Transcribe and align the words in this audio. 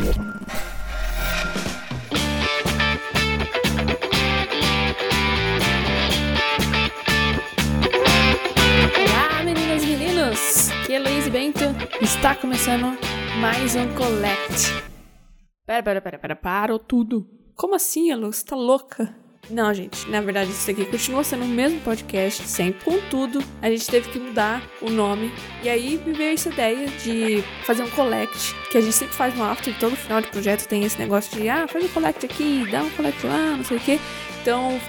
Olá, 0.00 0.16
meninas 9.44 9.82
e 9.82 9.86
meninos! 9.86 10.70
Aqui 10.70 10.94
é 10.94 10.98
Luiz 10.98 11.28
Bento. 11.28 11.60
Está 12.00 12.34
começando 12.34 12.98
mais 13.42 13.76
um 13.76 13.94
Collect. 13.94 14.72
Pera, 15.66 15.82
pera, 15.82 16.00
pera, 16.00 16.18
pera, 16.18 16.36
parou 16.36 16.78
tudo. 16.78 17.26
Como 17.54 17.74
assim, 17.74 18.14
Lu? 18.14 18.32
Você 18.32 18.46
tá 18.46 18.56
louca? 18.56 19.14
Não, 19.48 19.74
gente, 19.74 20.08
na 20.08 20.20
verdade 20.20 20.50
isso 20.50 20.70
aqui 20.70 20.84
continua 20.84 21.24
sendo 21.24 21.44
o 21.44 21.48
mesmo 21.48 21.80
podcast, 21.80 22.46
sempre. 22.46 22.84
Contudo, 22.84 23.42
a 23.60 23.68
gente 23.68 23.86
teve 23.86 24.08
que 24.10 24.18
mudar 24.18 24.62
o 24.80 24.90
nome. 24.90 25.32
E 25.62 25.68
aí 25.68 26.00
me 26.04 26.12
veio 26.12 26.34
essa 26.34 26.50
ideia 26.50 26.86
de 26.88 27.42
fazer 27.64 27.82
um 27.82 27.90
collect, 27.90 28.54
que 28.70 28.78
a 28.78 28.80
gente 28.80 28.92
sempre 28.92 29.14
faz 29.14 29.34
no 29.34 29.42
after, 29.42 29.76
todo 29.78 29.96
final 29.96 30.20
de 30.20 30.28
projeto 30.28 30.68
tem 30.68 30.84
esse 30.84 30.98
negócio 30.98 31.36
de, 31.36 31.48
ah, 31.48 31.66
faz 31.66 31.84
um 31.84 31.88
collect 31.88 32.24
aqui, 32.24 32.64
dá 32.70 32.82
um 32.82 32.90
collect 32.90 33.26
lá, 33.26 33.56
não 33.56 33.64
sei 33.64 33.76
o 33.76 33.80
quê. 33.80 33.98
Então, 34.40 34.80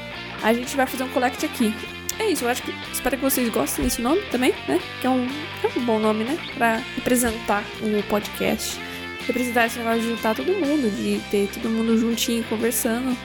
a 0.44 0.54
gente 0.54 0.76
vai 0.76 0.86
fazer 0.86 1.04
um 1.04 1.10
collect 1.10 1.44
aqui. 1.46 1.74
É 2.20 2.30
isso, 2.30 2.46
eu 2.46 2.49
acho 2.49 2.62
que. 2.62 2.72
Espero 2.91 3.18
que 3.18 3.24
vocês 3.24 3.49
gostem 3.49 3.84
desse 3.84 3.99
nome 3.99 4.22
também, 4.30 4.54
né? 4.68 4.80
Que 4.99 5.08
é 5.08 5.10
um, 5.10 5.26
é 5.26 5.80
um 5.80 5.86
bom 5.86 5.98
nome, 5.98 6.24
né? 6.24 6.38
Pra 6.55 6.76
representar 6.96 7.63
o 7.82 8.04
podcast. 8.04 8.80
Representar 9.26 9.66
esse 9.66 9.80
negócio 9.80 10.02
de 10.02 10.10
juntar 10.10 10.36
todo 10.36 10.52
mundo, 10.54 10.90
de 10.96 11.20
ter 11.32 11.48
todo 11.48 11.70
mundo 11.70 11.98
juntinho 11.98 12.44
conversando, 12.44 13.18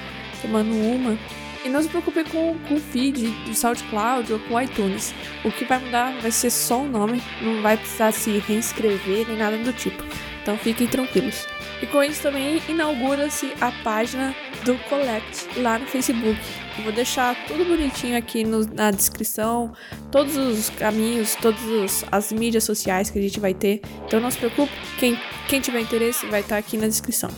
tomando 0.42 0.70
uma. 0.74 1.18
E 1.64 1.68
não 1.68 1.82
se 1.82 1.88
preocupe 1.88 2.22
com, 2.24 2.56
com 2.68 2.74
o 2.74 2.80
feed 2.80 3.26
do 3.44 3.54
SoundCloud 3.54 4.32
ou 4.32 4.38
com 4.38 4.54
o 4.54 4.60
iTunes. 4.60 5.12
O 5.44 5.50
que 5.50 5.64
vai 5.64 5.78
mudar 5.80 6.16
vai 6.20 6.30
ser 6.30 6.50
só 6.50 6.80
o 6.82 6.86
nome, 6.88 7.20
não 7.42 7.60
vai 7.60 7.76
precisar 7.76 8.12
se 8.12 8.38
reinscrever 8.38 9.26
nem 9.26 9.36
nada 9.36 9.56
do 9.58 9.72
tipo. 9.72 10.02
Então 10.42 10.56
fiquem 10.56 10.86
tranquilos. 10.86 11.44
E 11.82 11.86
com 11.86 12.02
isso 12.04 12.22
também 12.22 12.62
inaugura-se 12.68 13.52
a 13.60 13.72
página 13.82 14.32
do 14.64 14.76
Collect 14.88 15.58
lá 15.60 15.76
no 15.78 15.86
Facebook. 15.86 16.38
Eu 16.78 16.84
vou 16.84 16.92
deixar 16.92 17.34
tudo 17.48 17.64
bonitinho 17.64 18.16
aqui 18.16 18.44
no- 18.44 18.64
na 18.72 18.92
descrição, 18.92 19.72
todos 20.12 20.36
os 20.36 20.70
caminhos, 20.70 21.34
todas 21.34 22.04
as 22.12 22.30
mídias 22.32 22.62
sociais 22.62 23.10
que 23.10 23.18
a 23.18 23.22
gente 23.22 23.40
vai 23.40 23.52
ter. 23.54 23.80
Então 24.06 24.20
não 24.20 24.30
se 24.30 24.38
preocupe, 24.38 24.72
quem, 24.98 25.18
quem 25.48 25.60
tiver 25.60 25.80
interesse 25.80 26.26
vai 26.26 26.40
estar 26.42 26.58
aqui 26.58 26.76
na 26.76 26.86
descrição. 26.86 27.30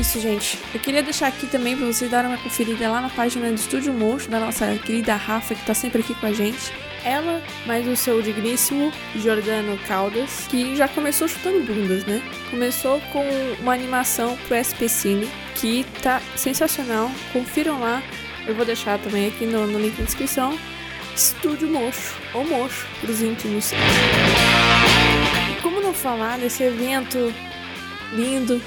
Isso, 0.00 0.18
gente. 0.18 0.58
Eu 0.72 0.80
queria 0.80 1.02
deixar 1.02 1.26
aqui 1.26 1.46
também 1.46 1.76
pra 1.76 1.86
vocês 1.86 2.10
darem 2.10 2.30
uma 2.30 2.38
conferida 2.38 2.90
lá 2.90 3.02
na 3.02 3.10
página 3.10 3.48
do 3.48 3.54
Estúdio 3.54 3.92
Mocho, 3.92 4.30
da 4.30 4.40
nossa 4.40 4.74
querida 4.76 5.14
Rafa, 5.14 5.54
que 5.54 5.64
tá 5.64 5.74
sempre 5.74 6.00
aqui 6.00 6.14
com 6.14 6.26
a 6.26 6.32
gente. 6.32 6.72
Ela, 7.04 7.42
mais 7.66 7.86
o 7.86 7.94
seu 7.94 8.20
digníssimo 8.22 8.92
Jordano 9.16 9.78
Caldas, 9.86 10.46
que 10.48 10.74
já 10.74 10.88
começou 10.88 11.28
chutando 11.28 11.60
bundas, 11.60 12.04
né? 12.04 12.22
Começou 12.50 13.00
com 13.12 13.24
uma 13.60 13.74
animação 13.74 14.36
pro 14.48 14.56
SP 14.56 14.88
Cine, 14.88 15.28
que 15.54 15.84
tá 16.02 16.20
sensacional. 16.34 17.10
Confiram 17.32 17.78
lá. 17.80 18.02
Eu 18.46 18.54
vou 18.54 18.64
deixar 18.64 18.98
também 18.98 19.28
aqui 19.28 19.44
no, 19.44 19.66
no 19.66 19.78
link 19.78 19.98
na 19.98 20.04
descrição. 20.06 20.58
Estúdio 21.14 21.68
Mocho, 21.68 22.14
ou 22.32 22.44
Mocho, 22.46 22.86
pros 23.02 23.20
íntimos. 23.20 23.72
Como 25.62 25.80
não 25.80 25.92
falar 25.92 26.38
desse 26.38 26.62
evento 26.62 27.32
lindo 28.12 28.60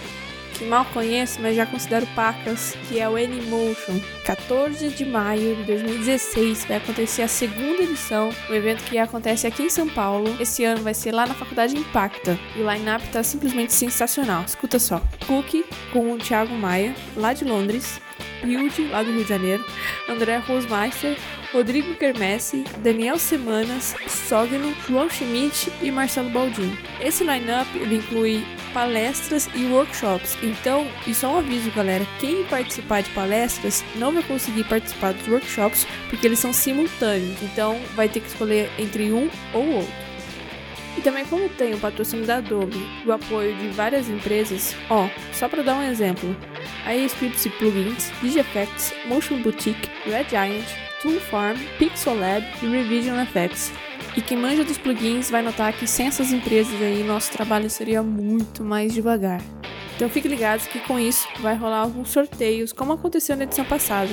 que 0.63 0.69
mal 0.69 0.85
conheço, 0.85 1.41
mas 1.41 1.55
já 1.55 1.65
considero 1.65 2.07
pacas, 2.15 2.75
que 2.87 2.99
é 2.99 3.09
o 3.09 3.15
Anymotion. 3.15 3.99
14 4.25 4.89
de 4.89 5.05
maio 5.05 5.55
de 5.57 5.63
2016 5.63 6.65
vai 6.65 6.77
acontecer 6.77 7.21
a 7.21 7.27
segunda 7.27 7.83
edição, 7.83 8.29
um 8.49 8.53
evento 8.53 8.83
que 8.85 8.97
acontece 8.97 9.45
aqui 9.45 9.63
em 9.63 9.69
São 9.69 9.87
Paulo. 9.89 10.35
Esse 10.39 10.63
ano 10.63 10.81
vai 10.81 10.93
ser 10.93 11.11
lá 11.11 11.25
na 11.25 11.33
Faculdade 11.33 11.77
Impacta. 11.77 12.39
E 12.55 12.61
o 12.61 12.71
line-up 12.71 13.05
tá 13.09 13.21
simplesmente 13.21 13.73
sensacional. 13.73 14.43
Escuta 14.45 14.79
só. 14.79 15.01
Cookie 15.27 15.65
com 15.91 16.13
o 16.13 16.17
Thiago 16.17 16.55
Maia, 16.55 16.95
lá 17.15 17.33
de 17.33 17.43
Londres. 17.43 17.99
Hilde, 18.43 18.87
lá 18.87 19.03
do 19.03 19.11
Rio 19.11 19.23
de 19.23 19.29
Janeiro. 19.29 19.65
André 20.07 20.37
Rosmeister, 20.37 21.17
Rodrigo 21.51 21.95
Kermesse, 21.95 22.63
Daniel 22.79 23.17
Semanas, 23.17 23.95
Sogno, 24.07 24.75
João 24.87 25.09
Schmidt 25.09 25.71
e 25.81 25.91
Marcelo 25.91 26.29
Baldin. 26.29 26.75
Esse 26.99 27.23
line-up 27.23 27.69
inclui 27.77 28.43
palestras 28.73 29.47
e 29.53 29.65
workshops. 29.65 30.37
Então, 30.41 30.87
isso 31.05 31.25
é 31.25 31.29
um 31.29 31.37
aviso, 31.37 31.71
galera. 31.71 32.05
Quem 32.19 32.43
participar 32.45 33.01
de 33.01 33.09
palestras 33.11 33.83
não 33.95 34.11
vai 34.11 34.23
conseguir 34.23 34.63
participar 34.63 35.13
dos 35.13 35.27
workshops 35.27 35.87
porque 36.09 36.25
eles 36.25 36.39
são 36.39 36.51
simultâneos. 36.51 37.41
Então, 37.43 37.79
vai 37.95 38.09
ter 38.09 38.19
que 38.19 38.27
escolher 38.27 38.69
entre 38.79 39.11
um 39.11 39.29
ou 39.53 39.75
outro. 39.75 40.02
E 40.97 41.01
também 41.01 41.25
como 41.25 41.49
tem 41.49 41.73
o 41.73 41.79
patrocínio 41.79 42.25
da 42.25 42.37
Adobe 42.37 42.77
e 43.03 43.07
o 43.07 43.11
apoio 43.11 43.55
de 43.55 43.69
várias 43.69 44.07
empresas, 44.07 44.75
ó, 44.89 45.09
só 45.31 45.49
para 45.49 45.63
dar 45.63 45.75
um 45.75 45.83
exemplo, 45.83 46.35
a 46.85 46.95
Scripts 46.95 47.47
Plugins, 47.57 48.11
DigiEffects, 48.21 48.93
Motion 49.07 49.41
Boutique, 49.41 49.89
Red 50.05 50.25
Giant, 50.29 50.67
Tool 51.01 51.19
Farm, 51.19 51.57
Pixel 51.77 52.17
Lab 52.17 52.45
e 52.61 52.67
Revision 52.67 53.19
Effects. 53.19 53.71
E 54.15 54.21
quem 54.21 54.37
manja 54.37 54.63
dos 54.63 54.77
plugins 54.77 55.31
vai 55.31 55.41
notar 55.41 55.73
que 55.73 55.87
sem 55.87 56.07
essas 56.07 56.31
empresas 56.31 56.79
aí, 56.79 57.03
nosso 57.03 57.31
trabalho 57.31 57.69
seria 57.69 58.03
muito 58.03 58.63
mais 58.63 58.93
devagar. 58.93 59.41
Então 59.95 60.07
fiquem 60.07 60.29
ligados 60.29 60.67
que 60.67 60.79
com 60.79 60.99
isso 60.99 61.27
vai 61.39 61.55
rolar 61.55 61.79
alguns 61.79 62.09
sorteios, 62.09 62.71
como 62.71 62.93
aconteceu 62.93 63.35
na 63.35 63.43
edição 63.43 63.65
passada. 63.65 64.11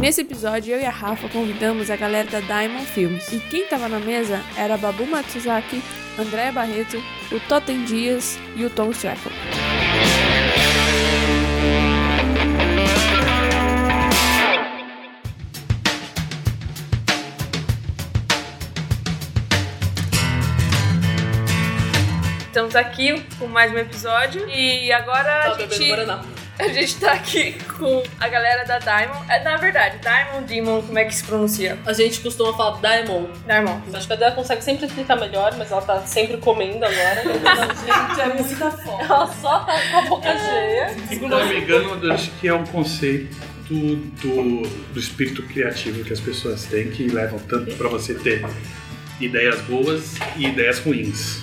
Nesse 0.00 0.22
episódio, 0.22 0.74
eu 0.74 0.80
e 0.80 0.86
a 0.86 0.90
Rafa 0.90 1.28
convidamos 1.28 1.90
a 1.90 1.96
galera 1.96 2.26
da 2.30 2.40
Diamond 2.40 2.86
Films. 2.86 3.30
E 3.34 3.38
quem 3.38 3.66
tava 3.66 3.86
na 3.86 3.98
mesa 3.98 4.40
era 4.56 4.78
Babu 4.78 5.04
Matsuzaki, 5.04 5.82
Andréa 6.18 6.50
Barreto, 6.50 6.96
o 7.30 7.38
Totem 7.40 7.84
Dias 7.84 8.38
e 8.56 8.64
o 8.64 8.70
Tom 8.70 8.90
Strackle. 8.92 9.30
Estamos 22.46 22.74
aqui 22.74 23.22
com 23.38 23.46
mais 23.48 23.70
um 23.70 23.76
episódio 23.76 24.48
e 24.48 24.90
agora 24.92 25.52
a 25.52 25.58
gente, 25.58 26.39
a 26.60 26.68
gente 26.68 26.96
tá 26.96 27.12
aqui 27.12 27.54
com 27.78 28.02
a 28.18 28.28
galera 28.28 28.64
da 28.64 28.78
Diamond. 28.78 29.24
É, 29.30 29.42
na 29.42 29.56
verdade, 29.56 29.98
Diamond, 29.98 30.46
Demon, 30.46 30.82
como 30.82 30.98
é 30.98 31.04
que 31.04 31.14
se 31.14 31.24
pronuncia? 31.24 31.78
A 31.86 31.92
gente 31.92 32.20
costuma 32.20 32.52
falar 32.52 32.80
Diamond. 32.80 33.30
Diamond. 33.46 33.96
Acho 33.96 34.06
que 34.06 34.12
a 34.12 34.16
Dea 34.16 34.30
consegue 34.32 34.62
sempre 34.62 34.86
explicar 34.86 35.16
melhor, 35.16 35.56
mas 35.56 35.72
ela 35.72 35.82
tá 35.82 36.00
sempre 36.02 36.36
comendo 36.36 36.84
agora. 36.84 37.22
Gente, 37.80 38.20
é 38.20 38.34
muita 38.34 38.70
fome. 38.70 39.02
ela 39.02 39.26
só 39.26 39.60
tá 39.60 39.80
com 39.90 39.98
a 39.98 40.02
boca 40.02 40.38
cheia. 40.38 40.96
Se 41.08 41.20
não 41.20 41.46
me 41.46 41.60
engano, 41.60 42.04
eu 42.04 42.12
acho 42.12 42.30
que 42.32 42.48
é 42.48 42.54
um 42.54 42.64
conceito 42.66 43.36
do, 43.68 43.96
do, 43.96 44.68
do 44.92 45.00
espírito 45.00 45.42
criativo 45.44 46.04
que 46.04 46.12
as 46.12 46.20
pessoas 46.20 46.66
têm 46.66 46.90
que 46.90 47.08
levam 47.08 47.38
tanto 47.38 47.74
para 47.76 47.88
você 47.88 48.14
ter 48.14 48.44
ideias 49.20 49.60
boas 49.62 50.16
e 50.36 50.46
ideias 50.46 50.78
ruins. 50.80 51.42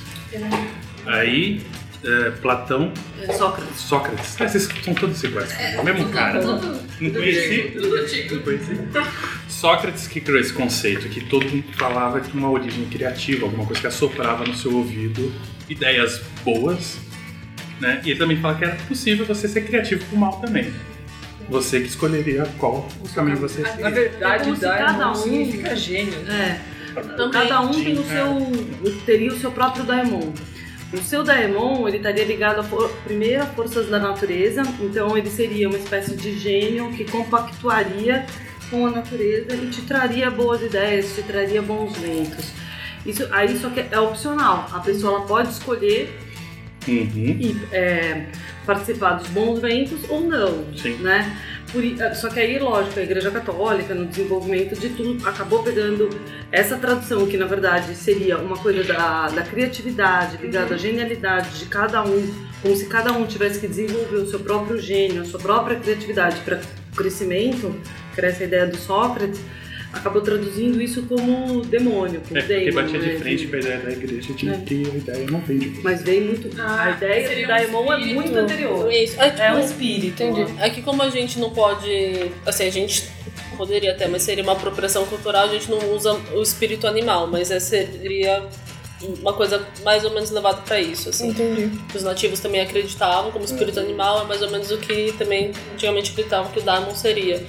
Aí, 1.05 1.61
é, 2.03 2.31
Platão, 2.41 2.91
Sócrates. 3.38 3.75
Sócrates, 3.80 4.41
esses 4.41 4.69
são 4.84 4.94
todos 4.94 5.24
iguais, 5.24 5.52
é 5.59 5.80
o 5.80 5.84
mesmo 5.84 6.09
cara. 6.09 6.41
Não 6.41 7.12
conheci? 7.12 7.74
Não 7.75 8.41
conheci? 8.41 8.78
Sócrates 9.47 10.08
que 10.08 10.22
criou 10.22 10.40
esse 10.40 10.53
conceito, 10.53 11.08
que 11.09 11.22
todo 11.25 11.46
mundo 11.50 11.66
falava 11.74 12.22
de 12.22 12.31
uma 12.38 12.50
origem 12.50 12.85
criativa, 12.85 13.46
alguma 13.46 13.66
coisa 13.66 13.81
que 13.81 13.88
assoprava 13.88 14.46
no 14.46 14.56
seu 14.56 14.75
ouvido 14.75 15.34
ideias 15.69 16.22
boas, 16.44 16.97
né? 17.80 18.02
E 18.06 18.12
ele 18.12 18.19
também 18.19 18.38
fala 18.40 18.56
que 18.56 18.64
era 18.66 18.75
possível 18.88 19.25
você 19.25 19.47
ser 19.47 19.62
criativo 19.62 20.06
com 20.06 20.16
o 20.16 20.19
mal 20.19 20.40
também. 20.40 20.72
Você 21.50 21.79
que 21.79 21.88
escolheria 21.88 22.46
qual 22.58 22.88
o 23.02 23.09
caminho 23.09 23.38
você 23.38 23.62
Na 23.62 23.69
seguiria. 23.69 23.91
verdade, 23.91 24.44
como 24.44 24.56
se 24.56 24.62
cada 24.62 25.12
um- 25.12 25.16
significa 25.16 25.75
gênio. 25.75 26.14
É. 26.29 26.59
Também. 27.16 27.32
Cada 27.47 27.61
um 27.61 27.72
tem 27.72 27.93
o 27.93 28.03
Sim, 28.03 28.09
seu. 28.09 28.97
teria 29.05 29.32
o 29.32 29.38
seu 29.40 29.52
próprio 29.52 29.84
daemon. 29.84 30.32
O 30.93 30.97
seu 30.97 31.23
daemon, 31.23 31.87
ele 31.87 31.97
estaria 31.97 32.23
ligado 32.23 32.59
a 32.59 32.63
for, 32.63 32.89
primeiro 33.03 33.43
a 33.43 33.45
forças 33.45 33.89
da 33.89 33.99
natureza, 33.99 34.61
então 34.79 35.17
ele 35.17 35.29
seria 35.29 35.67
uma 35.67 35.78
espécie 35.78 36.16
de 36.16 36.39
gênio 36.39 36.91
que 36.93 37.03
compactuaria 37.03 38.25
com 38.69 38.87
a 38.87 38.91
natureza 38.91 39.53
e 39.53 39.69
te 39.69 39.81
traria 39.81 40.31
boas 40.31 40.61
ideias, 40.61 41.13
te 41.13 41.23
traria 41.23 41.61
bons 41.61 41.97
ventos. 41.97 42.51
Isso 43.05 43.28
aí 43.31 43.57
só 43.59 43.69
que 43.69 43.81
é 43.91 43.99
opcional. 43.99 44.69
A 44.72 44.79
pessoa 44.79 45.22
pode 45.25 45.49
escolher 45.49 46.09
Uhum. 46.87 47.09
e 47.16 47.57
é, 47.73 48.28
participar 48.66 49.16
dos 49.16 49.28
bons 49.28 49.59
ventos 49.59 50.09
ou 50.09 50.22
não, 50.22 50.66
Sim. 50.73 50.93
né? 50.99 51.37
I- 51.75 52.16
só 52.16 52.29
que 52.29 52.40
aí, 52.40 52.58
lógico, 52.59 52.99
a 52.99 53.03
Igreja 53.03 53.29
Católica, 53.29 53.93
no 53.93 54.05
desenvolvimento 54.05 54.79
de 54.79 54.90
tudo, 54.90 55.28
acabou 55.28 55.61
pegando 55.64 56.09
essa 56.52 56.78
tradução, 56.78 57.28
que 57.28 57.35
na 57.37 57.46
verdade 57.46 57.93
seria 57.96 58.37
uma 58.37 58.58
coisa 58.58 58.84
da, 58.84 59.28
da 59.28 59.41
criatividade, 59.43 60.37
ligada 60.37 60.75
à 60.75 60.78
genialidade 60.78 61.59
de 61.59 61.66
cada 61.66 62.03
um, 62.03 62.34
como 62.61 62.75
se 62.75 62.85
cada 62.85 63.11
um 63.11 63.25
tivesse 63.25 63.59
que 63.59 63.67
desenvolver 63.67 64.16
o 64.16 64.29
seu 64.29 64.40
próprio 64.40 64.79
gênio, 64.79 65.22
a 65.22 65.25
sua 65.25 65.40
própria 65.40 65.78
criatividade 65.78 66.40
para 66.41 66.59
crescimento, 66.96 67.75
que 68.14 68.19
era 68.19 68.29
essa 68.29 68.43
ideia 68.43 68.66
do 68.66 68.78
Sócrates, 68.78 69.40
acabou 69.97 70.22
traduzindo 70.22 70.82
isso 70.82 71.03
como 71.03 71.61
demônio, 71.66 72.22
como 72.28 72.38
É, 72.38 72.41
porque 72.41 72.66
demon, 72.66 72.82
batia 72.82 72.99
de 72.99 73.05
né, 73.08 73.16
frente 73.20 73.47
com 73.47 73.55
a 73.55 73.59
ideia 73.59 73.79
da 73.79 73.91
igreja 73.91 74.34
de 74.34 74.49
É. 74.49 74.58
que 74.58 74.73
a 74.76 74.96
ideia 74.96 75.26
não 75.32 75.40
vem 75.41 75.58
de 75.59 75.70
Mas 75.84 76.02
veio 76.02 76.26
muito. 76.26 76.49
a 76.61 76.91
ideia 76.91 77.29
do 77.35 77.44
um 77.44 77.47
Daemon 77.47 77.94
é 77.94 77.97
muito 77.97 78.35
anterior. 78.38 78.91
Isso. 78.94 79.20
É, 79.22 79.29
tipo, 79.29 79.41
É 79.41 79.53
um 79.53 79.59
espírito. 79.59 80.23
Entendi. 80.23 80.53
É 80.59 80.70
que 80.70 80.82
como 80.82 81.02
a 81.03 81.09
gente 81.09 81.40
não 81.40 81.49
pode. 81.49 82.32
Assim, 82.46 82.66
a 82.66 82.72
gente 82.72 83.08
poderia 83.58 83.91
até, 83.91 84.08
mas 84.08 84.22
seria 84.23 84.44
uma 84.44 84.53
apropriação 84.53 85.05
cultural, 85.08 85.46
a 85.46 85.47
gente 85.47 85.70
não 85.70 85.79
usa 85.96 86.14
o 86.34 86.41
espírito 86.41 86.85
animal, 86.88 87.28
mas 87.28 87.50
é, 87.50 87.59
seria 87.59 88.46
uma 89.20 89.34
coisa 89.34 89.66
mais 89.84 90.03
ou 90.03 90.11
menos 90.11 90.29
levada 90.32 90.61
pra 90.61 90.79
isso, 90.79 91.09
assim. 91.09 91.29
Entendi. 91.29 91.70
Os 91.93 92.03
nativos 92.03 92.40
também 92.40 92.61
acreditavam 92.61 93.32
como 93.32 93.46
espírito 93.46 93.79
animal, 93.79 94.23
é 94.23 94.26
mais 94.26 94.41
ou 94.41 94.50
menos 94.52 94.72
o 94.72 94.78
que 94.78 95.11
também 95.17 95.52
antigamente 95.73 96.11
acreditavam 96.11 96.52
que 96.52 96.59
o 96.59 96.64
Daimon 96.64 96.93
seria. 96.96 97.43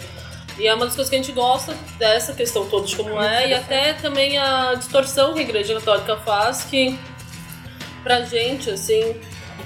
E 0.59 0.67
é 0.67 0.75
uma 0.75 0.87
das 0.87 0.95
coisas 0.97 1.09
que 1.09 1.15
a 1.15 1.19
gente 1.19 1.33
gosta 1.33 1.73
dessa 1.99 2.33
questão 2.35 2.67
toda 2.67 2.87
de 2.87 2.97
como 2.97 3.23
é, 3.23 3.51
e 3.51 3.55
até 3.55 3.93
também 3.93 4.37
a 4.39 4.75
distorção 4.75 5.33
que 5.33 5.41
a 5.41 5.43
Igreja 5.43 5.75
Católica 5.75 6.17
faz, 6.17 6.65
que 6.65 6.99
pra 8.03 8.23
gente, 8.23 8.69
assim, 8.71 9.15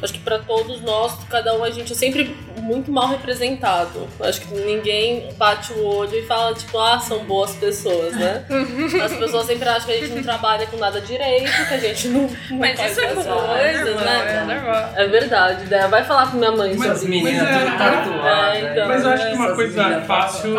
acho 0.03 0.13
que 0.15 0.19
pra 0.19 0.39
todos 0.39 0.81
nós, 0.83 1.13
cada 1.31 1.57
um 1.57 1.63
a 1.65 1.71
gente 1.71 1.93
é 1.93 1.97
sempre 1.97 2.37
muito 2.61 2.91
mal 2.91 3.09
representado. 3.09 4.09
Acho 4.21 4.41
que 4.43 4.55
ninguém 4.55 5.29
bate 5.37 5.73
o 5.73 5.85
olho 5.85 6.15
e 6.19 6.23
fala, 6.27 6.55
tipo, 6.55 6.79
ah, 6.79 6.99
são 6.99 7.21
boas 7.25 7.53
pessoas, 7.55 8.15
né? 8.15 8.45
As 9.05 9.13
pessoas 9.13 9.47
sempre 9.47 9.69
acham 9.69 9.87
que 9.87 9.93
a 9.93 9.99
gente 10.01 10.15
não 10.15 10.23
trabalha 10.23 10.67
com 10.67 10.77
nada 10.77 11.01
direito, 11.01 11.51
que 11.69 11.75
a 11.75 11.79
gente 11.79 12.09
não, 12.09 12.29
não 12.51 12.59
Mas 12.59 12.77
faz 12.79 12.93
isso 12.93 13.01
é 13.01 13.07
as 13.07 13.15
normal, 13.15 13.49
coisas, 13.49 13.81
é 13.81 13.85
normal, 13.85 14.05
né? 14.05 14.35
é 14.35 14.55
normal. 14.55 14.93
É 14.97 15.07
verdade, 15.09 15.67
né? 15.71 15.89
Vai 15.89 16.05
falar 16.05 16.31
com 16.31 16.37
minha 16.37 16.53
mãe 16.53 16.75
Mas- 16.77 16.79
sobre 16.79 16.93
As 16.93 17.05
meninas 17.05 17.43
Mas 17.43 17.57
é- 17.57 17.65
tudo 17.65 17.79
tatuadas. 17.79 18.55
É, 18.55 18.73
então. 18.73 18.89
Mas 18.89 19.05
eu 19.05 19.11
acho 19.11 19.27
que 19.29 19.35
uma 19.35 19.55
coisa 19.55 20.01
fácil 20.07 20.57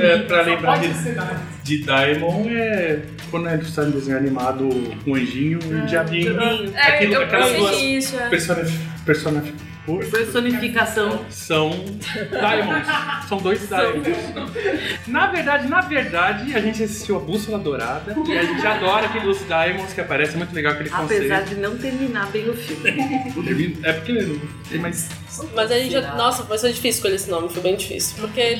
é, 0.00 0.18
pra 0.18 0.42
lembrar 0.42 0.78
de, 0.78 0.88
de 1.66 1.78
Daemon 1.78 2.44
é 2.48 3.00
quando 3.30 3.48
é 3.48 3.56
do 3.90 3.98
desenho 3.98 4.16
animado, 4.16 4.68
um 5.06 5.14
anjinho 5.14 5.58
e 5.62 5.74
um 5.74 5.84
diabinho. 5.86 6.32
Diabinho. 6.34 6.72
É, 6.76 6.80
Aquilo- 6.82 7.14
eu 7.14 7.22
aquelas 7.22 7.46
pensei 7.46 7.60
duas 7.60 7.82
nisso. 7.82 8.16
é. 8.18 8.28
Persona 9.04 9.42
Personificação. 10.10 11.24
são 11.30 11.70
Diamonds. 11.70 12.88
São 13.28 13.38
dois 13.38 13.68
Diamonds. 13.68 14.16
Na 15.06 15.26
verdade, 15.28 15.68
na 15.68 15.80
verdade, 15.80 16.54
a 16.54 16.60
gente 16.60 16.82
assistiu 16.82 17.16
a 17.16 17.20
Bússola 17.20 17.58
Dourada 17.58 18.14
e 18.26 18.38
a 18.38 18.42
gente 18.44 18.66
adora 18.66 19.06
aqueles 19.06 19.38
Diamonds 19.46 19.92
que 19.92 20.00
aparecem. 20.00 20.34
É 20.34 20.38
muito 20.38 20.54
legal 20.54 20.72
aquele 20.72 20.90
Apesar 20.92 21.40
conceito. 21.40 21.54
de 21.54 21.54
não 21.60 21.78
terminar 21.78 22.30
bem 22.30 22.48
o 22.48 22.54
filme. 22.56 23.78
É 23.82 23.92
porque 23.92 24.38
tem 24.68 24.78
mais. 24.80 25.08
Mas 25.54 25.70
a 25.70 25.78
gente 25.78 25.92
já. 25.92 26.14
Nossa, 26.14 26.42
vai 26.42 26.58
ser 26.58 26.68
difícil 26.68 26.90
escolher 26.98 27.14
esse 27.16 27.30
nome, 27.30 27.48
foi 27.48 27.62
bem 27.62 27.76
difícil. 27.76 28.16
Porque 28.20 28.40
É, 28.40 28.56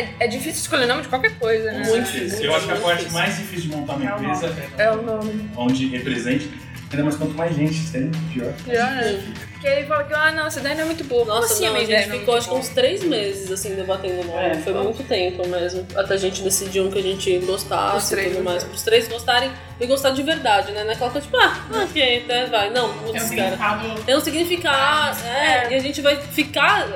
é, 0.00 0.14
é 0.20 0.26
difícil 0.28 0.60
escolher 0.62 0.86
nome 0.86 1.02
de 1.02 1.08
qualquer 1.08 1.38
coisa, 1.38 1.72
né? 1.72 1.86
muito 1.86 2.10
difícil. 2.10 2.44
Eu 2.44 2.54
acho 2.54 2.66
que 2.66 2.72
a 2.72 2.76
parte 2.76 2.98
difícil. 2.98 3.18
mais 3.18 3.36
difícil 3.36 3.70
de 3.70 3.76
montar 3.76 3.94
uma 3.94 4.04
empresa 4.04 4.54
É 4.78 4.90
o 4.92 5.02
nome. 5.02 5.50
onde 5.56 5.86
represente, 5.88 6.50
ainda 6.90 7.04
mais 7.04 7.16
quanto 7.16 7.34
mais 7.34 7.54
gente 7.56 7.90
tem, 7.90 8.10
pior. 8.32 8.52
Já, 8.66 8.90
né? 8.90 9.22
Porque 9.60 9.68
ele 9.68 9.86
fala 9.86 10.04
que, 10.04 10.14
ah, 10.14 10.32
não, 10.32 10.46
essa 10.46 10.58
ideia 10.58 10.74
não 10.74 10.82
é 10.82 10.86
muito 10.86 11.04
boa. 11.04 11.26
Como 11.26 11.38
Nossa, 11.38 11.52
assim 11.52 11.66
não, 11.66 11.76
a 11.76 11.80
gente 11.80 12.08
não 12.08 12.16
é 12.16 12.18
ficou 12.18 12.34
acho 12.34 12.48
que 12.48 12.54
uns 12.54 12.68
três 12.70 13.04
meses 13.04 13.50
assim 13.50 13.74
debatendo 13.74 14.22
o 14.22 14.24
nome. 14.24 14.38
É, 14.38 14.54
foi 14.54 14.72
foi. 14.72 14.82
muito 14.82 15.06
tempo 15.06 15.46
mesmo. 15.46 15.86
Até 15.94 16.14
a 16.14 16.16
gente 16.16 16.40
decidir 16.40 16.80
um 16.80 16.90
que 16.90 16.98
a 16.98 17.02
gente 17.02 17.36
Os 17.36 17.44
gostasse 17.44 18.14
e 18.14 18.24
tudo 18.24 18.36
né? 18.36 18.40
mais. 18.40 18.64
Para 18.64 18.72
os 18.72 18.82
três 18.82 19.06
gostarem 19.06 19.52
e 19.78 19.86
gostar 19.86 20.12
de 20.12 20.22
verdade, 20.22 20.72
né? 20.72 20.82
Naquela 20.82 21.10
coisa 21.10 21.26
tipo, 21.26 21.36
ah, 21.36 21.58
ok, 21.84 22.22
até 22.24 22.46
vai. 22.46 22.70
Não, 22.70 22.90
putz, 23.00 23.28
cara. 23.34 23.58
Tem 24.06 24.16
um 24.16 24.20
significado, 24.20 25.18
é, 25.26 25.72
e 25.72 25.74
a 25.74 25.78
gente 25.78 26.00
vai 26.00 26.16
ficar, 26.16 26.88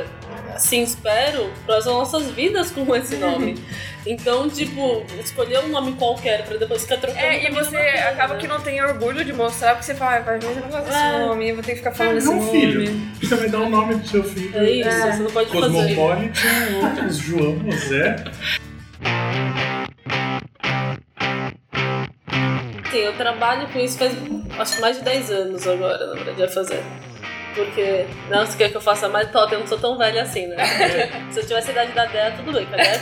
assim, 0.54 0.82
espero, 0.82 1.50
para 1.66 1.76
as 1.78 1.86
nossas 1.86 2.30
vidas 2.30 2.70
com 2.70 2.94
esse 2.96 3.16
nome. 3.16 3.56
Então, 4.06 4.50
tipo, 4.50 5.02
escolher 5.18 5.60
um 5.60 5.68
nome 5.68 5.92
qualquer 5.94 6.44
pra 6.44 6.58
depois 6.58 6.82
ficar 6.82 6.98
trocando. 6.98 7.24
É, 7.24 7.48
e 7.48 7.50
você 7.50 7.74
é 7.74 7.92
coisa, 7.92 8.08
acaba 8.10 8.34
né? 8.34 8.40
que 8.40 8.46
não 8.46 8.60
tem 8.60 8.82
orgulho 8.84 9.24
de 9.24 9.32
mostrar, 9.32 9.70
porque 9.70 9.86
você 9.86 9.94
fala, 9.94 10.16
ah, 10.16 10.20
vai, 10.20 10.34
mas 10.34 10.44
eu 10.44 10.54
não 10.56 10.68
gosto 10.68 10.84
desse 10.84 10.98
É. 10.98 11.18
nome, 11.20 11.48
eu 11.48 11.54
vou 11.54 11.64
ter 11.64 11.70
que 11.70 11.78
ficar 11.78 11.92
falando 11.92 12.18
esse 12.18 12.26
Não, 12.26 12.36
nome. 12.36 12.50
filho. 12.50 13.00
Você 13.18 13.34
vai 13.34 13.48
dar 13.48 13.60
o 13.60 13.68
nome 13.70 13.94
do 13.94 14.06
seu 14.06 14.22
filho. 14.22 14.58
É 14.58 14.70
isso, 14.70 14.90
você 14.90 15.22
não 15.22 15.30
pode 15.30 15.50
fazer. 15.50 15.72
Cosmopolitan, 15.72 16.48
outros 16.82 17.16
João, 17.16 17.58
José. 17.70 18.16
Sim, 22.90 22.98
eu 22.98 23.12
trabalho 23.16 23.68
com 23.68 23.78
isso 23.80 23.98
faz 23.98 24.12
acho 24.58 24.74
que 24.76 24.80
mais 24.82 24.98
de 24.98 25.02
10 25.04 25.30
anos 25.30 25.66
agora, 25.66 26.06
na 26.08 26.14
verdade, 26.14 26.42
a 26.44 26.48
fazer. 26.48 26.82
Porque, 27.54 28.06
não, 28.30 28.44
você 28.44 28.56
quer 28.56 28.70
que 28.70 28.76
eu 28.76 28.80
faça 28.80 29.08
mais 29.08 29.30
top? 29.30 29.52
Eu 29.52 29.60
não 29.60 29.66
sou 29.66 29.78
tão 29.78 29.96
velha 29.96 30.22
assim, 30.22 30.46
né? 30.48 30.56
Se 31.30 31.40
eu 31.40 31.46
tivesse 31.46 31.68
a 31.70 31.72
idade 31.72 31.92
da 31.92 32.04
Dea, 32.06 32.32
tudo 32.36 32.52
bem, 32.52 32.66
cadê? 32.66 33.00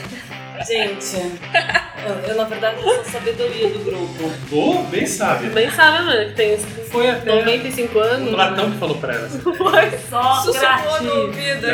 Gente, 0.67 1.17
eu, 2.07 2.29
eu, 2.29 2.37
na 2.37 2.45
verdade 2.45 2.77
eu 2.77 2.83
sou 2.83 3.01
a 3.01 3.05
sabedoria 3.05 3.71
do 3.71 3.79
grupo. 3.81 4.31
Oh, 4.53 4.83
bem 4.85 5.07
sábio. 5.07 5.51
Bem 5.51 5.71
sabe, 5.71 6.05
mano, 6.05 6.27
que 6.29 6.35
tem 6.35 6.59
Foi 6.59 7.09
até 7.11 7.35
95 7.35 7.99
o 7.99 8.03
anos. 8.03 8.35
Platão 8.35 8.71
que 8.71 8.79
falou 8.79 8.97
pra 8.99 9.15
ela. 9.15 9.29
Só 9.29 10.35
Sussurrou 10.43 10.53
no 10.53 10.53
grátis. 10.53 11.09
ouvido. 11.11 11.67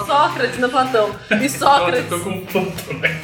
Hã? 0.00 0.06
Sócrates 0.06 0.58
no 0.58 0.68
Platão. 0.70 1.14
E 1.30 1.34
Nossa, 1.36 1.58
Sócrates. 1.58 2.10
eu 2.10 2.18
tô 2.18 2.24
com 2.24 2.30
um 2.30 2.46
Platão 2.46 2.94
né? 2.94 3.20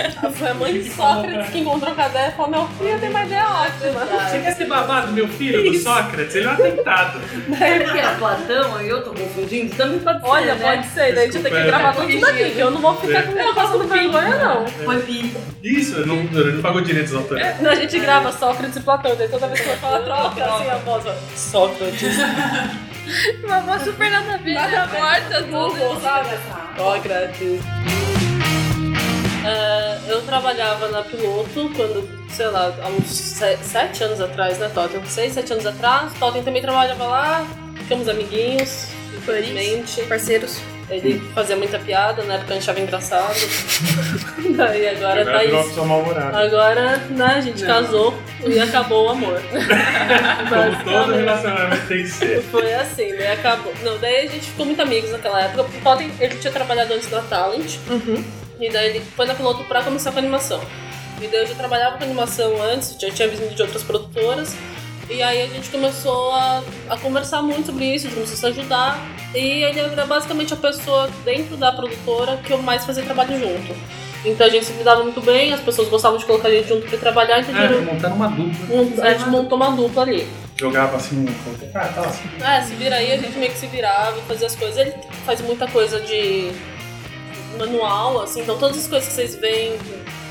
Foi 0.34 0.48
a 0.48 0.54
mãe 0.54 0.72
de 0.72 0.90
Sócrates 0.90 1.50
que 1.50 1.58
encontrou 1.58 1.94
com 1.94 2.00
a 2.00 2.06
e 2.06 2.30
falou: 2.32 2.50
Meu 2.50 2.68
filho 2.68 2.98
tem 2.98 3.10
uma 3.10 3.24
ideia 3.24 3.46
ótima. 3.48 4.04
Você 4.04 4.38
quer 4.40 4.54
ser 4.54 4.66
babado, 4.66 5.12
meu 5.12 5.28
filho, 5.28 5.70
do 5.70 5.78
Sócrates? 5.78 6.34
Ele 6.34 6.46
é 6.46 6.48
um 6.48 6.52
atentado. 6.52 7.20
É 7.60 7.80
porque 7.80 7.98
é 7.98 8.14
Platão, 8.16 8.76
aí 8.76 8.88
eu 8.88 9.02
tô 9.02 9.10
confundindo, 9.12 9.74
também 9.74 9.98
pode 10.00 10.20
ser, 10.20 10.26
Olha, 10.28 10.54
né? 10.54 10.76
pode 10.76 10.86
ser, 10.88 11.14
daí 11.14 11.28
a 11.28 11.32
gente 11.32 11.42
tem 11.42 11.52
que 11.52 11.62
gravar 11.62 11.90
é. 11.90 11.92
tudo 11.92 12.20
daqui, 12.20 12.50
que 12.50 12.58
eu 12.58 12.70
não 12.70 12.80
vou 12.80 12.96
ficar 12.96 13.22
com 13.22 13.32
minha 13.32 13.54
passando 13.54 13.88
vergonha, 13.88 14.36
não. 14.36 14.66
Foi 14.66 14.98
pi. 15.02 15.36
Isso, 15.62 15.96
eu 15.96 16.06
não, 16.06 16.16
eu 16.32 16.54
não 16.54 16.62
pagou 16.62 16.80
direitos 16.80 17.14
autorais. 17.14 17.60
Não, 17.60 17.70
a 17.70 17.74
gente 17.74 17.98
grava 17.98 18.32
Sócrates 18.32 18.76
e 18.76 18.80
Platão, 18.80 19.14
daí 19.16 19.28
toda 19.28 19.46
vez 19.46 19.60
que 19.60 19.68
eu 19.68 19.76
falo, 19.76 20.04
troca 20.04 20.44
assim 20.44 20.68
a 20.68 20.76
voz. 20.76 21.04
Sócrates. 21.34 22.16
Uma 23.44 23.60
voz 23.60 23.82
super 23.82 24.10
nada 24.10 24.34
a 24.34 24.36
ver, 24.36 24.54
nada 24.54 24.86
morta, 24.86 25.42
tudo. 25.42 26.00
Sócrates. 26.76 28.19
É, 29.44 29.98
eu 30.08 30.22
trabalhava 30.22 30.88
na 30.88 31.02
Piloto 31.02 31.70
quando, 31.74 32.08
sei 32.30 32.46
lá, 32.48 32.72
há 32.82 32.88
uns 32.88 33.06
se- 33.10 33.58
sete 33.62 34.04
anos 34.04 34.20
atrás, 34.20 34.58
né, 34.58 34.70
Totem? 34.74 35.04
Seis, 35.06 35.32
sete 35.34 35.52
anos 35.52 35.66
atrás. 35.66 36.12
Totem 36.18 36.42
também 36.42 36.60
trabalhava 36.62 37.04
lá, 37.04 37.46
ficamos 37.76 38.08
amiguinhos, 38.08 38.88
infelizmente. 39.16 40.02
Parceiros. 40.02 40.58
Ele 40.90 41.20
fazia 41.32 41.54
muita 41.54 41.78
piada, 41.78 42.20
na 42.24 42.34
época 42.34 42.50
a 42.50 42.54
gente 42.54 42.64
achava 42.64 42.80
engraçado. 42.80 43.36
Daí 44.56 44.88
agora, 44.88 45.20
Agora 45.20 45.24
tá 45.38 45.44
isso. 45.44 45.70
Agora, 46.36 46.96
né, 47.10 47.24
a 47.36 47.40
gente 47.40 47.62
casou 47.64 48.12
e 48.44 48.58
acabou 48.58 49.06
o 49.06 49.10
amor. 49.10 49.40
Como 50.50 50.84
todo 50.92 51.12
relacionamento 51.14 51.86
tem 51.86 52.02
que 52.02 52.08
ser. 52.08 52.42
Foi 52.50 52.74
assim, 52.74 53.14
daí 53.16 53.28
acabou. 53.28 53.72
Não, 53.84 53.98
daí 53.98 54.26
a 54.26 54.30
gente 54.30 54.46
ficou 54.46 54.66
muito 54.66 54.82
amigos 54.82 55.12
naquela 55.12 55.40
época. 55.42 55.62
O 55.62 55.80
Totem, 55.80 56.10
ele 56.18 56.34
tinha 56.38 56.52
trabalhado 56.52 56.92
antes 56.92 57.08
da 57.08 57.20
Talent. 57.20 57.76
E 58.60 58.68
daí 58.70 58.90
ele 58.90 59.00
foi 59.16 59.26
na 59.26 59.34
piloto 59.34 59.64
pra 59.64 59.82
começar 59.82 60.12
com 60.12 60.18
animação. 60.18 60.60
E 61.20 61.26
daí 61.26 61.40
eu 61.40 61.46
já 61.46 61.54
trabalhava 61.54 61.98
com 61.98 62.04
animação 62.04 62.62
antes, 62.62 62.96
já 63.00 63.10
tinha 63.10 63.28
vindo 63.28 63.54
de 63.54 63.62
outras 63.62 63.82
produtoras. 63.82 64.54
E 65.08 65.22
aí 65.22 65.42
a 65.42 65.46
gente 65.46 65.68
começou 65.70 66.32
a, 66.32 66.62
a 66.88 66.96
conversar 66.96 67.42
muito 67.42 67.66
sobre 67.66 67.84
isso, 67.94 68.06
a 68.06 68.26
se 68.26 68.46
ajudar. 68.46 68.98
E 69.34 69.38
ele 69.64 69.80
era 69.80 70.06
basicamente 70.06 70.52
a 70.54 70.56
pessoa 70.56 71.10
dentro 71.24 71.56
da 71.56 71.72
produtora 71.72 72.36
que 72.38 72.52
eu 72.52 72.58
mais 72.62 72.84
fazia 72.84 73.02
trabalho 73.02 73.38
junto. 73.38 73.74
Então 74.24 74.46
a 74.46 74.50
gente 74.50 74.66
se 74.66 74.72
lidava 74.74 75.02
muito 75.02 75.20
bem, 75.22 75.52
as 75.52 75.60
pessoas 75.60 75.88
gostavam 75.88 76.18
de 76.18 76.26
colocar 76.26 76.48
a 76.48 76.50
gente 76.50 76.68
junto 76.68 76.86
pra 76.86 76.98
trabalhar, 76.98 77.40
então 77.40 77.56
É, 77.56 77.64
a 77.64 77.68
gente- 77.72 77.84
montando 77.86 78.14
uma 78.14 78.28
dupla. 78.28 78.76
um- 78.76 79.02
a 79.02 79.10
gente 79.14 79.28
montou 79.30 79.56
uma 79.56 79.70
dupla 79.70 80.02
ali. 80.02 80.28
Jogava 80.56 80.96
assim, 80.98 81.24
ah, 81.74 81.78
tá 81.86 82.00
assim. 82.02 82.28
É, 82.44 82.60
se 82.60 82.74
vira 82.74 82.96
aí, 82.96 83.12
a 83.12 83.16
gente 83.16 83.36
meio 83.38 83.50
que 83.50 83.58
se 83.58 83.66
virava 83.66 84.18
e 84.18 84.22
fazia 84.22 84.46
as 84.46 84.54
coisas. 84.54 84.76
Ele 84.76 84.92
faz 85.24 85.40
muita 85.40 85.66
coisa 85.68 86.00
de 86.00 86.52
manual, 87.60 88.22
assim, 88.22 88.40
então 88.40 88.58
todas 88.58 88.78
as 88.78 88.86
coisas 88.86 89.08
que 89.08 89.14
vocês 89.14 89.34
veem 89.36 89.78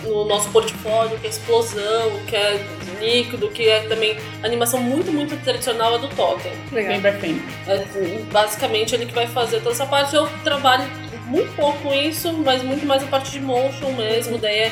no 0.04 0.26
nosso 0.26 0.50
portfólio, 0.50 1.18
que 1.20 1.28
é 1.28 1.30
explosão, 1.30 2.12
que 2.28 2.36
é 2.36 2.66
líquido, 3.00 3.50
que 3.50 3.68
é 3.68 3.82
também 3.82 4.18
animação 4.44 4.82
muito, 4.82 5.12
muito 5.12 5.36
tradicional, 5.44 5.96
é 5.96 6.00
do 6.00 6.08
Totem. 6.10 6.52
Legal. 6.72 6.94
É, 7.68 8.24
basicamente 8.32 8.96
ele 8.96 9.06
que 9.06 9.14
vai 9.14 9.28
fazer 9.28 9.58
toda 9.60 9.72
essa 9.72 9.86
parte. 9.86 10.16
Eu 10.16 10.28
trabalho 10.44 10.86
muito 11.28 11.54
pouco 11.56 11.78
com 11.80 11.94
isso, 11.94 12.34
mas 12.34 12.64
muito 12.64 12.86
mais 12.86 13.04
a 13.04 13.08
parte 13.08 13.32
de 13.32 13.40
motion 13.40 13.92
mesmo, 13.94 14.38
daí 14.38 14.60
é 14.60 14.72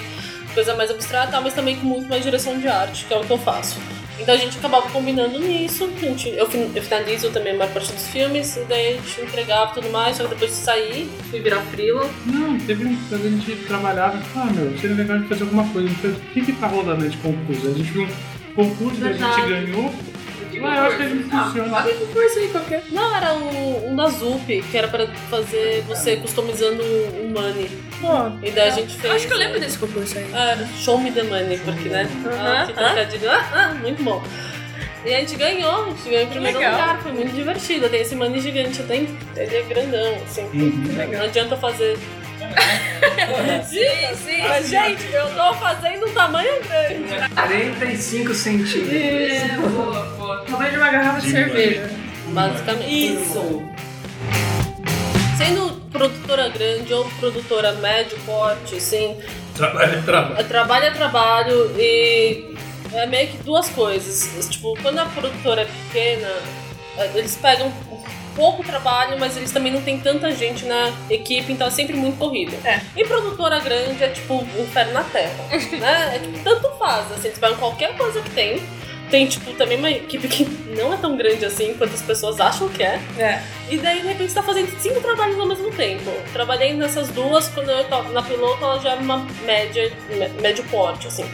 coisa 0.53 0.75
mais 0.75 0.89
abstrata, 0.89 1.39
mas 1.39 1.53
também 1.53 1.75
com 1.75 1.85
muito 1.85 2.09
mais 2.09 2.23
direção 2.23 2.57
de 2.57 2.67
arte, 2.67 3.05
que 3.05 3.13
é 3.13 3.17
o 3.17 3.21
que 3.21 3.31
eu 3.31 3.37
faço. 3.37 3.79
Então 4.19 4.33
a 4.33 4.38
gente 4.38 4.57
acabava 4.57 4.89
combinando 4.89 5.39
nisso, 5.39 5.89
a 5.95 6.00
gente, 6.00 6.29
eu, 6.29 6.47
eu 6.75 6.83
finalizo 6.83 7.29
também 7.31 7.53
a 7.53 7.57
maior 7.57 7.71
parte 7.74 7.93
dos 7.93 8.07
filmes, 8.07 8.57
e 8.57 8.62
daí 8.62 8.88
a 8.88 8.91
gente 8.93 9.21
entregava 9.21 9.74
tudo 9.74 9.89
mais, 9.89 10.17
só 10.17 10.24
que 10.24 10.29
depois 10.29 10.51
de 10.51 10.57
sair, 10.57 11.09
fui 11.29 11.39
virar 11.39 11.62
freela. 11.62 12.09
Não, 12.25 12.57
teve 12.59 12.86
um 12.86 12.97
quando 13.09 13.25
a 13.25 13.29
gente 13.29 13.55
trabalhava, 13.67 14.21
ah 14.36 14.45
meu, 14.45 14.77
seria 14.79 14.95
legal 14.95 15.19
de 15.19 15.27
fazer 15.27 15.43
alguma 15.43 15.67
coisa. 15.69 15.89
Então, 15.89 16.12
o 16.12 16.33
que 16.33 16.41
que 16.41 16.53
tá 16.53 16.67
rolando 16.67 17.07
de 17.07 17.17
concurso? 17.17 17.67
A 17.67 17.71
gente 17.71 17.91
viu 17.91 18.03
um 18.03 18.53
concurso, 18.55 19.05
a 19.05 19.13
gente 19.13 19.41
ganhou. 19.50 19.93
Ah, 20.63 20.75
eu 20.77 20.83
acho 20.85 20.97
que 20.97 21.03
a 21.03 21.09
gente 21.09 21.23
funciona. 21.29 21.83
Que 21.83 22.05
força 22.13 22.39
aí 22.39 22.47
qualquer. 22.49 22.83
Não, 22.91 23.15
era 23.15 23.33
um, 23.33 23.91
um 23.91 23.95
da 23.95 24.07
Zup, 24.07 24.45
que 24.61 24.77
era 24.77 24.87
pra 24.87 25.07
fazer 25.29 25.83
você 25.87 26.15
customizando 26.17 26.81
o 26.83 27.29
money. 27.33 27.69
Pô, 28.01 28.07
E 28.45 28.51
daí 28.51 28.69
a 28.69 28.71
gente 28.71 28.95
fez. 28.95 29.13
acho 29.13 29.27
que 29.27 29.33
eu 29.33 29.37
lembro 29.37 29.59
desse 29.59 29.77
concurso 29.77 30.17
aí. 30.17 30.27
Ah, 30.33 30.57
Show 30.77 30.97
Me 30.99 31.11
the 31.11 31.23
Money, 31.23 31.57
porque, 31.59 31.89
né? 31.89 32.07
Ah, 32.39 32.65
que 32.67 32.73
trocadilho. 32.73 33.29
Ah, 33.31 33.49
ah, 33.53 33.73
muito 33.75 34.03
bom. 34.03 34.21
E 35.05 35.13
a 35.13 35.19
gente 35.19 35.35
ganhou, 35.37 35.85
a 35.85 35.89
gente 35.89 36.03
ganhou 36.09 36.23
em 36.23 36.27
primeiro 36.27 36.57
Legal. 36.57 36.71
lugar, 36.73 37.01
foi 37.01 37.11
muito 37.13 37.33
divertido. 37.33 37.87
Tem 37.89 38.01
esse 38.01 38.15
money 38.15 38.41
gigante, 38.41 38.83
tem, 38.83 39.07
ele 39.37 39.55
é 39.55 39.61
grandão, 39.63 40.15
assim. 40.25 40.43
Não 41.13 41.23
adianta 41.23 41.55
fazer. 41.55 41.97
sim, 43.66 44.16
sim, 44.25 44.42
mas 44.48 44.70
gente, 44.70 45.06
eu 45.12 45.27
tô 45.36 45.54
fazendo 45.56 46.08
um 46.08 46.13
tamanho 46.13 46.51
grande. 46.63 47.30
45 47.36 48.34
centímetros. 48.34 48.92
Tamanho 50.48 50.72
de 50.72 50.77
uma 50.77 50.89
garrafa 50.89 51.22
de 51.22 51.32
cerveja. 51.32 51.89
Basicamente. 52.27 53.13
Isso! 53.13 53.63
Sendo 55.38 55.82
produtora 55.92 56.50
grande 56.50 56.94
ou 56.94 57.06
produtora 57.20 57.74
médio 57.74 58.18
porte, 58.25 58.75
assim, 58.75 59.18
Trabalho 59.58 59.98
é 59.98 60.01
trabalho. 60.01 60.39
É 60.39 60.44
trabalho 60.44 60.86
é 60.86 60.92
trabalho 60.92 61.72
e 61.80 62.56
é 62.94 63.06
meio 63.08 63.30
que 63.30 63.38
duas 63.38 63.68
coisas. 63.70 64.48
Tipo, 64.50 64.77
quando 64.82 65.00
a 65.00 65.06
produtora 65.06 65.62
é 65.63 65.66
pequena, 65.66 66.32
é, 66.98 67.12
eles 67.16 67.36
pegam 67.36 67.72
pouco 68.38 68.63
trabalho, 68.63 69.17
mas 69.20 69.36
eles 69.36 69.51
também 69.51 69.74
não 69.74 69.82
tem 69.82 70.00
tanta 70.00 70.32
gente 70.32 70.63
na 70.65 70.94
equipe, 71.10 71.51
então 71.51 71.67
é 71.67 71.72
sempre 71.72 71.96
muito 71.98 72.17
corrida. 72.17 72.56
É. 72.63 72.79
E 72.96 73.03
produtora 73.03 73.60
grande 73.60 74.01
é 74.03 74.10
tipo 74.10 74.36
um 74.36 74.62
inferno 74.63 74.94
na 74.94 75.03
terra. 75.03 75.44
né? 75.77 76.15
É 76.15 76.20
tipo, 76.20 76.39
tanto 76.44 76.70
faz, 76.77 77.12
assim, 77.12 77.27
eles 77.29 77.39
pegam 77.39 77.58
qualquer 77.58 77.98
coisa 77.98 78.22
que 78.22 78.29
tem. 78.29 78.62
Tem, 79.10 79.25
tipo, 79.25 79.53
também 79.53 79.77
uma 79.77 79.89
equipe 79.89 80.27
que 80.27 80.44
não 80.77 80.94
é 80.94 80.98
tão 80.98 81.15
grande 81.15 81.46
assim 81.46 81.74
quanto 81.77 81.94
as 81.94 82.01
pessoas 82.01 82.41
acham 82.41 82.67
que 82.67 82.84
é. 82.84 83.00
É. 83.17 83.41
E 83.70 83.77
daí, 83.77 84.01
de 84.01 84.08
repente, 84.08 84.29
você 84.34 84.36
tá 84.36 84.44
fazendo 84.44 84.70
cinco 84.82 85.00
trabalhos 85.00 85.39
ao 85.39 85.46
mesmo 85.46 85.72
tempo. 85.72 86.12
Trabalhei 86.34 86.74
nessas 86.74 87.08
duas, 87.08 87.48
quando 87.48 87.72
eu 87.72 87.86
tava 87.86 88.12
na 88.12 88.22
piloto, 88.22 88.62
ela 88.63 88.77
já 88.79 88.91
era 88.91 89.00
uma 89.01 89.25
média, 89.46 89.91
mé- 90.10 90.27
médio 90.41 90.63
porte, 90.65 91.08
assim. 91.08 91.25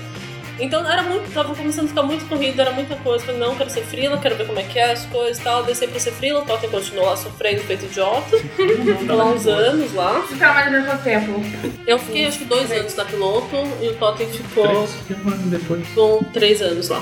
Então 0.59 0.87
era 0.89 1.01
muito, 1.03 1.33
tava 1.33 1.55
começando 1.55 1.85
a 1.85 1.87
ficar 1.89 2.03
muito 2.03 2.25
corrido, 2.27 2.59
era 2.61 2.71
muita 2.71 2.95
coisa. 2.97 3.25
Falei, 3.25 3.39
não, 3.39 3.55
quero 3.55 3.69
ser 3.69 3.83
frila, 3.83 4.17
quero 4.17 4.35
ver 4.35 4.45
como 4.47 4.59
é 4.59 4.63
que 4.63 4.77
é 4.79 4.91
as 4.91 5.05
coisas 5.07 5.39
e 5.39 5.41
tal. 5.41 5.63
Desci 5.63 5.87
pra 5.87 5.99
ser 5.99 6.11
frila, 6.11 6.41
o 6.41 6.45
Totem 6.45 6.69
continuou 6.69 7.05
lá 7.07 7.17
sofrendo, 7.17 7.61
feito 7.61 7.85
idiota. 7.85 8.37
Ficou 8.99 9.15
lá 9.15 9.25
uns 9.25 9.47
anos 9.47 9.93
lá. 9.93 10.19
Você 10.27 10.35
trabalha 10.35 10.69
mais 10.71 10.85
quanto 10.85 11.03
tempo? 11.03 11.41
Eu 11.87 11.97
fiquei 11.99 12.25
acho 12.27 12.39
que 12.39 12.45
dois 12.45 12.71
anos 12.71 12.95
na 12.95 13.05
piloto 13.05 13.55
e 13.81 13.87
o 13.89 13.95
Totem 13.95 14.27
ficou 14.27 14.63
Três, 14.67 14.89
um 15.25 15.49
depois. 15.49 15.87
com 15.95 16.23
três 16.31 16.61
anos 16.61 16.89
lá. 16.89 17.01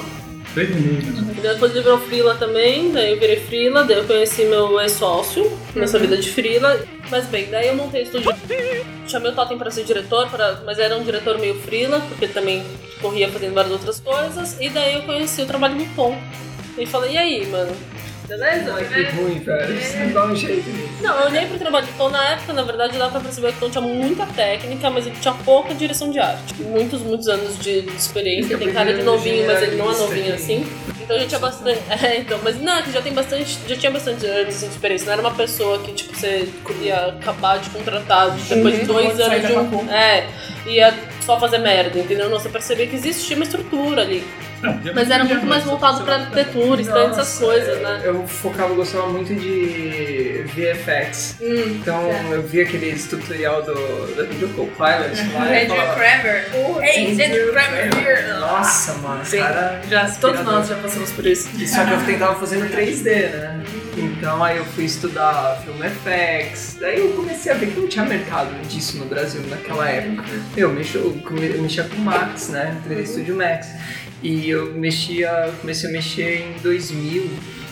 Três? 0.54 0.70
E 0.70 1.42
Depois 1.42 1.72
ele 1.72 1.82
virou 1.82 1.98
frila 2.00 2.36
também, 2.36 2.92
daí 2.92 3.12
eu 3.14 3.20
virei 3.20 3.38
frila, 3.38 3.84
daí 3.84 3.98
eu 3.98 4.04
conheci 4.06 4.44
meu 4.46 4.80
ex-sócio 4.82 5.50
nessa 5.76 5.98
vida 5.98 6.18
de 6.18 6.30
frila. 6.30 6.80
Mas 7.10 7.26
bem, 7.26 7.50
daí 7.50 7.68
eu 7.68 7.76
montei 7.76 8.04
estúdio. 8.04 8.32
Chamei 9.08 9.32
o 9.32 9.36
Totem 9.36 9.58
pra 9.58 9.72
ser 9.72 9.84
diretor, 9.84 10.30
pra- 10.30 10.62
mas 10.66 10.78
era 10.80 10.96
um 10.98 11.04
diretor 11.04 11.38
meio 11.40 11.56
frila, 11.56 12.00
porque 12.02 12.26
ele 12.26 12.34
também 12.34 12.64
corria 13.02 13.30
fazendo 13.30 13.54
várias 13.54 13.74
outras 13.74 14.00
coisas. 14.00 14.58
E 14.60 14.70
daí 14.70 14.94
eu 14.96 15.02
conheci 15.04 15.42
o 15.42 15.46
trabalho 15.46 15.76
do 15.76 15.86
Tom. 15.96 16.18
E 16.78 16.86
falei, 16.86 17.14
e 17.14 17.18
aí, 17.18 17.48
mano? 17.48 17.72
Beleza? 18.32 18.74
Ai, 18.74 18.86
que 18.86 19.16
ruim, 19.16 19.40
velho. 19.40 19.78
Isso 19.78 19.98
não 19.98 20.12
dá 20.14 20.26
um 20.26 20.36
jeito 20.36 20.70
nisso. 20.70 21.04
Não, 21.04 21.20
eu 21.20 21.26
olhei 21.28 21.46
pro 21.48 21.60
trabalho 21.60 21.86
do 21.86 21.98
Tom 21.98 22.10
na 22.10 22.30
época, 22.30 22.54
na 22.54 22.64
verdade 22.64 22.98
dá 22.98 23.10
pra 23.10 23.20
perceber 23.20 23.52
que 23.52 23.58
o 23.58 23.60
Tom 23.60 23.70
tinha 23.70 23.82
muita 23.82 24.26
técnica, 24.26 24.90
mas 24.90 25.06
ele 25.06 25.18
tinha 25.20 25.34
pouca 25.34 25.74
direção 25.74 26.10
de 26.10 26.20
arte. 26.20 26.54
Muitos, 26.62 27.02
muitos 27.02 27.28
anos 27.28 27.60
de 27.60 27.82
de 27.82 27.96
experiência, 27.96 28.58
tem 28.58 28.72
cara 28.72 28.94
de 28.94 29.04
novinho, 29.04 29.46
mas 29.48 29.62
ele 29.62 29.76
não 29.76 29.92
é 29.92 29.98
novinho 29.98 30.34
assim. 30.34 30.66
Então 31.02 31.20
já 31.20 31.28
tinha 31.28 31.40
bastante. 31.40 31.82
É, 32.02 32.18
então, 32.18 32.40
mas 32.44 32.60
não, 32.60 32.78
é 32.78 32.82
que 32.82 32.92
já 32.92 33.02
tem 33.02 33.14
bastante. 33.14 33.60
Já 33.68 33.76
tinha 33.76 33.92
bastante 33.92 34.26
anos 34.26 34.60
de 34.60 34.66
experiência. 34.66 35.06
Não 35.06 35.14
era 35.14 35.22
uma 35.22 35.32
pessoa 35.32 35.78
que, 35.80 35.92
tipo, 35.92 36.16
você 36.16 36.48
ia 36.82 37.08
acabar 37.08 37.60
de 37.60 37.70
contratar 37.70 38.32
depois 38.32 38.80
de 38.80 38.86
dois 38.86 39.18
Sai 39.18 39.38
anos 39.40 39.48
de 39.48 39.76
um. 39.76 39.92
É, 39.92 40.28
ia 40.66 40.94
só 41.26 41.40
fazer 41.40 41.58
merda, 41.58 42.00
entendeu? 42.00 42.30
Não, 42.30 42.40
você 42.40 42.50
percebia 42.50 42.88
que 42.88 42.96
existia 42.96 43.36
uma 43.36 43.44
estrutura 43.44 44.02
ali. 44.02 44.24
Não, 44.62 44.94
Mas 44.94 45.10
era 45.10 45.24
muito 45.24 45.46
mais 45.46 45.64
voltado 45.64 46.04
pra 46.04 46.16
arquitetura, 46.16 46.82
stand, 46.82 47.10
essas 47.12 47.38
coisas, 47.40 47.82
né? 47.82 48.02
Eu 48.04 48.28
focava, 48.28 48.74
gostava 48.74 49.08
muito 49.08 49.34
de 49.34 50.44
VFX. 50.56 51.38
Hum, 51.42 51.78
Então 51.82 52.10
eu 52.32 52.42
vi 52.44 52.62
aqueles 52.62 53.08
tutorial 53.08 53.62
do, 53.64 53.74
do, 53.74 54.40
do 54.40 54.54
Copilot 54.56 55.16
lá 55.34 55.52
e 55.54 55.64
Andrew 55.66 55.94
Kramer. 55.96 56.48
Hey, 56.84 57.12
Andrew 57.14 57.52
Kramer 57.52 57.90
here. 57.98 58.40
Nossa, 58.40 58.94
mano, 58.96 59.26
Sim. 59.26 59.40
cara. 59.40 59.82
Já, 59.90 60.10
todos 60.12 60.42
nós 60.44 60.68
já 60.68 60.76
passamos 60.76 61.12
por 61.12 61.26
isso. 61.26 61.50
Só 61.68 61.86
que 61.86 61.92
eu 61.92 62.06
tentava 62.06 62.36
fazer 62.40 62.58
no 62.58 62.70
3D, 62.70 63.30
né? 63.32 63.64
Então 63.98 64.42
aí 64.44 64.56
eu 64.58 64.64
fui 64.66 64.86
estudar 64.86 65.62
Film 65.66 65.78
FX, 65.82 66.78
daí 66.80 67.00
eu 67.00 67.10
comecei 67.12 67.52
a 67.52 67.56
ver 67.56 67.72
que 67.72 67.80
não 67.80 67.88
tinha 67.90 68.06
mercado 68.06 68.50
disso 68.66 68.98
no 68.98 69.06
Brasil 69.06 69.42
naquela 69.50 69.88
época. 69.90 70.24
Eu, 70.56 70.70
mexo, 70.70 70.98
eu 70.98 71.22
come- 71.28 71.50
eu 71.54 71.62
mexia 71.62 71.84
com 71.84 71.98
Max, 71.98 72.50
né? 72.50 72.78
3D 72.88 73.06
Studio 73.06 73.36
Max. 73.36 73.68
E 74.22 74.50
eu 74.50 74.74
mexia, 74.74 75.52
comecei 75.62 75.90
a 75.90 75.94
mexer 75.94 76.42
em 76.58 76.62
2000. 76.62 77.30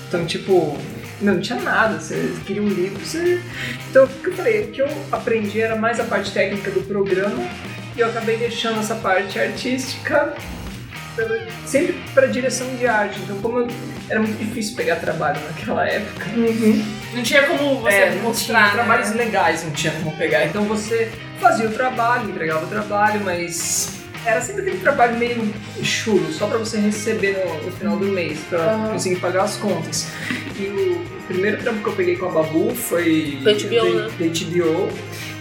Então, 0.08 0.26
tipo, 0.26 0.78
não, 1.22 1.36
não 1.36 1.42
tinha 1.42 1.60
nada. 1.60 2.00
Você 2.00 2.34
queria 2.46 2.62
um 2.64 2.68
livro, 2.68 3.00
você... 3.06 3.42
Então, 3.90 4.06
o 4.06 4.08
que 4.08 4.28
eu 4.30 4.34
falei? 4.34 4.64
O 4.64 4.68
que 4.72 4.82
eu 4.82 4.88
aprendi 5.12 5.62
era 5.62 5.76
mais 5.76 6.00
a 6.00 6.04
parte 6.06 6.32
técnica 6.32 6.72
do 6.72 6.82
programa 6.82 7.44
e 7.96 8.00
eu 8.00 8.08
acabei 8.10 8.38
deixando 8.38 8.80
essa 8.80 8.96
parte 8.96 9.38
artística 9.40 10.34
sempre 11.66 12.00
para 12.14 12.28
direção 12.28 12.74
de 12.78 12.88
arte. 12.88 13.20
Então, 13.22 13.38
como 13.42 13.60
eu- 13.60 13.68
era 14.10 14.20
muito 14.20 14.38
difícil 14.40 14.76
pegar 14.76 14.96
trabalho 14.96 15.40
naquela 15.48 15.86
época, 15.88 16.26
Não 17.14 17.22
tinha 17.22 17.44
como 17.44 17.82
você 17.82 17.94
é, 17.96 18.12
não 18.16 18.24
mostrar. 18.24 18.56
tinha 18.56 18.68
né? 18.68 18.72
trabalhos 18.74 19.12
legais, 19.14 19.64
não 19.64 19.72
tinha 19.72 19.94
como 19.94 20.16
pegar. 20.18 20.46
Então 20.46 20.64
você 20.64 21.12
fazia 21.40 21.68
o 21.68 21.72
trabalho, 21.72 22.30
entregava 22.30 22.66
o 22.66 22.70
trabalho, 22.70 23.22
mas 23.24 23.99
era 24.26 24.42
sempre 24.42 24.62
aquele 24.62 24.80
trabalho 24.80 25.18
meio 25.18 25.54
chulo, 25.84 26.32
só 26.32 26.48
para 26.48 26.58
você 26.58 26.78
receber 26.78 27.38
no, 27.46 27.66
no 27.66 27.72
final 27.72 27.98
do 27.98 28.06
mês, 28.06 28.40
para 28.50 28.90
conseguir 28.92 29.18
pagar 29.18 29.44
as 29.44 29.58
contas. 29.58 30.08
E 30.58 30.64
o, 30.64 31.02
o 31.02 31.24
primeiro 31.28 31.58
trampo 31.62 31.82
que 31.82 31.90
eu 31.90 31.94
peguei 31.94 32.18
com 32.18 32.26
a 32.28 32.32
Babu 32.32 32.74
foi 32.76 33.40
Foi 33.44 33.54
HBO, 33.54 33.94
né? 33.96 34.10
HBO. 34.20 34.90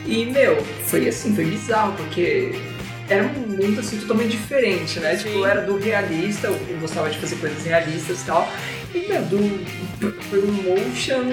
E, 0.07 0.25
meu, 0.27 0.57
foi 0.87 1.09
assim, 1.09 1.35
foi 1.35 1.45
bizarro, 1.45 1.93
porque 1.95 2.53
era 3.11 3.25
um 3.25 3.57
mundo 3.57 3.81
assim 3.81 3.99
totalmente 3.99 4.33
diferente, 4.33 5.01
né? 5.01 5.17
Tipo, 5.17 5.31
eu 5.31 5.47
era 5.47 5.63
do 5.63 5.79
realista, 5.79 6.49
eu 6.49 6.79
gostava 6.81 7.11
de 7.11 7.19
fazer 7.19 7.37
coisas 7.37 7.63
realistas 7.65 8.23
e 8.23 8.25
tal. 8.25 8.51
E, 8.95 9.07
meu, 9.07 9.23
do, 9.23 9.67
foi 10.31 10.39
um 10.41 10.53
motion 10.53 11.25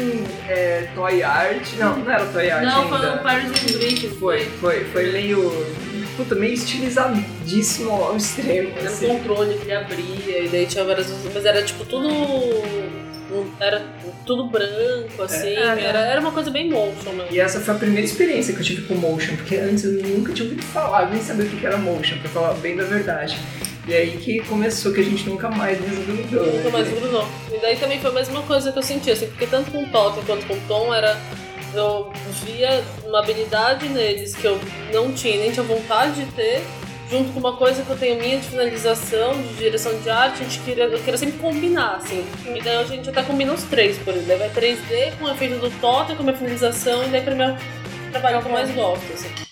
é, 0.47 0.89
toy 0.95 1.23
art. 1.23 1.67
Não, 1.77 1.97
não 1.97 2.11
era 2.11 2.25
toy 2.25 2.49
art 2.49 2.65
Não, 2.65 2.89
foi 2.89 2.97
ainda. 2.97 3.15
o 3.15 3.23
Paris 3.23 3.49
and 3.49 3.77
Brick. 3.77 4.07
Foi, 4.19 4.45
foi, 4.59 4.83
foi 4.85 5.11
meio. 5.11 5.51
Puta, 6.17 6.33
meio 6.35 6.53
estilizadíssimo 6.53 7.91
ao 7.91 8.15
extremo. 8.17 8.69
Era 8.77 8.83
um 8.83 8.93
Assim. 8.93 9.07
controle 9.07 9.55
que 9.55 9.61
ele 9.63 9.73
abria, 9.73 10.39
e 10.43 10.47
daí 10.49 10.65
tinha 10.65 10.83
várias. 10.83 11.07
Mas 11.33 11.45
era 11.45 11.61
tipo 11.63 11.83
tudo. 11.85 12.07
um- 12.07 12.85
Era 13.59 13.83
tudo 14.25 14.47
branco, 14.47 15.21
assim. 15.23 15.55
Era, 15.55 15.99
era 15.99 16.21
uma 16.21 16.31
coisa 16.31 16.49
bem 16.51 16.69
motion 16.69 17.11
mesmo. 17.11 17.27
E 17.33 17.39
essa 17.39 17.59
foi 17.59 17.73
a 17.73 17.77
primeira 17.77 18.05
experiência 18.05 18.53
que 18.53 18.61
eu 18.61 18.63
tive 18.65 18.83
com 18.83 18.93
motion, 18.95 19.35
porque 19.35 19.55
antes 19.57 19.83
eu 19.83 19.91
nunca 19.93 20.31
tinha 20.31 20.45
ouvido 20.47 20.63
falar, 20.63 21.09
nem 21.09 21.21
sabia 21.21 21.45
o 21.45 21.49
que 21.49 21.57
que 21.57 21.65
era 21.65 21.75
motion, 21.77 22.17
pra 22.19 22.29
falar 22.29 22.53
bem 22.55 22.77
da 22.77 22.83
verdade. 22.85 23.37
E 23.87 23.93
aí 23.93 24.11
que 24.17 24.39
começou 24.45 24.93
que 24.93 25.01
a 25.01 25.03
gente 25.03 25.27
nunca 25.27 25.49
mais 25.49 25.77
desgrudou. 25.81 26.45
Nunca 26.45 26.69
mais 26.69 26.87
grudou. 26.87 27.27
E 27.51 27.57
daí 27.59 27.75
também 27.75 27.99
foi 27.99 28.09
a 28.11 28.13
mesma 28.13 28.41
coisa 28.43 28.71
que 28.71 28.79
eu 28.79 28.83
senti, 28.83 29.11
assim, 29.11 29.27
porque 29.27 29.47
tanto 29.47 29.69
com 29.71 29.83
o 29.83 29.87
Totem 29.89 30.23
quanto 30.23 30.45
com 30.47 30.53
o 30.53 30.61
Tom 30.67 30.93
era. 30.93 31.17
Eu 31.75 32.11
via 32.45 32.83
uma 33.05 33.19
habilidade 33.19 33.89
neles 33.89 34.35
que 34.35 34.45
eu 34.45 34.59
não 34.93 35.11
tinha, 35.11 35.37
nem 35.37 35.51
tinha 35.51 35.63
vontade 35.63 36.23
de 36.23 36.31
ter, 36.31 36.63
junto 37.09 37.31
com 37.33 37.39
uma 37.39 37.55
coisa 37.55 37.83
que 37.83 37.89
eu 37.89 37.97
tenho 37.97 38.19
minha 38.19 38.37
de 38.39 38.47
finalização, 38.47 39.33
de 39.33 39.55
direção 39.55 39.97
de 39.99 40.09
arte, 40.09 40.41
a 40.41 40.43
gente 40.43 40.59
queria, 40.59 40.85
eu 40.85 40.99
queria 40.99 41.17
sempre 41.17 41.37
combinar, 41.37 41.97
assim. 41.97 42.25
E 42.45 42.61
daí 42.61 42.77
a 42.77 42.83
gente 42.83 43.09
até 43.09 43.21
combina 43.23 43.53
os 43.53 43.63
três, 43.63 43.97
por 43.97 44.13
exemplo. 44.13 44.39
Vai 44.39 44.49
3D 44.49 45.17
com 45.19 45.25
o 45.25 45.31
efeito 45.31 45.59
do 45.59 45.69
Totem, 45.79 46.15
com 46.15 46.23
a 46.23 46.25
minha 46.25 46.37
finalização, 46.37 47.03
e 47.03 47.09
daí 47.09 47.21
pra 47.21 47.33
é 47.33 47.57
trabalho 48.11 48.41
que 48.41 48.47
eu 48.47 48.51
mais 48.51 48.71
gosto, 48.71 49.13
assim. 49.13 49.44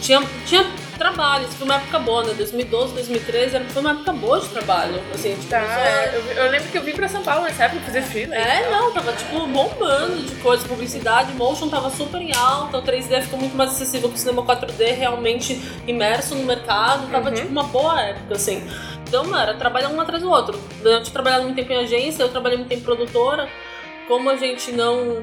Tinha, 0.00 0.22
tinha 0.46 0.64
trabalho, 0.98 1.44
isso 1.44 1.56
foi 1.56 1.64
uma 1.66 1.76
época 1.76 1.98
boa, 1.98 2.22
né? 2.24 2.34
2012, 2.34 2.92
2013 2.92 3.56
era- 3.56 3.64
foi 3.66 3.80
uma 3.80 3.92
época 3.92 4.12
boa 4.12 4.38
de 4.38 4.48
trabalho. 4.48 5.00
Assim, 5.14 5.34
tipo, 5.34 5.46
Tá, 5.48 5.62
só- 5.62 6.16
eu, 6.16 6.44
eu 6.44 6.50
lembro 6.50 6.68
que 6.68 6.76
eu 6.76 6.82
vim 6.82 6.92
pra 6.92 7.08
São 7.08 7.22
Paulo 7.22 7.44
nessa 7.44 7.64
época 7.64 7.80
fazer 7.86 8.02
freela. 8.02 8.34
É, 8.34 8.70
não, 8.70 8.92
tava 8.92 9.12
tipo 9.14 9.46
bombando 9.46 10.16
de 10.22 10.34
coisas, 10.36 10.66
publicidade, 10.66 11.32
motion 11.32 11.68
tava 11.70 11.88
super 11.90 12.20
em 12.20 12.34
alta, 12.36 12.76
o 12.78 12.82
3D 12.82 13.22
ficou 13.22 13.38
muito 13.38 13.56
mais 13.56 13.70
acessível 13.70 14.08
que 14.10 14.14
o 14.16 14.18
cinema 14.18 14.42
4D, 14.42 14.92
realmente 14.92 15.54
imerso 15.86 16.34
no 16.34 16.44
mercado, 16.44 17.10
tava 17.10 17.32
tipo 17.32 17.48
uma 17.48 17.62
boa 17.64 17.98
época, 18.02 18.34
assim. 18.34 18.62
Então, 19.08 19.24
mano, 19.24 19.38
era 19.42 19.54
trabalhar 19.54 19.88
um 19.88 20.00
atrás 20.00 20.22
do 20.22 20.30
outro. 20.30 20.60
Eu 20.84 21.00
tinha 21.02 21.12
trabalhado 21.12 21.44
muito 21.44 21.56
tempo 21.56 21.72
em 21.72 21.78
agência, 21.78 22.22
eu 22.22 22.28
trabalhei 22.28 22.58
muito 22.58 22.68
tempo 22.68 22.82
em 22.82 22.84
produtora. 22.84 23.48
Como 24.06 24.28
a 24.28 24.36
gente 24.36 24.70
não 24.72 25.22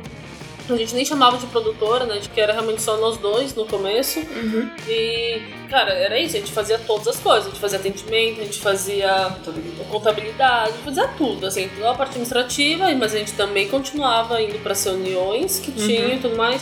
A 0.70 0.76
gente 0.76 0.94
nem 0.96 1.06
chamava 1.06 1.38
de 1.38 1.46
produtora, 1.48 2.06
né? 2.06 2.20
Que 2.34 2.42
era 2.42 2.52
realmente 2.54 2.82
só 2.82 2.98
nós 2.98 3.18
dois 3.18 3.56
no 3.56 3.66
começo. 3.66 4.20
E, 4.88 5.42
cara, 5.70 5.92
era 5.94 6.20
isso. 6.20 6.36
A 6.36 6.40
gente 6.40 6.52
fazia 6.52 6.78
todas 6.78 7.08
as 7.08 7.20
coisas. 7.20 7.48
A 7.48 7.50
gente 7.50 7.60
fazia 7.60 7.80
atendimento, 7.80 8.42
a 8.42 8.44
gente 8.44 8.60
fazia 8.60 9.36
contabilidade, 9.90 10.70
a 10.70 10.72
gente 10.74 10.84
fazia 10.84 11.08
tudo, 11.18 11.48
assim, 11.48 11.70
toda 11.70 11.92
a 11.92 11.94
parte 11.96 12.10
administrativa, 12.12 12.94
mas 12.96 13.14
a 13.14 13.18
gente 13.18 13.34
também 13.34 13.68
continuava 13.68 14.42
indo 14.42 14.60
para 14.60 14.74
as 14.74 14.84
reuniões 14.84 15.60
que 15.60 15.72
tinha 15.72 16.16
e 16.16 16.20
tudo 16.20 16.36
mais. 16.36 16.62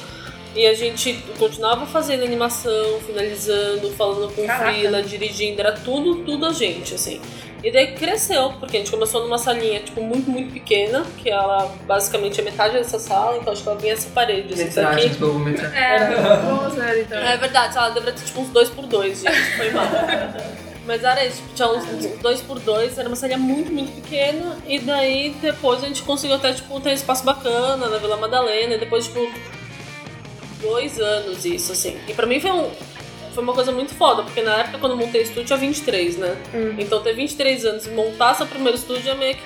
E 0.55 0.65
a 0.65 0.74
gente 0.74 1.21
continuava 1.38 1.85
fazendo 1.85 2.24
animação, 2.24 3.00
finalizando, 3.05 3.91
falando 3.91 4.33
com 4.33 4.45
Caraca. 4.45 4.74
fila, 4.74 5.03
dirigindo, 5.03 5.59
era 5.59 5.74
tudo, 5.74 6.24
tudo 6.24 6.45
a 6.45 6.53
gente, 6.53 6.95
assim. 6.95 7.19
E 7.65 7.72
daí 7.72 7.93
cresceu, 7.93 8.53
porque 8.60 8.77
a 8.77 8.79
gente 8.79 8.91
começou 8.91 9.24
numa 9.24 9.39
salinha, 9.39 9.79
tipo, 9.79 10.00
muito, 10.00 10.29
muito 10.29 10.53
pequena, 10.53 11.03
que 11.17 11.31
ela 11.31 11.75
basicamente 11.88 12.39
é 12.39 12.43
metade 12.43 12.75
dessa 12.75 13.00
sala, 13.00 13.38
então 13.38 13.51
acho 13.51 13.63
que 13.63 13.69
ela 13.69 13.77
vinha 13.79 13.93
essa 13.93 14.07
parede, 14.12 14.53
assim, 14.53 14.67
isso 14.67 14.79
Metragem, 14.79 15.10
metragem. 15.39 15.75
É, 15.75 16.15
vamos 16.45 16.75
ver 16.75 17.01
então. 17.01 17.17
É 17.17 17.36
verdade, 17.38 17.75
ela 17.75 17.89
deveria 17.89 18.13
ter 18.13 18.24
tipo 18.24 18.39
uns 18.39 18.50
dois 18.50 18.69
por 18.69 18.86
dois, 18.86 19.19
gente, 19.19 19.57
foi 19.57 19.72
mal. 19.72 19.88
Mas 20.86 21.03
era 21.03 21.25
isso, 21.25 21.38
tipo, 21.38 21.55
tinha 21.55 21.67
uns 21.67 22.19
dois 22.22 22.39
por 22.39 22.60
dois, 22.60 23.00
era 23.00 23.10
uma 23.10 23.15
salinha 23.15 23.39
muito, 23.39 23.72
muito 23.74 24.00
pequena, 24.00 24.60
e 24.67 24.77
daí 24.77 25.36
depois 25.41 25.84
a 25.84 25.88
gente 25.88 26.03
conseguiu 26.03 26.36
até, 26.36 26.53
tipo, 26.53 26.79
ter 26.79 26.89
um 26.89 26.93
espaço 26.93 27.24
bacana 27.24 27.88
na 27.88 27.98
Vila 27.98 28.17
Madalena, 28.17 28.75
e 28.75 28.77
depois, 28.77 29.05
tipo, 29.05 29.27
dois 30.62 31.00
anos 31.00 31.43
isso, 31.45 31.72
assim. 31.72 31.98
E 32.07 32.13
pra 32.13 32.27
mim 32.27 32.39
foi 32.39 32.51
um. 32.51 32.69
Foi 33.36 33.44
uma 33.44 33.54
coisa 33.54 33.70
muito 33.74 33.94
foda, 33.94 34.24
porque 34.24 34.42
na 34.42 34.60
época 34.60 34.77
quando 34.77 34.94
eu 34.94 34.98
montei 34.98 35.20
o 35.20 35.24
estúdio 35.24 35.44
tinha 35.46 35.58
23, 35.60 36.18
né? 36.18 36.38
Então 36.80 37.04
ter 37.04 37.13
23 37.13 37.65
anos 37.65 37.86
e 37.86 37.89
montar 37.89 38.34
seu 38.34 38.48
primeiro 38.48 38.77
estúdio 38.77 39.12
é 39.12 39.15
meio 39.15 39.36
que. 39.36 39.42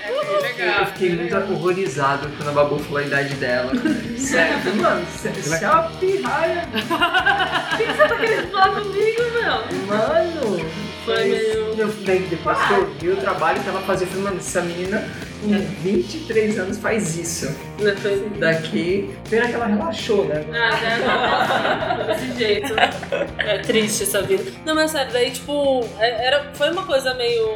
Eu 0.62 0.86
fiquei 0.86 1.10
muito 1.16 1.36
horrorizado 1.36 2.30
quando 2.38 2.50
a 2.50 2.52
Babu 2.52 2.78
falou 2.78 3.00
a 3.00 3.04
idade 3.04 3.34
dela. 3.36 3.72
Sério, 4.16 4.76
mano, 4.76 5.04
você 5.08 5.30
você 5.30 5.66
é 5.66 5.70
uma 5.70 5.84
pirralha. 5.90 6.68
Fala 8.52 8.82
comigo, 8.82 9.22
meu. 9.34 9.88
Mano, 9.88 10.70
Foi 11.06 11.24
meio- 11.24 11.76
meu, 11.76 11.88
daí 12.06 12.20
depois 12.30 12.58
que 12.68 12.74
eu 12.74 12.94
vi 13.00 13.10
o 13.10 13.18
trabalho 13.18 13.62
que 13.64 13.70
ela 13.70 13.82
fazia, 13.82 14.06
eu 14.06 14.10
falei, 14.12 14.24
mano, 14.26 14.38
essa 14.38 14.62
menina 14.62 15.10
com 15.42 15.58
23 15.84 16.60
anos 16.60 16.78
faz 16.78 17.18
isso. 17.18 17.48
Né? 17.80 17.96
Foi. 17.96 18.30
Daqui, 18.38 19.10
pena 19.30 19.48
que 19.48 19.54
ela 19.54 19.66
relaxou, 19.66 20.26
né? 20.26 20.44
Ah, 20.54 20.80
né? 20.82 22.06
Desse 22.08 22.38
jeito. 22.38 22.74
É 23.38 23.58
triste 23.60 24.04
essa 24.04 24.22
vida. 24.22 24.52
Não, 24.66 24.76
mas 24.76 24.92
sério, 24.92 25.12
daí, 25.12 25.32
tipo, 25.32 25.86
é- 26.00 26.28
era, 26.28 26.52
foi 26.54 26.70
uma 26.72 26.86
coisa 26.86 27.14
meio. 27.14 27.50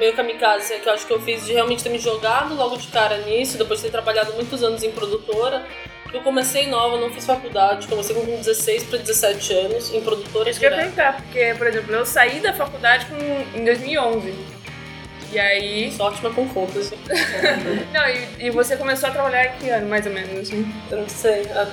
meio 0.00 0.14
kamikaze, 0.14 0.74
que 0.80 0.88
eu 0.88 0.92
acho 0.94 1.06
que 1.06 1.12
eu 1.12 1.20
fiz 1.20 1.44
de 1.46 1.52
realmente 1.52 1.82
ter 1.82 1.90
me 1.90 1.98
jogado 1.98 2.54
logo 2.54 2.76
de 2.76 2.88
cara 2.88 3.18
nisso, 3.18 3.56
depois 3.56 3.78
de 3.80 3.86
ter 3.86 3.92
trabalhado 3.92 4.32
muitos 4.34 4.62
anos 4.62 4.82
em 4.82 4.90
produtora. 4.90 5.64
Eu 6.12 6.20
comecei 6.20 6.66
nova, 6.66 6.98
não 6.98 7.10
fiz 7.10 7.24
faculdade, 7.24 7.86
comecei 7.88 8.14
com 8.14 8.24
16 8.26 8.84
para 8.84 8.98
17 8.98 9.52
anos 9.54 9.94
em 9.94 10.00
produtora 10.02 10.50
Isso 10.50 10.60
que 10.60 10.66
eu 10.66 10.70
ia 10.70 10.76
perguntar, 10.76 11.16
porque, 11.16 11.54
por 11.56 11.66
exemplo, 11.66 11.94
eu 11.94 12.04
saí 12.04 12.38
da 12.40 12.52
faculdade 12.52 13.06
com, 13.06 13.58
em 13.58 13.64
2011. 13.64 14.34
E 15.32 15.38
aí. 15.38 15.92
Sou 15.92 16.06
ótima 16.06 16.30
com. 16.30 16.42
Não, 16.44 18.08
e, 18.08 18.46
e 18.46 18.50
você 18.50 18.76
começou 18.76 19.08
a 19.08 19.12
trabalhar 19.12 19.46
em 19.46 19.58
que 19.58 19.70
ano, 19.70 19.88
mais 19.88 20.06
ou 20.06 20.12
menos? 20.12 20.50
Eu 20.50 20.98
não 20.98 21.08
sei. 21.08 21.46
A, 21.52 21.66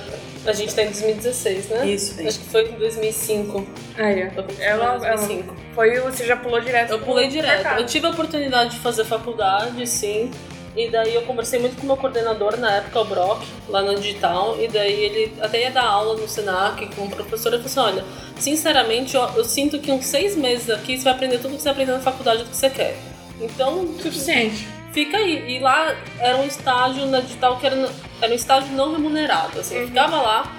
a 0.46 0.52
gente 0.52 0.74
tá 0.74 0.82
em 0.82 0.86
2016, 0.86 1.68
né? 1.68 1.86
Isso, 1.86 2.26
Acho 2.26 2.38
que 2.38 2.46
foi 2.46 2.68
em 2.70 2.72
2005. 2.72 3.66
Ah, 3.98 4.10
é. 4.10 4.32
Ela, 4.60 4.96
em 4.96 4.98
2005. 5.00 5.44
ela 5.44 5.56
foi, 5.74 6.00
você 6.00 6.24
já 6.24 6.36
pulou 6.36 6.60
direto 6.60 6.90
Eu 6.92 7.00
pulei 7.00 7.28
direto. 7.28 7.52
mercado. 7.52 7.80
Eu 7.80 7.86
tive 7.86 8.06
a 8.06 8.10
oportunidade 8.10 8.70
de 8.70 8.78
fazer 8.78 9.04
faculdade, 9.04 9.86
sim. 9.86 10.30
E 10.74 10.88
daí 10.88 11.14
eu 11.14 11.22
conversei 11.22 11.58
muito 11.58 11.76
com 11.76 11.82
o 11.82 11.86
meu 11.86 11.96
coordenador 11.96 12.56
na 12.56 12.76
época, 12.76 13.00
o 13.00 13.04
Brock, 13.04 13.42
lá 13.68 13.82
na 13.82 13.92
Digital. 13.94 14.56
E 14.58 14.68
daí 14.68 15.04
ele 15.04 15.32
até 15.40 15.62
ia 15.62 15.70
dar 15.70 15.84
aula 15.84 16.18
no 16.18 16.26
Senac 16.26 16.86
com 16.94 17.02
o 17.04 17.10
professor. 17.10 17.52
Ele 17.52 17.62
falou 17.62 17.90
assim: 17.90 17.98
olha, 17.98 18.04
sinceramente, 18.38 19.14
eu, 19.14 19.22
eu 19.36 19.44
sinto 19.44 19.78
que 19.78 19.90
uns 19.92 20.06
seis 20.06 20.36
meses 20.36 20.70
aqui 20.70 20.96
você 20.96 21.04
vai 21.04 21.12
aprender 21.12 21.38
tudo 21.38 21.56
que 21.56 21.62
você 21.62 21.68
aprendeu 21.68 21.96
na 21.96 22.00
faculdade 22.00 22.44
do 22.44 22.50
que 22.50 22.56
você 22.56 22.70
quer. 22.70 22.96
Então, 23.40 23.86
Suficiente. 24.00 24.66
fica 24.92 25.16
aí. 25.16 25.56
E 25.56 25.58
lá 25.60 25.96
era 26.18 26.36
um 26.36 26.44
estágio 26.46 27.06
na 27.06 27.20
Digital 27.20 27.58
que 27.58 27.66
era, 27.66 27.90
era 28.20 28.32
um 28.32 28.36
estágio 28.36 28.70
não 28.72 28.92
remunerado. 28.92 29.58
Assim, 29.60 29.76
eu 29.76 29.86
ficava 29.88 30.20
lá, 30.20 30.52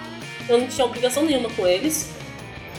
eu 0.50 0.58
não 0.60 0.68
tinha 0.68 0.86
obrigação 0.86 1.24
nenhuma 1.24 1.50
com 1.50 1.68
eles. 1.68 2.12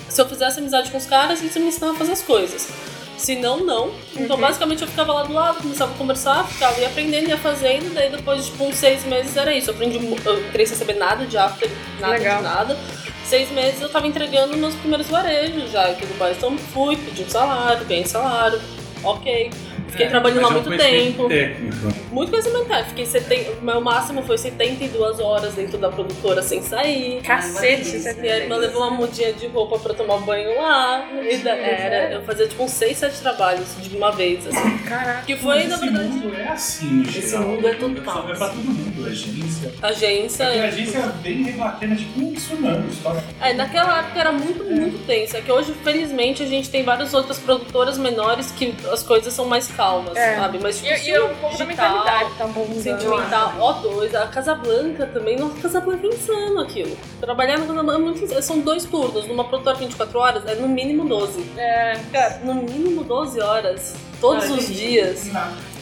Se 0.09 0.21
eu 0.21 0.29
fizesse 0.29 0.59
amizade 0.59 0.91
com 0.91 0.99
os 0.99 1.07
caras, 1.07 1.41
eles 1.41 1.57
me 1.57 1.69
ensinavam 1.69 1.95
a 1.95 1.99
fazer 1.99 2.13
as 2.13 2.23
coisas. 2.23 2.69
Se 3.17 3.37
não, 3.37 3.65
não. 3.65 3.93
Então, 4.17 4.37
basicamente, 4.37 4.83
eu 4.83 4.89
ficava 4.89 5.13
lá 5.13 5.23
do 5.23 5.33
lado, 5.33 5.63
começava 5.63 5.93
a 5.93 5.97
conversar, 5.97 6.45
ficava 6.45 6.81
ia 6.81 6.89
aprendendo, 6.89 7.29
ia 7.29 7.39
fazendo. 7.39 7.95
Daí, 7.95 8.11
depois 8.11 8.45
de 8.45 8.51
tipo, 8.51 8.65
uns 8.65 8.75
seis 8.75 9.05
meses, 9.05 9.37
era 9.37 9.55
isso. 9.55 9.71
Eu 9.71 9.75
aprendi, 9.75 9.97
eu 9.97 10.49
entrei 10.49 10.67
sem 10.67 10.77
saber 10.77 10.95
nada 10.95 11.25
de 11.25 11.39
after, 11.39 11.71
nada 12.01 12.15
Legal. 12.15 12.39
de 12.39 12.43
nada. 12.43 12.79
Seis 13.25 13.51
meses 13.53 13.81
eu 13.81 13.89
tava 13.89 14.07
entregando 14.09 14.57
meus 14.57 14.75
primeiros 14.75 15.07
varejos 15.07 15.71
já 15.71 15.93
e 15.93 15.95
tudo 15.95 16.19
mais. 16.19 16.37
Então, 16.37 16.59
fui, 16.59 16.97
pedi 16.97 17.23
um 17.23 17.29
salário, 17.31 17.87
ganhei 17.87 18.05
salário, 18.05 18.61
ok. 19.05 19.51
Fiquei 19.93 20.09
trabalhando 20.09 20.41
Mas 20.43 20.51
lá 20.53 20.59
é 20.59 20.63
muito 20.63 20.79
tempo. 20.83 21.29
técnico. 21.29 21.93
Muito 22.11 22.31
conhecimento 22.31 22.65
técnico. 22.67 22.89
Fiquei 22.89 23.07
70, 23.07 23.51
o 23.53 23.63
meu 23.65 23.81
máximo 23.81 24.23
foi 24.23 24.37
72 24.39 25.21
horas 25.21 25.55
dentro 25.55 25.79
da 25.79 25.89
produtora 25.91 26.43
sem 26.43 26.63
sair. 26.63 27.21
Cacete, 27.23 27.85
você 27.99 28.15
Minha 28.15 28.37
irmã 28.39 28.57
levou 28.57 28.83
uma 28.83 28.91
mudinha 28.91 29.33
de 29.33 29.47
roupa 29.49 29.79
pra 29.79 29.95
tomar 29.95 30.19
banho 30.19 30.61
lá. 30.61 31.09
E 31.23 31.37
da- 31.39 31.55
era, 31.57 32.15
eu 32.15 32.23
fazia 32.23 32.47
tipo 32.49 32.63
uns 32.65 32.71
6, 32.73 32.97
7 32.99 33.21
trabalhos 33.21 33.69
de 33.83 33.97
uma 33.97 34.11
vez, 34.13 34.47
assim. 34.47 34.79
Caraca. 34.79 35.23
Que 35.27 35.37
foi, 35.37 35.65
na 35.65 35.75
Esse 35.75 35.85
verdade, 35.85 36.09
mundo 36.09 36.35
é 36.37 36.49
assim, 36.49 37.05
geral. 37.05 37.19
Esse 37.25 37.37
mundo 37.39 37.69
é 37.69 37.75
total. 37.75 38.31
É 38.31 38.35
pra 38.35 38.49
todo 38.49 38.65
mundo, 38.65 39.07
agência. 39.07 39.73
agência. 39.83 40.47
Porque 40.47 40.59
a 40.61 40.65
agência 40.65 41.01
vem 41.23 41.43
rebatendo, 41.43 41.93
é 41.93 41.97
tipo 41.97 42.21
um 42.21 42.33
tsunami. 42.33 42.89
História. 42.91 43.25
É, 43.41 43.53
naquela 43.55 43.99
época 44.01 44.19
era 44.21 44.33
muito, 44.33 44.65
muito 44.65 45.07
tenso. 45.07 45.37
É 45.37 45.41
que 45.41 45.53
hoje, 45.53 45.75
felizmente, 45.85 46.43
a 46.43 46.47
gente 46.47 46.71
tem 46.71 46.83
várias 46.83 47.13
outras 47.15 47.39
produtoras 47.39 47.99
menores 47.99 48.51
que 48.53 48.75
as 48.91 49.03
coisas 49.03 49.33
são 49.35 49.45
mais 49.47 49.69
calmas, 49.83 50.17
É. 50.17 50.37
sabe? 50.37 50.59
Mas 50.63 50.77
tipo, 50.81 50.89
E, 50.89 51.11
e 51.11 51.19
um 51.21 51.35
pouco 51.37 51.59
da 51.59 51.65
mentalidade 51.65 52.31
tá 52.39 52.45
um 52.45 52.53
pouco. 52.53 52.75
Sentimental, 52.81 53.53
O2, 53.59 54.15
a 54.15 54.27
Casablanca 54.29 55.07
também. 55.07 55.37
Nossa, 55.39 55.61
Casablanca 55.61 56.07
é 56.07 56.11
insano 56.11 56.61
aquilo. 56.61 56.97
Trabalhar 57.21 57.59
na 57.59 57.67
Casablanca 57.67 57.99
é 57.99 58.03
muito 58.03 58.25
insano. 58.25 58.43
São 58.43 58.61
dois 58.61 58.85
turnos. 58.85 59.27
Numa 59.27 59.45
produtora 59.45 59.77
24 59.77 60.19
horas 60.19 60.47
é 60.47 60.55
no 60.55 60.69
mínimo 60.69 61.05
12. 61.09 61.45
É, 61.57 61.97
Cara, 62.13 62.41
no 62.45 62.55
mínimo 62.55 63.03
12 63.05 63.41
horas, 63.41 63.95
todos 64.21 64.45
Cara, 64.45 64.55
os 64.57 64.67
dias. 64.67 65.31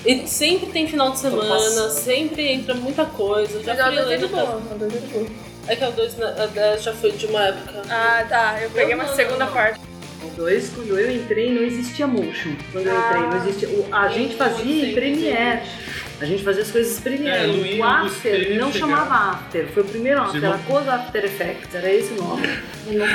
E 0.05 0.27
sempre 0.27 0.71
tem 0.71 0.87
final 0.89 1.11
de 1.11 1.19
semana, 1.19 1.91
sempre 1.91 2.51
entra 2.53 2.75
muita 2.75 3.05
coisa. 3.05 3.63
Já 3.63 3.75
fui 3.75 3.83
é 3.85 3.91
de 3.91 3.97
lendo- 3.97 4.13
é 4.13 4.17
de 4.17 4.27
boa. 4.29 4.63
É 5.69 5.77
que 5.77 5.85
a 5.85 5.91
2 5.91 6.21
a 6.23 6.47
10 6.47 6.83
já 6.83 6.93
foi 6.95 7.13
de 7.13 7.27
uma 7.27 7.43
época. 7.49 7.83
Ah, 7.89 8.25
tá. 8.29 8.59
Eu 8.63 8.71
peguei 8.71 8.95
uma 8.95 9.05
Não, 9.05 9.11
não, 9.11 9.17
segunda 9.17 9.45
não. 9.45 9.53
parte. 9.53 9.79
O 10.23 10.29
2, 10.37 10.71
quando 10.75 10.99
eu 10.99 11.11
entrei, 11.11 11.53
não 11.55 11.63
existia 11.63 12.07
motion. 12.07 12.51
Quando 12.73 12.87
eu 12.87 12.99
entrei, 12.99 13.23
não 13.23 13.37
existia. 13.47 13.69
o- 13.71 13.89
A 13.91 14.09
gente 14.09 14.37
fazia 14.37 14.91
em 14.91 14.95
Premiere. 14.95 15.61
A 16.21 16.25
gente 16.27 16.45
fazia 16.45 16.63
as 16.63 16.71
coisas 16.71 16.93
em 16.93 17.29
É, 17.29 17.47
o 17.47 17.83
After 17.85 18.59
não 18.59 18.71
chamava 18.73 19.31
After. 19.31 19.67
Foi 19.73 19.83
o 19.83 19.87
primeiro 19.87 20.21
After, 20.21 20.37
irmãos- 20.37 20.55
era 20.55 20.59
Coisa 20.65 20.93
After 20.95 21.25
Effects, 21.25 21.75
era 21.75 21.91
esse 21.93 22.13
o 22.13 22.17
nome. 22.23 22.47
Eu 22.87 23.07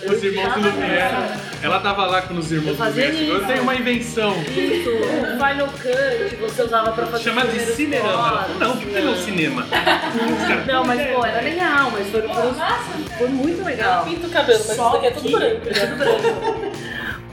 eu 0.00 0.12
Os 0.12 0.22
irmãos 0.24 0.56
Lumière. 0.56 1.38
Ela 1.62 1.80
tava 1.80 2.06
lá 2.06 2.22
com 2.22 2.34
os 2.34 2.50
irmãos 2.50 2.70
Eu 2.70 2.76
fazia 2.76 3.06
Lumière. 3.10 3.28
Eu 3.28 3.46
tenho 3.46 3.62
uma 3.64 3.74
invenção. 3.74 4.32
Isso, 4.42 4.90
o 4.90 5.36
Final 5.36 5.68
Cut 5.68 6.36
você 6.40 6.62
usava 6.62 6.92
pra 6.92 7.06
fazer 7.06 7.24
Chama 7.24 7.44
os 7.44 7.52
de 7.52 7.60
falou, 8.00 8.58
Não, 8.58 8.76
por 8.78 8.88
que 8.90 9.00
não 9.00 9.16
cinema? 9.16 9.62
Os 9.64 9.68
caras, 10.48 10.66
Não, 10.66 10.84
mas 10.84 11.00
pô, 11.14 11.24
era 11.26 11.40
legal, 11.42 11.90
mas 11.90 12.08
foi, 12.08 12.22
foi, 12.22 13.18
foi 13.18 13.28
muito 13.28 13.62
legal. 13.64 14.04
Pinta 14.06 14.26
o 14.26 14.30
cabelo, 14.30 14.58
mas 14.66 14.78
isso 14.78 14.90
daqui 14.92 15.06
é 15.06 15.10
tudo 15.10 15.30
branco. 15.30 16.70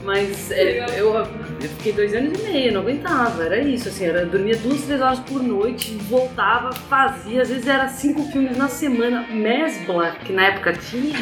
Mas 0.02 0.50
é, 0.50 0.98
eu, 0.98 1.14
eu 1.14 1.68
fiquei 1.76 1.92
dois 1.92 2.12
anos 2.12 2.36
e 2.40 2.42
meio, 2.42 2.72
não 2.72 2.80
aguentava, 2.80 3.44
era 3.44 3.60
isso, 3.60 3.88
assim, 3.88 4.04
era, 4.06 4.22
eu 4.22 4.26
dormia 4.26 4.56
duas, 4.56 4.82
três 4.82 5.00
horas 5.00 5.20
por 5.20 5.40
noite, 5.40 5.96
voltava, 6.08 6.72
fazia, 6.72 7.42
às 7.42 7.48
vezes 7.48 7.68
era 7.68 7.86
cinco 7.88 8.24
filmes 8.32 8.56
na 8.56 8.68
semana, 8.68 9.24
Mesbla, 9.30 10.16
que 10.24 10.32
na 10.32 10.46
época 10.46 10.72
tinha. 10.72 11.14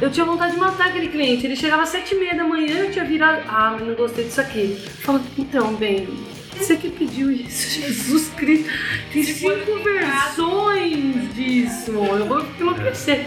Eu 0.00 0.10
tinha 0.10 0.26
vontade 0.26 0.54
de 0.54 0.58
matar 0.58 0.88
aquele 0.88 1.08
cliente, 1.08 1.46
ele 1.46 1.54
chegava 1.54 1.82
às 1.82 1.90
sete 1.90 2.14
e 2.14 2.18
meia 2.18 2.34
da 2.34 2.44
manhã, 2.44 2.78
eu 2.78 2.90
tinha 2.90 3.04
virado, 3.04 3.42
ah, 3.48 3.76
mas 3.78 3.86
não 3.86 3.94
gostei 3.94 4.24
disso 4.24 4.40
aqui. 4.40 4.76
Falava, 5.02 5.24
então, 5.38 5.74
bem, 5.76 6.08
você 6.56 6.76
que 6.76 6.90
pediu 6.90 7.30
isso, 7.30 7.80
Jesus 7.80 8.30
Cristo, 8.30 8.68
tem 9.12 9.22
cinco 9.22 9.78
versões 9.84 11.34
disso, 11.34 11.92
eu 11.92 12.26
vou 12.26 12.44
enlouquecer. 12.58 13.26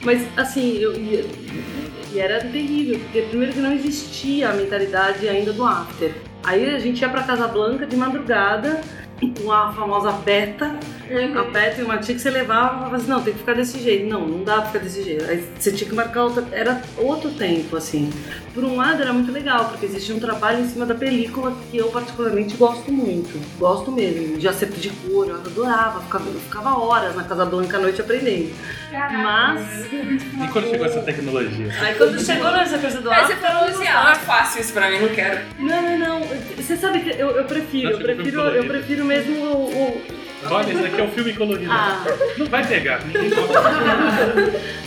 Mas 0.00 0.26
assim, 0.36 0.78
eu 0.78 0.94
ia. 0.98 1.24
E 2.12 2.18
era 2.18 2.40
terrível, 2.40 2.98
porque 3.00 3.22
primeiro 3.22 3.52
que 3.52 3.60
não 3.60 3.72
existia 3.72 4.50
a 4.50 4.54
mentalidade 4.54 5.28
ainda 5.28 5.52
do 5.52 5.64
after. 5.64 6.14
Aí 6.42 6.74
a 6.74 6.78
gente 6.78 7.00
ia 7.00 7.08
pra 7.08 7.22
Casa 7.22 7.46
Blanca 7.46 7.86
de 7.86 7.96
madrugada 7.96 8.80
com 9.26 9.50
a 9.50 9.72
famosa 9.72 10.12
beta, 10.12 10.76
a 11.36 11.42
beta 11.44 11.80
e 11.80 11.84
uma 11.84 11.98
tia 11.98 12.14
que 12.14 12.20
você 12.20 12.30
levava 12.30 12.66
e 12.66 12.78
falava 12.78 12.96
assim, 12.96 13.08
não, 13.08 13.22
tem 13.22 13.32
que 13.32 13.40
ficar 13.40 13.54
desse 13.54 13.80
jeito. 13.80 14.06
Não, 14.06 14.26
não 14.26 14.44
dá 14.44 14.56
pra 14.56 14.66
ficar 14.66 14.78
desse 14.80 15.02
jeito. 15.02 15.24
Aí 15.28 15.44
você 15.58 15.72
tinha 15.72 15.88
que 15.88 15.94
marcar 15.94 16.24
outra. 16.24 16.44
Era 16.52 16.82
outro 16.96 17.30
tempo, 17.30 17.76
assim. 17.76 18.12
Por 18.54 18.64
um 18.64 18.76
lado 18.76 19.02
era 19.02 19.12
muito 19.12 19.30
legal, 19.32 19.66
porque 19.66 19.86
existia 19.86 20.14
um 20.14 20.20
trabalho 20.20 20.60
em 20.60 20.68
cima 20.68 20.84
da 20.84 20.94
película 20.94 21.56
que 21.70 21.78
eu 21.78 21.88
particularmente 21.88 22.56
gosto 22.56 22.92
muito. 22.92 23.40
Gosto 23.58 23.90
mesmo. 23.90 24.36
De 24.36 24.48
acerto 24.48 24.78
de 24.78 24.90
cor, 24.90 25.28
eu 25.28 25.36
adorava, 25.36 26.00
ficava, 26.00 26.28
eu 26.28 26.40
ficava 26.40 26.78
horas 26.78 27.14
na 27.14 27.24
Casa 27.24 27.44
Blanca 27.44 27.76
à 27.76 27.80
noite 27.80 28.00
aprendendo. 28.00 28.52
Mas. 28.90 29.86
E 29.92 30.48
quando 30.52 30.70
chegou 30.70 30.86
essa 30.86 31.02
tecnologia? 31.02 31.72
Aí 31.80 31.94
quando 31.94 32.18
chegou 32.20 32.50
nessa 32.50 32.78
coisa 32.78 33.00
do 33.00 33.10
Aí 33.10 33.26
você 33.26 33.36
falou 33.36 33.68
eu 33.68 33.74
assim, 33.74 33.86
ah, 33.86 34.04
não 34.04 34.10
é 34.10 34.14
fácil 34.14 34.60
isso 34.60 34.72
pra 34.72 34.90
mim, 34.90 35.00
não 35.00 35.08
quero. 35.08 35.40
Não, 35.58 35.82
não, 35.82 35.98
não. 35.98 36.20
Você 36.56 36.76
sabe 36.76 37.00
que 37.00 37.10
eu, 37.10 37.30
eu 37.30 37.44
prefiro, 37.44 37.90
eu 37.90 37.96
Acho 37.96 37.98
que 37.98 38.14
prefiro, 38.14 38.40
eu 38.40 38.64
prefiro 38.64 39.04
mesmo 39.08 39.44
o. 39.44 40.02
Olha, 40.50 40.72
esse 40.72 40.84
aqui 40.86 41.00
é 41.00 41.04
um 41.04 41.10
filme 41.10 41.32
colorido. 41.32 41.72
Ah. 41.72 42.04
Não 42.38 42.46
vai 42.46 42.64
pegar, 42.64 43.04
ninguém 43.04 43.30
gosta. 43.34 43.60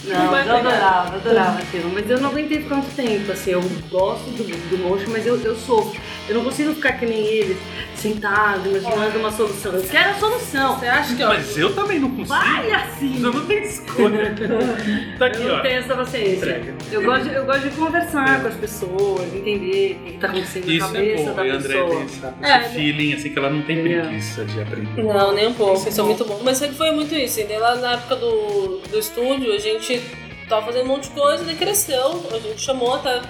Não, 0.05 0.37
eu 0.37 0.55
adorava, 0.55 1.15
adorava 1.15 1.59
aquilo. 1.59 1.91
Mas 1.93 2.09
eu 2.09 2.21
não 2.21 2.29
aguentei 2.29 2.61
ficar 2.61 2.75
muito 2.75 2.95
tempo, 2.95 3.31
assim. 3.31 3.51
Eu 3.51 3.61
gosto 3.89 4.29
do, 4.31 4.43
do 4.43 4.77
motion, 4.77 5.09
mas 5.09 5.27
eu, 5.27 5.37
eu 5.41 5.55
sofro. 5.55 5.99
Eu 6.29 6.35
não 6.35 6.43
consigo 6.45 6.73
ficar 6.73 6.93
que 6.93 7.05
nem 7.05 7.25
ele, 7.25 7.57
sentado, 8.01 8.67
imaginando 8.77 9.19
uma 9.19 9.31
solução. 9.31 9.73
Eu 9.73 9.83
quero 9.83 10.09
a 10.09 10.13
solução. 10.15 10.79
Você 10.79 10.87
acha 10.87 11.15
que, 11.15 11.23
ó, 11.23 11.27
Mas 11.29 11.57
eu 11.57 11.73
também 11.75 11.99
não 11.99 12.09
consigo. 12.09 12.27
Vai 12.27 12.71
assim. 12.71 13.23
Eu 13.23 13.33
não 13.33 13.45
tenho 13.45 13.63
escolha. 13.63 14.35
Tá 15.19 15.25
aqui, 15.27 15.41
Eu 15.41 15.47
não 15.49 15.55
ó. 15.55 15.59
tenho 15.61 15.79
essa 15.79 15.95
paciência. 15.95 16.35
Entrega. 16.35 16.73
Eu 16.91 17.03
gosto, 17.03 17.29
de, 17.29 17.35
eu 17.35 17.45
gosto 17.45 17.61
de 17.61 17.69
conversar 17.75 18.41
com 18.41 18.47
as 18.47 18.55
pessoas, 18.55 19.33
entender 19.33 19.99
o 20.01 20.05
que 20.05 20.15
está 20.15 20.27
acontecendo 20.27 20.65
na 20.67 20.73
Isso 20.73 20.85
é 20.85 20.87
cabeça 20.93 21.29
bom. 21.29 21.35
da 21.35 21.45
E 21.47 21.51
a 21.51 21.55
André 21.55 21.73
pessoa. 21.73 21.89
tem 21.89 22.03
essa, 22.03 22.35
É, 22.41 22.61
esse 22.65 22.75
feeling, 22.75 23.13
assim, 23.13 23.29
que 23.33 23.39
ela 23.39 23.49
não 23.49 23.61
tem 23.61 23.79
Entendeu? 23.79 24.01
preguiça 24.01 24.45
de 24.45 24.61
aprender. 24.61 25.03
Não, 25.03 25.31
nem 25.33 25.47
um 25.47 25.53
pouco. 25.53 25.87
Isso 25.87 26.01
é 26.01 26.03
muito 26.03 26.25
bom. 26.25 26.39
Mas 26.43 26.57
sempre 26.57 26.75
foi 26.75 26.91
muito 26.91 27.13
isso. 27.15 27.39
E 27.39 27.43
daí 27.43 27.57
lá 27.59 27.75
na 27.75 27.93
época 27.93 28.15
do, 28.15 28.81
do 28.89 28.97
estúdio, 28.99 29.53
a 29.53 29.59
gente 29.59 30.01
tava 30.49 30.65
fazendo 30.65 30.85
um 30.85 30.87
monte 30.87 31.03
de 31.09 31.11
coisa, 31.11 31.43
daí 31.43 31.55
cresceu. 31.55 32.25
A 32.33 32.39
gente 32.39 32.59
chamou 32.61 32.95
até. 32.95 33.21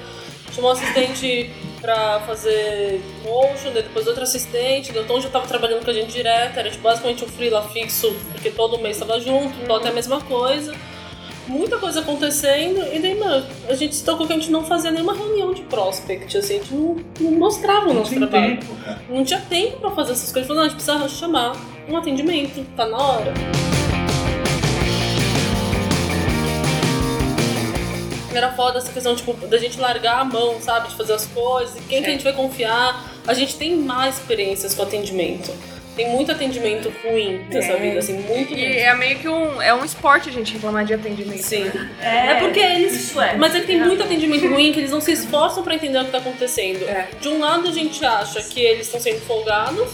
Chamou 0.54 0.72
assistente 0.72 1.50
pra 1.82 2.22
fazer 2.22 3.02
motion, 3.26 3.72
daí 3.74 3.84
depois 3.84 4.08
outro 4.08 4.24
assistente. 4.24 4.94
Daí 4.94 5.04
o 5.04 5.06
Tom 5.06 5.20
já 5.20 5.30
tava 5.30 5.48
trabalhando 5.48 5.84
com 5.84 5.90
a 5.90 5.94
gente 5.94 6.14
direto. 6.14 6.58
Era 6.58 6.70
tipo, 6.70 6.84
basicamente 6.84 7.26
um 7.26 7.28
freela 7.28 7.68
fixo, 7.70 8.16
porque 8.32 8.52
todo 8.52 8.78
mês 8.78 8.98
tava 8.98 9.20
junto, 9.20 9.60
então 9.62 9.76
até 9.76 9.90
a 9.90 9.94
mesma 9.94 10.22
coisa. 10.22 10.74
Muita 11.48 11.78
coisa 11.80 12.02
acontecendo, 12.02 12.80
e 12.94 13.00
daí, 13.00 13.16
mano, 13.20 13.46
a 13.68 13.74
gente 13.74 13.96
se 13.96 14.06
tocou 14.06 14.28
que 14.28 14.32
a 14.32 14.36
gente 14.38 14.52
não 14.52 14.64
fazia 14.64 14.92
nenhuma 14.92 15.14
reunião 15.14 15.54
de 15.54 15.64
prospect, 15.64 16.38
assim, 16.38 16.54
a 16.54 16.58
gente 16.60 16.74
não, 16.74 16.98
não 17.20 17.32
mostrava 17.32 17.90
o 17.90 17.94
nosso 17.94 18.14
trabalho 18.14 18.58
tempo, 18.60 18.76
cara. 18.76 19.02
não 19.10 19.24
tinha 19.26 19.42
tempo 19.42 19.78
pra 19.80 19.92
fazer 19.92 20.14
essas 20.14 20.32
coisas. 20.32 20.48
Falou, 20.48 20.62
não, 20.62 20.68
a 20.68 20.70
gente 20.70 20.82
precisa 20.82 21.10
chamar 21.10 21.58
um 21.90 21.98
atendimento, 21.98 22.64
tá 22.78 22.86
na 22.86 22.98
hora. 22.98 23.34
Era 28.34 28.52
foda 28.54 28.78
essa 28.80 28.92
questão, 28.92 29.16
tipo, 29.16 29.34
da 29.48 29.58
gente 29.58 29.80
largar 29.80 30.20
a 30.20 30.24
mão, 30.24 30.60
sabe, 30.62 30.90
de 30.90 30.96
fazer 30.96 31.14
as 31.14 31.26
coisas, 31.28 31.76
e 31.78 31.82
quem 31.82 32.02
que 32.02 32.08
a 32.10 32.12
gente 32.12 32.24
vai 32.24 32.34
confiar. 32.34 33.12
A 33.28 33.34
gente 33.34 33.56
tem 33.58 33.76
mais 33.76 34.18
experiências 34.18 34.74
com 34.74 34.84
atendimento. 34.84 35.52
Tem 35.96 36.10
muito 36.10 36.32
atendimento 36.32 36.92
ruim 37.04 37.46
nessa 37.50 37.74
É. 37.74 37.76
vida, 37.78 38.00
assim, 38.00 38.14
muito 38.14 38.54
E 38.54 38.78
é 38.78 38.94
meio 38.96 39.20
que 39.20 39.28
um, 39.28 39.62
é 39.62 39.74
um 39.74 39.84
esporte 39.84 40.30
a 40.30 40.32
gente 40.32 40.54
reclamar 40.54 40.86
de 40.86 40.94
atendimento. 40.94 41.44
Sim. 41.44 41.66
né? 41.66 41.92
É, 42.02 42.36
porque 42.40 42.60
eles. 42.60 42.94
Isso 42.94 43.20
é. 43.22 43.36
Mas 43.36 43.54
é 43.54 43.60
que 43.60 43.68
tem 43.68 43.80
muito 43.82 44.02
atendimento 44.02 44.48
ruim 44.48 44.72
que 44.72 44.80
eles 44.80 44.90
não 44.92 45.02
se 45.02 45.12
esforçam 45.12 45.62
pra 45.64 45.76
entender 45.76 46.00
o 46.00 46.06
que 46.06 46.12
tá 46.12 46.20
acontecendo. 46.20 46.84
É. 46.88 47.10
De 47.20 47.28
um 47.28 47.40
lado 47.40 47.68
a 47.68 47.72
gente 47.74 48.04
acha 48.06 48.42
que 48.42 48.62
eles 48.62 48.86
estão 48.88 49.02
sendo 49.02 49.20
folgados, 49.28 49.90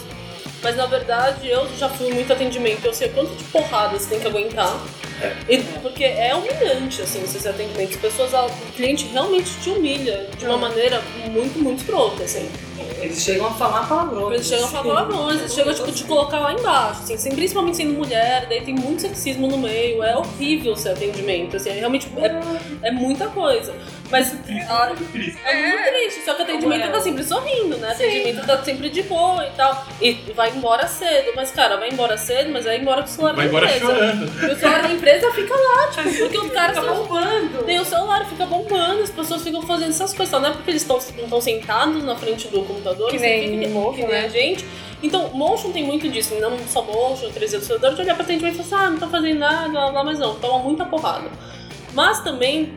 mas 0.62 0.76
na 0.76 0.86
verdade 0.86 1.48
eu 1.48 1.68
já 1.76 1.88
fui 1.88 2.08
em 2.10 2.12
muito 2.14 2.32
atendimento, 2.32 2.84
eu 2.84 2.94
sei 2.94 3.08
quanto 3.08 3.34
de 3.34 3.42
porrada 3.44 3.98
você 3.98 4.08
tem 4.08 4.20
que 4.20 4.26
aguentar. 4.28 4.80
E- 5.48 5.58
porque 5.82 6.04
é 6.04 6.34
humilhante, 6.34 7.02
assim, 7.02 7.22
esses 7.22 7.46
atendimentos. 7.46 7.94
As 7.96 8.00
pessoas, 8.00 8.32
o 8.32 8.72
cliente 8.76 9.06
realmente 9.12 9.50
te 9.62 9.70
humilha 9.70 10.28
de 10.38 10.44
uma 10.44 10.56
maneira 10.58 11.00
muito, 11.30 11.58
muito 11.58 11.80
escrota, 11.80 12.22
assim. 12.24 12.48
Eles 13.00 13.20
chegam 13.22 13.46
a 13.46 13.50
falar 13.52 13.86
palavrões. 13.88 14.34
Eles 14.34 14.46
chegam 14.46 14.64
a 14.64 14.68
falar 14.68 15.04
palavrões, 15.04 15.40
eles 15.40 15.54
chegam 15.54 15.74
tipo, 15.74 15.92
te 15.92 16.04
colocar 16.04 16.40
lá 16.40 16.52
embaixo, 16.52 17.02
assim, 17.02 17.14
assim, 17.14 17.30
principalmente 17.30 17.76
sendo 17.76 17.92
mulher, 17.94 18.46
daí 18.48 18.60
tem 18.62 18.74
muito 18.74 19.02
sexismo 19.02 19.46
no 19.46 19.56
meio, 19.58 20.02
é 20.02 20.16
horrível 20.16 20.72
esse 20.72 20.88
atendimento, 20.88 21.56
assim, 21.56 21.70
é 21.70 21.72
realmente 21.74 22.08
é, 22.82 22.88
é 22.88 22.90
muita 22.90 23.26
coisa. 23.28 23.74
Mas 24.10 24.32
a 24.68 24.74
hora- 24.80 24.94
é 25.44 25.62
muito 25.62 25.90
triste, 25.90 26.24
só 26.24 26.32
que 26.34 26.40
o 26.40 26.44
atendimento 26.44 26.90
tá 26.90 27.00
sempre 27.00 27.22
sorrindo, 27.22 27.76
né? 27.76 27.90
Atendimento 27.90 28.46
tá 28.46 28.62
sempre 28.64 28.88
de 28.88 29.02
boa 29.02 29.46
e 29.46 29.50
tal. 29.50 29.86
E 30.00 30.12
vai 30.34 30.50
embora 30.50 30.86
cedo, 30.88 31.32
mas 31.36 31.50
cara, 31.50 31.76
vai 31.76 31.90
embora 31.90 32.16
cedo, 32.16 32.50
mas 32.50 32.64
vai 32.64 32.78
embora 32.78 33.02
com 33.02 33.08
o 33.08 33.10
celular 33.10 33.34
Vai 33.34 33.44
da 33.44 33.50
embora 33.50 33.66
empresa. 33.66 33.86
chorando. 33.94 34.42
E 34.48 34.52
o 34.52 34.58
celular 34.58 34.82
da 34.82 34.90
empresa 34.90 35.30
fica 35.32 35.54
lá, 35.54 35.88
tipo, 35.92 36.18
porque 36.18 36.38
os 36.38 36.52
caras 36.52 36.78
Fica 36.78 36.88
são 36.94 37.02
bombando. 37.04 37.62
tem 37.64 37.78
o 37.80 37.84
celular, 37.84 38.26
fica 38.26 38.46
bombando, 38.46 39.02
as 39.02 39.10
pessoas 39.10 39.42
ficam 39.42 39.60
fazendo 39.62 39.90
essas 39.90 40.14
coisas. 40.14 40.40
Não 40.40 40.48
é 40.48 40.52
porque 40.52 40.70
eles 40.70 40.82
estão 40.82 40.98
não 41.16 41.24
estão 41.24 41.40
sentados 41.42 42.02
na 42.02 42.16
frente 42.16 42.48
do 42.48 42.62
computador, 42.68 43.10
Que 43.10 43.18
nem 43.18 43.42
significa 43.42 43.70
motion, 43.70 43.92
que 43.94 44.02
nem 44.02 44.10
né? 44.10 44.24
a 44.24 44.28
gente. 44.28 44.64
Então, 45.02 45.30
motion 45.30 45.70
tem 45.72 45.84
muito 45.84 46.08
disso, 46.08 46.34
não 46.40 46.58
só 46.68 46.82
motion, 46.82 47.30
3D 47.30 47.58
do 47.58 47.64
celular, 47.64 47.94
de 47.94 48.00
olhar 48.02 48.14
pra 48.14 48.24
atendimento 48.24 48.54
e 48.54 48.62
falar 48.62 48.82
assim, 48.82 48.86
ah, 48.86 48.90
não 48.90 48.98
tá 48.98 49.08
fazendo 49.08 49.38
nada, 49.38 49.68
blá, 49.68 49.90
blá, 49.90 50.04
mas 50.04 50.18
não, 50.18 50.34
toma 50.36 50.58
muita 50.58 50.84
porrada. 50.84 51.28
Mas 51.94 52.20
também 52.20 52.72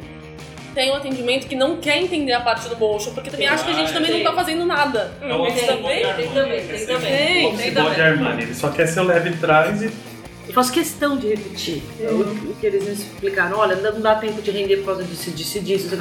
tem 0.73 0.91
um 0.91 0.95
atendimento 0.95 1.47
que 1.47 1.55
não 1.55 1.77
quer 1.77 1.97
entender 1.97 2.33
a 2.33 2.39
parte 2.39 2.69
do 2.69 2.77
motion, 2.77 3.13
porque 3.13 3.29
também 3.29 3.47
acha 3.47 3.63
que 3.63 3.71
a 3.71 3.73
gente 3.73 3.91
também 3.91 4.11
não 4.11 4.31
tá 4.31 4.33
fazendo 4.33 4.65
nada. 4.65 5.11
É 5.21 5.33
o 5.33 5.45
Tem 5.45 5.65
também, 5.65 6.13
tem 6.15 6.27
também, 6.29 6.67
tem 6.67 6.85
também. 6.85 7.57
Tem 7.57 7.73
também. 7.73 8.01
Armani, 8.01 8.43
ele 8.43 8.55
só 8.55 8.69
quer 8.69 8.87
ser 8.87 9.01
o 9.01 9.03
leve 9.03 9.35
trás 9.37 9.81
e 9.81 9.91
Eu 10.51 10.55
faço 10.55 10.73
questão 10.73 11.15
de 11.15 11.29
repetir 11.29 11.81
o, 11.97 12.51
o 12.51 12.55
que 12.59 12.67
eles 12.67 12.83
me 12.83 12.91
explicaram. 12.91 13.57
Olha, 13.57 13.77
não 13.77 14.01
dá 14.01 14.15
tempo 14.15 14.41
de 14.41 14.51
render 14.51 14.77
por 14.77 14.87
causa 14.87 15.03
disso, 15.05 15.31
disso, 15.31 15.61
disso. 15.61 15.97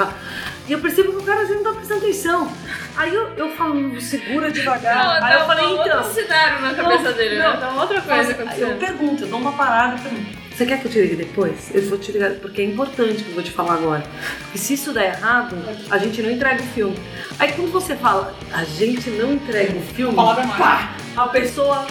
E 0.66 0.72
eu 0.72 0.80
percebo 0.80 1.12
que 1.12 1.18
o 1.18 1.22
cara 1.22 1.44
não 1.44 1.62
tá 1.62 1.72
prestando 1.72 2.00
atenção. 2.00 2.52
Aí 2.96 3.14
eu, 3.14 3.28
eu 3.36 3.50
falo, 3.50 4.00
segura 4.00 4.50
devagar. 4.50 5.22
Aí 5.22 5.40
eu 5.40 5.46
falei, 5.46 5.64
então. 5.66 5.98
outro 5.98 6.12
cenário 6.12 6.62
na 6.62 6.74
cabeça 6.74 7.12
dele, 7.12 7.38
né? 7.38 7.56
Tá 7.60 7.68
uma 7.68 7.82
outra 7.82 8.00
coisa 8.00 8.36
Aí 8.48 8.60
eu 8.60 8.76
pergunto, 8.76 9.22
eu 9.22 9.28
dou 9.28 9.38
uma 9.38 9.52
parada 9.52 9.96
e 9.96 10.00
pergunto. 10.00 10.40
Você 10.52 10.66
quer 10.66 10.80
que 10.80 10.86
eu 10.88 10.90
te 10.90 11.00
ligue 11.00 11.14
depois? 11.14 11.70
Eu 11.72 11.88
vou 11.88 11.96
te 11.96 12.10
ligar, 12.10 12.32
porque 12.32 12.60
é 12.60 12.64
importante 12.64 13.22
que 13.22 13.30
eu 13.30 13.34
vou 13.34 13.44
te 13.44 13.52
falar 13.52 13.74
agora. 13.74 14.02
Porque 14.42 14.58
se 14.58 14.74
isso 14.74 14.92
der 14.92 15.14
errado, 15.14 15.56
a 15.88 15.96
gente 15.96 16.20
não 16.20 16.28
entrega 16.28 16.60
o 16.60 16.66
filme. 16.66 16.96
Aí 17.38 17.52
quando 17.52 17.70
você 17.70 17.94
fala, 17.94 18.34
a 18.52 18.64
gente 18.64 19.10
não 19.10 19.32
entrega 19.32 19.78
o 19.78 19.80
filme, 19.80 20.16
pá, 20.58 20.96
a 21.16 21.28
pessoa. 21.28 21.86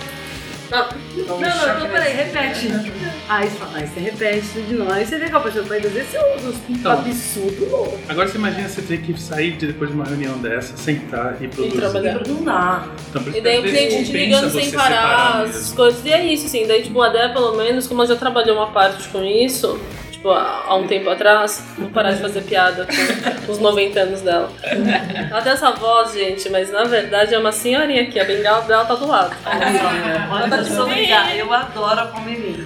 Não, 0.71 0.85
Então, 1.17 1.39
não, 1.39 1.79
não, 1.79 1.89
peraí, 1.89 2.13
repete. 2.15 2.67
Aí 3.27 3.49
você 3.49 3.57
fala, 3.57 3.77
aí 3.77 3.87
você 3.87 3.99
repete 3.99 4.47
tudo 4.53 4.67
de 4.67 4.73
novo. 4.75 4.91
Aí 4.91 5.05
você 5.05 5.17
vê 5.17 5.29
que 5.29 5.35
a 5.35 5.39
pessoa 5.39 5.65
vai 5.65 5.81
dizer 5.81 6.01
esse 6.01 6.17
Então. 6.69 6.91
absurdo. 6.91 7.99
Agora 8.07 8.27
você 8.27 8.37
imagina 8.37 8.69
você 8.69 8.81
ter 8.83 9.01
que 9.01 9.19
sair 9.19 9.51
de- 9.57 9.67
depois 9.67 9.89
de 9.89 9.95
uma 9.95 10.05
reunião 10.05 10.37
dessa, 10.37 10.77
sentar 10.77 11.37
e 11.41 11.47
produzir. 11.47 11.77
trabalhar. 11.77 12.21
Não 12.27 12.43
dá. 12.43 12.87
Então, 13.09 13.23
por 13.23 13.29
isso 13.29 13.37
E 13.37 13.41
daí 13.41 13.59
o 13.59 13.63
cliente 13.63 14.05
te 14.05 14.11
ligando 14.11 14.49
você 14.49 14.61
sem 14.61 14.71
parar, 14.71 14.89
separar 14.89 15.41
as 15.45 15.71
coisas. 15.73 16.05
E 16.05 16.11
é 16.11 16.25
isso, 16.25 16.45
assim. 16.45 16.67
Daí, 16.67 16.83
tipo, 16.83 17.01
a 17.01 17.09
Dé, 17.09 17.29
pelo 17.29 17.55
menos, 17.55 17.87
como 17.87 18.01
ela 18.01 18.09
já 18.09 18.15
trabalhou 18.15 18.55
uma 18.57 18.67
parte 18.71 19.07
com 19.09 19.23
isso, 19.23 19.79
tipo, 20.19 20.29
há 20.31 20.75
um 20.75 20.85
tempo 20.85 21.09
atrás, 21.09 21.63
vou 21.77 21.89
parar 21.89 22.11
de 22.11 22.21
fazer 22.21 22.41
piada 22.41 22.85
com 23.45 23.51
os 23.51 23.59
90 23.59 23.99
anos 23.99 24.21
dela. 24.21 24.49
Ela 25.31 25.41
tem 25.41 25.53
essa 25.53 25.71
voz, 25.71 26.13
gente, 26.13 26.49
mas 26.49 26.69
na 26.71 26.83
verdade 26.83 27.33
é 27.33 27.39
uma 27.39 27.51
senhorinha 27.51 28.03
aqui, 28.03 28.19
a 28.19 28.25
bengala 28.25 28.61
dela 28.63 28.85
tá 28.85 28.95
do 28.95 29.07
lado. 29.07 29.35
Olha, 29.45 30.55
eu 30.55 30.65
sou 30.65 30.85
legal, 30.85 31.25
eu 31.29 31.53
adoro 31.53 31.99
a 32.01 32.05
palmeirinha. 32.07 32.65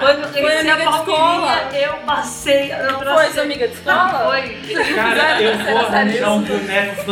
Quando 0.00 0.22
eu 0.22 0.28
Foi 0.28 0.42
conheci 0.42 0.70
a 0.70 0.76
palmeirinha, 0.76 1.68
eu 1.74 1.92
passei. 2.06 2.72
Eu 2.72 2.92
Não 2.92 3.14
foi 3.14 3.30
sua 3.30 3.42
amiga 3.42 3.68
de 3.68 3.74
escola? 3.74 4.08
Foi. 4.08 4.94
Cara, 4.94 5.42
eu 5.42 5.58
vou 5.58 5.78
arranjar 5.78 6.32
um 6.32 6.42
boneco 6.42 7.04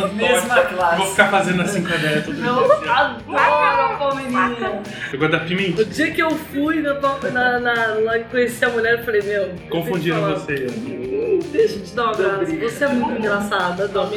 classe. 0.74 0.96
Vou 0.96 1.06
ficar 1.10 1.28
fazendo 1.28 1.62
assim 1.62 1.84
com 1.84 1.92
a 1.92 1.96
ideia 1.96 2.22
todo 2.22 2.44
Eu 2.44 2.80
dia. 2.80 2.92
adoro 2.92 3.82
a 3.82 3.96
palmeirinha. 3.98 4.82
Eu 5.12 5.18
gosto 5.18 5.32
da 5.32 5.40
pimenta. 5.40 5.82
O 5.82 5.84
dia 5.84 6.10
que 6.10 6.22
eu 6.22 6.30
fui 6.30 6.80
na, 6.80 6.94
na, 6.94 7.60
na, 7.60 7.74
lá 8.00 8.18
conheci 8.30 8.64
a 8.64 8.68
mulher, 8.68 9.01
eu 9.02 9.06
falei, 9.06 9.22
meu. 9.22 9.50
Confundindo 9.70 10.16
eu 10.16 10.38
você. 10.38 10.66
Hum, 10.66 11.38
Deixa 11.52 11.74
eu 11.74 11.82
te 11.84 11.92
dar 11.94 12.06
um 12.06 12.10
abraço. 12.10 12.56
Você 12.56 12.84
é 12.84 12.88
muito 12.88 13.18
engraçada, 13.18 13.84
adoro. 13.84 14.10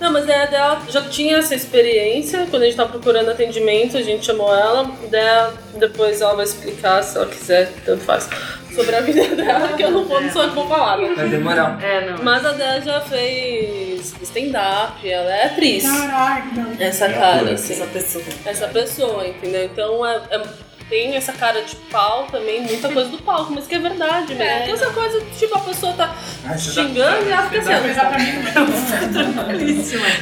Não, 0.00 0.12
mas 0.12 0.26
daí 0.26 0.42
a 0.42 0.46
dela 0.46 0.82
já 0.88 1.02
tinha 1.02 1.38
essa 1.38 1.54
experiência, 1.54 2.46
quando 2.50 2.62
a 2.62 2.66
gente 2.66 2.76
tava 2.76 2.90
procurando 2.90 3.30
atendimento, 3.30 3.96
a 3.96 4.02
gente 4.02 4.24
chamou 4.26 4.54
ela, 4.54 4.90
daí 5.10 5.52
depois 5.78 6.20
ela 6.20 6.34
vai 6.34 6.44
explicar, 6.44 7.02
se 7.02 7.16
ela 7.16 7.26
quiser, 7.26 7.72
tanto 7.84 8.04
faz, 8.04 8.28
sobre 8.74 8.94
a 8.94 9.00
vida 9.00 9.22
dela, 9.34 9.68
que 9.72 9.82
eu 9.82 9.90
não 9.90 10.04
vou, 10.04 10.20
não 10.20 10.30
sou 10.30 10.42
eu 10.42 10.48
que 10.50 10.54
vou 10.54 10.68
falar. 10.68 10.98
né? 10.98 11.12
Vai 11.16 11.28
demorar. 11.28 11.82
É, 11.82 12.10
não. 12.10 12.22
Mas 12.22 12.44
a 12.46 12.52
Dé 12.52 12.80
já 12.82 13.00
fez 13.00 14.14
stand-up, 14.22 15.08
ela 15.08 15.34
é 15.34 15.46
atriz. 15.46 15.84
Caraca. 15.84 16.44
Essa 16.78 17.08
cara, 17.08 17.52
assim. 17.52 17.72
Essa 17.74 17.86
pessoa. 17.86 18.24
Essa 18.44 18.68
pessoa, 18.68 19.26
entendeu? 19.26 19.64
Então 19.64 20.06
é, 20.06 20.20
é- 20.30 20.42
tem 20.88 21.16
essa 21.16 21.32
cara 21.32 21.62
de 21.62 21.76
pau 21.90 22.26
também, 22.30 22.60
muita 22.62 22.88
coisa 22.88 23.08
do 23.10 23.18
palco, 23.18 23.52
mas 23.52 23.66
que 23.66 23.74
é 23.74 23.78
verdade 23.78 24.34
mesmo. 24.34 24.64
Tem 24.64 24.72
essa 24.72 24.90
coisa, 24.90 25.20
tipo, 25.38 25.56
a 25.56 25.60
pessoa 25.60 25.92
tá 25.94 26.14
xingando 26.58 27.26
e 27.28 27.32
ela 27.32 27.42
fica 27.48 27.58
assim. 27.60 27.82
coisa 27.82 28.00
pra 28.00 28.18
mim, 28.18 28.32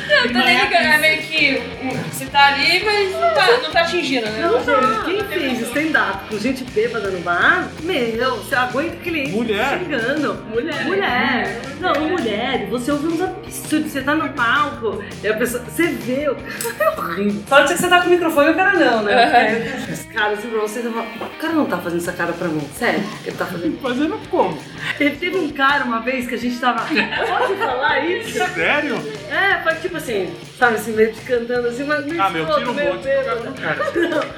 Não, 0.09 0.33
tá 0.33 0.45
ligado? 0.45 0.75
É 0.75 0.99
meio 0.99 1.23
que. 1.23 1.63
um, 1.83 1.91
Você 2.11 2.27
tá 2.27 2.47
ali, 2.49 2.85
mas 2.85 3.13
não 3.13 3.35
tá, 3.35 3.47
não 3.63 3.71
tá 3.71 3.81
atingindo, 3.81 4.27
né? 4.31 4.41
Não 4.41 4.65
dá. 4.65 5.03
Quem 5.05 5.25
fez 5.25 5.61
stand-up 5.61 6.29
com 6.29 6.39
gente 6.39 6.65
bêbada 6.65 7.11
no 7.11 7.21
bar, 7.21 7.69
meu, 7.83 8.37
você 8.37 8.55
aguenta 8.55 8.97
cliente 8.97 9.31
Mulher. 9.33 9.79
xingando. 9.79 10.35
Mulher. 10.51 10.85
Mulher. 10.85 11.61
Não, 11.81 12.09
mulher. 12.09 12.67
Você 12.69 12.93
ouve 12.93 13.09
uns 13.09 13.21
absurdos. 13.21 13.91
Você 13.93 14.03
tá 14.03 14.15
no 14.15 14.29
palco 14.31 15.03
e 15.23 15.29
a 15.29 15.35
pessoa. 15.35 15.63
Você 15.65 15.89
vê. 15.89 16.29
o 16.29 16.35
cara 16.37 16.91
É 16.95 17.01
horrível. 17.01 17.43
Só 17.49 17.65
que 17.65 17.77
você 17.77 17.89
tá 17.89 18.01
com 18.01 18.07
o 18.07 18.11
microfone 18.11 18.51
o 18.51 18.55
cara 18.55 18.73
não, 18.75 19.03
né? 19.03 19.57
Porque 19.85 19.93
Os 19.93 20.03
caras 20.15 20.45
pra 20.53 20.61
você, 20.61 20.83
você 20.83 20.91
fala, 20.91 21.07
o 21.21 21.39
cara 21.41 21.53
não 21.55 21.67
tá 21.67 21.79
fazendo 21.79 22.01
essa 22.01 22.13
cara 22.13 22.33
pra 22.33 22.49
mim. 22.49 22.69
Sério, 22.75 23.03
ele 23.25 23.37
tá 23.37 23.47
fazendo. 23.47 23.81
Fazendo 23.81 24.29
como? 24.31 24.59
Teve, 24.99 25.17
teve 25.17 25.39
um 25.39 25.51
cara 25.51 25.85
uma 25.85 26.01
vez 26.01 26.27
que 26.27 26.35
a 26.35 26.39
gente 26.39 26.59
tava. 26.59 26.81
Pode 26.81 27.55
falar 27.57 28.05
isso? 28.07 28.33
Sério? 28.55 28.97
É, 29.31 29.63
foi 29.63 29.75
tipo 29.77 29.97
assim, 29.97 30.33
sabe 30.59 30.77
assim, 30.77 30.93
meio 30.93 31.13
que 31.13 31.25
cantando 31.25 31.69
assim, 31.69 31.85
mas 31.85 32.05
meio 32.05 32.23
Ah, 32.23 32.31
meu, 32.31 32.47
tira 32.47 32.71
um 32.71 32.75
monte 32.75 33.03
do 33.03 33.61
cara 33.61 33.81
cara. 33.93 34.29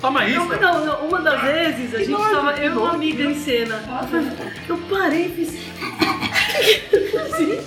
Toma 0.00 0.26
isso. 0.26 0.46
Não, 0.46 0.58
não, 0.58 0.86
não, 0.86 1.08
uma 1.08 1.20
das 1.20 1.40
vezes 1.42 1.94
a 1.94 1.98
gente 1.98 2.16
tava, 2.16 2.52
eu 2.52 2.72
e 2.72 2.76
uma 2.76 2.92
amiga 2.92 3.24
em 3.24 3.34
cena. 3.34 3.82
Eu 4.68 4.78
parei 4.88 5.26
e 5.26 5.30
fiz. 5.30 5.66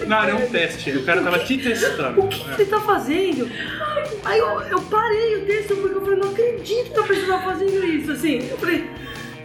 Não, 0.08 0.24
era 0.24 0.36
um 0.36 0.48
teste. 0.50 0.92
O 0.92 1.04
cara 1.04 1.22
tava 1.22 1.40
te 1.40 1.58
testando. 1.58 2.22
O 2.22 2.28
que, 2.28 2.44
ele 2.54 2.66
tá 2.66 2.80
fazendo? 2.80 3.50
Aí 4.24 4.40
eu, 4.40 4.62
eu 4.62 4.82
parei 4.82 5.38
o 5.38 5.46
texto 5.46 5.76
porque 5.76 5.96
eu 5.96 6.02
falei, 6.02 6.20
não 6.20 6.30
acredito 6.30 6.92
que 6.92 7.00
a 7.00 7.04
pessoa 7.04 7.38
tá 7.38 7.44
fazendo 7.46 7.86
isso, 7.86 7.89
assim. 8.12 8.48
Eu 8.50 8.58
falei, 8.58 8.90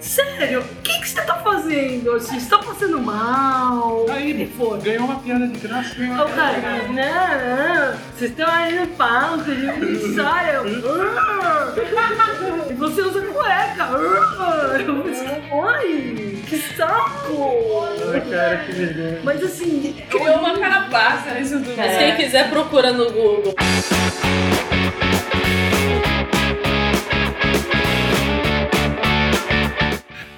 sério, 0.00 0.61
o 0.61 0.83
que, 0.83 1.00
que 1.00 1.09
você 1.09 1.20
tá 1.22 1.35
fazendo? 1.37 2.12
Assim, 2.12 2.38
você 2.38 2.48
tá 2.50 2.59
passando 2.59 3.00
mal? 3.00 4.07
Aí, 4.11 4.30
ele 4.30 4.52
foi. 4.57 4.78
Ganhou 4.80 5.04
uma 5.07 5.18
piada 5.20 5.46
de 5.46 5.59
graça. 5.59 5.94
Ganhou 5.94 6.14
uma 6.14 6.24
o 6.26 6.30
cara, 6.30 6.61
piada. 6.61 6.88
não, 6.88 6.94
não, 7.92 7.98
vocês 8.16 8.30
estão 8.30 8.46
aí 8.48 8.78
no 8.78 8.87
palco, 8.88 9.44
de 9.44 9.66
ensaio. 9.66 10.61
"Ah." 10.87 11.74
E 12.70 12.74
você 12.74 13.02
usa 13.02 13.20
cueca. 13.20 13.85
Eu 14.87 15.02
pensei, 15.02 15.28
Ai, 15.28 16.38
que 16.46 16.59
saco! 16.76 17.85
Ai, 18.12 18.20
cara, 18.30 18.57
que 18.59 18.72
vergonha. 18.72 19.20
Mas 19.22 19.42
assim, 19.42 19.96
Criou 20.11 20.38
uma 20.38 20.59
carapaça 20.59 21.35
nisso 21.35 21.59
tudo. 21.61 21.76
Mas 21.76 21.96
quem 21.98 22.16
quiser 22.16 22.50
procura 22.50 22.92
no 22.92 23.11
Google. 23.11 23.54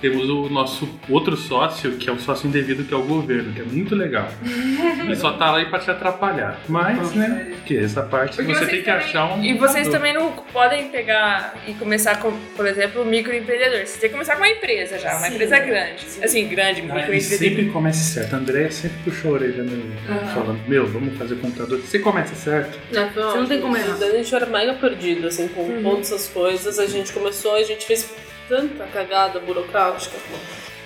Temos 0.08 0.28
o 0.30 0.48
nosso 0.48 0.88
outro 1.08 1.36
sócio, 1.36 1.92
que 1.96 2.08
é 2.08 2.12
o 2.12 2.18
sócio 2.20 2.46
indevido, 2.46 2.84
que 2.84 2.94
é 2.94 2.96
o 2.96 3.02
governo, 3.02 3.52
que 3.52 3.60
é 3.60 3.64
muito 3.64 3.92
legal. 3.96 4.28
Ele 5.04 5.16
só 5.16 5.32
tá 5.32 5.50
lá 5.50 5.58
aí 5.58 5.66
pra 5.66 5.80
te 5.80 5.90
atrapalhar. 5.90 6.60
Mas, 6.68 7.12
né, 7.12 7.52
que 7.66 7.76
essa 7.76 8.02
parte 8.02 8.36
Porque 8.36 8.54
você 8.54 8.66
tem 8.66 8.78
que 8.78 8.84
também- 8.84 9.00
achar 9.00 9.36
um. 9.36 9.42
E 9.44 9.54
vocês 9.54 9.88
também 9.88 10.14
não 10.14 10.30
podem 10.52 10.88
pegar 10.90 11.54
e 11.66 11.74
começar 11.74 12.20
com, 12.20 12.32
por 12.56 12.66
exemplo, 12.68 13.04
microempreendedor. 13.04 13.84
Você 13.84 13.98
tem 13.98 14.08
que 14.10 14.12
começar 14.14 14.36
com 14.36 14.42
uma 14.42 14.48
empresa 14.48 14.96
já, 14.96 15.16
uma 15.16 15.26
Sim. 15.26 15.34
empresa 15.34 15.58
grande. 15.58 16.06
Assim, 16.22 16.46
grande, 16.46 16.80
Ah, 16.82 16.84
microempreendedor. 16.84 17.38
sempre 17.38 17.64
começa 17.70 17.98
certo. 18.12 18.34
A 18.34 18.38
Andrea 18.38 18.70
sempre 18.70 18.98
puxou 19.02 19.32
a 19.32 19.34
orelha 19.34 19.64
nele, 19.64 19.92
falando: 20.32 20.60
Meu, 20.68 20.86
vamos 20.86 21.18
fazer 21.18 21.34
computador. 21.36 21.80
Você 21.80 21.98
começa 21.98 22.34
certo. 22.36 22.78
Né, 22.92 23.10
foi 23.12 23.22
Você 23.24 23.38
não 23.38 23.46
tem 23.46 23.60
como 23.60 23.76
errar. 23.76 23.96
A 24.00 24.10
gente 24.16 24.32
era 24.34 24.46
mega 24.46 24.74
perdido, 24.74 25.26
assim, 25.26 25.48
com 25.48 25.82
todas 25.82 26.12
essas 26.12 26.28
coisas. 26.28 26.78
A 26.78 26.86
gente 26.86 27.12
começou, 27.12 27.56
a 27.56 27.62
gente 27.64 27.84
fez 27.84 28.08
tanta 28.48 28.86
cagada 28.86 29.40
burocrática. 29.40 30.16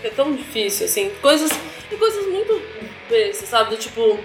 É 0.02 0.08
tão 0.08 0.34
difícil, 0.34 0.86
assim. 0.86 1.10
Coisas. 1.20 1.50
E 1.90 1.96
coisas 1.96 2.26
muito 2.26 2.60
bestas, 3.08 3.48
sabe? 3.48 3.70
Do 3.70 3.76
tipo. 3.76 4.18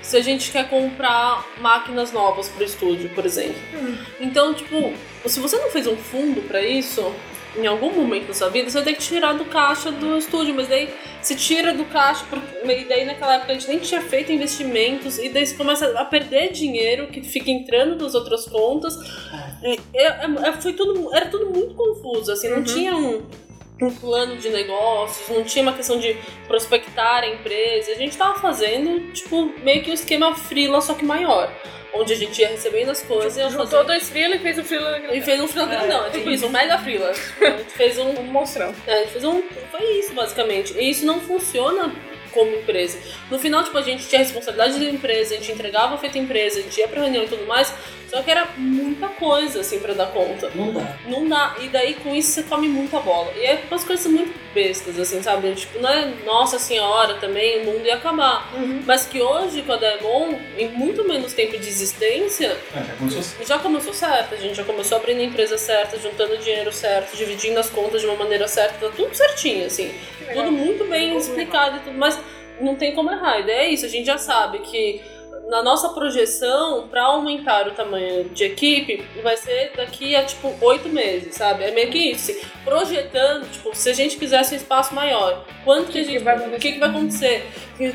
Se 0.00 0.16
a 0.16 0.20
gente 0.20 0.50
quer 0.50 0.68
comprar 0.68 1.46
máquinas 1.58 2.10
novas 2.10 2.48
pro 2.48 2.64
estúdio, 2.64 3.08
por 3.10 3.24
exemplo. 3.24 3.54
Então, 4.20 4.52
tipo, 4.52 4.92
se 5.26 5.38
você 5.38 5.56
não 5.56 5.70
fez 5.70 5.86
um 5.86 5.96
fundo 5.96 6.42
pra 6.42 6.60
isso, 6.60 7.14
em 7.56 7.66
algum 7.66 7.92
momento 7.92 8.28
da 8.28 8.34
sua 8.34 8.48
vida, 8.48 8.68
você 8.70 8.78
vai 8.78 8.84
ter 8.84 8.94
que 8.94 9.02
tirar 9.02 9.34
do 9.34 9.44
caixa 9.44 9.90
do 9.92 10.16
estúdio. 10.16 10.54
Mas 10.54 10.68
daí 10.68 10.88
se 11.20 11.34
tira 11.36 11.72
do 11.72 11.84
caixa, 11.84 12.24
porque, 12.28 12.46
e 12.66 12.84
daí 12.84 13.04
naquela 13.04 13.34
época 13.34 13.52
a 13.52 13.54
gente 13.54 13.68
nem 13.68 13.78
tinha 13.78 14.00
feito 14.00 14.32
investimentos, 14.32 15.18
e 15.18 15.28
daí 15.28 15.46
você 15.46 15.54
começa 15.54 15.86
a 15.98 16.04
perder 16.04 16.52
dinheiro 16.52 17.08
que 17.08 17.22
fica 17.22 17.50
entrando 17.50 18.02
nas 18.02 18.14
outras 18.14 18.44
contas. 18.46 18.94
E, 19.62 19.78
é- 19.94 20.06
é- 20.06 20.48
é- 20.48 20.52
foi 20.52 20.72
tudo, 20.72 21.14
era 21.14 21.26
tudo 21.26 21.46
muito 21.50 21.74
confuso, 21.74 22.32
assim, 22.32 22.48
não 22.48 22.64
tinha 22.64 22.96
um, 22.96 23.22
um 23.80 23.90
plano 23.90 24.36
de 24.36 24.48
negócios, 24.48 25.28
não 25.28 25.44
tinha 25.44 25.62
uma 25.62 25.72
questão 25.72 25.98
de 25.98 26.16
prospectar 26.46 27.22
a 27.22 27.28
empresa. 27.28 27.92
A 27.92 27.96
gente 27.96 28.16
tava 28.16 28.38
fazendo, 28.40 29.12
tipo, 29.12 29.52
meio 29.62 29.82
que 29.82 29.90
um 29.90 29.94
esquema 29.94 30.34
freela, 30.34 30.80
só 30.80 30.94
que 30.94 31.04
maior. 31.04 31.52
Onde 31.94 32.12
a 32.14 32.16
gente 32.16 32.40
ia 32.40 32.48
recebendo 32.48 32.90
as 32.90 33.02
coisas 33.02 33.34
Juntou 33.52 33.66
fazendo. 33.66 33.86
dois 33.86 34.08
freela 34.08 34.36
e 34.36 34.38
fez 34.38 34.58
o 34.58 34.64
freela 34.64 34.98
E 35.14 35.20
fez 35.20 35.40
um 35.40 35.46
freela 35.46 35.68
grandão, 35.68 36.06
é 36.06 36.10
tipo 36.10 36.30
isso, 36.30 36.46
um 36.46 36.50
mega 36.50 36.78
freela. 36.78 37.10
A 37.10 37.50
gente 37.58 37.72
fez 37.72 37.98
um, 37.98 38.08
um 38.18 38.22
monstrão. 38.24 38.74
é, 38.86 38.94
a 38.94 38.98
gente 39.00 39.12
fez 39.12 39.24
um. 39.24 39.42
Foi 39.70 39.82
isso, 39.98 40.14
basicamente. 40.14 40.72
E 40.78 40.88
isso 40.90 41.04
não 41.04 41.20
funciona 41.20 41.92
como 42.32 42.50
empresa. 42.56 42.98
No 43.30 43.38
final, 43.38 43.62
tipo, 43.62 43.76
a 43.76 43.82
gente 43.82 44.08
tinha 44.08 44.22
a 44.22 44.24
responsabilidade 44.24 44.78
da 44.78 44.86
empresa, 44.86 45.34
a 45.34 45.36
gente 45.36 45.52
entregava 45.52 45.98
feita 45.98 46.16
empresa, 46.16 46.60
a 46.60 46.62
gente 46.62 46.80
ia 46.80 46.88
pra 46.88 47.02
reunião 47.02 47.24
e 47.24 47.28
tudo 47.28 47.46
mais, 47.46 47.72
só 48.12 48.20
que 48.20 48.30
era 48.30 48.46
muita 48.58 49.08
coisa, 49.08 49.60
assim, 49.60 49.78
pra 49.78 49.94
dar 49.94 50.08
conta. 50.08 50.50
não 50.54 50.70
dá. 50.70 50.96
Não 51.06 51.26
dá. 51.26 51.56
E 51.62 51.68
daí, 51.68 51.94
com 51.94 52.14
isso, 52.14 52.30
você 52.32 52.42
come 52.42 52.68
muita 52.68 53.00
bola. 53.00 53.32
E 53.34 53.40
é 53.46 53.62
umas 53.70 53.84
coisas 53.84 54.06
muito 54.06 54.38
bestas, 54.52 55.00
assim, 55.00 55.22
sabe? 55.22 55.54
Tipo, 55.54 55.78
não 55.78 55.88
é 55.88 56.12
nossa 56.26 56.58
senhora 56.58 57.14
também, 57.14 57.62
o 57.62 57.64
mundo 57.72 57.86
ia 57.86 57.94
acabar. 57.94 58.52
Mas 58.84 59.06
que 59.06 59.22
hoje, 59.22 59.62
com 59.62 59.72
a 59.72 59.76
Demon, 59.76 60.34
em 60.58 60.68
muito 60.68 61.08
menos 61.08 61.32
tempo 61.32 61.56
de 61.56 61.66
existência, 61.66 62.54
Ah, 62.76 62.82
já 62.84 62.94
começou 62.96 63.46
já 63.46 63.58
começou 63.58 63.94
certo, 63.94 64.34
a 64.34 64.36
gente 64.36 64.56
já 64.56 64.64
começou 64.64 64.98
abrindo 64.98 65.20
a 65.20 65.24
empresa 65.24 65.56
certa, 65.56 65.98
juntando 65.98 66.36
dinheiro 66.36 66.70
certo, 66.70 67.16
dividindo 67.16 67.58
as 67.58 67.70
contas 67.70 68.02
de 68.02 68.06
uma 68.06 68.16
maneira 68.16 68.46
certa, 68.46 68.74
tá 68.88 68.92
tudo 68.94 69.14
certinho, 69.14 69.64
assim. 69.64 69.90
Tudo 70.34 70.52
muito 70.52 70.84
bem 70.84 71.16
explicado 71.16 71.78
e 71.78 71.80
tudo, 71.80 71.96
mas 71.96 72.18
não 72.60 72.76
tem 72.76 72.94
como 72.94 73.10
errar. 73.10 73.36
A 73.36 73.40
ideia 73.40 73.62
é 73.62 73.68
isso, 73.70 73.86
a 73.86 73.88
gente 73.88 74.04
já 74.04 74.18
sabe 74.18 74.58
que 74.58 75.00
na 75.48 75.62
nossa 75.62 75.88
projeção, 75.90 76.88
para 76.88 77.02
aumentar 77.02 77.66
o 77.68 77.72
tamanho 77.72 78.24
de 78.30 78.44
equipe, 78.44 79.04
vai 79.22 79.36
ser 79.36 79.72
daqui 79.76 80.14
a 80.16 80.22
tipo 80.22 80.54
oito 80.60 80.88
meses, 80.88 81.34
sabe? 81.34 81.64
É 81.64 81.70
meio 81.70 81.90
que 81.90 81.98
isso. 82.12 82.30
assim, 82.30 82.40
projetando, 82.64 83.50
tipo, 83.50 83.74
se 83.74 83.90
a 83.90 83.92
gente 83.92 84.16
quisesse 84.16 84.54
um 84.54 84.56
espaço 84.56 84.94
maior, 84.94 85.44
quanto 85.64 85.90
que, 85.90 85.98
a 85.98 86.04
gente 86.04 86.18
vai 86.22 86.36
O 86.38 86.58
que, 86.58 86.72
que 86.72 86.78
vai 86.78 86.88
acontecer? 86.88 87.46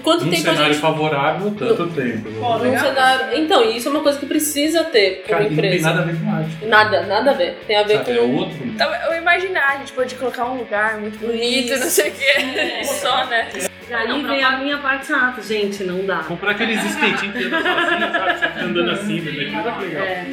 Quanto 0.04 0.26
Num 0.26 0.32
tempo 0.32 0.50
a 0.50 0.54
cenário 0.54 0.74
gente. 0.74 0.82
favorável, 0.82 1.52
tanto 1.58 1.88
tempo. 1.92 2.30
Pô, 2.40 2.58
legal. 2.58 2.86
cenário... 2.86 3.38
Então, 3.38 3.64
e 3.64 3.78
isso 3.78 3.88
é 3.88 3.92
uma 3.92 4.02
coisa 4.02 4.20
que 4.20 4.26
precisa 4.26 4.84
ter 4.84 5.24
como 5.24 5.30
Cara, 5.30 5.44
e 5.44 5.50
não 5.50 5.56
tem 5.56 5.66
empresa. 5.66 5.90
nada 5.90 6.02
a 6.02 6.06
ver 6.06 6.20
com 6.22 6.32
arte. 6.32 6.66
Nada, 6.66 7.02
nada 7.04 7.32
a 7.32 7.34
ver. 7.34 7.58
Tem 7.66 7.78
a 7.78 7.84
ver 7.84 7.98
Sabe, 7.98 8.06
com. 8.06 8.12
é 8.12 8.22
outro. 8.22 8.58
Então, 8.66 8.94
eu 8.94 9.18
imaginar, 9.18 9.76
a 9.76 9.78
gente 9.78 9.94
pode 9.94 10.16
colocar 10.16 10.46
um 10.46 10.58
lugar 10.58 10.98
muito 11.00 11.18
bonito, 11.20 11.74
Isso. 11.74 11.80
não 11.84 11.90
sei 11.90 12.10
o 12.10 12.14
quê. 12.14 12.84
Só, 12.84 13.26
né? 13.26 13.50
E 13.90 13.94
aí 13.94 14.22
vem 14.22 14.44
a 14.44 14.58
minha 14.58 14.78
parte 14.80 15.08
chata, 15.08 15.42
gente, 15.42 15.84
não 15.84 16.06
dá. 16.06 16.18
Comprar 16.24 16.52
aqueles 16.52 16.84
skatinhos 16.84 17.36
que 17.38 17.44
andam 17.46 17.62
sozinhos, 17.62 18.12
sabe? 18.12 18.40
Você 18.40 18.60
andando 18.66 18.92
assim, 18.92 19.22
né? 19.22 19.32
É 19.32 19.36
legal. 19.36 19.82
É. 19.82 20.26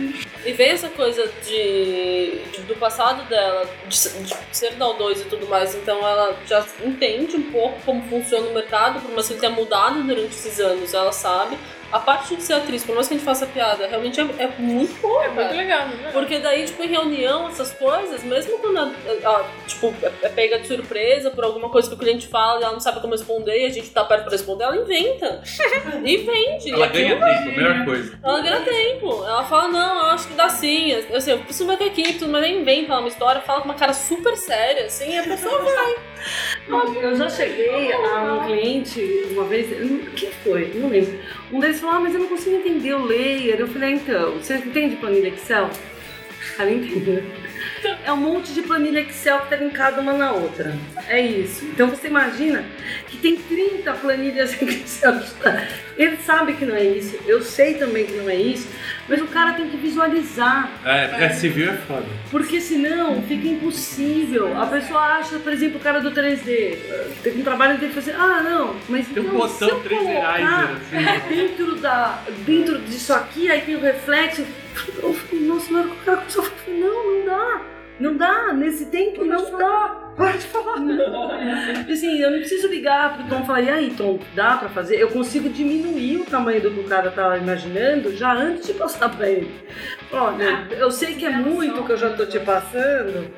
E 0.46 0.52
vem 0.52 0.70
essa 0.70 0.88
coisa 0.88 1.30
de, 1.46 2.38
de- 2.52 2.62
do 2.66 2.74
passado 2.74 3.22
dela, 3.28 3.64
de, 3.88 3.96
de 4.24 4.34
ser 4.52 4.72
da 4.74 4.86
O2 4.86 5.20
e 5.20 5.24
tudo 5.24 5.46
mais, 5.48 5.74
então 5.74 5.98
ela 5.98 6.36
já 6.46 6.64
entende 6.84 7.36
um 7.36 7.50
pouco 7.50 7.80
como 7.86 8.02
funciona 8.08 8.48
o 8.48 8.54
mercado, 8.54 9.00
por 9.00 9.10
mais 9.12 9.26
que 9.26 9.34
ele 9.34 9.40
tenha 9.40 9.52
mudado 9.52 10.02
durante 10.02 10.26
esses 10.34 10.58
anos, 10.60 10.92
ela 10.92 11.12
sabe. 11.12 11.56
A 11.94 12.00
parte 12.00 12.34
de 12.34 12.42
ser 12.42 12.54
atriz, 12.54 12.82
por 12.84 12.94
mais 12.96 13.06
que 13.06 13.14
a 13.14 13.16
gente 13.16 13.24
faça 13.24 13.46
piada, 13.46 13.86
realmente 13.86 14.20
é, 14.20 14.24
é 14.38 14.48
muito 14.58 15.00
boa, 15.00 15.22
É 15.24 15.28
cara. 15.28 15.34
muito 15.44 15.56
legal, 15.56 15.88
legal. 15.88 16.12
Porque 16.12 16.38
daí, 16.40 16.64
tipo, 16.64 16.82
em 16.82 16.88
reunião, 16.88 17.46
essas 17.48 17.70
coisas, 17.72 18.24
mesmo 18.24 18.58
quando 18.58 18.78
a, 18.78 18.90
a- 19.30 19.44
tipo, 19.66 19.94
é 20.02 20.10
é 20.22 20.28
pega 20.28 20.58
de 20.58 20.66
surpresa 20.66 21.30
por 21.30 21.44
alguma 21.44 21.70
coisa 21.70 21.88
que 21.88 21.94
o 21.94 21.98
cliente 21.98 22.26
fala 22.26 22.58
e 22.60 22.64
ela 22.64 22.72
não 22.72 22.80
sabe 22.80 23.00
como 23.00 23.12
responder 23.12 23.60
e 23.62 23.66
a 23.66 23.70
gente 23.70 23.90
tá 23.90 24.04
perto 24.04 24.22
pra 24.22 24.32
responder, 24.32 24.64
ela 24.64 24.76
inventa. 24.76 25.40
e 26.04 26.16
vende. 26.16 26.72
Ela 26.72 26.86
E 26.86 26.88
ganha 26.88 27.14
tempo, 27.20 27.24
a 27.24 27.52
melhor 27.52 27.84
coisa. 27.84 28.18
ela 28.22 28.40
ganha 28.40 28.60
tempo. 28.60 29.24
Ela 29.24 29.44
fala, 29.44 29.68
não, 29.68 29.96
eu 29.98 30.06
acho 30.06 30.26
que 30.26 30.34
dá 30.34 30.48
sim. 30.48 30.90
Eu, 30.90 31.16
assim, 31.16 31.30
eu 31.30 31.38
preciso 31.38 31.68
ver 31.68 31.76
com 31.76 31.84
a 31.84 31.86
equipe, 31.86 32.14
tudo, 32.14 32.32
mas 32.32 32.42
ela 32.42 32.52
inventa 32.52 32.98
uma 32.98 33.06
história, 33.08 33.40
fala 33.40 33.60
com 33.60 33.66
uma 33.68 33.74
cara 33.74 33.92
super 33.92 34.36
séria, 34.36 34.86
assim, 34.86 35.10
e 35.14 35.18
a 35.18 35.22
pessoa 35.22 35.58
vai. 35.62 35.94
Eu 37.02 37.14
já 37.16 37.28
cheguei 37.28 37.92
a 37.92 38.34
um 38.34 38.44
cliente 38.46 39.00
uma 39.30 39.44
vez, 39.44 39.66
o 39.70 40.10
que 40.12 40.26
foi? 40.42 40.72
Não 40.74 40.88
lembro. 40.88 41.18
Um 41.52 41.60
deles 41.60 41.78
falou, 41.84 41.98
ah, 41.98 42.00
mas 42.00 42.14
eu 42.14 42.20
não 42.20 42.28
consigo 42.28 42.56
entender 42.56 42.94
o 42.94 43.04
layer. 43.04 43.60
Eu 43.60 43.68
falei, 43.68 43.90
ah, 43.90 43.92
então, 43.92 44.32
você 44.32 44.54
entende 44.56 44.96
planilha 44.96 45.28
Excel? 45.28 45.68
Ela 46.58 46.70
entendeu. 46.70 47.22
É 48.04 48.12
um 48.12 48.16
monte 48.16 48.52
de 48.52 48.62
planilha 48.62 49.00
Excel 49.00 49.40
que 49.40 49.50
tá 49.50 49.56
linkada 49.56 50.00
uma 50.00 50.12
na 50.12 50.32
outra. 50.32 50.74
É 51.08 51.20
isso. 51.20 51.64
Então 51.66 51.88
você 51.88 52.08
imagina 52.08 52.64
que 53.08 53.16
tem 53.18 53.36
30 53.36 53.92
planilhas 53.94 54.54
Excel 54.60 55.20
Ele 55.96 56.16
sabe 56.18 56.54
que 56.54 56.64
não 56.64 56.74
é 56.74 56.84
isso, 56.84 57.16
eu 57.26 57.42
sei 57.42 57.74
também 57.74 58.06
que 58.06 58.12
não 58.12 58.28
é 58.28 58.36
isso, 58.36 58.68
mas 59.08 59.20
o 59.20 59.26
cara 59.26 59.52
tem 59.54 59.68
que 59.68 59.76
visualizar. 59.76 60.70
É, 60.84 61.24
é 61.24 61.28
civil 61.30 61.70
é 61.70 61.76
foda. 61.76 62.06
Porque 62.30 62.60
senão 62.60 63.22
fica 63.22 63.46
impossível. 63.46 64.60
A 64.60 64.66
pessoa 64.66 65.00
acha, 65.00 65.38
por 65.38 65.52
exemplo, 65.52 65.78
o 65.78 65.80
cara 65.80 66.00
do 66.00 66.10
3D, 66.10 66.76
tem 67.22 67.38
um 67.38 67.42
trabalho 67.42 67.74
que 67.74 67.80
tem 67.80 67.88
que 67.90 67.94
fazer, 67.94 68.14
ah, 68.16 68.40
não, 68.42 68.76
mas 68.88 69.06
Tem 69.08 69.22
um 69.22 69.32
não, 69.32 69.48
se 69.48 69.64
eu 69.64 69.80
botão 69.80 69.80
3D 69.80 69.98
colocar 69.98 70.36
Riser, 70.36 71.16
assim. 71.16 71.28
dentro, 71.28 71.76
da, 71.76 72.22
dentro 72.44 72.78
disso 72.80 73.12
aqui, 73.12 73.50
aí 73.50 73.60
tem 73.60 73.76
o 73.76 73.80
reflexo. 73.80 74.44
Eu 75.00 75.14
falei, 75.14 75.44
nossa, 75.44 75.72
na 75.72 75.78
hora 75.80 75.88
que 75.88 75.94
o 75.94 76.04
cara 76.04 76.16
começou 76.18 76.42
a 76.42 76.46
falar, 76.46 76.76
não, 76.78 77.18
não 77.18 77.26
dá. 77.26 77.73
Não 77.98 78.16
dá, 78.16 78.52
nesse 78.52 78.86
tempo 78.86 79.24
não 79.24 79.56
dá. 79.56 80.00
Pode 80.16 80.38
falar. 80.38 80.78
Assim, 81.90 82.20
eu 82.20 82.30
não 82.30 82.38
preciso 82.38 82.68
ligar 82.68 83.16
pro 83.16 83.26
Tom 83.28 83.42
e 83.42 83.46
falar, 83.46 83.62
e 83.62 83.68
aí, 83.68 83.94
Tom, 83.96 84.18
dá 84.34 84.56
pra 84.56 84.68
fazer? 84.68 84.96
Eu 84.96 85.08
consigo 85.08 85.48
diminuir 85.48 86.18
o 86.18 86.24
tamanho 86.24 86.60
do 86.60 86.70
que 86.70 86.80
o 86.80 86.84
cara 86.84 87.10
tá 87.10 87.36
imaginando 87.36 88.16
já 88.16 88.32
antes 88.32 88.66
de 88.66 88.74
passar 88.74 89.08
pra 89.08 89.28
ele. 89.28 89.52
Olha, 90.12 90.68
eu 90.70 90.90
sei 90.90 91.14
que 91.14 91.26
é 91.26 91.30
muito 91.30 91.84
que 91.84 91.92
eu 91.92 91.96
já 91.96 92.10
tô 92.10 92.26
te 92.26 92.38
passando, 92.38 93.30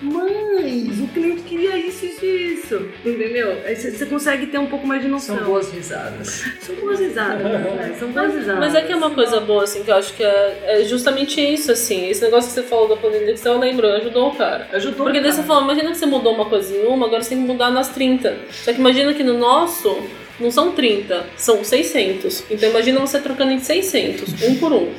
mas 0.00 1.00
o 1.00 1.08
cliente 1.08 1.42
queria 1.42 1.76
isso, 1.76 2.06
isso 2.06 2.24
e 2.24 2.54
isso. 2.54 2.88
Entendeu? 3.04 3.60
Aí 3.64 3.74
você 3.74 4.06
consegue 4.06 4.46
ter 4.46 4.58
um 4.58 4.66
pouco 4.66 4.86
mais 4.86 5.02
de 5.02 5.08
noção. 5.08 5.36
São 5.36 5.44
boas 5.44 5.72
risadas. 5.72 6.44
São 6.60 6.74
boas 6.76 7.00
risadas, 7.00 7.42
né? 7.42 7.94
São 7.98 8.12
boas 8.12 8.32
risadas. 8.32 8.60
Mas 8.60 8.74
é 8.74 8.82
que 8.82 8.92
é 8.92 8.96
uma 8.96 9.10
coisa 9.10 9.40
boa, 9.40 9.64
assim, 9.64 9.82
que 9.82 9.90
eu 9.90 9.96
acho 9.96 10.14
que 10.14 10.22
é, 10.22 10.58
é 10.66 10.84
justamente 10.84 11.40
isso, 11.40 11.72
assim. 11.72 12.08
Esse 12.08 12.22
negócio 12.22 12.48
que 12.48 12.54
você 12.54 12.62
falou 12.62 12.88
da 12.88 12.96
planilha 12.96 13.32
que 13.32 13.40
você 13.40 13.50
lembrou, 13.50 13.90
ajudou 13.92 14.28
o 14.28 14.36
cara. 14.36 14.68
Ajudou 14.72 15.04
Porque 15.06 15.18
o 15.18 15.22
daí 15.22 15.30
cara. 15.30 15.42
você 15.42 15.46
falou, 15.46 15.64
imagina 15.64 15.90
que 15.90 15.98
você 15.98 16.06
mudou 16.06 16.34
uma 16.34 16.44
coisa 16.44 16.76
em 16.76 16.86
uma, 16.86 17.06
agora 17.06 17.22
você 17.22 17.30
tem 17.30 17.38
que 17.42 17.50
mudar 17.52 17.70
nas 17.70 17.88
30. 17.88 18.38
Só 18.52 18.72
que 18.72 18.78
imagina 18.78 19.12
que 19.12 19.24
no 19.24 19.36
nosso, 19.36 20.00
não 20.38 20.50
são 20.52 20.72
30, 20.72 21.26
são 21.36 21.64
600. 21.64 22.44
Então 22.48 22.70
imagina 22.70 23.00
você 23.00 23.18
trocando 23.20 23.50
em 23.50 23.58
600, 23.58 24.42
um 24.44 24.54
por 24.56 24.72
um. 24.72 24.92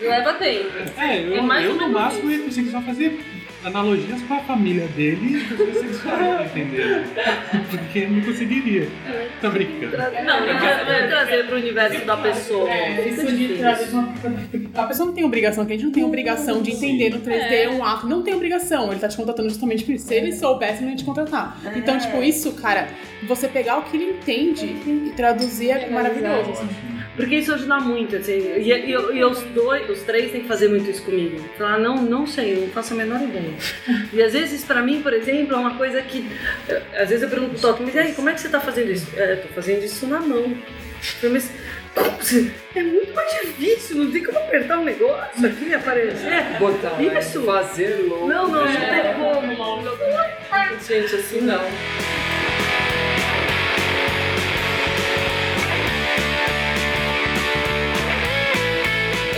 Leva 0.00 0.32
tempo. 0.34 0.70
É, 0.98 1.20
eu, 1.20 1.36
É 1.36 1.40
mais 1.42 1.66
eu 1.66 1.74
no 1.74 1.88
máximo 1.88 2.30
ia 2.30 2.38
conseguir 2.38 2.70
só 2.70 2.80
fazer 2.80 3.20
analogias 3.66 4.22
com 4.22 4.34
a 4.34 4.38
família 4.40 4.86
dele 4.88 5.36
e 5.38 5.56
coisas 5.56 5.78
sexuais, 5.80 6.50
entendeu? 6.56 7.02
Porque 7.70 7.98
eu 7.98 8.10
não 8.10 8.20
conseguiria. 8.22 8.88
Tô 9.40 9.50
brincando. 9.50 9.96
Não, 9.96 10.36
é 10.46 11.06
trazer 11.08 11.46
pro 11.46 11.56
universo 11.56 12.04
da 12.06 12.16
pessoa. 12.16 12.68
Fica 12.70 13.08
Isso 13.08 13.36
de 13.36 13.48
trazer 13.58 13.90
uma- 13.92 14.14
A 14.74 14.84
pessoa 14.84 15.06
não 15.06 15.14
tem 15.14 15.24
obrigação, 15.24 15.66
que 15.66 15.72
a 15.72 15.76
gente 15.76 15.84
não 15.86 15.92
tem 15.92 16.04
obrigação 16.04 16.62
de 16.62 16.70
entender 16.72 17.10
no 17.10 17.20
3D 17.20 17.68
um 17.70 17.84
ato. 17.84 18.06
Não 18.06 18.22
tem 18.22 18.34
obrigação, 18.34 18.90
ele 18.90 19.00
tá 19.00 19.08
te 19.08 19.16
contratando 19.16 19.48
justamente 19.48 19.84
por 19.84 19.94
isso. 19.94 20.06
Se 20.06 20.14
ele 20.14 20.32
soubesse, 20.32 20.82
ele 20.82 20.90
ia 20.92 20.96
te 20.96 21.04
contratar. 21.04 21.58
Então, 21.74 21.98
tipo, 21.98 22.22
isso, 22.22 22.52
cara, 22.52 22.88
você 23.26 23.48
pegar 23.48 23.78
o 23.78 23.82
que 23.82 23.96
ele 23.96 24.10
entende 24.12 24.66
e 24.66 25.12
traduzir 25.16 25.70
é 25.70 25.90
maravilhoso. 25.90 26.52
assim. 26.52 26.95
Porque 27.16 27.36
isso 27.36 27.52
ajuda 27.54 27.80
muito, 27.80 28.14
assim. 28.16 28.52
E, 28.58 28.70
e- 28.72 28.90
e 28.90 29.24
os 29.24 29.40
dois, 29.42 29.88
os 29.88 30.02
três 30.02 30.30
têm 30.30 30.42
que 30.42 30.48
fazer 30.48 30.68
muito 30.68 30.90
isso 30.90 31.02
comigo. 31.02 31.42
Falar, 31.56 31.78
não, 31.78 31.96
não 32.02 32.26
sei, 32.26 32.54
eu 32.54 32.60
não 32.60 32.68
faço 32.68 32.92
a 32.94 32.96
menor 32.96 33.20
ideia. 33.22 33.54
E 34.12 34.22
às 34.22 34.32
vezes, 34.32 34.64
pra 34.64 34.82
mim, 34.82 35.00
por 35.02 35.12
exemplo, 35.12 35.54
é 35.54 35.58
uma 35.58 35.74
coisa 35.76 36.00
que. 36.02 36.26
eh, 36.68 36.82
Às 36.94 37.08
vezes 37.08 37.22
eu 37.22 37.28
pergunto 37.28 37.52
pro 37.52 37.60
Toto, 37.60 37.82
mas 37.82 37.94
e 37.94 37.98
aí, 37.98 38.12
como 38.12 38.28
é 38.28 38.34
que 38.34 38.40
você 38.40 38.48
tá 38.48 38.60
fazendo 38.60 38.90
isso? 38.92 39.06
É, 39.16 39.32
eu 39.32 39.42
tô 39.42 39.48
fazendo 39.48 39.82
isso 39.84 40.06
na 40.06 40.20
mão. 40.20 40.56
Mas. 41.22 41.50
você- 42.20 42.50
É 42.74 42.82
muito 42.82 43.14
mais 43.14 43.30
difícil, 43.40 43.96
não 43.96 44.10
tem 44.10 44.22
como 44.22 44.38
apertar 44.38 44.78
um 44.78 44.84
negócio 44.84 45.46
aqui 45.46 45.68
e 45.68 45.74
aparecer. 45.74 46.58
Botar 46.58 47.02
Isso. 47.02 47.42
fazer 47.44 48.04
louco. 48.08 48.26
Não, 48.28 48.48
não, 48.48 48.64
não 48.64 48.66
tem 48.66 49.14
como. 49.14 49.56
Gente, 50.86 51.14
assim 51.16 51.40
não. 51.40 51.60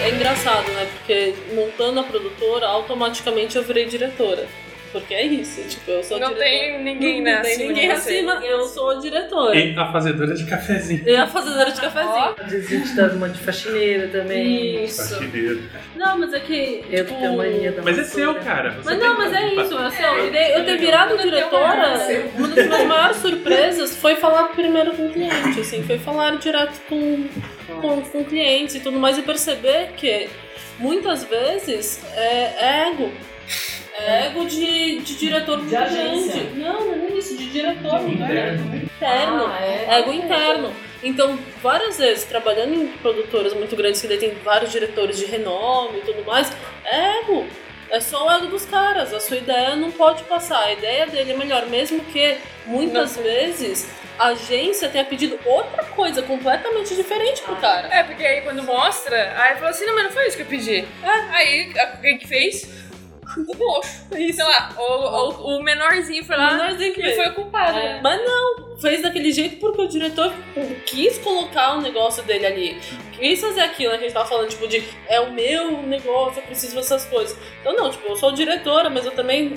É 0.09 0.11
engraçado, 0.11 0.71
né? 0.73 0.89
Porque 0.97 1.35
montando 1.55 2.01
a 2.01 2.03
produtora, 2.03 2.67
automaticamente 2.67 3.57
eu 3.57 3.63
virei 3.63 3.85
diretora. 3.85 4.47
Porque 4.91 5.13
é 5.13 5.23
isso, 5.27 5.61
tipo, 5.69 5.91
eu 5.91 6.03
sou 6.03 6.19
Não 6.19 6.29
diretora. 6.29 6.51
tem 6.51 6.83
ninguém, 6.83 7.19
não, 7.19 7.25
né, 7.25 7.37
Não 7.37 7.43
tem 7.43 7.53
acima 7.53 7.69
ninguém 7.69 7.89
de 7.91 7.95
você. 7.95 8.11
acima, 8.11 8.41
eu 8.43 8.65
sou 8.65 8.89
a 8.89 8.95
diretora. 8.95 9.55
E 9.55 9.77
a 9.79 9.93
fazedora 9.93 10.35
de 10.35 10.47
cafezinho. 10.47 11.03
E 11.07 11.15
a 11.15 11.27
fazedora 11.27 11.71
de 11.73 11.79
cafezinho. 11.79 12.35
A 12.39 12.49
gente 12.49 12.95
dá 12.95 13.07
uma 13.09 13.29
de 13.29 13.39
faxineira 13.39 14.09
também. 14.09 14.85
Isso. 14.85 15.11
Faxineiro. 15.11 15.63
Não, 15.95 16.19
mas 16.19 16.33
é 16.33 16.41
que. 16.41 16.87
Eu 16.91 17.05
tipo, 17.05 17.21
tenho 17.21 17.37
mania 17.37 17.73
da 17.73 17.83
Mas 17.83 17.99
é 17.99 18.05
seu, 18.05 18.35
cara. 18.37 18.71
Você 18.71 18.77
Mas 18.87 18.99
tem 18.99 19.09
não, 19.09 19.19
mas 19.19 19.33
é 19.35 19.55
isso. 19.55 19.77
Assim, 19.77 20.05
ó, 20.05 20.15
eu 20.17 20.33
eu 20.33 20.65
ter 20.65 20.79
virado 20.79 21.19
diretora, 21.19 21.99
uma 22.35 22.49
das 22.49 22.67
minhas 22.67 22.87
maiores 22.87 23.17
surpresas 23.19 23.95
foi 23.95 24.17
falar 24.17 24.45
primeiro 24.55 24.93
com 24.93 25.07
o 25.07 25.11
cliente, 25.13 25.61
assim, 25.61 25.83
foi 25.83 25.99
falar 25.99 26.39
direto 26.39 26.81
com, 26.89 27.29
com, 27.81 28.03
com 28.03 28.25
clientes 28.25 28.75
e 28.75 28.81
tudo 28.81 28.99
mais 28.99 29.19
e 29.19 29.23
perceber 29.23 29.93
que 29.97 30.29
muitas 30.79 31.25
vezes 31.25 32.03
é, 32.15 32.55
é 32.59 32.89
ego. 32.91 33.13
É 34.01 34.27
ego 34.27 34.45
de, 34.45 35.01
de 35.01 35.15
diretor 35.17 35.59
muito 35.59 35.77
agência. 35.77 36.43
grande. 36.43 36.61
Não, 36.61 36.97
não 36.97 37.09
é 37.09 37.19
isso, 37.19 37.37
de 37.37 37.51
diretor. 37.51 38.09
Interno. 38.09 38.77
Interno. 38.77 39.47
Ah, 39.47 39.61
é. 39.61 39.99
Ego 39.99 40.13
interno. 40.13 40.73
Então, 41.03 41.39
várias 41.63 41.99
vezes, 41.99 42.25
trabalhando 42.25 42.75
em 42.75 42.89
produtoras 42.89 43.55
muito 43.55 43.75
grandes 43.77 44.01
que 44.01 44.09
daí 44.09 44.19
tem 44.19 44.35
vários 44.45 44.73
diretores 44.73 45.17
de 45.17 45.27
renome 45.27 45.99
e 45.99 46.03
tudo 46.03 46.25
mais, 46.25 46.53
é 46.85 47.21
ego. 47.21 47.47
É 47.91 48.01
só 48.01 48.27
o 48.27 48.31
ego 48.31 48.47
dos 48.47 48.65
caras. 48.67 49.15
A 49.15 49.21
sua 49.21 49.39
ideia 49.39 49.75
não 49.75 49.91
pode 49.91 50.23
passar. 50.25 50.63
A 50.63 50.73
ideia 50.73 51.07
dele 51.07 51.33
é 51.33 51.37
melhor, 51.37 51.67
mesmo 51.67 52.01
que 52.07 52.37
muitas 52.67 53.17
vezes 53.17 53.89
a 54.19 54.27
agência 54.29 54.89
tenha 54.89 55.05
pedido 55.05 55.39
outra 55.45 55.85
coisa 55.85 56.23
completamente 56.23 56.95
diferente 56.95 57.41
pro 57.43 57.57
cara. 57.57 57.89
É, 57.89 58.03
porque 58.03 58.25
aí 58.25 58.41
quando 58.43 58.63
mostra, 58.63 59.35
aí 59.41 59.57
fala 59.57 59.71
assim, 59.71 59.87
não, 59.87 59.95
mas 59.95 60.05
não 60.05 60.11
foi 60.13 60.27
isso 60.27 60.37
que 60.37 60.43
eu 60.43 60.47
pedi. 60.47 60.85
É, 61.03 61.11
aí 61.37 61.73
quem 62.01 62.19
que 62.19 62.27
fez? 62.27 62.89
O 63.37 63.57
moço. 63.57 64.07
Sei 64.11 64.45
lá, 64.45 64.75
o, 64.77 64.83
o, 64.83 65.59
o 65.59 65.63
menorzinho 65.63 66.25
foi 66.25 66.35
lá 66.37 66.49
O 66.49 66.57
menorzinho 66.57 66.95
que 66.95 67.01
e 67.01 67.05
fez. 67.05 67.17
foi 67.17 67.29
o 67.29 67.35
culpado. 67.35 67.79
É, 67.79 68.01
Mas 68.01 68.25
não, 68.25 68.79
fez 68.81 69.03
daquele 69.03 69.31
jeito 69.31 69.57
porque 69.57 69.83
o 69.83 69.87
diretor 69.87 70.33
quis 70.87 71.19
colocar 71.19 71.77
o 71.77 71.83
negócio 71.83 72.23
dele 72.25 72.47
ali. 72.47 72.81
Quis 73.13 73.41
fazer 73.41 73.61
aquilo 73.61 73.93
né, 73.93 73.99
que 73.99 74.05
a 74.05 74.09
gente 74.09 74.15
tava 74.15 74.29
falando, 74.29 74.49
tipo, 74.49 74.67
de 74.67 74.83
é 75.09 75.21
o 75.21 75.31
meu 75.33 75.83
negócio, 75.83 76.41
eu 76.41 76.47
preciso 76.47 76.75
dessas 76.77 77.05
coisas. 77.05 77.37
Então 77.61 77.77
não, 77.77 77.91
tipo, 77.91 78.07
eu 78.09 78.17
sou 78.17 78.33
diretora, 78.33 78.89
mas 78.89 79.05
eu 79.05 79.13
também 79.13 79.55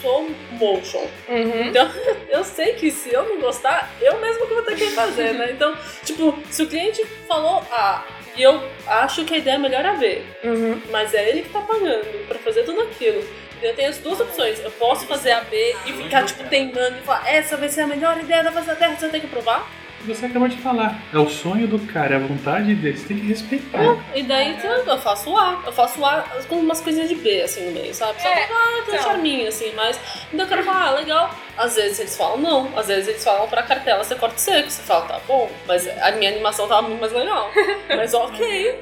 sou 0.00 0.30
motion. 0.52 1.06
Uhum. 1.28 1.62
Então, 1.68 1.90
eu 2.28 2.44
sei 2.44 2.74
que 2.74 2.90
se 2.90 3.12
eu 3.12 3.28
não 3.28 3.40
gostar, 3.40 3.90
eu 4.00 4.20
mesmo 4.20 4.46
que 4.46 4.54
vou 4.54 4.62
ter 4.62 4.76
que 4.76 4.90
fazer, 4.90 5.34
né? 5.34 5.50
Então, 5.52 5.74
tipo, 6.04 6.38
se 6.50 6.62
o 6.62 6.66
cliente 6.68 7.04
falou 7.26 7.62
A 7.70 8.04
e 8.36 8.42
eu 8.42 8.62
acho 8.86 9.24
que 9.24 9.34
a 9.34 9.38
ideia 9.38 9.54
é 9.56 9.58
melhor 9.58 9.84
a 9.84 9.94
B, 9.94 10.22
Uhum. 10.44 10.80
mas 10.90 11.12
é 11.14 11.28
ele 11.28 11.42
que 11.42 11.48
tá 11.50 11.60
pagando 11.60 12.26
pra 12.28 12.38
fazer 12.38 12.62
tudo 12.64 12.80
aquilo. 12.82 13.22
Eu 13.62 13.74
tenho 13.74 13.90
as 13.90 13.98
duas 13.98 14.18
opções. 14.18 14.58
Eu 14.60 14.70
posso 14.70 15.06
fazer 15.06 15.32
a 15.32 15.42
B 15.42 15.76
e 15.86 15.92
ficar, 15.92 16.24
tipo, 16.24 16.42
teimando 16.48 16.96
e 16.98 17.02
falar, 17.02 17.30
essa 17.30 17.58
vai 17.58 17.68
ser 17.68 17.82
a 17.82 17.86
melhor 17.86 18.18
ideia 18.18 18.42
da 18.42 18.50
face 18.50 18.66
da 18.68 18.74
Terra, 18.74 18.96
você 18.98 19.08
tem 19.10 19.20
que 19.20 19.26
provar. 19.26 19.70
Você 20.06 20.26
acabou 20.26 20.48
de 20.48 20.56
falar. 20.56 20.98
É 21.12 21.18
o 21.18 21.28
sonho 21.28 21.66
do 21.66 21.78
cara, 21.78 22.14
é 22.14 22.16
a 22.16 22.20
vontade 22.20 22.74
dele. 22.74 22.96
Você 22.96 23.08
tem 23.08 23.18
que 23.18 23.26
respeitar. 23.26 23.96
E 24.14 24.22
daí 24.22 24.52
então, 24.52 24.70
eu 24.70 24.98
faço 24.98 25.36
A. 25.36 25.62
Eu 25.66 25.72
faço 25.72 26.04
A 26.04 26.22
com 26.48 26.56
umas 26.56 26.80
coisinhas 26.80 27.08
de 27.08 27.16
B, 27.16 27.42
assim, 27.42 27.66
no 27.66 27.72
meio, 27.72 27.94
sabe? 27.94 28.20
Só 28.20 28.28
É, 28.28 28.46
pra 28.46 28.56
ah, 28.56 28.82
ter 28.86 28.98
um 28.98 29.02
charminho, 29.02 29.48
assim, 29.48 29.72
mas 29.74 29.98
então 30.32 30.44
eu 30.44 30.48
quero 30.48 30.64
falar, 30.64 30.88
ah, 30.88 30.90
legal. 30.92 31.30
Às 31.56 31.76
vezes 31.76 31.98
eles 31.98 32.16
falam 32.16 32.38
não, 32.38 32.78
às 32.78 32.86
vezes 32.86 33.08
eles 33.08 33.22
falam 33.22 33.46
pra 33.48 33.62
cartela 33.62 34.02
ser 34.02 34.16
corte 34.16 34.40
seco. 34.40 34.70
Você 34.70 34.82
fala, 34.82 35.04
tá 35.06 35.20
bom, 35.28 35.50
mas 35.66 35.86
a 35.86 36.12
minha 36.12 36.30
animação 36.30 36.66
tava 36.66 36.88
muito 36.88 37.00
mais 37.00 37.12
legal. 37.12 37.50
mas 37.94 38.14
ok. 38.14 38.78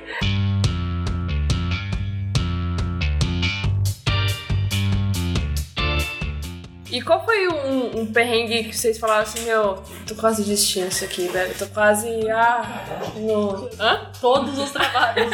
E 6.90 7.02
qual 7.02 7.22
foi 7.24 7.46
um, 7.48 8.00
um 8.00 8.06
perrengue 8.06 8.64
que 8.64 8.76
vocês 8.76 8.98
falaram 8.98 9.22
assim, 9.22 9.44
meu, 9.44 9.82
tô 10.06 10.14
quase 10.14 10.42
desistindo 10.42 10.88
disso 10.88 11.04
aqui, 11.04 11.28
velho. 11.28 11.52
Tô 11.58 11.66
quase. 11.66 12.08
Ah, 12.30 12.84
no. 13.16 13.68
Hã? 13.78 14.00
Todos 14.20 14.58
os 14.58 14.70
trabalhos. 14.70 15.28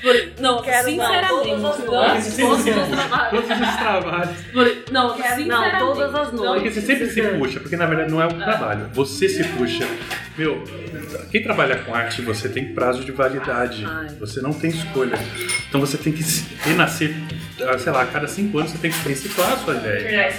Por- 0.00 0.32
não, 0.40 0.62
Quero 0.62 0.88
sinceramente. 0.88 1.50
não. 1.56 1.58
Não, 1.58 1.72
todos 1.72 1.78
os 1.78 1.84
trabalhos. 1.84 2.36
Todos 2.36 3.50
esses 3.50 3.76
trabalhos. 3.76 4.36
Por- 4.52 4.92
Não, 4.92 5.16
sinceramente. 5.16 5.48
Não, 5.48 5.78
todas 5.78 6.14
as 6.14 6.28
Porque 6.30 6.36
noites. 6.46 6.74
você 6.74 6.80
sempre 6.82 7.10
se 7.10 7.22
puxa, 7.22 7.60
porque 7.60 7.76
na 7.76 7.86
verdade 7.86 8.10
não 8.10 8.22
é 8.22 8.26
um 8.26 8.38
trabalho. 8.38 8.90
Você 8.94 9.28
se 9.28 9.42
puxa. 9.44 9.86
Meu, 10.38 10.62
quem 11.30 11.42
trabalha 11.42 11.78
com 11.78 11.94
arte, 11.94 12.22
você 12.22 12.48
tem 12.48 12.74
prazo 12.74 13.04
de 13.04 13.12
validade. 13.12 13.84
Ai. 13.88 14.08
Você 14.20 14.40
não 14.40 14.52
tem 14.52 14.70
escolha. 14.70 15.18
Então 15.68 15.80
você 15.80 15.96
tem 15.96 16.12
que 16.12 16.22
renascer, 16.60 17.14
ah, 17.68 17.78
sei 17.78 17.92
lá, 17.92 18.02
a 18.02 18.06
cada 18.06 18.26
cinco 18.28 18.58
anos 18.58 18.70
você 18.72 18.78
tem 18.78 18.90
que 18.90 19.08
reciclar 19.08 19.52
a 19.52 19.56
sua 19.58 19.74
ideia. 19.74 20.32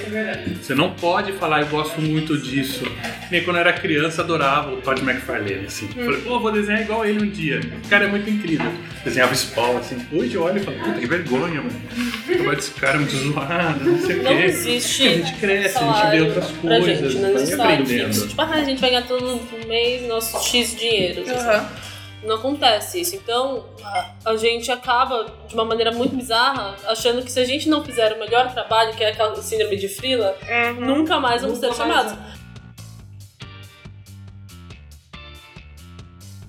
Você 0.61 0.75
não 0.75 0.91
pode 0.93 1.33
falar, 1.33 1.61
eu 1.61 1.67
gosto 1.67 2.01
muito 2.01 2.37
disso. 2.37 2.83
Nem 3.31 3.43
quando 3.43 3.57
eu 3.57 3.61
era 3.61 3.73
criança, 3.73 4.21
adorava 4.21 4.71
o 4.71 4.77
Todd 4.77 5.01
McFarlane, 5.01 5.65
assim. 5.65 5.87
Falei, 5.87 6.21
pô, 6.21 6.39
vou 6.39 6.51
desenhar 6.51 6.81
igual 6.81 7.05
ele 7.05 7.23
um 7.23 7.29
dia. 7.29 7.59
O 7.83 7.89
cara 7.89 8.05
é 8.05 8.07
muito 8.07 8.29
incrível. 8.29 8.71
Desenhava 9.03 9.33
Spawn, 9.35 9.77
assim. 9.77 9.97
Hoje 10.11 10.35
eu 10.35 10.43
olho 10.43 10.57
e 10.57 10.63
falo, 10.63 10.77
puta, 10.77 10.99
que 10.99 11.07
vergonha, 11.07 11.61
mano. 11.61 11.81
Trabalho 12.25 12.55
desse 12.55 12.71
cara 12.71 12.95
é 12.95 12.99
muito 12.99 13.15
zoado, 13.15 13.85
não 13.85 13.99
sei 13.99 14.15
o 14.15 14.19
quê. 14.19 14.23
Não 14.33 14.41
existe 14.41 15.07
A 15.07 15.11
gente 15.11 15.33
cresce, 15.35 15.77
a 15.77 15.81
gente 15.81 16.11
vê 16.11 16.21
outras 16.21 16.51
coisas, 16.51 17.11
gente, 17.11 17.21
não 17.21 17.57
vai 17.57 17.73
aprendendo. 17.73 18.27
Tipo, 18.27 18.41
ah, 18.41 18.49
a 18.51 18.63
gente 18.63 18.81
vai 18.81 18.89
ganhar 18.89 19.07
todo 19.07 19.41
mês 19.67 20.07
nosso 20.07 20.43
X 20.43 20.75
dinheiros. 20.75 21.29
assim. 21.29 21.94
Não 22.25 22.35
acontece 22.35 22.99
isso. 23.01 23.15
Então, 23.15 23.65
a, 23.83 24.11
a 24.31 24.35
gente 24.37 24.71
acaba, 24.71 25.25
de 25.47 25.53
uma 25.53 25.63
maneira 25.65 25.91
muito 25.91 26.15
bizarra, 26.15 26.75
achando 26.87 27.21
que 27.23 27.31
se 27.31 27.39
a 27.39 27.45
gente 27.45 27.69
não 27.69 27.83
fizer 27.83 28.13
o 28.13 28.19
melhor 28.19 28.51
trabalho, 28.51 28.93
que 28.95 29.03
é 29.03 29.09
aquela 29.09 29.35
síndrome 29.41 29.75
de 29.77 29.87
frila, 29.87 30.35
nunca 30.79 31.19
mais 31.19 31.41
vamos 31.43 31.59
ser 31.59 31.73
chamados. 31.73 32.13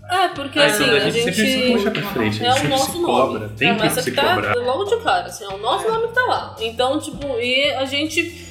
É, 0.08 0.28
porque 0.28 0.56
Ah, 0.60 0.66
assim, 0.66 0.84
a 0.84 0.92
a 0.92 1.00
gente 1.00 1.18
sempre 1.34 1.34
se 1.34 1.72
puxa 1.72 1.90
pra 1.90 2.02
frente, 2.10 2.44
a 2.44 2.48
é 2.48 2.52
gente 2.52 2.66
o 2.66 2.68
nosso 2.70 2.92
se 2.92 2.98
nome. 2.98 3.06
cobra, 3.06 3.48
tem 3.56 3.72
que 3.72 3.76
Começa 3.78 4.02
se 4.02 4.12
tá 4.12 4.34
cobrar. 4.36 4.54
logo 4.54 4.84
de 4.84 4.96
cara, 5.02 5.26
assim, 5.26 5.44
é 5.44 5.48
o 5.48 5.58
nosso 5.58 5.88
nome 5.88 6.06
que 6.08 6.14
tá 6.14 6.22
lá. 6.26 6.56
Então, 6.60 7.00
tipo, 7.00 7.26
e 7.40 7.74
a 7.74 7.84
gente 7.84 8.45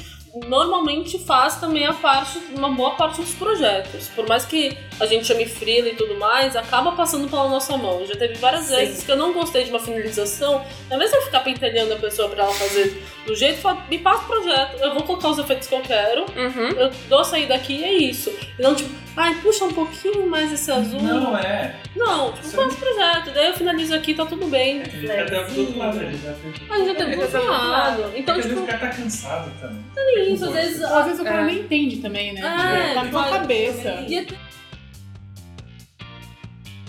normalmente 0.46 1.18
faz 1.20 1.56
também 1.60 1.86
a 1.86 1.94
parte, 1.94 2.40
uma 2.54 2.70
boa 2.70 2.92
parte 2.92 3.22
dos 3.22 3.34
projetos. 3.34 4.10
Por 4.10 4.28
mais 4.28 4.46
que 4.46 4.78
a 5.00 5.06
gente 5.06 5.26
chame 5.26 5.46
freela 5.46 5.88
e 5.90 5.96
tudo 5.96 6.16
mais, 6.18 6.56
acaba 6.56 6.92
passando 6.92 7.30
pela 7.30 7.48
nossa 7.48 7.78
mão. 7.78 8.06
Já 8.06 8.16
teve 8.16 8.36
várias 8.36 8.70
vezes 8.70 9.04
que 9.04 9.12
eu 9.12 9.16
não 9.16 9.34
gostei 9.34 9.64
de 9.64 9.70
uma 9.70 9.80
finalização, 9.80 10.62
ao 10.90 10.96
invés 10.96 11.10
de 11.12 11.18
eu 11.18 11.22
ficar 11.24 11.40
pentelhando 11.42 11.94
a 11.94 11.98
pessoa 11.98 12.30
pra 12.30 12.44
ela 12.44 12.54
fazer 12.54 13.02
do 13.26 13.36
jeito, 13.36 13.56
eu 13.58 13.62
falo, 13.62 13.82
me 13.90 13.98
passa 13.98 14.24
o 14.24 14.28
projeto, 14.28 14.78
eu 14.82 14.94
vou 14.94 15.04
colocar 15.04 15.30
os 15.30 15.40
efeitos 15.40 15.68
que 15.68 15.74
eu 15.76 15.82
quero, 15.82 16.26
Uhum. 16.36 16.70
eu 16.78 16.92
dou 17.10 17.24
sair 17.24 17.48
daqui 17.48 17.74
e 17.78 17.84
é 17.84 17.94
isso. 17.94 18.32
E 18.60 18.62
não 18.62 18.76
tipo, 18.76 18.90
ai, 19.18 19.34
puxa 19.42 19.66
um 19.66 19.74
pouquinho 19.74 20.28
mais 20.28 20.52
esse 20.52 20.72
azul. 20.72 21.02
Não, 21.02 21.36
é. 21.38 21.76
Não, 21.96 22.32
tipo, 22.34 22.48
faz 22.50 22.74
o 22.74 22.78
projeto, 22.78 23.32
daí 23.34 23.48
eu 23.48 23.54
finalizo 23.54 23.96
aqui, 23.96 24.14
tá 24.14 24.26
tudo 24.26 24.46
bem. 24.48 24.82
A 24.82 24.84
gente 24.86 25.08
já 25.08 25.26
teve 25.26 25.54
do 25.54 25.62
outro 25.62 25.78
lado, 25.80 26.00
a 26.00 26.04
gente 26.04 26.24
já 26.24 26.34
fez. 26.34 26.56
A 26.70 26.78
gente 26.78 26.88
já 26.88 26.96
teve 26.96 27.16
do 27.16 27.22
outro 27.22 27.46
lado. 27.48 28.12
Então, 28.16 28.42
tipo, 28.42 28.66
cara 28.66 28.78
tá 28.80 28.88
cansado 28.90 29.52
também. 29.60 29.86
É 30.26 30.30
isso, 30.34 30.46
às 30.46 30.52
vezes. 30.54 30.82
Às 30.84 31.06
vezes 31.06 31.20
o 31.20 31.24
cara 31.24 31.42
É. 31.42 31.46
nem 31.46 31.60
entende 31.60 31.98
também, 31.98 32.34
né? 32.34 32.42
É, 32.42 32.82
Tipo, 32.84 32.94
tá 32.96 33.04
na 33.04 33.10
tua 33.12 33.22
vai- 33.24 33.32
cabeça. 33.40 34.06
E 34.08 34.18
é... 34.18 34.26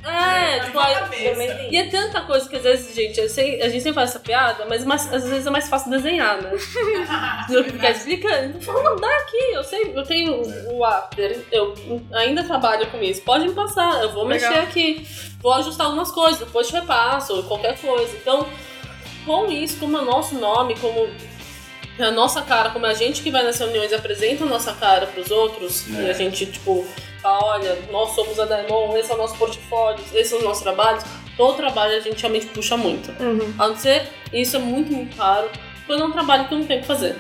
É, 0.09 0.61
tipo, 0.61 0.79
aí- 0.79 1.69
e 1.73 1.77
é 1.77 1.89
tanta 1.91 2.21
coisa 2.21 2.49
que 2.49 2.55
às 2.55 2.63
vezes, 2.63 2.95
gente, 2.95 3.19
eu 3.19 3.29
sei, 3.29 3.61
a 3.61 3.69
gente 3.69 3.83
sempre 3.83 3.95
faz 3.97 4.11
essa 4.11 4.21
piada, 4.21 4.65
mas 4.69 4.85
mais- 4.85 5.13
às 5.13 5.25
vezes 5.29 5.45
é 5.45 5.51
mais 5.51 5.69
fácil 5.69 5.91
desenhar, 5.91 6.41
né? 6.41 6.51
Do 7.51 7.65
que 7.65 7.73
ficar 7.73 7.91
explicando. 7.91 8.61
Fala, 8.61 8.85
não, 8.85 8.97
dá 9.01 9.09
aqui, 9.19 9.37
eu 9.53 9.65
sei, 9.65 9.93
eu 9.93 10.05
tenho 10.05 10.43
o 10.73 10.85
After, 10.85 11.45
eu 11.51 11.75
ainda 12.13 12.45
trabalho 12.45 12.87
com 12.87 12.99
isso, 13.03 13.21
pode 13.23 13.49
me 13.49 13.55
passar, 13.55 14.01
eu 14.01 14.13
vou 14.13 14.25
Legal. 14.25 14.49
mexer 14.53 14.63
aqui, 14.63 15.05
vou 15.41 15.53
ajustar 15.55 15.87
algumas 15.89 16.13
coisas, 16.13 16.39
depois 16.39 16.69
te 16.69 16.75
repasso, 16.75 17.43
qualquer 17.43 17.77
coisa. 17.77 18.17
Então, 18.17 18.47
com 19.25 19.51
isso, 19.51 19.77
como 19.81 19.97
é 19.97 20.03
o 20.03 20.05
nosso 20.05 20.37
nome, 20.37 20.77
como 20.79 21.09
a 21.99 22.11
nossa 22.11 22.43
cara, 22.43 22.71
como 22.71 22.87
é 22.87 22.91
a 22.91 22.95
gente 22.95 23.23
que 23.23 23.31
vai 23.31 23.43
nas 23.43 23.59
reuniões 23.59 23.91
e 23.91 23.95
apresenta 23.95 24.45
a 24.45 24.47
nossa 24.47 24.73
cara 24.75 25.07
pros 25.07 25.31
outros, 25.31 25.87
e 25.89 26.11
a 26.11 26.13
gente, 26.13 26.47
tipo, 26.47 26.87
fala, 27.23 27.45
olha, 27.45 27.79
nós 27.91 28.15
somos 28.15 28.39
a 28.39 28.45
Daemon, 28.45 28.97
esse 28.97 29.11
é 29.11 29.15
o 29.15 29.19
nosso 29.19 29.37
portfólio, 29.37 30.03
esses 30.13 30.29
são 30.29 30.39
os 30.39 30.45
nossos 30.45 30.63
trabalhos, 30.63 31.05
todo 31.37 31.57
trabalho 31.57 31.97
a 31.97 32.01
gente 32.01 32.21
realmente 32.21 32.47
puxa 32.47 32.77
muito. 32.77 33.11
Uhum. 33.23 33.55
A 33.59 33.69
não 33.69 33.77
ser, 33.77 34.09
isso 34.33 34.57
é 34.57 34.59
muito, 34.59 34.93
muito 34.93 35.17
raro, 35.17 35.49
quando 35.87 36.03
é 36.03 36.07
um 36.07 36.13
trabalho 36.13 36.49
que 36.49 36.55
não 36.55 36.65
tem 36.65 36.79
o 36.79 36.81
que 36.81 36.87
fazer. 36.87 37.17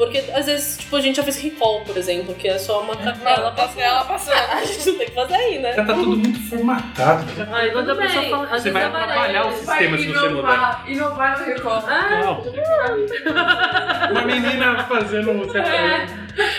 Porque 0.00 0.24
às 0.32 0.46
vezes, 0.46 0.78
tipo, 0.78 0.96
a 0.96 1.00
gente 1.02 1.16
já 1.16 1.22
fez 1.22 1.36
recall, 1.36 1.82
por 1.82 1.94
exemplo, 1.94 2.34
que 2.34 2.48
é 2.48 2.58
só 2.58 2.80
uma 2.80 2.96
cartela 2.96 3.50
passando. 3.52 3.80
Ela 3.80 4.02
passando. 4.04 4.34
A 4.50 4.64
gente 4.64 4.86
não 4.90 4.96
tem 4.98 5.06
que 5.08 5.14
fazer 5.14 5.34
aí, 5.34 5.58
né? 5.58 5.72
Já 5.74 5.84
tá 5.84 5.92
tudo 5.92 6.16
muito 6.16 6.40
formatado. 6.48 7.26
Aí 7.52 7.70
Quando 7.70 7.90
a 7.90 7.94
tudo 7.94 8.02
pessoa 8.02 8.22
bem. 8.22 8.30
fala- 8.30 8.44
Às 8.44 8.62
Você 8.62 8.70
vezes 8.70 8.72
vai 8.72 9.02
atrapalhar 9.02 9.46
o 9.46 9.52
sistema 9.52 9.98
se 9.98 10.06
você 10.08 10.28
mudar. 10.30 10.84
inovar 10.88 11.38
no 11.38 11.44
recall. 11.44 11.84
Ah, 11.86 12.20
Não. 12.24 14.10
Uma 14.10 14.22
menina 14.22 14.84
fazendo 14.84 15.30
um 15.32 15.56
é. 15.58 16.06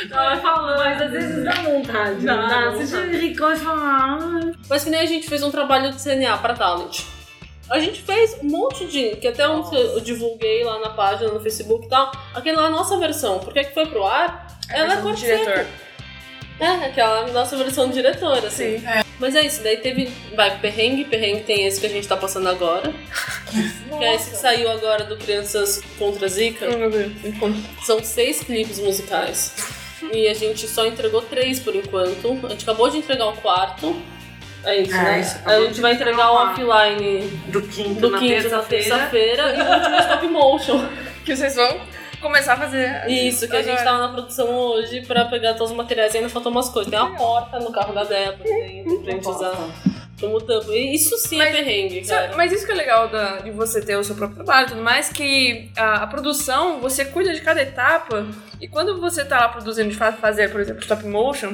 Tava 0.10 0.38
falando. 0.39 0.78
Mas 0.78 1.02
às 1.02 1.12
vezes 1.12 1.44
dá 1.44 1.52
vontade. 1.54 2.26
Dá, 2.26 2.36
Dá, 2.36 2.48
dá 2.48 2.72
Você 2.72 2.96
e 3.18 3.36
fala, 3.36 3.82
ah, 3.82 4.52
Mas 4.70 4.84
que 4.84 4.89
nem 4.92 5.00
a 5.02 5.06
gente 5.08 5.28
fez 5.28 5.42
um 5.42 5.50
trabalho 5.50 5.92
de 5.92 6.00
CNA 6.02 6.38
pra 6.38 6.54
Talent. 6.54 7.00
A 7.72 7.80
gente 7.80 8.02
fez 8.02 8.38
um 8.44 8.50
monte 8.50 8.86
de. 8.86 9.16
que 9.16 9.28
até 9.30 9.44
que 9.46 9.76
eu 9.76 10.02
divulguei 10.02 10.62
lá 10.64 10.78
na 10.80 10.90
página, 10.90 11.32
no 11.32 11.40
Facebook 11.40 11.86
e 11.86 11.90
tal. 11.90 12.12
Aquela 12.34 12.64
é 12.64 12.66
a 12.66 12.70
nossa 12.70 12.98
versão. 12.98 13.40
Porque 13.40 13.64
que 13.64 13.74
foi 13.74 13.86
pro 13.86 14.06
ar? 14.06 14.46
ela 14.70 14.96
é 14.96 15.02
cor 15.02 15.16
diretor. 15.16 15.66
É, 16.60 16.68
aquela 16.68 17.28
nossa 17.28 17.56
versão 17.56 17.88
de 17.88 17.94
diretor, 17.94 18.46
assim. 18.46 18.78
Sim. 18.78 18.86
Mas 19.18 19.36
é 19.36 19.46
isso, 19.46 19.64
daí 19.64 19.78
teve. 19.78 20.12
Vai, 20.36 20.60
perrengue, 20.60 21.06
perrengue 21.06 21.44
tem 21.44 21.66
esse 21.66 21.80
que 21.80 21.86
a 21.86 21.90
gente 21.90 22.08
tá 22.08 22.18
passando 22.18 22.50
agora. 22.50 22.94
Que 23.98 24.06
é 24.06 24.16
esse 24.16 24.32
que 24.32 24.38
saiu 24.38 24.72
agora 24.72 25.04
do 25.04 25.18
Crianças 25.18 25.82
contra 26.00 26.28
Zika. 26.28 26.66
São 27.84 28.02
seis 28.02 28.42
clipes 28.42 28.80
musicais. 28.80 29.54
E 30.14 30.28
a 30.30 30.34
gente 30.34 30.66
só 30.68 30.86
entregou 30.86 31.22
três 31.22 31.60
por 31.60 31.76
enquanto. 31.76 32.40
A 32.46 32.50
gente 32.50 32.64
acabou 32.64 32.90
de 32.90 32.98
entregar 32.98 33.28
o 33.28 33.34
quarto. 33.34 33.94
É 34.64 34.78
isso, 34.82 34.95
É, 34.95 35.03
né? 35.03 35.20
isso, 35.20 35.39
A 35.45 35.59
gente 35.62 35.82
vai 35.82 35.93
entregar 35.93 36.30
o 36.32 36.36
quarto. 36.36 36.62
offline 36.70 37.22
do 37.47 37.62
quinto 37.64 37.99
do 38.01 38.09
na 38.12 38.20
15 38.20 38.49
na 38.49 38.59
terça-feira. 38.59 38.84
terça-feira 38.84 39.55
e 39.55 39.62
o 39.62 39.74
último 39.76 39.95
stop 39.99 40.28
motion. 40.28 40.86
Que 41.26 41.36
vocês 41.36 41.55
vão 41.55 41.80
começar 42.20 42.53
a 42.53 42.57
fazer. 42.57 43.05
Isso, 43.09 43.47
que 43.47 43.55
a 43.55 43.62
gente 43.62 43.72
Agora. 43.80 43.86
tava 43.86 43.97
na 44.07 44.09
produção 44.14 44.49
hoje 44.49 45.01
pra 45.01 45.26
pegar 45.26 45.53
todos 45.53 45.70
os 45.72 45.78
materiais 45.78 46.14
e 46.14 46.18
ainda 46.18 46.30
faltam 46.30 46.51
umas 46.51 46.68
coisas. 46.70 46.89
Tem 46.91 46.99
uma 46.99 47.16
porta 47.16 47.59
no 47.59 47.72
carro 47.72 47.93
da 47.93 48.03
Débora 48.03 48.43
dentro 48.43 48.99
pra 49.01 49.12
gente 49.14 49.28
usar 49.28 49.53
como 50.20 50.39
tampo. 50.41 50.72
Isso 50.74 51.16
sim 51.18 51.38
Mas- 51.38 51.49
é 51.49 51.57
perrengue, 51.57 52.01
cara. 52.07 52.32
Mas 52.36 52.51
isso 52.51 52.66
que 52.66 52.72
é 52.72 52.76
legal 52.76 53.07
da- 53.07 53.38
de 53.38 53.51
você 53.51 53.82
ter 53.82 53.95
o 53.97 54.03
seu 54.03 54.16
próprio 54.16 54.38
trabalho 54.43 54.68
e 54.68 54.70
tudo 54.72 54.82
mais, 54.84 55.09
que 55.09 55.72
a, 55.78 56.03
a 56.03 56.07
produção, 56.07 56.80
você 56.80 57.05
cuida 57.05 57.34
de 57.34 57.41
cada 57.41 57.62
etapa, 57.62 58.26
e 58.59 58.68
quando 58.68 58.99
você 58.99 59.24
tá 59.26 59.39
lá 59.41 59.49
produzindo 59.49 59.89
de 59.89 59.95
fato 59.95 60.18
fazer, 60.20 60.51
por 60.51 60.59
exemplo, 60.62 60.82
stop 60.82 61.03
motion, 61.05 61.51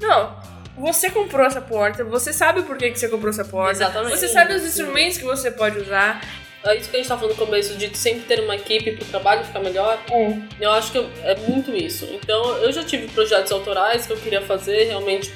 não, 0.00 0.34
você 0.76 1.10
comprou 1.10 1.46
essa 1.46 1.60
porta, 1.60 2.04
você 2.04 2.32
sabe 2.32 2.62
por 2.62 2.76
que, 2.76 2.90
que 2.90 2.98
você 2.98 3.08
comprou 3.08 3.30
essa 3.30 3.44
porta, 3.44 3.72
Exatamente. 3.72 4.18
você 4.18 4.28
sabe 4.28 4.54
os 4.54 4.64
instrumentos 4.64 5.18
que 5.18 5.24
você 5.24 5.50
pode 5.50 5.78
usar. 5.78 6.20
É 6.64 6.76
isso 6.76 6.88
que 6.88 6.96
a 6.96 6.98
gente 6.98 7.08
tava 7.08 7.20
falando 7.20 7.38
no 7.38 7.46
começo, 7.46 7.76
de 7.76 7.94
sempre 7.96 8.22
ter 8.22 8.40
uma 8.40 8.56
equipe 8.56 8.92
pro 8.92 9.04
trabalho 9.04 9.44
ficar 9.44 9.60
melhor. 9.60 10.02
Eu 10.58 10.72
acho 10.72 10.92
que 10.92 10.98
é 11.22 11.36
muito 11.46 11.70
isso. 11.76 12.08
Então, 12.10 12.56
eu 12.56 12.72
já 12.72 12.82
tive 12.82 13.06
projetos 13.08 13.52
autorais 13.52 14.06
que 14.06 14.14
eu 14.14 14.16
queria 14.16 14.40
fazer 14.40 14.84
realmente 14.84 15.30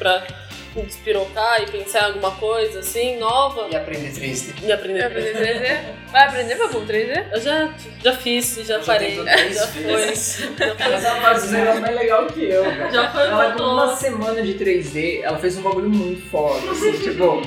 pra 0.81 0.89
despirocar 0.89 1.63
e 1.63 1.67
pensar 1.67 2.01
em 2.01 2.07
alguma 2.07 2.31
coisa 2.33 2.81
assim, 2.81 3.17
nova. 3.19 3.69
E 3.71 3.77
aprender 3.77 4.11
3D. 4.13 4.65
E 4.65 4.73
aprender 4.73 5.05
aprender 5.05 5.35
3D? 5.35 6.11
Vai 6.13 6.27
aprender, 6.27 6.55
Babu, 6.57 6.81
3D? 6.81 7.27
Eu 7.33 7.41
já, 7.41 7.75
já 8.03 8.13
fiz, 8.17 8.57
já, 8.57 8.79
Já 8.79 8.85
parei. 8.85 9.17
Já 9.53 9.67
foi. 9.67 9.83
vezes. 9.83 10.39
Já 10.59 10.75
foi. 10.75 10.89
Mas 10.91 11.05
ela 11.05 11.21
faz 11.21 11.45
os 11.45 11.51
negócios 11.51 11.81
mais 11.81 11.97
legal 11.97 12.27
que 12.27 12.45
eu, 12.45 12.65
velho. 12.65 12.93
Já 12.93 13.11
foi, 13.13 13.23
Ela 13.23 13.53
com 13.53 13.63
uma 13.63 13.97
semana 13.97 14.43
de 14.43 14.55
3D, 14.55 15.21
ela 15.23 15.39
fez 15.39 15.57
um 15.59 15.63
bagulho 15.63 15.91
muito 15.91 16.31
foda, 16.31 16.71
assim, 16.71 16.93
tipo, 16.93 17.43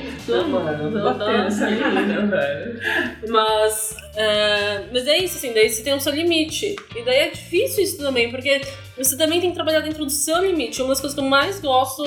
mano, 0.48 0.90
Não, 0.90 1.18
batendo 1.18 1.46
essa 1.46 1.66
menina, 1.70 2.26
velho. 2.26 2.80
Mas, 3.28 3.96
é, 4.16 4.82
mas 4.92 5.06
é 5.06 5.18
isso, 5.18 5.38
assim, 5.38 5.52
daí 5.52 5.68
você 5.68 5.82
tem 5.82 5.94
o 5.94 6.00
seu 6.00 6.12
limite. 6.12 6.76
E 6.94 7.02
daí 7.02 7.16
é 7.16 7.30
difícil 7.30 7.82
isso 7.82 7.98
também, 7.98 8.30
porque 8.30 8.60
você 9.04 9.16
também 9.16 9.40
tem 9.40 9.50
que 9.50 9.54
trabalhar 9.54 9.80
dentro 9.80 10.04
do 10.04 10.10
seu 10.10 10.40
limite. 10.44 10.80
Uma 10.80 10.90
das 10.90 11.00
coisas 11.00 11.18
que 11.18 11.24
eu 11.24 11.28
mais 11.28 11.60
gosto 11.60 12.02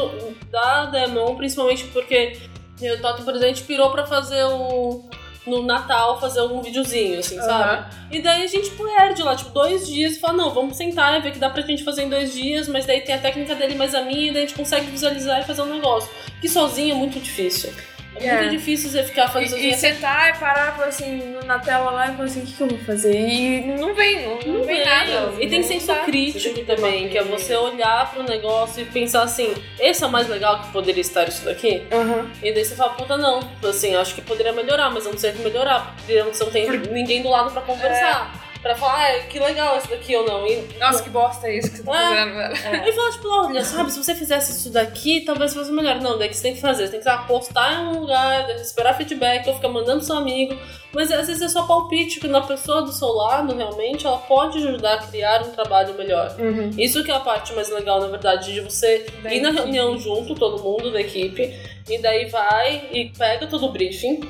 da 0.51 0.85
Demon, 0.85 1.35
principalmente 1.35 1.85
porque 1.85 2.37
o 2.81 3.01
Toto, 3.01 3.23
por 3.23 3.35
exemplo, 3.35 3.61
pirou 3.63 3.89
pra 3.91 4.05
fazer 4.05 4.43
o. 4.45 5.03
No 5.45 5.61
Natal, 5.61 6.19
fazer 6.19 6.39
algum 6.39 6.59
videozinho, 6.59 7.19
assim, 7.19 7.35
sabe? 7.35 7.95
E 8.11 8.19
daí 8.19 8.43
a 8.43 8.47
gente 8.47 8.71
perde 8.71 9.21
lá, 9.21 9.35
tipo, 9.35 9.51
dois 9.51 9.87
dias 9.87 10.15
e 10.15 10.19
fala, 10.19 10.33
não, 10.33 10.49
vamos 10.49 10.75
sentar 10.75 11.19
e 11.19 11.21
ver 11.21 11.33
que 11.33 11.37
dá 11.37 11.51
pra 11.51 11.61
gente 11.61 11.83
fazer 11.83 12.01
em 12.01 12.09
dois 12.09 12.33
dias, 12.33 12.67
mas 12.67 12.87
daí 12.87 13.01
tem 13.01 13.13
a 13.13 13.19
técnica 13.19 13.53
dele 13.53 13.75
mais 13.75 13.93
a 13.93 14.01
minha, 14.01 14.31
e 14.31 14.33
daí 14.33 14.43
a 14.43 14.47
gente 14.47 14.55
consegue 14.55 14.87
visualizar 14.87 15.39
e 15.39 15.43
fazer 15.43 15.61
um 15.61 15.75
negócio. 15.75 16.09
Que 16.41 16.49
sozinho 16.49 16.95
é 16.95 16.97
muito 16.97 17.19
difícil. 17.19 17.71
É 18.17 18.27
É. 18.27 18.37
muito 18.37 18.51
difícil 18.51 18.89
você 18.89 19.03
ficar 19.03 19.27
fazendo 19.27 19.47
E, 19.47 19.49
sozinho. 19.51 19.73
e 19.73 19.77
sentar 19.77 20.29
e 20.35 20.37
parar 20.39 20.75
assim, 20.87 21.35
na 21.45 21.59
tela 21.59 21.91
lá 21.91 22.07
e 22.07 22.11
falar 22.13 22.23
assim, 22.25 22.41
o 22.41 22.45
que, 22.45 22.53
que 22.53 22.61
eu 22.61 22.67
vou 22.67 22.77
fazer? 22.79 23.19
E 23.27 23.61
não 23.79 23.93
vem, 23.93 24.25
não, 24.25 24.39
não, 24.39 24.53
Não 24.59 24.65
vem 24.65 24.77
vem. 24.77 24.85
nada. 24.85 25.33
E 25.39 25.47
tem 25.47 25.61
senso 25.63 25.93
crítico 26.05 26.63
também, 26.65 27.09
que 27.09 27.17
é 27.17 27.23
você 27.23 27.55
olhar 27.55 28.11
pro 28.11 28.23
negócio 28.23 28.81
e 28.81 28.85
pensar 28.85 29.23
assim, 29.23 29.53
esse 29.79 30.03
é 30.03 30.07
o 30.07 30.11
mais 30.11 30.27
legal 30.27 30.61
que 30.61 30.71
poderia 30.71 31.01
estar 31.01 31.27
isso 31.27 31.43
daqui? 31.45 31.83
Aham. 31.91 32.29
E 32.41 32.51
daí 32.53 32.63
você 32.63 32.75
fala, 32.75 32.93
puta, 32.93 33.17
não. 33.17 33.39
Assim, 33.67 33.95
acho 33.95 34.15
que 34.15 34.21
poderia 34.21 34.53
melhorar, 34.53 34.89
mas 34.89 35.05
eu 35.05 35.11
não 35.11 35.19
sei 35.19 35.31
o 35.31 35.33
que 35.33 35.41
melhorar, 35.41 35.93
porque 35.97 36.23
não 36.23 36.51
tem 36.51 36.69
ninguém 36.91 37.21
do 37.21 37.29
lado 37.29 37.51
pra 37.51 37.61
conversar. 37.61 38.44
Pra 38.65 38.75
falar, 38.75 39.11
ah, 39.11 39.19
que 39.29 39.37
legal 39.37 39.77
esse 39.77 39.87
daqui 39.87 40.15
ou 40.15 40.25
não. 40.25 40.47
E, 40.47 40.59
Nossa, 40.79 41.03
que 41.03 41.09
bosta 41.11 41.47
é 41.47 41.59
isso 41.59 41.69
que 41.69 41.77
você 41.77 41.83
tá 41.83 41.91
É. 42.01 42.07
fazendo, 42.09 42.33
velho. 42.35 42.89
E 42.89 42.93
fala, 42.93 43.11
tipo, 43.11 43.27
olha, 43.27 43.63
sabe, 43.63 43.91
se 43.91 44.03
você 44.03 44.15
fizesse 44.15 44.53
isso 44.53 44.71
daqui, 44.71 45.21
talvez 45.21 45.53
fosse 45.53 45.71
melhor. 45.71 46.01
Não, 46.01 46.17
daí 46.17 46.29
que 46.29 46.35
você 46.35 46.41
tem 46.41 46.55
que 46.55 46.61
fazer. 46.61 46.85
Você 46.87 46.93
tem 46.93 46.99
que 46.99 47.03
sabe, 47.03 47.27
postar 47.27 47.73
em 47.73 47.77
um 47.89 47.99
lugar, 47.99 48.49
esperar 48.55 48.95
feedback, 48.95 49.47
ou 49.47 49.53
ficar 49.53 49.67
mandando 49.69 50.03
seu 50.03 50.17
amigo. 50.17 50.57
Mas 50.91 51.11
às 51.11 51.27
vezes 51.27 51.43
é 51.43 51.47
só 51.47 51.67
palpite, 51.67 52.19
que 52.19 52.27
na 52.27 52.41
pessoa 52.41 52.81
do 52.81 52.91
seu 52.91 53.09
lado, 53.09 53.55
realmente, 53.55 54.07
ela 54.07 54.17
pode 54.17 54.57
ajudar 54.57 54.95
a 54.95 54.97
criar 54.97 55.43
um 55.43 55.51
trabalho 55.51 55.93
melhor. 55.93 56.35
Isso 56.75 57.03
que 57.03 57.11
é 57.11 57.13
a 57.15 57.19
parte 57.19 57.53
mais 57.53 57.69
legal, 57.69 58.01
na 58.01 58.07
verdade, 58.07 58.51
de 58.51 58.61
você 58.61 59.05
Da 59.21 59.31
ir 59.31 59.41
na 59.41 59.51
reunião 59.51 59.95
junto, 59.99 60.33
todo 60.33 60.63
mundo 60.63 60.91
da 60.91 60.99
equipe, 60.99 61.55
e 61.87 61.99
daí 61.99 62.25
vai 62.29 62.89
e 62.91 63.09
pega 63.15 63.45
todo 63.45 63.67
o 63.67 63.71
briefing. 63.71 64.21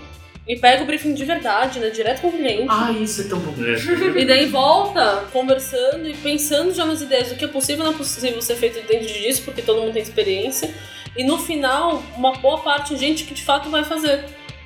E 0.48 0.56
pega 0.58 0.84
o 0.84 0.86
briefing 0.86 1.14
de 1.16 1.26
verdade, 1.26 1.80
né? 1.80 1.89
Direto 1.89 2.22
com 2.22 2.28
o 2.28 2.32
cliente. 2.32 2.68
Ah, 2.70 2.91
isso 2.91 3.22
é 3.22 3.24
tão 3.26 3.39
bom. 3.39 3.54
É. 3.64 4.20
E 4.20 4.26
daí 4.26 4.46
volta 4.46 5.26
conversando 5.34 6.08
e 6.08 6.14
pensando 6.14 6.72
já 6.74 6.86
nas 6.86 7.02
ideias 7.02 7.30
do 7.30 7.36
que 7.36 7.46
é 7.46 7.48
possível 7.48 7.84
e 7.84 7.88
não 7.88 7.96
é 7.96 7.98
possível 7.98 8.41
ser 8.41 8.56
feito 8.56 8.86
dentro 8.88 9.08
disso, 9.08 9.41
porque 9.43 9.64
todo 9.64 9.82
mundo 9.82 9.93
tem 9.93 10.04
experiência. 10.04 10.72
E 11.18 11.24
no 11.24 11.39
final, 11.39 12.04
uma 12.16 12.34
boa 12.34 12.60
parte 12.60 12.93
é 12.93 12.98
gente 12.98 13.24
que 13.24 13.34
de 13.34 13.43
fato 13.43 13.70
vai 13.70 13.84
fazer. 13.84 14.24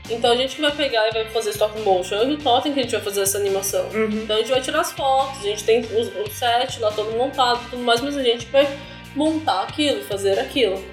Então 0.10 0.32
a 0.32 0.36
gente 0.36 0.56
que 0.56 0.62
vai 0.62 0.72
pegar 0.72 1.08
e 1.08 1.12
vai 1.12 1.26
fazer 1.26 1.52
stop 1.52 1.80
motion. 1.82 2.16
Eu 2.16 2.32
e 2.32 2.34
o 2.34 2.38
Totem 2.38 2.74
que 2.74 2.80
a 2.80 2.84
gente 2.84 2.92
vai 2.92 3.02
fazer 3.02 3.22
essa 3.22 3.38
animação. 3.38 3.88
Então 4.24 4.36
a 4.36 4.40
gente 4.40 4.50
vai 4.50 4.62
tirar 4.62 4.82
as 4.82 4.92
fotos, 4.92 5.40
a 5.40 5.44
gente 5.44 5.64
tem 5.64 5.82
o, 5.82 6.30
set 6.30 6.80
lá 6.80 6.92
todo 6.92 7.16
montado 7.16 7.62
e 7.68 7.70
tudo 7.70 7.84
mais, 7.84 8.02
mas 8.02 8.18
a 8.18 8.24
gente 8.24 8.48
vai 8.48 8.68
montar 9.16 9.64
aquilo, 9.64 10.02
fazer 10.04 10.40
aquilo. 10.40 10.84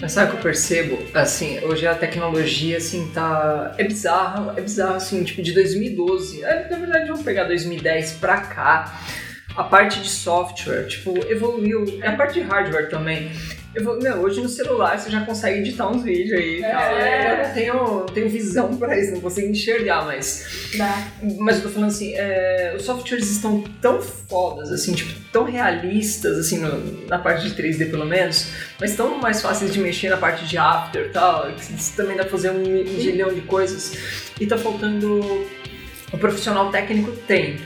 Mas 0.00 0.12
sabe 0.12 0.28
o 0.28 0.30
que 0.32 0.36
eu 0.38 0.42
percebo? 0.42 0.98
Assim, 1.12 1.58
hoje 1.64 1.86
a 1.86 1.94
tecnologia, 1.94 2.76
assim, 2.76 3.10
tá... 3.12 3.74
É 3.76 3.84
bizarro, 3.84 4.52
é 4.56 4.60
bizarro, 4.60 4.94
assim, 4.94 5.24
tipo, 5.24 5.42
de 5.42 5.52
2012. 5.52 6.44
é, 6.44 6.68
Na 6.70 6.78
verdade, 6.78 7.08
vamos 7.08 7.22
pegar 7.24 7.44
2010 7.44 8.12
pra 8.12 8.40
cá. 8.42 9.00
A 9.56 9.64
parte 9.64 10.00
de 10.00 10.08
software, 10.08 10.86
tipo, 10.86 11.18
evoluiu. 11.28 11.98
A 12.04 12.12
parte 12.12 12.34
de 12.34 12.42
hardware 12.42 12.88
também. 12.88 13.32
Evolu... 13.74 14.02
Meu, 14.02 14.16
hoje 14.22 14.40
no 14.40 14.48
celular 14.48 14.98
você 14.98 15.10
já 15.10 15.24
consegue 15.24 15.58
editar 15.60 15.88
uns 15.90 16.02
vídeos 16.02 16.38
aí 16.40 16.58
e 16.58 16.62
tal. 16.62 16.70
Eu 16.98 17.46
não 17.46 17.54
tenho, 17.54 17.74
não 17.74 18.06
tenho 18.06 18.28
visão 18.28 18.76
pra 18.76 18.98
isso, 18.98 19.12
não 19.12 19.20
consigo 19.20 19.48
enxergar, 19.48 20.04
mas... 20.04 20.70
Mas 21.38 21.56
eu 21.56 21.62
tô 21.64 21.68
falando 21.68 21.88
assim, 21.90 22.14
é, 22.14 22.74
os 22.76 22.82
softwares 22.84 23.30
estão 23.30 23.62
tão 23.82 24.00
fodas, 24.00 24.72
assim, 24.72 24.92
tipo, 24.94 25.12
tão 25.32 25.44
realistas, 25.44 26.38
assim, 26.38 26.58
no- 26.58 27.06
na 27.06 27.18
parte 27.18 27.48
de 27.48 27.54
3D 27.54 27.90
pelo 27.90 28.06
menos, 28.06 28.46
mas 28.80 28.96
tão 28.96 29.18
mais 29.18 29.42
fáceis 29.42 29.72
de 29.72 29.78
mexer 29.80 30.08
na 30.08 30.16
parte 30.16 30.44
de 30.46 30.56
After 30.56 31.06
e 31.06 31.08
tal, 31.10 31.52
que 31.52 31.74
isso 31.74 31.94
também 31.96 32.16
dá 32.16 32.22
pra 32.24 32.32
fazer 32.32 32.50
um, 32.50 32.64
gilhão 33.00 33.32
de 33.32 33.42
coisas. 33.42 33.92
E 34.40 34.46
tá 34.46 34.56
faltando. 34.56 35.20
O 36.12 36.16
profissional 36.16 36.70
técnico 36.70 37.10
tem. 37.26 37.58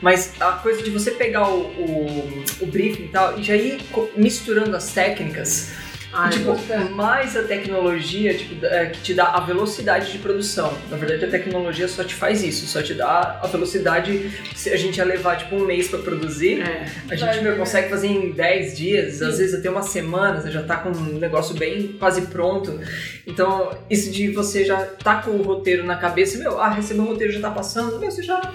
Mas 0.00 0.32
a 0.40 0.52
coisa 0.52 0.82
de 0.82 0.90
você 0.90 1.10
pegar 1.12 1.48
o, 1.48 1.60
o, 1.60 2.44
o 2.60 2.66
briefing 2.66 3.04
e 3.04 3.08
tal 3.08 3.38
e 3.38 3.42
já 3.42 3.56
ir 3.56 3.80
misturando 4.16 4.76
as 4.76 4.92
técnicas. 4.92 5.70
Ai, 6.12 6.30
tipo, 6.30 6.46
boto 6.46 6.62
fé. 6.62 6.76
mais 6.76 7.36
a 7.36 7.44
tecnologia 7.44 8.36
tipo, 8.36 8.66
é, 8.66 8.86
que 8.86 9.00
te 9.00 9.14
dá 9.14 9.26
a 9.26 9.38
velocidade 9.40 10.10
de 10.10 10.18
produção. 10.18 10.76
Na 10.90 10.96
verdade, 10.96 11.24
a 11.24 11.28
tecnologia 11.28 11.86
só 11.86 12.02
te 12.02 12.16
faz 12.16 12.42
isso, 12.42 12.66
só 12.66 12.82
te 12.82 12.94
dá 12.94 13.38
a 13.40 13.46
velocidade. 13.46 14.28
Se 14.56 14.70
a 14.70 14.76
gente 14.76 14.96
ia 14.96 15.04
levar 15.04 15.36
tipo 15.36 15.54
um 15.54 15.64
mês 15.64 15.86
pra 15.86 16.00
produzir, 16.00 16.62
É. 16.62 16.84
a 17.08 17.14
gente 17.14 17.40
meu, 17.42 17.56
consegue 17.56 17.88
fazer 17.88 18.08
em 18.08 18.32
10 18.32 18.76
dias, 18.76 19.22
às 19.22 19.38
vezes 19.38 19.54
até 19.54 19.70
uma 19.70 19.82
semana, 19.82 20.40
você 20.40 20.50
já 20.50 20.64
tá 20.64 20.78
com 20.78 20.88
um 20.88 21.18
negócio 21.18 21.54
bem 21.54 21.94
quase 21.96 22.22
pronto. 22.22 22.80
Então, 23.24 23.70
isso 23.88 24.10
de 24.10 24.32
você 24.32 24.64
já 24.64 24.84
tá 24.84 25.22
com 25.22 25.30
o 25.30 25.42
roteiro 25.42 25.84
na 25.84 25.94
cabeça, 25.96 26.36
meu, 26.38 26.60
ah, 26.60 26.70
recebeu 26.70 27.04
o 27.04 27.06
roteiro, 27.06 27.32
já 27.32 27.40
tá 27.40 27.50
passando, 27.52 28.00
meu, 28.00 28.10
você 28.10 28.22
já. 28.24 28.52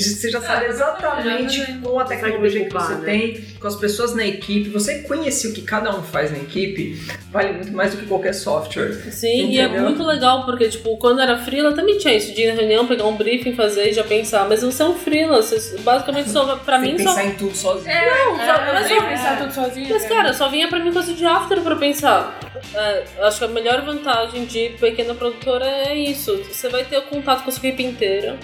Você 0.00 0.30
já 0.30 0.40
sabe 0.40 0.66
exatamente 0.66 1.64
com 1.82 1.98
a 2.00 2.04
tecnologia 2.04 2.64
que 2.64 2.70
você 2.72 2.94
decupar, 2.94 2.98
né? 3.00 3.04
tem, 3.04 3.44
com 3.60 3.66
as 3.68 3.76
pessoas 3.76 4.14
na 4.14 4.26
equipe, 4.26 4.68
você 4.70 5.00
conhecer 5.02 5.48
o 5.48 5.52
que 5.52 5.62
cada 5.62 5.94
um 5.96 6.02
faz 6.02 6.30
na 6.30 6.38
equipe, 6.38 7.00
vale 7.30 7.52
muito 7.54 7.72
mais 7.72 7.92
do 7.94 7.98
que 8.00 8.06
qualquer 8.06 8.32
software. 8.34 8.92
Sim, 9.12 9.50
e 9.50 9.58
é 9.60 9.64
Entendeu? 9.64 9.82
muito 9.82 10.02
legal, 10.02 10.44
porque, 10.44 10.68
tipo, 10.68 10.96
quando 10.98 11.20
era 11.20 11.38
freela 11.38 11.72
também 11.72 11.98
tinha 11.98 12.14
isso, 12.14 12.32
de 12.34 12.42
ir 12.42 12.48
na 12.48 12.54
reunião, 12.54 12.86
pegar 12.86 13.04
um 13.06 13.16
briefing, 13.16 13.54
fazer 13.54 13.90
e 13.90 13.92
já 13.92 14.04
pensar, 14.04 14.48
mas 14.48 14.62
você 14.62 14.82
é 14.82 14.86
um 14.86 14.94
freela, 14.94 15.40
você 15.42 15.78
basicamente 15.78 16.30
só, 16.30 16.56
pra 16.56 16.78
Tem 16.80 16.90
mim 16.92 16.96
que 16.96 17.02
só... 17.02 17.14
pensar 17.14 17.24
em 17.26 17.34
tudo 17.34 17.56
sozinho. 17.56 17.94
Não, 17.94 18.36
só, 18.36 18.72
mas 18.72 18.90
Eu 18.90 18.96
só- 18.98 19.06
pensar 19.08 19.38
tudo 19.38 19.52
sozinho. 19.54 19.88
Mas, 19.90 20.04
cara, 20.06 20.32
só 20.32 20.48
vinha 20.48 20.68
pra 20.68 20.78
mim 20.80 20.92
coisa 20.92 21.12
de 21.12 21.24
after 21.24 21.60
pra 21.60 21.76
pensar. 21.76 22.38
É, 22.74 23.04
acho 23.22 23.38
que 23.38 23.44
a 23.44 23.48
melhor 23.48 23.82
vantagem 23.82 24.44
de 24.44 24.70
pequena 24.80 25.14
produtora 25.14 25.64
é 25.66 25.94
isso. 25.96 26.36
Você 26.50 26.68
vai 26.68 26.84
ter 26.84 26.98
o 26.98 27.02
contato 27.02 27.42
com 27.44 27.50
a 27.50 27.52
sua 27.52 27.66
equipe 27.68 27.82
inteira. 27.82 28.36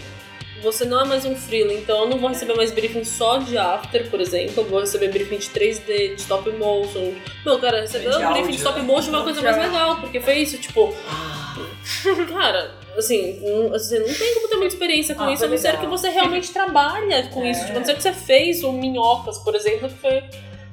Você 0.62 0.84
não 0.84 1.00
é 1.00 1.04
mais 1.06 1.24
um 1.24 1.34
freela, 1.34 1.72
então 1.72 2.02
eu 2.02 2.08
não 2.08 2.18
vou 2.18 2.28
receber 2.28 2.54
mais 2.54 2.70
briefing 2.70 3.04
só 3.04 3.38
de 3.38 3.56
after, 3.56 4.10
por 4.10 4.20
exemplo. 4.20 4.54
Eu 4.58 4.64
vou 4.64 4.80
receber 4.80 5.08
briefing 5.08 5.38
de 5.38 5.48
3D, 5.48 6.14
de 6.14 6.20
stop 6.20 6.50
motion. 6.52 7.14
Não, 7.44 7.58
cara, 7.58 7.80
receber 7.80 8.14
um 8.14 8.32
briefing 8.32 8.50
de 8.52 8.56
stop 8.58 8.78
né? 8.78 8.84
motion 8.84 9.08
é 9.08 9.16
uma 9.16 9.24
coisa 9.24 9.40
mais 9.40 9.56
legal, 9.56 9.96
porque 10.00 10.20
foi 10.20 10.34
isso, 10.38 10.58
tipo. 10.58 10.94
Cara, 12.30 12.74
assim, 12.96 13.40
você 13.70 13.98
não 13.98 14.14
tem 14.14 14.34
como 14.34 14.48
ter 14.48 14.56
muita 14.56 14.74
experiência 14.74 15.14
com 15.14 15.24
Ah, 15.24 15.32
isso, 15.32 15.44
a 15.44 15.48
não 15.48 15.58
ser 15.58 15.78
que 15.78 15.86
você 15.86 16.08
realmente 16.10 16.52
trabalha 16.52 17.26
com 17.28 17.44
isso. 17.44 17.60
Tipo, 17.64 17.76
a 17.76 17.80
não 17.80 17.86
ser 17.86 17.94
que 17.96 18.02
você 18.02 18.12
fez 18.12 18.62
o 18.62 18.72
Minhocas, 18.72 19.38
por 19.38 19.54
exemplo, 19.54 19.88
que 19.88 19.96
foi. 19.96 20.22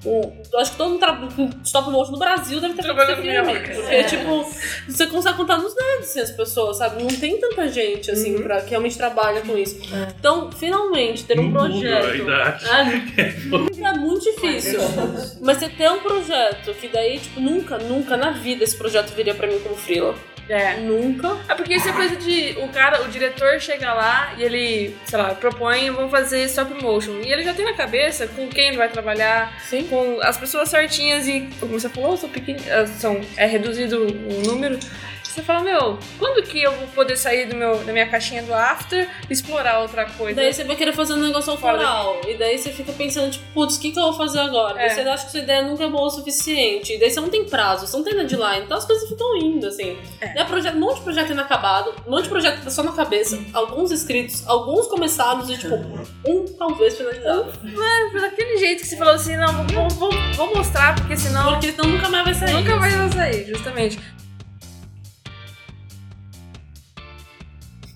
Um- 0.08 0.42
eu 0.54 0.60
acho 0.60 0.72
que 0.72 0.78
todo 0.78 0.90
mundo 0.92 1.00
tra- 1.00 1.16
com 1.36 1.50
stop 1.64 1.90
motion 1.90 2.12
no 2.14 2.20
Brasil 2.20 2.60
deve 2.62 2.74
ter 2.76 2.84
feito 2.84 3.22
filme. 3.22 3.60
Porque, 3.60 4.04
tipo, 4.06 4.50
você 4.88 5.08
consegue 5.08 5.38
contar 5.38 5.58
nos 5.58 5.74
dedos 5.76 6.00
assim, 6.10 6.20
as 6.22 6.32
pessoas, 6.32 6.78
sabe? 6.78 7.02
Não 7.02 7.10
tem 7.10 7.40
tanta 7.40 7.68
gente 7.68 8.10
assim 8.12 8.36
Uhum. 8.36 8.44
pra, 8.44 8.62
que 8.62 8.70
realmente 8.70 8.98
trabalha 8.98 9.42
com 9.42 9.58
isso. 9.58 9.78
Então, 10.20 10.52
finalmente, 10.52 11.24
ter 11.26 11.40
um 11.40 11.44
No 11.50 11.62
mundo, 11.62 11.88
a 11.88 12.00
projeto. 12.00 12.16
idade. 12.16 12.66
É, 13.88 13.90
é 13.90 13.94
muito 13.94 14.24
difícil. 14.24 14.80
Mas 15.42 15.58
você 15.58 15.70
ter 15.70 15.90
um 15.92 16.00
projeto 16.00 16.74
que 16.74 16.88
daí, 16.88 17.20
tipo, 17.20 17.40
nunca, 17.40 17.78
nunca 17.78 18.18
na 18.18 18.32
vida 18.32 18.64
esse 18.64 18.76
projeto 18.78 19.14
viria 19.14 19.34
pra 19.36 19.48
mim 19.48 19.60
como 19.60 19.76
freela. 19.76 20.16
É. 20.50 20.78
Nunca. 20.78 21.38
É 21.50 21.56
porque 21.56 21.76
isso 21.76 21.90
é 21.90 21.94
coisa 21.94 22.16
de. 22.16 22.56
O 22.60 22.70
cara, 22.70 23.04
o 23.04 23.08
diretor 23.10 23.60
chega 23.60 23.94
lá 23.94 24.34
e 24.38 24.44
ele, 24.44 24.96
sei 25.06 25.18
lá, 25.18 25.34
propõe, 25.36 25.90
vamos 25.92 26.12
fazer 26.12 26.44
stop 26.46 26.74
motion. 26.82 27.20
E 27.24 27.32
ele 27.32 27.44
já 27.44 27.54
tem 27.54 27.66
na 27.66 27.74
cabeça 27.74 28.28
com 28.28 28.48
quem 28.48 28.70
ele 28.70 28.78
vai 28.78 28.90
trabalhar, 28.90 29.62
Sim. 29.68 29.88
com 29.88 30.20
as 30.22 30.38
pessoas 30.38 30.70
certinhas 30.70 31.28
e, 31.28 31.50
como 31.60 31.80
você 31.80 31.90
falou, 31.90 32.16
são 32.16 32.30
pequenas, 32.30 32.90
são, 32.92 33.20
é 33.36 33.46
reduzido 33.46 34.04
o 34.06 34.42
número. 34.46 34.80
Você 35.38 35.44
fala, 35.44 35.62
meu, 35.62 36.00
quando 36.18 36.42
que 36.42 36.64
eu 36.64 36.72
vou 36.72 36.88
poder 36.88 37.16
sair 37.16 37.46
do 37.46 37.56
meu, 37.56 37.78
da 37.84 37.94
minha 37.94 38.10
caixinha 38.10 38.42
do 38.42 38.52
after 38.56 39.08
e 39.30 39.32
explorar 39.32 39.82
outra 39.82 40.06
coisa? 40.06 40.34
Daí 40.34 40.52
você 40.52 40.64
vai 40.64 40.76
querer 40.76 40.94
fazer 40.94 41.14
um 41.14 41.18
negócio 41.18 41.52
autoral. 41.52 42.20
E 42.28 42.34
daí 42.34 42.58
você 42.58 42.72
fica 42.72 42.92
pensando, 42.92 43.30
tipo, 43.30 43.46
putz, 43.54 43.76
o 43.76 43.80
que, 43.80 43.92
que 43.92 44.00
eu 44.00 44.04
vou 44.06 44.14
fazer 44.14 44.40
agora? 44.40 44.82
É. 44.82 44.90
Você 44.90 45.02
acha 45.02 45.26
que 45.26 45.32
sua 45.32 45.42
ideia 45.42 45.62
nunca 45.62 45.84
é 45.84 45.90
boa 45.90 46.08
o 46.08 46.10
suficiente. 46.10 46.94
E 46.96 47.00
daí 47.00 47.12
você 47.12 47.22
não 47.22 47.30
tem 47.30 47.46
prazo, 47.46 47.86
você 47.86 47.96
não 47.96 48.04
tem 48.04 48.16
deadline. 48.16 48.66
Então 48.66 48.76
as 48.76 48.86
coisas 48.86 49.08
ficam 49.08 49.38
indo, 49.38 49.68
assim. 49.68 49.96
É. 50.20 50.42
É 50.42 50.44
projeto, 50.44 50.76
um 50.76 50.80
monte 50.80 50.96
de 50.96 51.02
projeto 51.04 51.32
inacabado, 51.32 51.94
um 52.08 52.10
monte 52.10 52.24
de 52.24 52.30
projeto 52.30 52.58
que 52.58 52.64
tá 52.64 52.72
só 52.72 52.82
na 52.82 52.94
cabeça, 52.94 53.40
alguns 53.54 53.92
escritos, 53.92 54.44
alguns 54.48 54.88
começados 54.88 55.52
e, 55.52 55.58
tipo, 55.60 55.76
um 56.26 56.46
talvez 56.58 56.98
finalizado. 56.98 57.54
É, 57.64 58.20
daquele 58.22 58.58
jeito 58.58 58.82
que 58.82 58.88
você 58.88 58.98
falou 58.98 59.14
assim, 59.14 59.38
não, 59.38 59.68
vou, 59.68 59.88
vou, 59.90 60.12
vou 60.34 60.56
mostrar, 60.56 60.96
porque 60.96 61.16
senão 61.16 61.52
Porque 61.52 61.74
senão 61.74 61.90
nunca 61.90 62.10
mais 62.10 62.24
vai 62.26 62.34
sair. 62.34 62.54
nunca 62.56 62.76
mais 62.78 62.96
vai 62.96 63.12
sair, 63.12 63.46
justamente. 63.46 64.00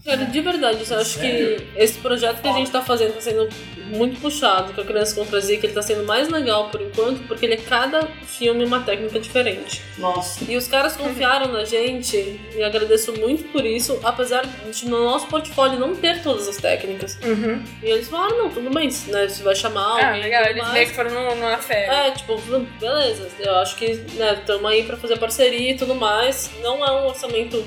Cara, 0.04 0.26
de 0.26 0.42
verdade, 0.42 0.84
eu 0.90 0.98
acho 1.00 1.20
que 1.20 1.58
esse 1.76 2.00
projeto 2.00 2.42
que 2.42 2.48
a 2.48 2.54
gente 2.54 2.72
tá 2.72 2.82
fazendo 2.82 3.14
tá 3.14 3.22
sendo 3.22 3.48
muito 3.96 4.20
puxado, 4.20 4.74
que 4.74 4.82
a 4.82 4.86
Criança 4.86 5.14
Contra 5.14 5.40
Zika, 5.40 5.66
ele 5.66 5.74
tá 5.74 5.82
sendo 5.82 6.06
mais 6.06 6.28
legal 6.30 6.70
por 6.70 6.82
enquanto, 6.82 7.28
porque 7.28 7.46
ele 7.46 7.54
é 7.56 7.58
cada 7.58 8.08
filme 8.26 8.64
uma 8.66 8.80
técnica 8.82 9.20
diferente. 9.20 9.82
Nossa. 9.98 10.44
E 10.50 10.56
os 10.58 10.66
caras 10.68 10.96
confiaram 10.96 11.52
na 11.52 11.66
gente, 11.66 12.40
e 12.56 12.64
agradeço 12.64 13.14
muito 13.20 13.44
por 13.52 13.66
isso, 13.66 14.00
apesar 14.04 14.44
de 14.72 14.86
no 14.88 15.04
nosso 15.04 15.28
portfólio 15.28 15.78
não 15.78 15.94
ter 15.96 16.24
todas 16.24 16.48
as 16.48 16.58
técnicas. 16.58 17.20
Uhum. 17.24 17.62
E 17.84 17.90
eles 17.92 18.08
falaram, 18.08 18.38
não, 18.44 18.50
tudo 18.50 18.70
bem, 18.70 18.90
né, 19.08 19.28
você 19.28 19.44
vai 19.44 19.56
chamar 19.56 19.82
Ah, 20.00 20.08
alguém. 20.08 20.22
legal, 20.24 20.42
tudo 20.44 20.52
eles 20.52 20.62
mais. 20.64 20.74
meio 20.74 20.88
que 20.88 20.94
foram 20.96 21.12
num- 21.12 21.36
numa 21.36 21.58
fé. 21.58 22.08
É, 22.08 22.12
tipo, 22.12 22.38
beleza, 22.80 23.28
eu 23.40 23.56
acho 23.58 23.76
que, 23.76 23.94
né, 24.16 24.36
estamos 24.40 24.66
aí 24.72 24.84
pra 24.84 24.98
fazer 24.98 25.20
parceria 25.20 25.72
e 25.72 25.78
tudo 25.78 25.94
mais. 25.94 26.50
Não 26.64 26.84
é 26.86 26.92
um 26.92 27.08
orçamento 27.08 27.64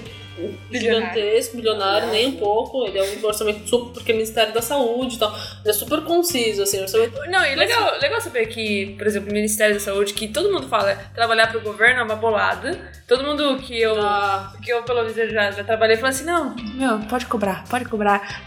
gigantesco, 0.71 1.57
bilionário, 1.57 2.09
nem 2.11 2.29
um 2.29 2.37
pouco. 2.37 2.87
Ele 2.87 2.99
é 2.99 3.03
um 3.03 3.25
orçamento 3.25 3.69
super, 3.69 3.93
porque 3.93 4.13
é 4.13 4.15
Ministério 4.15 4.53
da 4.53 4.63
Saúde 4.63 5.17
e 5.17 5.19
tal. 5.19 5.33
Ele 5.33 5.71
é 5.71 5.73
super 5.73 6.03
conciso, 6.03 6.63
assim, 6.63 6.81
orçamento. 6.81 7.19
Não, 7.29 7.45
e 7.45 7.55
legal, 7.55 7.99
legal 8.01 8.21
saber 8.21 8.47
que, 8.47 8.95
por 8.97 9.07
exemplo, 9.07 9.31
o 9.31 9.33
Ministério 9.33 9.75
da 9.75 9.81
Saúde, 9.81 10.15
que 10.15 10.29
todo 10.29 10.53
mundo 10.53 10.69
fala, 10.69 10.95
trabalhar 11.15 11.49
pro 11.51 11.61
governo 11.61 12.01
é 12.01 12.03
uma 12.03 12.17
bolada. 12.17 12.93
Todo 13.07 13.25
mundo 13.25 13.57
que 13.59 13.81
eu, 13.81 14.01
Ah, 14.01 14.53
que 14.63 14.73
eu 14.73 14.83
pelo 14.83 15.03
menos, 15.03 15.15
já, 15.15 15.51
já 15.51 15.65
trabalhei, 15.65 15.97
fala 15.97 16.09
assim, 16.09 16.25
não, 16.25 16.55
meu, 16.75 16.99
pode 17.09 17.27
cobrar, 17.27 17.65
pode 17.69 17.85
cobrar. 17.85 18.43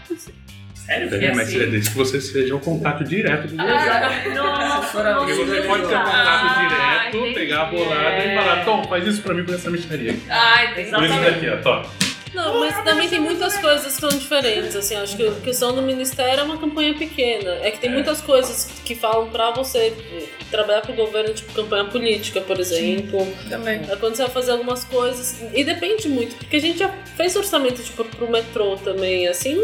Sério, 0.88 1.14
É 1.22 1.34
mas 1.34 1.48
assim. 1.48 1.60
é 1.62 1.66
desde 1.66 1.90
que 1.90 1.96
você 1.96 2.18
seja 2.20 2.56
o 2.56 2.60
contato 2.60 3.04
direto 3.04 3.48
do 3.48 3.56
governo. 3.56 4.34
Nossa, 4.34 5.14
Porque 5.18 5.34
você 5.34 5.62
pode 5.62 5.82
ter 5.86 5.94
um 5.94 5.98
contato 5.98 6.10
Ah, 6.14 6.66
direto, 6.68 7.16
entendi. 7.18 7.34
pegar 7.34 7.62
a 7.62 7.64
bolada 7.66 8.16
e 8.24 8.28
É. 8.28 8.34
falar, 8.36 8.64
Tom, 8.64 8.84
faz 8.84 9.06
isso 9.06 9.20
pra 9.22 9.34
mim 9.34 9.44
com 9.44 9.52
essa 9.54 9.70
mixaria. 9.70 10.16
Ai, 10.30 10.74
Por 10.74 10.80
isso 11.04 11.20
daqui, 11.20 11.48
ó, 11.50 11.56
Tom. 11.58 11.90
Não, 12.34 12.60
mas 12.60 12.84
também 12.84 13.08
tem 13.08 13.18
muitas 13.20 13.56
coisas 13.56 13.86
que 13.94 14.00
são 14.00 14.10
diferentes, 14.10 14.76
assim, 14.76 14.94
acho 14.96 15.16
que 15.16 15.26
a 15.26 15.32
questão 15.32 15.74
do 15.74 15.80
ministério 15.82 16.40
é 16.40 16.42
uma 16.42 16.58
campanha 16.58 16.94
pequena. 16.94 17.50
É 17.62 17.70
que 17.70 17.78
tem 17.80 17.90
muitas 17.90 18.20
coisas 18.20 18.70
que 18.84 18.94
falam 18.94 19.28
pra 19.30 19.50
você 19.50 19.92
trabalhar 20.50 20.82
pro 20.82 20.92
governo, 20.92 21.32
tipo 21.34 21.52
campanha 21.54 21.84
política, 21.86 22.40
por 22.42 22.60
exemplo. 22.60 23.26
Também. 23.48 23.80
É 23.90 23.96
quando 23.96 24.14
você 24.14 24.22
vai 24.22 24.30
fazer 24.30 24.52
algumas 24.52 24.84
coisas. 24.84 25.42
E 25.54 25.64
depende 25.64 26.06
muito, 26.08 26.36
porque 26.36 26.56
a 26.56 26.60
gente 26.60 26.78
já 26.78 26.88
fez 27.16 27.34
orçamento, 27.34 27.82
tipo, 27.82 28.04
pro 28.04 28.30
metrô 28.30 28.76
também, 28.76 29.26
assim. 29.26 29.62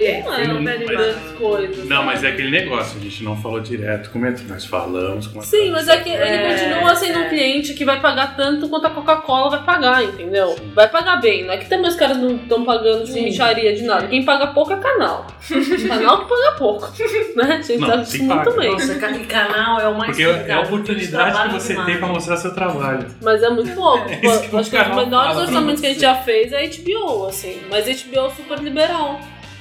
É, 0.00 0.22
Não, 0.22 0.32
você 0.32 0.44
não 0.46 0.62
mas- 0.62 0.72
pede 0.78 0.84
mas- 0.86 0.96
grandes 0.96 1.32
coisas. 1.38 1.88
Não, 1.88 2.02
mas 2.04 2.24
é 2.24 2.28
aquele 2.28 2.50
negócio, 2.50 2.98
a 2.98 3.02
gente 3.02 3.22
não 3.24 3.36
falou 3.36 3.60
direto 3.60 4.10
com 4.10 4.18
o 4.18 4.22
metrô, 4.22 4.44
nós 4.48 4.64
falamos 4.64 5.26
com 5.26 5.40
a 5.40 5.42
Sim, 5.42 5.70
mas 5.70 5.88
é 5.88 5.96
que 5.98 6.08
ele 6.08 6.22
É, 6.22 6.48
continua 6.54 6.94
sendo 6.94 7.18
um 7.18 7.22
é. 7.24 7.28
cliente 7.28 7.74
que 7.74 7.84
vai 7.84 8.00
pagar 8.00 8.36
tanto 8.36 8.68
quanto 8.68 8.86
a 8.86 8.90
Coca-Cola 8.90 9.50
vai 9.50 9.62
pagar, 9.64 10.02
entendeu? 10.02 10.56
Vai 10.74 10.88
pagar 10.88 11.16
bem, 11.20 11.44
não 11.44 11.52
é 11.52 11.58
que 11.58 11.68
também 11.68 11.88
os 11.88 11.96
caras 11.96 12.16
não 12.16 12.36
estão 12.36 12.64
pagando 12.64 13.04
de 13.04 13.20
micharia 13.20 13.74
de 13.74 13.82
nada. 13.82 14.06
Quem 14.08 14.24
paga 14.24 14.48
pouco 14.48 14.72
é 14.72 14.76
canal. 14.76 15.26
canal 15.88 16.20
que 16.24 16.28
paga 16.28 16.52
pouco. 16.56 16.90
Né? 17.36 17.44
A 17.44 17.62
gente 17.62 17.78
Não, 17.78 17.88
sabe 17.88 18.06
sim 18.08 18.16
isso 18.24 18.34
muito 18.34 18.52
bem. 18.52 18.70
Nossa, 18.72 18.94
ca- 18.96 19.18
canal 19.28 19.80
é 19.80 19.88
o 19.88 19.94
mais 19.98 20.10
Porque 20.16 20.22
é 20.22 20.52
a 20.52 20.60
oportunidade 20.60 21.48
que 21.48 21.54
você 21.54 21.68
demais. 21.72 21.86
tem 21.86 21.98
pra 21.98 22.08
mostrar 22.08 22.36
seu 22.36 22.54
trabalho. 22.54 23.06
Mas 23.22 23.42
é 23.42 23.50
muito 23.50 23.70
pouco. 23.74 24.08
É 24.10 24.26
isso 24.26 24.40
que 24.48 24.54
o 24.54 24.58
Acho 24.58 24.70
que 24.70 24.76
os 24.76 24.82
canal 24.82 24.96
menores 25.04 25.28
fala. 25.32 25.40
orçamentos 25.46 25.80
que 25.80 25.86
a 25.86 25.90
gente 25.90 26.00
já 26.00 26.14
fez 26.16 26.52
é 26.52 26.66
HBO, 26.66 27.26
assim. 27.26 27.60
Mas 27.70 27.84
HBO 27.86 28.26
é 28.26 28.30
super 28.30 28.58
liberal. 28.58 29.20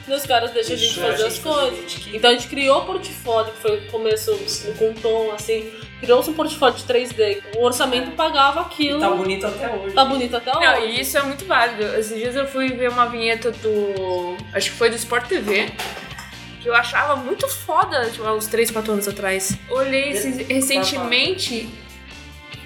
E 0.09 0.13
os 0.13 0.25
caras 0.25 0.51
deixam 0.51 0.73
a 0.73 0.77
gente 0.77 0.99
a 0.99 1.03
fazer 1.03 1.17
gente 1.17 1.27
as 1.27 1.37
fazer 1.37 1.49
coisas. 1.61 1.79
gente 1.79 1.99
que- 1.99 2.17
Então 2.17 2.29
a 2.29 2.33
gente 2.33 2.47
criou 2.47 2.79
o 2.79 2.85
portfólio, 2.85 3.51
que 3.53 3.61
foi 3.61 3.77
o 3.77 3.87
começo 3.91 4.31
com 4.77 4.89
um 4.89 4.93
tom 4.93 5.31
assim. 5.33 5.71
Criou-se 6.01 6.29
um 6.29 6.33
portfólio 6.33 6.75
de 6.77 6.83
3D. 6.83 7.41
O 7.57 7.63
orçamento 7.65 8.11
pagava 8.11 8.61
aquilo. 8.61 8.99
Tá 9.01 9.09
bonito 9.11 9.45
até 9.45 9.67
hoje. 9.75 9.93
Tá 9.93 10.05
bonito 10.05 10.35
até 10.37 10.51
hoje. 10.57 10.65
Não, 10.65 10.85
e 10.85 11.01
isso 11.01 11.17
é 11.17 11.21
muito 11.23 11.45
válido. 11.45 11.83
Esses 11.97 12.17
dias 12.17 12.35
eu 12.35 12.47
fui 12.47 12.69
ver 12.69 12.89
uma 12.89 13.05
vinheta 13.07 13.51
do. 13.51 14.37
Acho 14.53 14.71
que 14.71 14.77
foi 14.77 14.89
do 14.89 14.95
Sport 14.95 15.27
TV. 15.27 15.69
Que 16.61 16.67
eu 16.69 16.73
achava 16.75 17.15
muito 17.15 17.47
foda, 17.47 18.09
tipo, 18.09 18.25
há 18.25 18.33
uns 18.33 18.47
3, 18.47 18.69
4 18.71 18.91
anos 18.93 19.07
atrás. 19.07 19.57
Olhei 19.69 20.09
esses- 20.09 20.45
recentemente. 20.47 21.69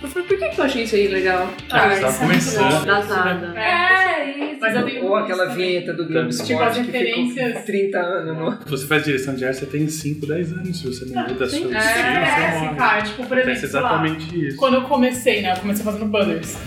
Eu 0.03 0.09
falei, 0.09 0.27
por 0.27 0.37
que, 0.37 0.49
que 0.49 0.59
eu 0.59 0.65
achei 0.65 0.83
isso 0.83 0.95
aí 0.95 1.07
legal? 1.07 1.49
Ah, 1.71 1.93
isso 1.93 2.01
tá 2.01 2.07
é 2.07 2.11
muito 2.11 2.19
começando. 2.19 2.85
Datada. 2.85 3.59
É, 3.59 4.29
isso. 4.51 4.57
Mas 4.59 4.75
eu 4.75 4.85
tenho 4.85 5.05
Ou 5.05 5.15
aquela 5.15 5.45
vinheta 5.45 5.93
do 5.93 6.05
Globo 6.05 6.29
Tipo, 6.29 6.61
as 6.61 6.77
que 6.77 6.83
ficou 6.83 6.99
referências. 7.01 7.63
30 7.65 7.99
anos 7.99 8.37
no... 8.37 8.59
Você 8.67 8.85
faz 8.87 9.03
direção 9.03 9.33
de 9.35 9.45
arte, 9.45 9.59
você 9.59 9.65
tem 9.65 9.87
5, 9.87 10.25
10 10.27 10.53
anos. 10.53 10.79
Se 10.79 10.87
você 10.87 11.05
não 11.05 11.27
muda 11.27 11.45
a 11.45 11.49
sua 11.49 11.57
É, 11.57 11.61
estilo, 11.61 11.75
é, 11.77 12.51
você 12.51 12.59
morre. 12.65 12.75
cara, 12.77 13.01
tipo, 13.01 13.25
por 13.25 13.37
exemplo, 13.37 13.63
exatamente 13.63 14.47
isso. 14.47 14.57
Quando 14.57 14.73
eu 14.75 14.81
comecei, 14.83 15.41
né? 15.41 15.53
Eu 15.53 15.57
comecei 15.57 15.83
fazendo 15.85 16.05
banners. 16.05 16.57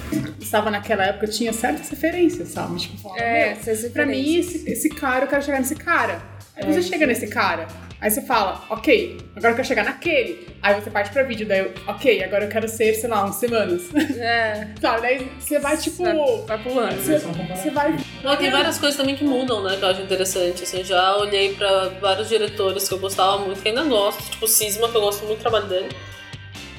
Estava 0.41 0.71
naquela 0.71 1.05
época, 1.05 1.27
tinha 1.27 1.53
certas 1.53 1.89
referências, 1.91 2.49
sabe? 2.49 2.77
Tipo, 2.79 2.97
falava, 2.99 3.21
É, 3.21 3.57
meu, 3.67 3.91
pra 3.91 4.07
mim, 4.07 4.37
esse, 4.39 4.69
esse 4.71 4.89
cara, 4.89 5.25
eu 5.25 5.29
quero 5.29 5.43
chegar 5.45 5.59
nesse 5.59 5.75
cara. 5.75 6.23
Aí 6.57 6.73
você 6.73 6.83
chega 6.83 7.07
nesse 7.07 7.27
cara, 7.27 7.67
aí 8.01 8.11
você 8.11 8.23
fala, 8.23 8.65
ok, 8.71 9.19
agora 9.37 9.53
eu 9.53 9.57
quero 9.57 9.69
chegar 9.69 9.85
naquele. 9.85 10.49
Aí 10.63 10.75
você 10.81 10.91
parte 10.91 11.13
pra 11.13 11.23
vídeo, 11.23 11.47
daí 11.47 11.59
eu, 11.59 11.75
ok, 11.87 12.25
agora 12.25 12.45
eu 12.45 12.49
quero 12.49 12.67
ser, 12.67 12.95
sei 12.95 13.11
lá, 13.11 13.27
uns 13.27 13.37
semanas. 13.37 13.83
É, 13.95 14.69
Sabe? 14.81 15.03
Daí 15.03 15.31
você 15.39 15.59
vai, 15.59 15.77
tipo. 15.77 16.03
vai 16.47 16.63
pulando. 16.63 16.97
Você, 16.97 17.19
você 17.19 17.71
vai. 17.71 17.95
Não, 18.25 18.35
tem 18.37 18.51
várias 18.51 18.79
coisas 18.79 18.97
também 18.97 19.15
que 19.15 19.23
mudam, 19.25 19.63
né? 19.63 19.77
Que 19.77 19.85
eu 19.85 19.89
acho 19.89 20.01
interessante. 20.01 20.63
Assim, 20.63 20.79
eu 20.79 20.85
já 20.85 21.17
olhei 21.19 21.55
pra 21.55 21.91
vários 22.01 22.29
diretores 22.29 22.89
que 22.89 22.95
eu 22.95 22.99
gostava 22.99 23.39
muito, 23.45 23.61
que 23.61 23.69
ainda 23.69 23.85
gosto, 23.85 24.23
tipo 24.31 24.49
Cisma, 24.49 24.89
que 24.89 24.97
eu 24.97 25.03
gosto 25.03 25.27
muito 25.27 25.39
do 25.39 25.43
trabalho 25.43 25.67
dele. 25.67 25.89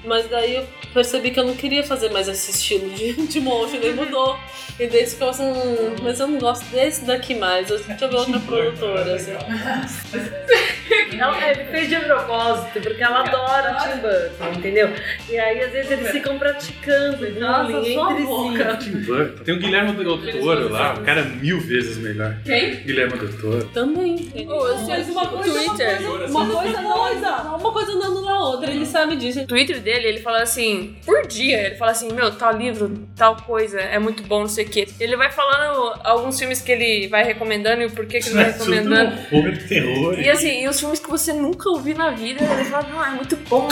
Mas 0.06 0.28
daí 0.30 0.56
eu 0.56 0.66
percebi 0.94 1.32
que 1.32 1.40
eu 1.40 1.46
não 1.46 1.56
queria 1.56 1.84
fazer 1.84 2.10
mais 2.12 2.28
esse 2.28 2.52
estilo 2.52 2.90
de, 2.92 3.14
de 3.28 3.40
motion, 3.40 3.80
daí 3.82 3.94
mudou. 3.94 4.38
E 4.80 4.86
daí 4.88 5.08
ficou 5.08 5.30
assim, 5.30 5.44
"Hum, 5.44 5.96
mas 6.04 6.20
eu 6.20 6.28
não 6.28 6.38
gosto 6.40 6.64
desse 6.66 7.04
daqui 7.06 7.34
mais. 7.34 7.70
Eu, 7.70 7.80
deixa 7.80 8.06
eu 8.06 8.10
ver 8.10 8.16
outra 8.18 8.40
produtora, 8.40 9.16
assim. 9.16 9.32
Não, 11.18 11.36
ele 11.42 11.66
fez 11.66 11.90
de 11.90 11.96
propósito, 12.00 12.80
porque 12.82 13.02
ela 13.02 13.22
adora 13.22 13.76
Tim 13.82 14.00
Burton, 14.02 14.60
entendeu? 14.60 14.90
E 15.30 15.38
aí, 15.40 15.62
às 15.64 15.72
vezes, 15.72 15.92
eles 15.92 16.12
ficam 16.12 16.38
praticando 16.38 17.40
Nossa, 17.40 17.72
bullying 17.72 17.94
sua 17.94 18.12
entre 18.12 18.24
boca. 18.24 18.82
si. 18.82 18.90
Tim 18.92 18.98
Burton. 19.02 19.44
Tem 19.44 19.56
o 19.56 19.60
Guilherme 19.60 19.92
Del 19.94 20.18
Toro 20.18 20.70
lá, 20.70 20.94
o 20.94 21.02
cara 21.04 21.22
é 21.22 21.24
mil 21.24 21.60
vezes 21.60 21.98
melhor. 21.98 22.36
Quem? 22.46 22.76
Guilherme 22.84 23.18
Del 23.18 23.38
Toro. 23.40 23.66
Também. 23.74 24.32
Ô, 24.48 24.68
eu 24.68 24.78
sei, 24.86 25.02
uma 25.12 25.28
coisa, 25.28 25.54
Twitter. 25.54 26.00
Uma 26.30 26.46
coisa 26.48 26.82
não, 26.82 27.58
uma 27.58 27.72
coisa 27.72 27.92
não 27.96 28.04
anula 28.06 28.32
a 28.32 28.40
outra, 28.50 28.72
ele 28.72 28.86
sabe 28.86 29.16
disso. 29.16 29.46
Twitter 29.48 29.80
dele, 29.88 30.08
ele 30.08 30.20
fala 30.20 30.42
assim, 30.42 30.96
por 31.06 31.26
dia, 31.28 31.68
ele 31.68 31.76
fala 31.76 31.92
assim, 31.92 32.12
meu, 32.12 32.30
tal 32.36 32.58
livro, 32.58 33.08
tal 33.16 33.38
coisa, 33.38 33.80
é 33.80 33.98
muito 33.98 34.22
bom, 34.24 34.42
não 34.42 34.50
sei 34.50 34.66
o 34.66 34.70
quê. 34.70 34.86
Ele 35.00 35.16
vai 35.16 35.32
falando 35.32 35.98
alguns 36.04 36.38
filmes 36.38 36.60
que 36.62 36.70
ele 36.72 37.08
vai 37.08 37.24
recomendando 37.24 37.82
e 37.82 37.86
o 37.86 37.92
porquê 37.92 38.20
que 38.20 38.28
ele 38.28 38.36
vai 38.36 38.52
recomendando. 38.52 39.16
Tudo 39.30 39.38
horror, 39.38 39.58
terror. 39.70 40.20
E 40.20 40.30
assim, 40.30 40.64
e 40.64 40.68
os 40.68 40.78
filmes 40.78 41.00
que 41.00 41.10
você 41.10 41.32
nunca 41.32 41.70
ouviu 41.70 41.96
na 41.98 42.12
vida, 42.12 42.44
ele 42.44 42.66
fala, 42.66 42.86
não, 42.90 43.06
é 43.06 43.10
muito 43.12 43.38
bom. 43.48 43.70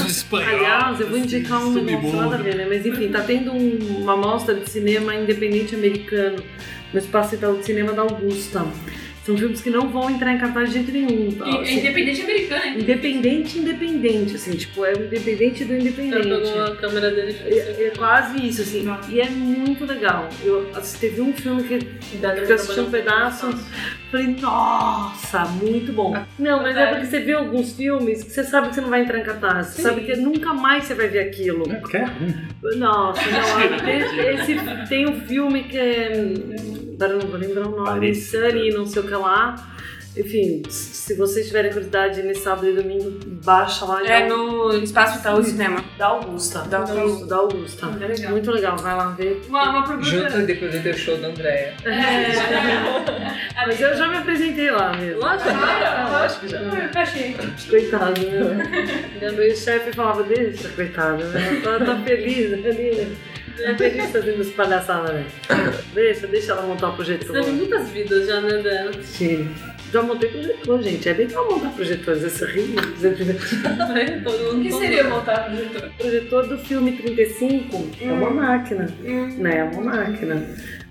Aliás, 0.47 0.99
eu 1.01 1.09
vou 1.09 1.17
indicar 1.17 1.59
um 1.61 1.73
negócio 1.73 2.15
nada 2.15 2.35
a 2.35 2.37
ver, 2.37 2.55
né? 2.55 2.65
Mas 2.69 2.85
enfim, 2.85 3.09
tá 3.09 3.21
tendo 3.21 3.51
um- 3.51 3.97
uma 4.01 4.15
mostra 4.15 4.55
de 4.55 4.69
cinema 4.69 5.13
independente 5.13 5.75
americano 5.75 6.41
no 6.93 6.99
Espaço 6.99 7.35
Itaú 7.35 7.57
de 7.57 7.65
Cinema 7.65 7.91
da 7.91 8.03
Augusta. 8.03 8.65
São 9.25 9.35
filmes 9.35 9.59
que 9.59 9.71
não 9.71 9.89
vão 9.89 10.07
entrar 10.07 10.33
em 10.33 10.37
cartaz 10.37 10.69
de 10.69 10.75
jeito 10.75 10.91
nenhum. 10.91 11.31
tá? 11.31 11.45
Assim, 11.61 11.79
independente 11.79 12.21
americano, 12.21 12.63
hein? 12.63 12.75
independente, 12.79 13.57
independente, 13.57 14.35
assim, 14.35 14.51
tipo, 14.51 14.85
é 14.85 14.93
o 14.93 15.03
independente 15.03 15.65
do 15.65 15.69
Tá 15.73 15.79
independente. 15.79 16.21
pegando 16.27 16.71
a 16.71 16.75
câmera 16.75 17.09
dele 17.09 17.31
e 17.31 17.33
fez 17.33 17.79
É, 17.79 17.87
é 17.87 17.89
quase 17.89 18.47
isso, 18.47 18.61
assim, 18.61 18.85
e 19.09 19.19
é 19.19 19.27
muito 19.27 19.83
legal. 19.83 20.29
Eu 20.43 20.69
assisti, 20.75 20.99
teve 20.99 21.21
um 21.21 21.33
filme 21.33 21.63
que 21.63 21.79
que 21.79 22.23
eu 22.23 22.55
assisti 22.55 22.79
um 22.79 22.91
pedaço, 22.91 23.49
falei, 24.11 24.27
nossa, 24.39 25.45
muito 25.45 25.91
bom. 25.91 26.15
Não, 26.37 26.61
mas 26.61 26.77
é 26.77 26.85
porque 26.85 27.05
você 27.07 27.19
vê 27.19 27.33
alguns 27.33 27.73
filmes 27.73 28.23
que 28.23 28.29
você 28.31 28.43
sabe 28.43 28.69
que 28.69 28.75
você 28.75 28.81
não 28.81 28.89
vai 28.89 29.01
entrar 29.01 29.17
em 29.17 29.23
cartaz, 29.23 29.67
você 29.67 29.81
sabe 29.81 30.01
que 30.01 30.15
nunca 30.17 30.53
mais 30.53 30.83
você 30.83 30.93
vai 30.93 31.07
ver 31.07 31.19
aquilo. 31.21 31.63
É, 31.71 31.75
porque 31.77 31.97
é 31.97 32.05
ruim. 32.05 32.35
Nossa, 32.77 33.21
não, 33.21 33.89
esse, 33.89 34.87
tem 34.87 35.09
um 35.09 35.21
filme 35.21 35.63
que 35.63 35.77
é. 35.79 36.84
Agora 36.95 37.13
eu 37.13 37.19
não 37.19 37.27
vou 37.27 37.39
lembrar 37.39 37.67
o 37.67 37.75
nome. 37.75 38.15
Sunny, 38.15 38.71
não 38.71 38.85
sei 38.85 39.01
o 39.01 39.05
que 39.07 39.13
lá. 39.13 39.55
Enfim, 40.17 40.63
se 40.69 41.13
vocês 41.15 41.47
tiverem 41.47 41.69
curiosidade 41.71 42.23
nesse 42.23 42.39
sábado 42.39 42.69
e 42.69 42.73
domingo, 42.73 43.19
baixa 43.43 43.83
lá 43.83 44.01
e 44.01 44.07
É 44.07 44.25
no 44.29 44.73
Espaço 44.77 45.19
Itaú 45.19 45.43
Cinema. 45.43 45.83
da 45.97 46.05
Augusta. 46.05 46.59
Da 46.61 46.77
Augusta. 46.77 47.25
da 47.25 47.35
Augusta. 47.35 47.97
É 47.99 48.07
legal. 48.07 48.31
Muito 48.31 48.49
legal, 48.49 48.77
vai 48.77 48.95
lá 48.95 49.07
ver. 49.09 49.43
Uma, 49.49 49.69
uma 49.71 49.83
pergunta... 49.85 50.09
Junto 50.09 50.45
depois 50.45 50.71
do 50.71 50.81
teu 50.81 50.93
show 50.93 51.17
da 51.17 51.27
Andréia. 51.27 51.73
Mas 53.67 53.81
eu 53.81 53.97
já 53.97 54.07
me 54.07 54.17
apresentei 54.17 54.71
lá 54.71 54.95
mesmo. 54.95 55.19
Lógico, 55.19 55.49
lógico 56.11 56.39
que 56.41 56.47
já. 56.47 56.59
Eu 56.59 57.01
achei. 57.01 57.35
Coitado, 57.69 58.21
né? 58.21 59.09
Minha 59.19 59.31
meu 59.33 59.53
chefe 59.53 59.91
falava, 59.91 60.23
deixa, 60.23 60.69
coitado, 60.69 61.25
né? 61.25 61.61
Ela 61.61 61.79
tá, 61.79 61.85
tá 61.85 61.95
feliz 62.03 62.53
ali, 62.53 62.91
né? 62.95 63.15
Tá 63.57 63.75
feliz 63.77 64.11
fazendo 64.11 64.41
as 64.41 64.49
palhaçadas, 64.49 65.13
né? 65.13 65.25
Deixa, 65.93 66.27
deixa 66.27 66.51
ela 66.51 66.63
montar 66.63 66.89
o 66.89 66.93
projetor. 66.95 67.31
Teve 67.35 67.51
muitas 67.51 67.89
vidas 67.89 68.27
já, 68.27 68.41
né, 68.41 68.57
dela? 68.61 68.91
Sim. 69.03 69.49
Já 69.93 70.01
montei 70.01 70.29
projetor, 70.29 70.81
gente. 70.83 71.07
É 71.07 71.13
legal 71.13 71.49
montar 71.49 71.69
projetores, 71.69 72.23
esse 72.23 72.45
rio. 72.45 72.75
Todo 74.23 74.57
O 74.57 74.61
que 74.61 74.71
seria 74.71 75.03
montar 75.05 75.45
projetor? 75.45 75.89
projetor 75.97 76.47
do 76.47 76.57
filme 76.57 76.91
35 76.93 77.87
é 78.01 78.11
uma 78.11 78.29
máquina, 78.29 78.89
né? 79.03 79.57
É 79.59 79.63
uma 79.63 79.81
máquina. 79.95 80.43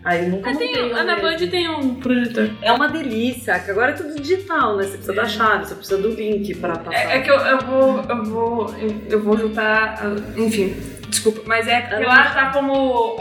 Aí 0.04 0.28
nunca 0.28 0.50
Ah, 0.50 0.52
montei 0.52 0.68
tem, 0.72 0.84
um 0.84 1.04
na. 1.04 1.16
Band 1.16 1.36
tem 1.50 1.68
um 1.68 1.94
projetor. 1.94 2.50
É 2.60 2.70
uma 2.72 2.88
delícia, 2.88 3.58
que 3.58 3.70
agora 3.70 3.92
é 3.92 3.94
tudo 3.94 4.20
digital, 4.20 4.76
né? 4.76 4.84
Você 4.84 4.90
precisa 4.98 5.12
da 5.14 5.24
chave, 5.26 5.64
você 5.66 5.74
precisa 5.74 5.98
do 6.00 6.08
link 6.10 6.54
pra 6.56 6.76
passar. 6.76 7.10
É, 7.10 7.16
é 7.16 7.20
que 7.20 7.30
eu, 7.30 7.36
eu 7.36 7.58
vou. 7.58 8.02
Eu 8.08 8.24
vou. 8.24 8.74
Eu 9.10 9.22
vou 9.22 9.36
juntar. 9.38 9.98
ah, 10.02 10.14
Enfim, 10.38 10.76
desculpa. 11.14 11.42
Mas 11.46 11.68
é 11.68 11.82
que 11.82 12.04
lá 12.04 12.30
tá 12.30 12.50
como 12.52 12.72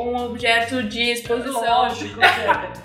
um 0.02 0.26
objeto 0.26 0.84
de 0.84 1.12
exposição. 1.12 1.62
Lógico, 1.62 2.20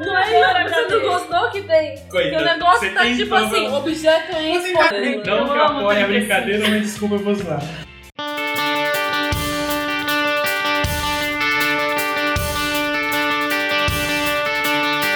Não 0.00 0.16
é 0.16 0.66
isso, 0.66 0.74
você 0.74 0.94
não 0.94 1.02
gostou 1.02 1.50
que 1.50 1.62
tem? 1.62 1.98
Porque 2.10 2.36
o 2.36 2.44
negócio 2.44 2.94
tá 2.94 3.04
tipo 3.04 3.34
assim, 3.34 3.68
objeto 3.68 4.36
em 4.36 4.56
exposição. 4.56 5.36
Não 5.36 5.46
que 5.46 5.52
eu 5.58 5.62
apoie 5.62 6.02
a 6.02 6.06
brincadeira, 6.06 6.68
mas 6.68 6.82
desculpa, 6.82 7.16
eu 7.16 7.18
vou 7.20 7.34
zoar. 7.34 7.60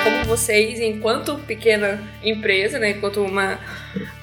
Como 0.05 0.25
vocês, 0.25 0.81
enquanto 0.81 1.37
pequena 1.39 2.01
empresa, 2.23 2.79
né? 2.79 2.91
Enquanto 2.91 3.23
uma. 3.23 3.59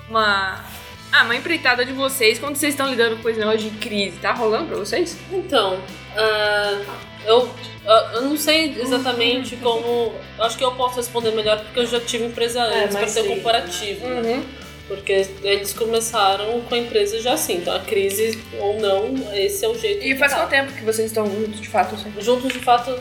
Uma. 0.09 0.74
Ah, 1.18 1.24
uma 1.24 1.36
empreitada 1.36 1.86
de 1.86 1.93
vocês, 1.93 2.38
quando 2.39 2.57
vocês 2.57 2.74
estão 2.74 2.89
lidando 2.89 3.16
com 3.22 3.30
esse 3.30 3.39
negócio 3.39 3.59
de 3.59 3.70
crise, 3.78 4.18
tá 4.18 4.34
rolando 4.34 4.66
pra 4.68 4.76
vocês? 4.78 5.18
Então, 5.32 5.80
ah, 6.18 6.82
eu, 7.26 7.49
ah, 7.88 8.11
eu 8.16 8.22
não 8.24 8.36
sei 8.38 8.76
exatamente 8.80 9.55
como. 9.55 10.13
Acho 10.39 10.57
que 10.57 10.63
eu 10.66 10.72
posso 10.74 10.97
responder 10.97 11.32
melhor 11.32 11.59
porque 11.61 11.80
eu 11.80 11.86
já 11.88 12.01
tive 12.01 12.26
empresa 12.26 12.59
É, 12.59 12.80
antes, 12.84 12.91
pra 12.91 13.01
mas 13.01 13.11
ser 13.11 13.24
sim. 13.24 13.30
comparativo. 13.30 14.05
Uhum. 14.05 14.43
Porque 14.88 15.26
eles 15.41 15.74
começaram 15.74 16.61
com 16.61 16.76
a 16.76 16.78
empresa 16.78 17.20
já 17.20 17.34
assim, 17.34 17.55
então 17.55 17.74
a 17.76 17.80
crise 17.80 18.39
ou 18.59 18.80
não, 18.80 19.16
esse 19.34 19.66
é 19.66 19.68
o 19.68 19.74
jeito 19.76 20.05
E 20.05 20.16
faz 20.16 20.32
tá. 20.32 20.41
quanto 20.41 20.49
tempo 20.51 20.74
que 20.74 20.84
vocês 20.84 21.07
estão 21.07 21.26
juntos, 21.26 21.59
de 21.59 21.68
fato? 21.68 21.95
Assim? 21.95 22.13
Juntos 22.20 22.53
de 22.53 22.59
fato. 22.59 22.91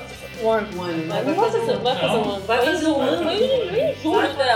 Um 0.42 0.50
ano. 0.50 0.68
Um 0.76 0.82
ano, 0.82 1.04
Mas 1.06 1.26
né? 1.26 1.32
não 1.32 1.34
vai 1.34 1.50
fazer, 1.50 1.76
vai 1.76 1.94
fazer 1.94 2.16
um 2.16 2.30
ano. 2.30 2.40
Vai 2.46 2.64
fazer 2.64 2.86
um 2.86 3.00
ano. 3.02 3.03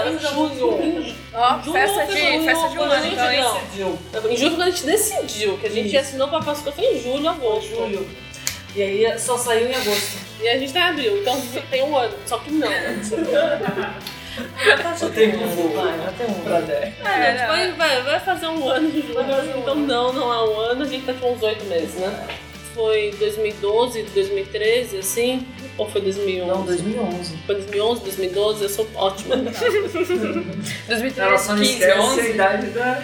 Em 0.08 0.18
junho. 0.18 1.14
Ó, 1.34 1.58
Junho 1.62 1.72
festa 1.72 2.06
de, 2.06 2.18
junho, 2.18 2.44
festa 2.44 2.68
de 2.68 2.78
um 2.78 2.82
ano, 2.82 2.92
a 2.92 3.00
gente 3.00 3.12
então, 3.14 3.30
hein? 3.32 3.42
não. 3.42 4.30
Em 4.30 4.36
julho 4.36 4.50
quando 4.56 4.62
a 4.62 4.70
gente 4.70 4.84
decidiu, 4.84 5.58
que 5.58 5.66
a 5.66 5.70
gente 5.70 5.96
assinou 5.96 6.28
pra 6.28 6.40
Páscoa 6.40 6.72
foi 6.72 6.84
em 6.84 7.02
julho, 7.02 7.28
agosto. 7.28 7.68
Julho. 7.68 8.08
E 8.74 8.82
aí 8.82 9.18
só 9.18 9.36
saiu 9.36 9.68
em 9.68 9.74
agosto. 9.74 10.18
E 10.40 10.48
a 10.48 10.58
gente 10.58 10.72
tá 10.72 10.80
em 10.80 10.82
abril, 10.82 11.20
então 11.20 11.40
tem 11.70 11.82
um 11.82 11.96
ano. 11.96 12.14
Só 12.26 12.38
que 12.38 12.50
não. 12.50 12.68
Só 14.96 15.08
tem 15.08 15.34
um 15.34 15.48
voo. 15.48 15.70
Vai, 15.74 15.94
até 16.06 16.24
um. 16.24 16.34
Pra 16.44 16.60
der. 16.60 16.94
É, 17.04 17.46
vai, 17.46 17.72
vai, 17.72 18.02
vai 18.02 18.20
fazer 18.20 18.46
um 18.46 18.68
ano 18.68 18.88
de 18.90 19.00
julho. 19.02 19.20
Então 19.56 19.74
não, 19.74 20.12
não 20.12 20.32
é 20.32 20.48
um 20.48 20.60
ano, 20.60 20.82
a 20.84 20.86
gente 20.86 21.06
tá 21.06 21.12
com 21.14 21.32
uns 21.32 21.42
oito 21.42 21.64
meses, 21.64 21.94
né? 21.96 22.28
Foi 22.78 23.12
2012, 23.18 24.04
2013, 24.14 24.98
assim? 24.98 25.44
Ou 25.76 25.90
foi 25.90 26.00
2011? 26.00 26.48
Não, 26.48 26.64
2011. 26.64 27.36
Foi 27.44 27.54
2011, 27.56 28.02
2012, 28.02 28.62
eu 28.62 28.68
sou 28.68 28.88
ótima. 28.94 29.34
2013, 30.86 31.20
Ela 31.20 31.38
só 31.38 31.54
não 31.56 31.58
15, 31.58 31.72
esquece 31.72 31.90
a 31.98 32.00
11. 32.00 32.30
idade 32.30 32.66
da. 32.68 33.02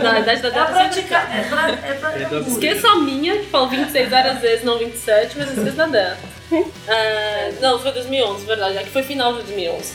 Na 0.00 0.20
idade 0.20 0.42
da 0.42 0.48
É 0.48 0.64
praticar. 0.64 1.36
É 1.36 1.42
pra. 1.42 1.70
É 1.70 1.94
pra. 1.94 2.36
É 2.36 2.40
Esqueça 2.48 2.86
a 2.88 2.96
minha, 3.00 3.36
que 3.40 3.46
falo 3.46 3.66
26 3.68 4.08
várias 4.08 4.38
vezes, 4.38 4.64
não 4.64 4.78
27, 4.78 5.38
mas 5.38 5.48
esqueça 5.48 5.72
da 5.76 5.86
dela. 5.86 6.18
É, 6.86 7.52
não, 7.60 7.80
foi 7.80 7.90
2011, 7.90 8.46
verdade. 8.46 8.78
É 8.78 8.84
que 8.84 8.90
foi 8.90 9.02
final 9.02 9.32
de 9.32 9.38
2011. 9.38 9.92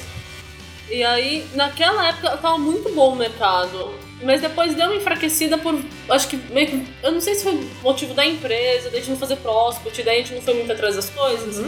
E 0.90 1.06
aí, 1.06 1.48
naquela 1.54 2.10
época, 2.10 2.36
tava 2.36 2.58
muito 2.58 2.94
bom 2.94 3.14
o 3.14 3.16
mercado. 3.16 3.94
Mas 4.22 4.42
depois 4.42 4.76
deu 4.76 4.88
uma 4.88 4.96
enfraquecida 4.96 5.58
por. 5.58 5.80
Acho 6.10 6.28
que 6.28 6.38
meio 6.52 6.68
que. 6.68 6.86
Eu 7.02 7.12
não 7.12 7.22
sei 7.22 7.36
se 7.36 7.44
foi 7.44 7.70
motivo 7.82 8.14
da 8.14 8.26
empresa, 8.26 8.90
da 8.90 8.98
gente 8.98 9.10
não 9.10 9.18
fazer 9.18 9.38
prospect, 9.38 10.04
daí 10.04 10.18
a 10.18 10.20
gente 10.22 10.34
não 10.34 10.42
foi 10.42 10.54
muito 10.56 10.72
atrás 10.72 10.96
das 10.96 11.10
coisas. 11.10 11.66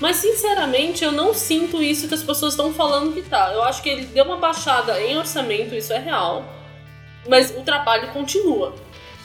Mas 0.00 0.16
sinceramente, 0.16 1.04
eu 1.04 1.12
não 1.12 1.32
sinto 1.32 1.80
isso 1.80 2.08
que 2.08 2.14
as 2.14 2.22
pessoas 2.24 2.54
estão 2.54 2.74
falando 2.74 3.14
que 3.14 3.22
tá. 3.22 3.52
Eu 3.52 3.62
acho 3.62 3.80
que 3.82 3.88
ele 3.88 4.06
deu 4.06 4.24
uma 4.24 4.36
baixada 4.36 5.00
em 5.00 5.16
orçamento, 5.16 5.76
isso 5.76 5.92
é 5.92 5.98
real. 5.98 6.44
Mas 7.28 7.56
o 7.56 7.62
trabalho 7.62 8.08
continua. 8.08 8.74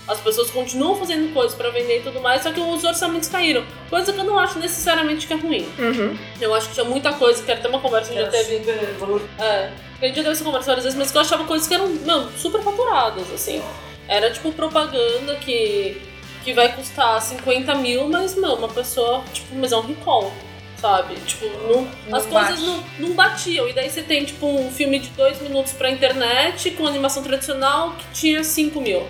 As 0.08 0.20
pessoas 0.22 0.50
continuam 0.50 0.96
fazendo 0.96 1.34
coisas 1.34 1.54
pra 1.54 1.70
vender 1.70 2.00
e 2.00 2.02
tudo 2.02 2.22
mais, 2.22 2.42
só 2.42 2.52
que 2.52 2.60
os 2.62 2.84
orçamentos 2.84 3.28
caíram. 3.28 3.66
Coisa 3.90 4.14
que 4.14 4.20
eu 4.20 4.24
não 4.24 4.40
acho 4.40 4.58
necessariamente 4.58 5.28
que 5.28 5.34
é 5.34 5.36
ruim. 5.36 5.68
Uhum. 5.78 6.18
Eu 6.40 6.54
acho 6.54 6.70
que 6.70 6.76
tinha 6.76 6.86
muita 6.86 7.12
coisa, 7.14 7.44
quero 7.44 7.62
ter 7.62 7.68
uma 7.68 7.80
conversa 7.82 8.14
que 8.14 8.18
a 8.18 8.24
gente 8.24 8.32
já 8.32 8.44
teve. 8.44 8.72
É, 9.38 9.72
a 10.02 10.06
gente 10.06 10.16
já 10.16 10.24
teve 10.24 10.30
essa 10.30 10.44
conversa 10.46 10.68
várias 10.68 10.86
vezes, 10.86 10.98
mas 10.98 11.12
que 11.12 11.18
eu 11.18 11.22
achava 11.22 11.44
coisas 11.44 11.68
que 11.68 11.74
eram, 11.74 11.88
meu, 11.90 12.30
super 12.38 12.62
faturadas, 12.62 13.30
assim. 13.34 13.62
Era 14.08 14.32
tipo 14.32 14.52
propaganda 14.54 15.36
que, 15.36 16.02
que 16.46 16.54
vai 16.54 16.74
custar 16.74 17.22
50 17.22 17.76
mil, 17.76 18.08
mas, 18.08 18.36
meu, 18.36 18.54
uma 18.54 18.70
pessoa, 18.70 19.22
tipo, 19.34 19.54
mas 19.56 19.74
é 19.74 19.76
um 19.76 19.82
recall, 19.82 20.32
sabe? 20.80 21.16
Tipo, 21.26 21.48
não, 21.68 21.86
Não 22.08 22.18
as 22.18 22.26
bate. 22.28 22.48
coisas 22.54 22.64
não, 22.66 22.84
não 23.10 23.14
batiam. 23.14 23.68
E 23.68 23.74
daí 23.74 23.90
você 23.90 24.02
tem, 24.02 24.24
tipo, 24.24 24.48
um 24.48 24.72
filme 24.72 25.00
de 25.00 25.10
dois 25.10 25.42
minutos 25.42 25.74
pra 25.74 25.90
internet 25.92 26.72
com 26.72 26.88
animação 26.88 27.22
tradicional 27.22 27.94
que 27.98 28.06
tinha 28.22 28.42
5 28.42 28.80
mil 28.80 29.06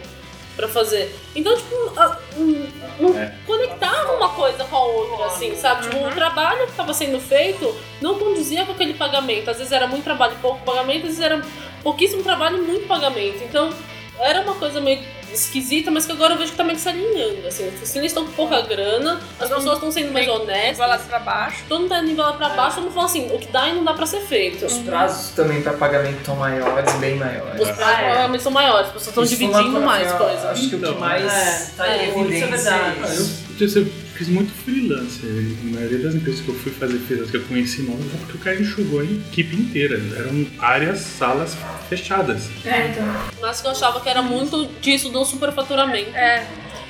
pra 0.57 0.67
fazer. 0.67 1.15
Então, 1.33 1.55
tipo, 1.55 1.75
a- 1.95 2.17
um- 2.35 2.67
não 2.99 3.17
É. 3.17 3.33
conectava 3.45 4.13
uma 4.13 4.29
coisa 4.29 4.65
com 4.65 4.75
a 4.75 4.83
outra, 4.83 5.27
assim, 5.27 5.55
sabe? 5.55 5.83
Tipo, 5.83 6.05
o 6.05 6.11
trabalho 6.11 6.65
que 6.65 6.71
estava 6.71 6.93
sendo 6.93 7.19
feito 7.21 7.73
não 8.01 8.17
condizia 8.19 8.65
com 8.65 8.73
aquele 8.73 8.95
pagamento. 8.95 9.49
Às 9.49 9.57
vezes 9.57 9.71
era 9.71 9.87
muito 9.87 10.03
trabalho 10.03 10.33
e 10.33 10.41
pouco 10.41 10.65
pagamento, 10.65 11.01
às 11.07 11.15
vezes 11.15 11.19
era 11.21 11.41
pouquíssimo 11.83 12.23
trabalho 12.23 12.57
e 12.57 12.61
muito 12.61 12.87
pagamento. 12.87 13.41
Então, 13.43 13.71
era 14.19 14.41
uma 14.41 14.55
coisa 14.55 14.81
meio 14.81 14.99
esquisita, 15.33 15.91
mas 15.91 16.05
que 16.05 16.11
agora 16.11 16.33
eu 16.33 16.37
vejo 16.37 16.51
que 16.51 16.57
tá 16.57 16.63
meio 16.63 16.75
que 16.75 16.81
se 16.81 16.89
alinhando, 16.89 17.47
assim. 17.47 17.69
Se 17.83 17.97
eles 17.97 18.11
estão 18.11 18.25
com 18.25 18.31
pouca 18.33 18.61
grana, 18.61 19.19
as 19.39 19.49
pessoas 19.49 19.75
estão 19.75 19.91
sendo 19.91 20.11
mais 20.13 20.27
honestas. 20.27 20.77
Nivelado 20.77 21.03
pra 21.03 21.19
baixo. 21.19 21.63
Todo 21.67 21.81
mundo 21.81 21.89
tá 21.89 22.01
nivelado 22.01 22.37
pra 22.37 22.49
baixo, 22.49 22.75
todo 22.75 22.85
mundo 22.85 22.93
fala 22.93 23.05
assim, 23.05 23.31
o 23.33 23.39
que 23.39 23.51
dá 23.51 23.69
e 23.69 23.75
não 23.75 23.83
dá 23.83 23.93
pra 23.93 24.05
ser 24.05 24.21
feito. 24.21 24.65
Os 24.65 24.77
prazos 24.79 25.31
também 25.31 25.61
pra 25.61 25.73
pagamento 25.73 26.17
estão 26.17 26.35
maiores, 26.35 26.93
bem 26.95 27.15
maiores. 27.15 27.61
Os 27.61 27.71
prazos 27.75 27.97
provavelmente 27.99 28.43
são 28.43 28.51
maiores, 28.51 28.87
as 28.87 28.93
pessoas 28.93 29.07
estão 29.07 29.23
dividindo 29.23 29.81
mais 29.81 30.11
coisas. 30.11 30.45
Acho 30.45 30.69
que 30.69 30.75
o 30.75 30.79
que 30.79 30.85
Então, 30.87 30.99
mais 30.99 31.31
é, 31.31 31.71
tá 31.75 31.87
é, 31.87 32.05
é 32.05 32.09
evidência 32.09 32.69
é 32.69 32.69
Ah, 32.69 33.13
isso. 33.13 33.43
eu, 33.59 34.07
fiz 34.17 34.27
muito 34.29 34.51
freelance. 34.63 35.19
A 35.23 35.75
maioria 35.75 35.99
das 35.99 36.15
empresas 36.15 36.41
que 36.41 36.49
eu 36.49 36.55
fui 36.55 36.71
fazer 36.71 36.97
freelance 36.99 37.29
que 37.31 37.37
eu 37.37 37.43
conheci 37.43 37.83
novas 37.83 38.05
é 38.05 38.17
porque 38.17 38.37
o 38.37 38.39
cara 38.39 38.59
enxugou 38.59 38.99
a 39.01 39.03
equipe 39.03 39.55
inteira. 39.55 40.01
Eram 40.17 40.45
áreas, 40.59 40.99
salas 40.99 41.55
fechadas. 41.87 42.43
É, 42.65 42.87
então. 42.87 43.05
Mas 43.39 43.61
que 43.61 43.67
eu 43.67 43.71
achava 43.71 44.01
que 44.01 44.09
era 44.09 44.21
muito 44.21 44.65
disso 44.81 45.09
do 45.09 45.19
superfaturamento. 45.27 46.15
É. 46.15 46.45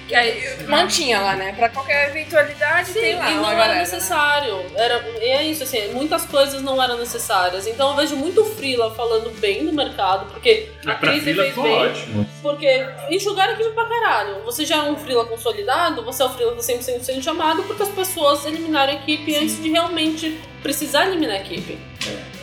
Que 0.07 0.15
aí 0.15 0.63
mantinha 0.69 1.19
lá, 1.19 1.35
né? 1.35 1.51
Pra 1.51 1.67
qualquer 1.67 2.07
eventualidade 2.11 2.87
Sim, 2.91 3.01
tem 3.01 3.15
lá. 3.17 3.29
e 3.29 3.35
não 3.35 3.43
era 3.45 3.55
galera, 3.55 3.73
né? 3.73 3.79
necessário. 3.81 4.65
Era, 4.73 5.05
e 5.19 5.25
é 5.25 5.43
isso, 5.43 5.63
assim, 5.63 5.89
muitas 5.91 6.25
coisas 6.25 6.61
não 6.61 6.81
eram 6.81 6.97
necessárias. 6.97 7.67
Então 7.67 7.89
eu 7.89 7.95
vejo 7.97 8.15
muito 8.15 8.41
freela 8.45 8.95
falando 8.95 9.37
bem 9.41 9.65
do 9.65 9.73
mercado, 9.73 10.31
porque 10.31 10.69
a 10.85 10.93
pra 10.95 11.09
crise 11.09 11.25
fila 11.25 11.43
fez 11.43 11.55
bem. 11.55 11.73
ótimo. 11.73 12.29
Porque 12.41 12.87
enxugaram 13.09 13.51
a 13.51 13.55
equipe 13.55 13.71
pra 13.71 13.83
caralho. 13.83 14.41
Você 14.45 14.65
já 14.65 14.77
é 14.77 14.81
um 14.83 14.95
freela 14.95 15.25
consolidado, 15.25 16.01
você 16.05 16.23
é 16.23 16.25
o 16.25 16.29
freela 16.29 16.51
que 16.51 16.57
tá 16.59 16.63
sempre 16.63 16.83
sendo, 16.85 17.03
sendo 17.03 17.21
chamado 17.21 17.63
porque 17.63 17.83
as 17.83 17.89
pessoas 17.89 18.45
eliminaram 18.45 18.93
a 18.93 18.95
equipe 18.95 19.35
antes 19.35 19.61
de 19.61 19.69
realmente 19.69 20.39
precisar 20.61 21.07
eliminar 21.07 21.35
a 21.37 21.39
equipe. 21.39 21.77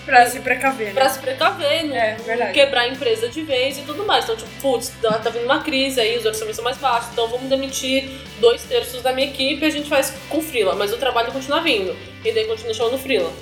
Pra 0.05 0.27
se 0.29 0.41
precaver, 0.41 0.89
né? 0.89 0.93
Pra 0.93 1.09
se 1.09 1.19
precaver, 1.19 1.85
não 1.87 1.97
É, 1.97 2.15
verdade. 2.17 2.53
quebrar 2.53 2.83
a 2.83 2.89
empresa 2.89 3.27
de 3.29 3.41
vez 3.43 3.79
e 3.79 3.83
tudo 3.83 4.05
mais. 4.05 4.25
Então, 4.25 4.37
tipo, 4.37 4.51
putz, 4.61 4.93
tá, 5.01 5.12
tá 5.19 5.31
vindo 5.31 5.45
uma 5.47 5.62
crise 5.62 5.99
aí, 5.99 6.19
os 6.19 6.27
orçamentos 6.27 6.57
são 6.57 6.65
mais 6.65 6.77
baixos, 6.77 7.11
então 7.12 7.27
vamos 7.29 7.49
demitir 7.49 8.11
dois 8.39 8.62
terços 8.65 9.01
da 9.01 9.12
minha 9.15 9.29
equipe 9.29 9.62
e 9.62 9.67
a 9.67 9.71
gente 9.71 9.89
faz 9.89 10.12
com 10.29 10.43
freela, 10.43 10.75
mas 10.75 10.93
o 10.93 10.99
trabalho 10.99 11.33
continua 11.33 11.61
vindo. 11.62 11.97
E 12.23 12.33
daí 12.33 12.45
continua 12.45 12.75
chamando 12.75 12.99
freela. 12.99 13.33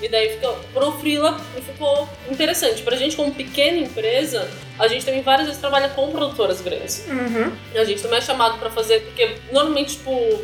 E 0.00 0.08
daí 0.08 0.34
fica, 0.34 0.48
pro 0.72 0.92
freela 0.92 1.40
ficou 1.66 2.08
interessante. 2.30 2.82
Pra 2.82 2.94
gente, 2.94 3.16
como 3.16 3.32
pequena 3.34 3.78
empresa, 3.78 4.48
a 4.78 4.86
gente 4.86 5.04
também 5.04 5.22
várias 5.22 5.46
vezes 5.46 5.60
trabalha 5.60 5.88
com 5.88 6.10
produtoras 6.12 6.60
grandes. 6.60 7.06
Uhum. 7.08 7.50
A 7.74 7.84
gente 7.84 8.02
também 8.02 8.18
é 8.18 8.20
chamado 8.22 8.58
pra 8.58 8.70
fazer, 8.70 9.00
porque 9.00 9.36
normalmente, 9.50 9.96
tipo, 9.96 10.42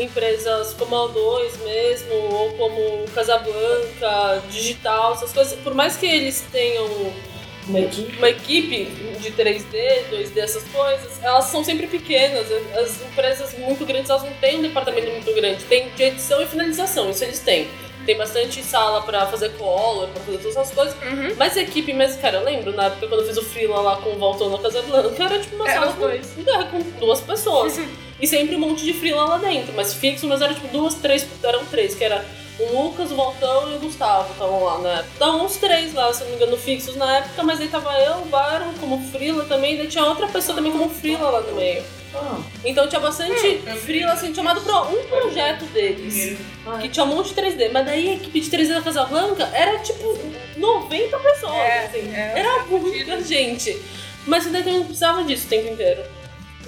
empresas 0.00 0.74
como 0.78 0.96
a 0.96 1.08
O2 1.08 1.62
mesmo, 1.64 2.14
ou 2.14 2.52
como 2.54 3.04
Casablanca, 3.14 4.42
Digital, 4.50 5.12
essas 5.14 5.32
coisas, 5.32 5.58
por 5.60 5.74
mais 5.74 5.96
que 5.96 6.06
eles 6.06 6.44
tenham 6.50 6.86
Uma 7.66 7.80
equipe. 7.80 8.16
uma 8.16 8.30
equipe 8.30 8.84
de 9.20 9.30
3D, 9.32 10.04
2D, 10.10 10.38
essas 10.38 10.64
coisas, 10.64 11.22
elas 11.22 11.44
são 11.46 11.62
sempre 11.62 11.86
pequenas. 11.86 12.46
As 12.74 13.00
empresas 13.02 13.56
muito 13.58 13.84
grandes, 13.86 14.10
elas 14.10 14.22
não 14.24 14.32
têm 14.34 14.58
um 14.58 14.62
departamento 14.62 15.10
muito 15.10 15.32
grande. 15.34 15.62
Tem 15.64 15.88
de 15.90 16.02
edição 16.02 16.40
e 16.42 16.46
finalização, 16.46 17.10
isso 17.10 17.22
eles 17.24 17.38
têm. 17.40 17.68
Tem 18.06 18.16
bastante 18.16 18.62
sala 18.62 19.02
pra 19.02 19.26
fazer 19.26 19.50
color, 19.58 20.08
pra 20.08 20.22
fazer 20.22 20.38
todas 20.38 20.56
essas 20.56 20.74
coisas. 20.74 20.94
Uhum. 21.02 21.34
Mas 21.36 21.54
a 21.56 21.60
equipe 21.60 21.92
mesmo, 21.92 22.20
cara, 22.20 22.38
eu 22.38 22.44
lembro 22.44 22.72
na 22.72 22.86
época 22.86 23.06
quando 23.06 23.20
eu 23.20 23.26
fiz 23.26 23.36
o 23.36 23.44
freela 23.44 23.78
lá 23.82 23.96
com 23.98 24.10
o 24.14 24.18
Voltando 24.18 24.52
na 24.52 24.58
Casablanca, 24.58 25.22
era 25.22 25.38
tipo 25.38 25.54
uma 25.56 25.68
Era 25.70 25.80
sala 25.82 25.92
com, 25.92 26.00
dois. 26.00 26.26
é, 26.38 26.64
com 26.64 26.78
duas 26.98 27.20
pessoas. 27.20 27.78
e 28.20 28.26
sempre 28.26 28.56
um 28.56 28.58
monte 28.60 28.84
de 28.84 28.92
freela 28.92 29.24
lá 29.24 29.38
dentro, 29.38 29.72
mas 29.74 29.94
fixo, 29.94 30.26
mas 30.26 30.40
era 30.40 30.54
tipo 30.54 30.68
duas, 30.68 30.94
três, 30.94 31.26
eram 31.42 31.64
três, 31.66 31.94
que 31.94 32.04
era 32.04 32.24
o 32.58 32.82
Lucas, 32.82 33.10
o 33.10 33.16
Voltão 33.16 33.72
e 33.72 33.76
o 33.76 33.78
Gustavo 33.78 34.32
estavam 34.32 34.62
lá 34.64 34.78
na 34.78 34.90
época. 34.90 35.08
Estavam 35.14 35.44
uns 35.46 35.56
três 35.56 35.94
lá, 35.94 36.12
se 36.12 36.22
não 36.24 36.30
me 36.30 36.36
engano, 36.36 36.56
fixos 36.58 36.96
na 36.96 37.18
época, 37.18 37.42
mas 37.42 37.60
aí 37.60 37.68
tava 37.68 37.90
eu, 38.00 38.16
o 38.18 38.26
Baron 38.26 38.72
como 38.78 39.02
freela 39.10 39.44
também, 39.46 39.74
e 39.74 39.78
daí 39.78 39.86
tinha 39.88 40.04
outra 40.04 40.26
pessoa 40.28 40.54
também 40.54 40.70
como 40.70 40.90
freela 40.90 41.30
lá 41.30 41.40
no 41.40 41.54
meio. 41.54 41.82
Ah, 42.12 42.40
Então 42.64 42.88
tinha 42.88 43.00
bastante 43.00 43.58
freela 43.84 44.12
assim, 44.12 44.34
chamado 44.34 44.60
pra 44.62 44.82
um 44.82 45.02
projeto 45.04 45.64
deles. 45.66 46.36
Que 46.80 46.88
tinha 46.88 47.04
um 47.04 47.08
monte 47.08 47.32
de 47.32 47.40
3D. 47.40 47.70
Mas 47.72 47.86
daí 47.86 48.08
a 48.10 48.14
equipe 48.14 48.40
de 48.40 48.50
3D 48.50 48.74
da 48.74 48.82
Casablanca 48.82 49.48
era 49.54 49.78
tipo 49.78 50.18
90 50.56 51.18
pessoas. 51.18 51.54
É, 51.54 51.84
assim. 51.86 52.12
é, 52.14 52.32
era 52.36 52.64
muita 52.64 53.22
gente. 53.22 53.80
Mas 54.26 54.44
também 54.44 54.74
não 54.74 54.84
precisava 54.84 55.22
disso 55.22 55.46
o 55.46 55.48
tempo 55.48 55.72
inteiro. 55.72 56.02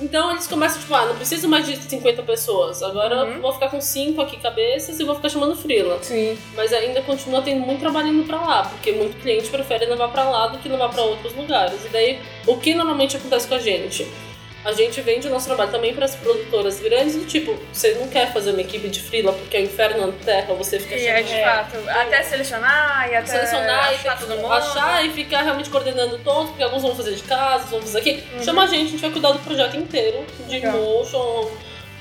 Então 0.03 0.33
eles 0.33 0.49
começam, 0.49 0.81
tipo, 0.81 0.93
ah, 0.95 1.07
não 1.07 1.17
preciso 1.17 1.49
mais 1.49 1.65
de 1.65 1.77
50 1.77 2.23
pessoas. 2.25 2.83
Agora 2.83 3.15
eu 3.15 3.41
vou 3.41 3.53
ficar 3.53 3.69
com 3.69 3.81
5 3.81 4.21
aqui 4.21 4.37
cabeças 4.37 4.99
e 4.99 5.05
vou 5.05 5.15
ficar 5.15 5.29
chamando 5.29 5.55
freela. 5.55 6.03
Sim. 6.03 6.37
Mas 6.55 6.73
ainda 6.73 7.01
continua 7.03 7.41
tendo 7.41 7.61
muito 7.61 7.81
trabalho 7.81 8.09
indo 8.09 8.25
pra 8.25 8.41
lá, 8.41 8.63
porque 8.65 8.91
muito 8.93 9.21
cliente 9.23 9.49
prefere 9.49 9.87
levar 9.87 10.09
pra 10.09 10.29
lá 10.29 10.49
do 10.49 10.59
que 10.59 10.69
levar 10.69 10.89
pra 10.89 11.03
outros 11.03 11.35
lugares. 11.37 11.85
E 11.85 11.89
daí, 11.89 12.19
o 12.47 12.57
que 12.57 12.75
normalmente 12.75 13.17
acontece 13.17 13.47
com 13.47 13.55
a 13.55 13.59
gente? 13.59 14.07
A 14.65 14.71
gente 14.73 15.01
vende 15.01 15.27
o 15.27 15.31
nosso 15.31 15.47
trabalho 15.47 15.73
também 15.73 15.93
para 15.93 16.05
as 16.05 16.15
produtoras 16.15 16.79
grandes, 16.79 17.17
do 17.17 17.25
tipo, 17.27 17.59
você 17.73 17.95
não 17.95 18.07
quer 18.09 18.33
fazer 18.33 18.53
uma 18.53 18.61
equipe 18.61 18.89
de 18.89 19.01
freela 19.01 19.33
porque 19.33 19.57
é 19.57 19.61
o 19.61 19.65
inferno 19.65 20.07
na 20.07 20.13
terra, 20.25 20.55
você 20.55 20.79
fica 20.79 20.95
E 20.95 21.05
é 21.07 21.21
de 21.23 21.29
chamando- 21.31 21.45
fato, 21.45 21.89
até 21.91 22.23
selecionar 22.23 23.09
e 23.11 23.17
até 23.17 23.27
selecionar 23.27 23.93
e 23.93 23.95
achar 23.97 24.19
ter 24.19 24.27
todo 24.27 24.37
mundo. 24.37 24.53
achar 24.53 25.05
e 25.05 25.11
ficar 25.11 25.43
realmente 25.43 25.69
coordenando 25.69 26.17
todos, 26.19 26.51
porque 26.51 26.63
alguns 26.63 26.83
vão 26.83 26.95
fazer 26.95 27.15
de 27.15 27.23
casa, 27.25 27.55
outros 27.55 27.71
vão 27.71 27.83
fazer 27.83 27.99
aqui. 27.99 28.23
Chama 28.45 28.63
a 28.63 28.67
gente, 28.67 28.87
a 28.87 28.91
gente 28.91 29.01
vai 29.01 29.11
cuidar 29.11 29.33
do 29.33 29.41
projeto 29.41 29.77
inteiro, 29.77 30.25
de 30.47 30.53
Legal. 30.53 30.73
motion, 30.77 31.51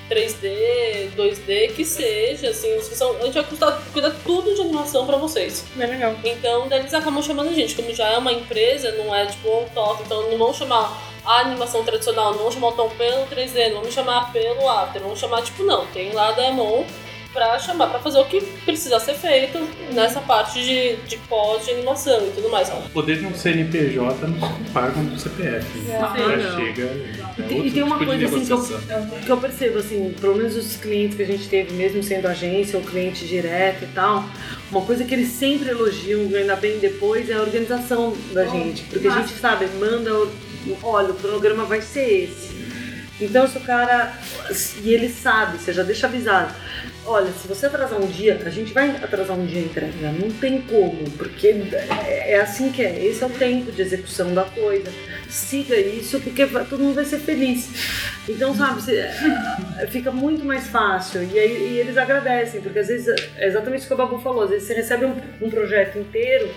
3D, 0.09 1.09
2D, 1.15 1.71
que 1.75 1.83
seja, 1.85 2.49
assim, 2.49 2.79
são, 2.81 3.15
a 3.17 3.23
gente 3.25 3.33
vai 3.33 3.43
cuidar, 3.43 3.81
cuidar 3.93 4.11
tudo 4.23 4.53
de 4.53 4.61
animação 4.61 5.05
pra 5.07 5.17
vocês. 5.17 5.65
Bem 5.75 5.87
legal. 5.89 6.13
Então, 6.23 6.67
daí 6.67 6.79
eles 6.81 6.93
acabam 6.93 7.23
chamando 7.23 7.49
a 7.49 7.53
gente, 7.53 7.73
como 7.75 7.93
já 7.93 8.07
é 8.09 8.17
uma 8.17 8.31
empresa, 8.31 8.91
não 8.91 9.15
é 9.15 9.25
tipo 9.25 9.49
um 9.49 9.65
toque, 9.69 10.03
então 10.03 10.29
não 10.29 10.37
vão 10.37 10.53
chamar 10.53 11.10
a 11.25 11.41
animação 11.41 11.83
tradicional, 11.83 12.35
não 12.35 12.51
chamar 12.51 12.69
o 12.69 12.71
tom 12.73 12.89
pelo 12.89 13.25
3D, 13.27 13.73
não 13.73 13.81
vão 13.81 13.91
chamar 13.91 14.31
pelo 14.31 14.67
after, 14.67 15.01
vão 15.01 15.15
chamar 15.15 15.41
tipo, 15.41 15.63
não, 15.63 15.85
tem 15.87 16.11
lá 16.13 16.29
a 16.29 16.31
Demon 16.31 16.85
pra 17.33 17.57
chamar, 17.59 17.87
pra 17.87 17.99
fazer 17.99 18.19
o 18.19 18.25
que 18.25 18.41
precisa 18.65 18.99
ser 18.99 19.13
feito 19.13 19.57
nessa 19.93 20.19
parte 20.19 20.61
de, 20.61 20.95
de 21.07 21.17
pós 21.29 21.65
de 21.65 21.71
animação 21.71 22.27
e 22.27 22.31
tudo 22.31 22.49
mais. 22.49 22.69
O 22.69 22.89
poder 22.89 23.19
de 23.19 23.25
um 23.25 23.33
CNPJ 23.33 24.27
não 24.27 24.49
se 24.49 24.71
paga 24.71 24.99
um 24.99 25.17
CPF. 25.17 25.65
Ah, 25.91 26.13
Já 26.17 26.35
não. 26.37 26.59
chega. 26.59 26.81
E 26.83 27.41
é 27.41 27.47
tem, 27.47 27.67
e 27.67 27.71
tem 27.71 27.83
uma 27.83 27.97
tipo 27.97 28.11
coisa 28.11 28.25
assim 28.25 28.45
que 28.45 28.51
eu, 28.51 29.19
que 29.25 29.29
eu 29.29 29.37
percebo, 29.37 29.77
assim, 29.79 30.13
pelo 30.19 30.35
menos 30.35 30.55
os 30.55 30.75
clientes 30.75 31.15
que 31.15 31.23
a 31.23 31.27
gente 31.27 31.47
teve, 31.47 31.73
mesmo 31.73 32.03
sendo 32.03 32.27
agência 32.27 32.77
ou 32.77 32.83
cliente 32.83 33.25
direto 33.25 33.85
e 33.85 33.87
tal, 33.87 34.25
uma 34.69 34.81
coisa 34.81 35.05
que 35.05 35.13
eles 35.13 35.29
sempre 35.29 35.69
elogiam, 35.69 36.21
ainda 36.35 36.55
bem 36.55 36.79
depois, 36.79 37.29
é 37.29 37.33
a 37.35 37.41
organização 37.41 38.13
da 38.33 38.45
gente. 38.45 38.83
Porque 38.83 39.07
a 39.07 39.11
gente 39.11 39.33
sabe, 39.39 39.67
manda, 39.79 40.11
olha, 40.83 41.11
o 41.11 41.15
cronograma 41.15 41.65
vai 41.65 41.81
ser 41.81 42.23
esse. 42.23 42.61
Então 43.19 43.47
se 43.47 43.57
o 43.57 43.61
cara. 43.61 44.13
E 44.83 44.93
ele 44.93 45.09
sabe, 45.09 45.57
você 45.57 45.71
já 45.71 45.83
deixa 45.83 46.07
avisado. 46.07 46.53
Olha, 47.05 47.31
se 47.31 47.47
você 47.47 47.65
atrasar 47.65 47.99
um 47.99 48.07
dia, 48.07 48.41
a 48.45 48.49
gente 48.49 48.73
vai 48.73 48.89
atrasar 48.89 49.37
um 49.37 49.45
dia 49.45 49.61
a 49.61 49.65
entrega. 49.65 50.11
Não 50.11 50.29
tem 50.31 50.61
como, 50.61 51.03
porque 51.11 51.47
é 51.47 52.33
é 52.33 52.39
assim 52.39 52.71
que 52.71 52.83
é. 52.83 53.05
Esse 53.05 53.23
é 53.23 53.27
o 53.27 53.29
tempo 53.29 53.71
de 53.71 53.81
execução 53.81 54.33
da 54.33 54.43
coisa. 54.43 54.91
Siga 55.31 55.77
isso, 55.77 56.19
porque 56.19 56.45
todo 56.45 56.79
mundo 56.79 56.95
vai 56.95 57.05
ser 57.05 57.19
feliz. 57.19 57.69
Então, 58.27 58.53
sabe, 58.53 58.81
você- 58.81 58.97
é, 59.79 59.87
fica 59.89 60.11
muito 60.11 60.43
mais 60.43 60.67
fácil. 60.67 61.23
E, 61.23 61.39
aí, 61.39 61.73
e 61.73 61.79
eles 61.79 61.97
agradecem, 61.97 62.59
porque 62.61 62.79
às 62.79 62.87
vezes 62.87 63.07
é 63.37 63.47
exatamente 63.47 63.79
isso 63.79 63.87
que 63.87 63.93
o 63.93 63.97
Babu 63.97 64.19
falou. 64.19 64.43
Às 64.43 64.49
vezes 64.49 64.67
você 64.67 64.73
recebe 64.73 65.05
um, 65.05 65.15
um 65.41 65.49
projeto 65.49 65.97
inteiro 65.97 66.49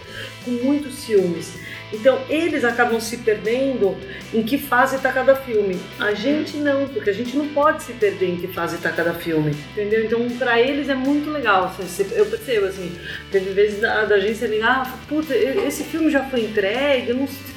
com 0.44 0.50
muitos 0.50 1.04
filmes. 1.04 1.54
Então, 1.92 2.20
eles 2.28 2.64
acabam 2.64 3.00
se 3.00 3.18
perdendo 3.18 3.96
em 4.32 4.42
que 4.42 4.58
fase 4.58 4.96
está 4.96 5.12
cada 5.12 5.36
filme. 5.36 5.78
A 6.00 6.12
gente 6.12 6.56
não, 6.56 6.88
porque 6.88 7.10
a 7.10 7.14
gente 7.14 7.36
não 7.36 7.46
pode 7.50 7.84
se 7.84 7.92
perder 7.92 8.30
em 8.30 8.36
que 8.36 8.48
fase 8.48 8.74
está 8.74 8.90
cada 8.90 9.14
filme, 9.14 9.54
entendeu? 9.70 10.04
Então, 10.04 10.28
para 10.30 10.60
eles 10.60 10.88
é 10.88 10.94
muito 10.96 11.30
legal. 11.30 11.66
assim, 11.66 12.04
Eu 12.12 12.26
percebo, 12.26 12.66
assim, 12.66 12.90
teve 13.30 13.50
vezes 13.52 13.80
da, 13.80 14.04
da 14.04 14.16
agência 14.16 14.46
ligar, 14.48 14.82
ah, 14.84 14.98
puta, 15.08 15.32
esse 15.36 15.84
filme 15.84 16.10
já 16.10 16.24
foi 16.24 16.40
entregue, 16.40 17.10
eu 17.10 17.14
não 17.16 17.24
não- 17.24 17.53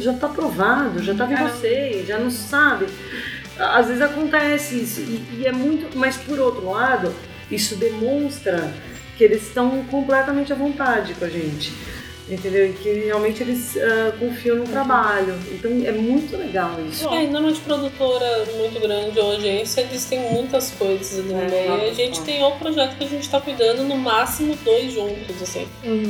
já 0.00 0.12
tá 0.14 0.26
aprovado, 0.26 1.02
já 1.02 1.14
tá 1.14 1.26
com 1.26 1.36
você, 1.36 2.04
já 2.06 2.18
não 2.18 2.30
sabe. 2.30 2.86
Às 3.58 3.86
vezes 3.86 4.02
acontece 4.02 4.80
isso, 4.80 5.00
e, 5.00 5.40
e 5.40 5.46
é 5.46 5.52
muito, 5.52 5.96
mas 5.96 6.16
por 6.16 6.38
outro 6.38 6.70
lado, 6.70 7.14
isso 7.50 7.76
demonstra 7.76 8.72
que 9.16 9.24
eles 9.24 9.46
estão 9.46 9.84
completamente 9.84 10.52
à 10.52 10.56
vontade 10.56 11.14
com 11.14 11.24
a 11.24 11.28
gente. 11.28 11.72
Entendeu? 12.30 12.70
E 12.70 12.72
que 12.72 12.88
realmente 12.88 13.42
eles 13.42 13.76
ah, 13.76 14.12
confiam 14.18 14.56
no 14.56 14.64
trabalho. 14.64 15.34
Então 15.50 15.70
é 15.84 15.92
muito 15.92 16.36
legal 16.36 16.76
isso. 16.88 17.06
É, 17.08 17.24
normalmente 17.24 17.60
produtora 17.60 18.46
muito 18.56 18.80
grande 18.80 19.18
ou 19.18 19.32
agência, 19.32 19.82
eles 19.82 20.04
têm 20.04 20.20
muitas 20.32 20.70
coisas 20.70 21.18
ali 21.18 21.34
no 21.34 21.42
É, 21.42 21.48
meio. 21.48 21.84
E 21.84 21.90
a 21.90 21.94
gente 21.94 22.22
tem 22.22 22.42
o 22.42 22.52
projeto 22.52 22.96
que 22.96 23.04
a 23.04 23.08
gente 23.08 23.28
tá 23.28 23.40
cuidando, 23.40 23.82
no 23.82 23.96
máximo 23.96 24.56
dois 24.64 24.92
juntos, 24.92 25.42
assim. 25.42 25.66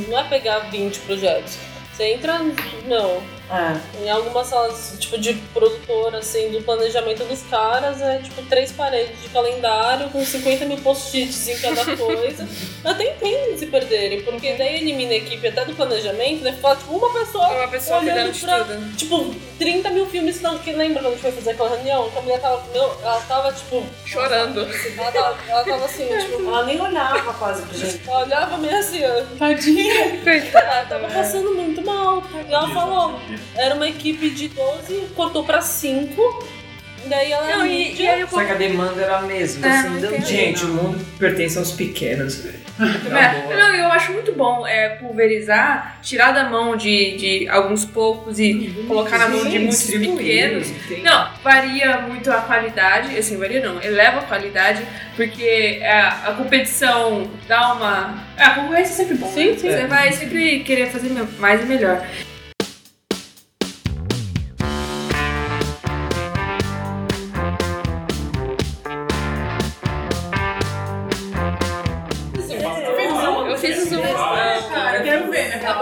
Não 0.07 0.17
é 0.17 0.23
pegar 0.23 0.59
20 0.69 0.99
projetos. 0.99 1.57
Você 1.91 2.05
entra, 2.05 2.39
não, 2.87 3.21
É. 3.53 4.03
em 4.05 4.09
algumas 4.09 4.47
salas, 4.47 4.95
tipo, 4.99 5.17
de 5.17 5.33
produtora, 5.53 6.17
assim, 6.17 6.49
do 6.49 6.61
planejamento 6.63 7.23
dos 7.25 7.41
caras, 7.43 8.01
é 8.01 8.17
tipo 8.17 8.41
três 8.43 8.71
paredes 8.71 9.21
de 9.21 9.29
calendário 9.29 10.09
com 10.09 10.25
50 10.25 10.65
mil 10.65 10.77
post-its 10.79 11.47
em 11.47 11.57
cada 11.59 11.83
coisa. 11.95 12.47
Até 12.83 13.11
entendem 13.11 13.57
se 13.57 13.67
perderem, 13.67 14.21
porque 14.23 14.53
daí 14.53 14.77
elimina 14.81 15.13
a 15.13 15.17
equipe 15.17 15.47
até 15.47 15.63
do 15.65 15.75
planejamento, 15.75 16.43
né? 16.43 16.51
Fala, 16.61 16.75
tipo, 16.75 16.93
uma 16.95 17.13
pessoa 17.13 17.47
Uma 17.47 17.67
pessoa 17.67 17.99
olhando 17.99 18.39
pra, 18.39 18.63
tudo. 18.63 18.95
tipo, 18.97 19.35
30 19.59 19.89
mil 19.91 20.05
filmes, 20.07 20.41
não, 20.41 20.57
que 20.57 20.71
lembra 20.71 21.01
quando 21.03 21.07
a 21.07 21.11
gente 21.11 21.21
foi 21.21 21.31
fazer 21.31 21.51
aquela 21.51 21.69
reunião? 21.69 22.09
Que 22.09 22.17
a 22.17 22.21
mulher 22.21 22.39
tava, 22.41 22.63
meu, 22.73 22.83
ela 23.03 23.21
tava, 23.27 23.53
tipo, 23.53 23.83
Chorando. 24.05 24.61
ela 24.97 25.11
tava, 25.11 25.37
ela 25.47 25.63
tava 25.63 25.85
assim, 25.85 26.07
tipo, 26.07 26.47
Ela 26.47 26.63
nem 26.65 26.81
olhava 26.81 27.33
quase 27.35 27.61
pra 27.61 27.77
gente. 27.77 28.01
ela 28.09 28.21
olhava 28.23 28.57
meio 28.57 28.77
assim, 28.77 29.01
ó. 29.05 29.37
Tadinha. 29.37 30.21
Ela 30.53 30.85
tava 30.85 31.07
passando 31.07 31.53
muito 31.53 31.81
mal. 31.85 32.23
E 32.49 32.53
ela 32.53 32.69
falou, 32.73 33.19
era 33.55 33.75
uma 33.75 33.87
equipe 33.87 34.29
de 34.29 34.47
12, 34.49 35.07
cortou 35.15 35.43
pra 35.43 35.61
5. 35.61 36.47
Daí 37.05 37.33
ela 37.33 37.57
Não, 37.57 37.65
e, 37.65 37.95
e 38.01 38.07
aí 38.07 38.21
eu 38.21 38.27
Só 38.29 38.43
que 38.45 38.51
a 38.51 38.55
demanda 38.55 39.01
era 39.01 39.17
a 39.17 39.21
mesma, 39.23 39.67
É, 39.67 39.69
assim. 39.71 39.89
não 39.89 39.97
entendo. 39.97 40.25
gente, 40.25 40.63
o 40.63 40.69
mundo 40.69 41.05
pertence 41.19 41.57
aos 41.57 41.71
pequenos, 41.73 42.35
velho. 42.37 42.63
É, 43.13 43.55
não, 43.55 43.75
eu 43.75 43.85
acho 43.91 44.13
muito 44.13 44.31
bom 44.31 44.65
é, 44.65 44.89
pulverizar, 44.89 45.99
tirar 46.01 46.31
da 46.31 46.49
mão 46.49 46.75
de, 46.77 47.17
de 47.17 47.47
alguns 47.49 47.85
poucos 47.85 48.39
e 48.39 48.73
colocar 48.87 49.17
na 49.19 49.27
mão 49.27 49.43
de 49.47 49.59
muitos 49.59 49.83
pequenos. 49.83 50.71
tem- 50.87 51.03
Não, 51.03 51.29
varia 51.43 51.99
muito 51.99 52.31
a 52.31 52.37
qualidade, 52.41 53.15
assim, 53.17 53.37
varia 53.37 53.61
não, 53.61 53.79
eleva 53.81 54.19
a 54.19 54.23
qualidade, 54.23 54.81
porque 55.15 55.81
a, 55.83 56.29
a 56.29 56.33
competição 56.33 57.29
dá 57.47 57.73
uma. 57.73 58.23
A 58.37 58.49
concorrência 58.51 58.93
é 58.93 58.95
sempre 58.95 59.15
bom. 59.17 59.27
Sim, 59.27 59.51
né? 59.51 59.57
sim. 59.57 59.69
Você 59.69 59.85
vai 59.87 60.11
sempre 60.13 60.59
querer 60.61 60.87
fazer 60.89 61.09
mais 61.37 61.61
e 61.61 61.65
melhor. 61.65 62.03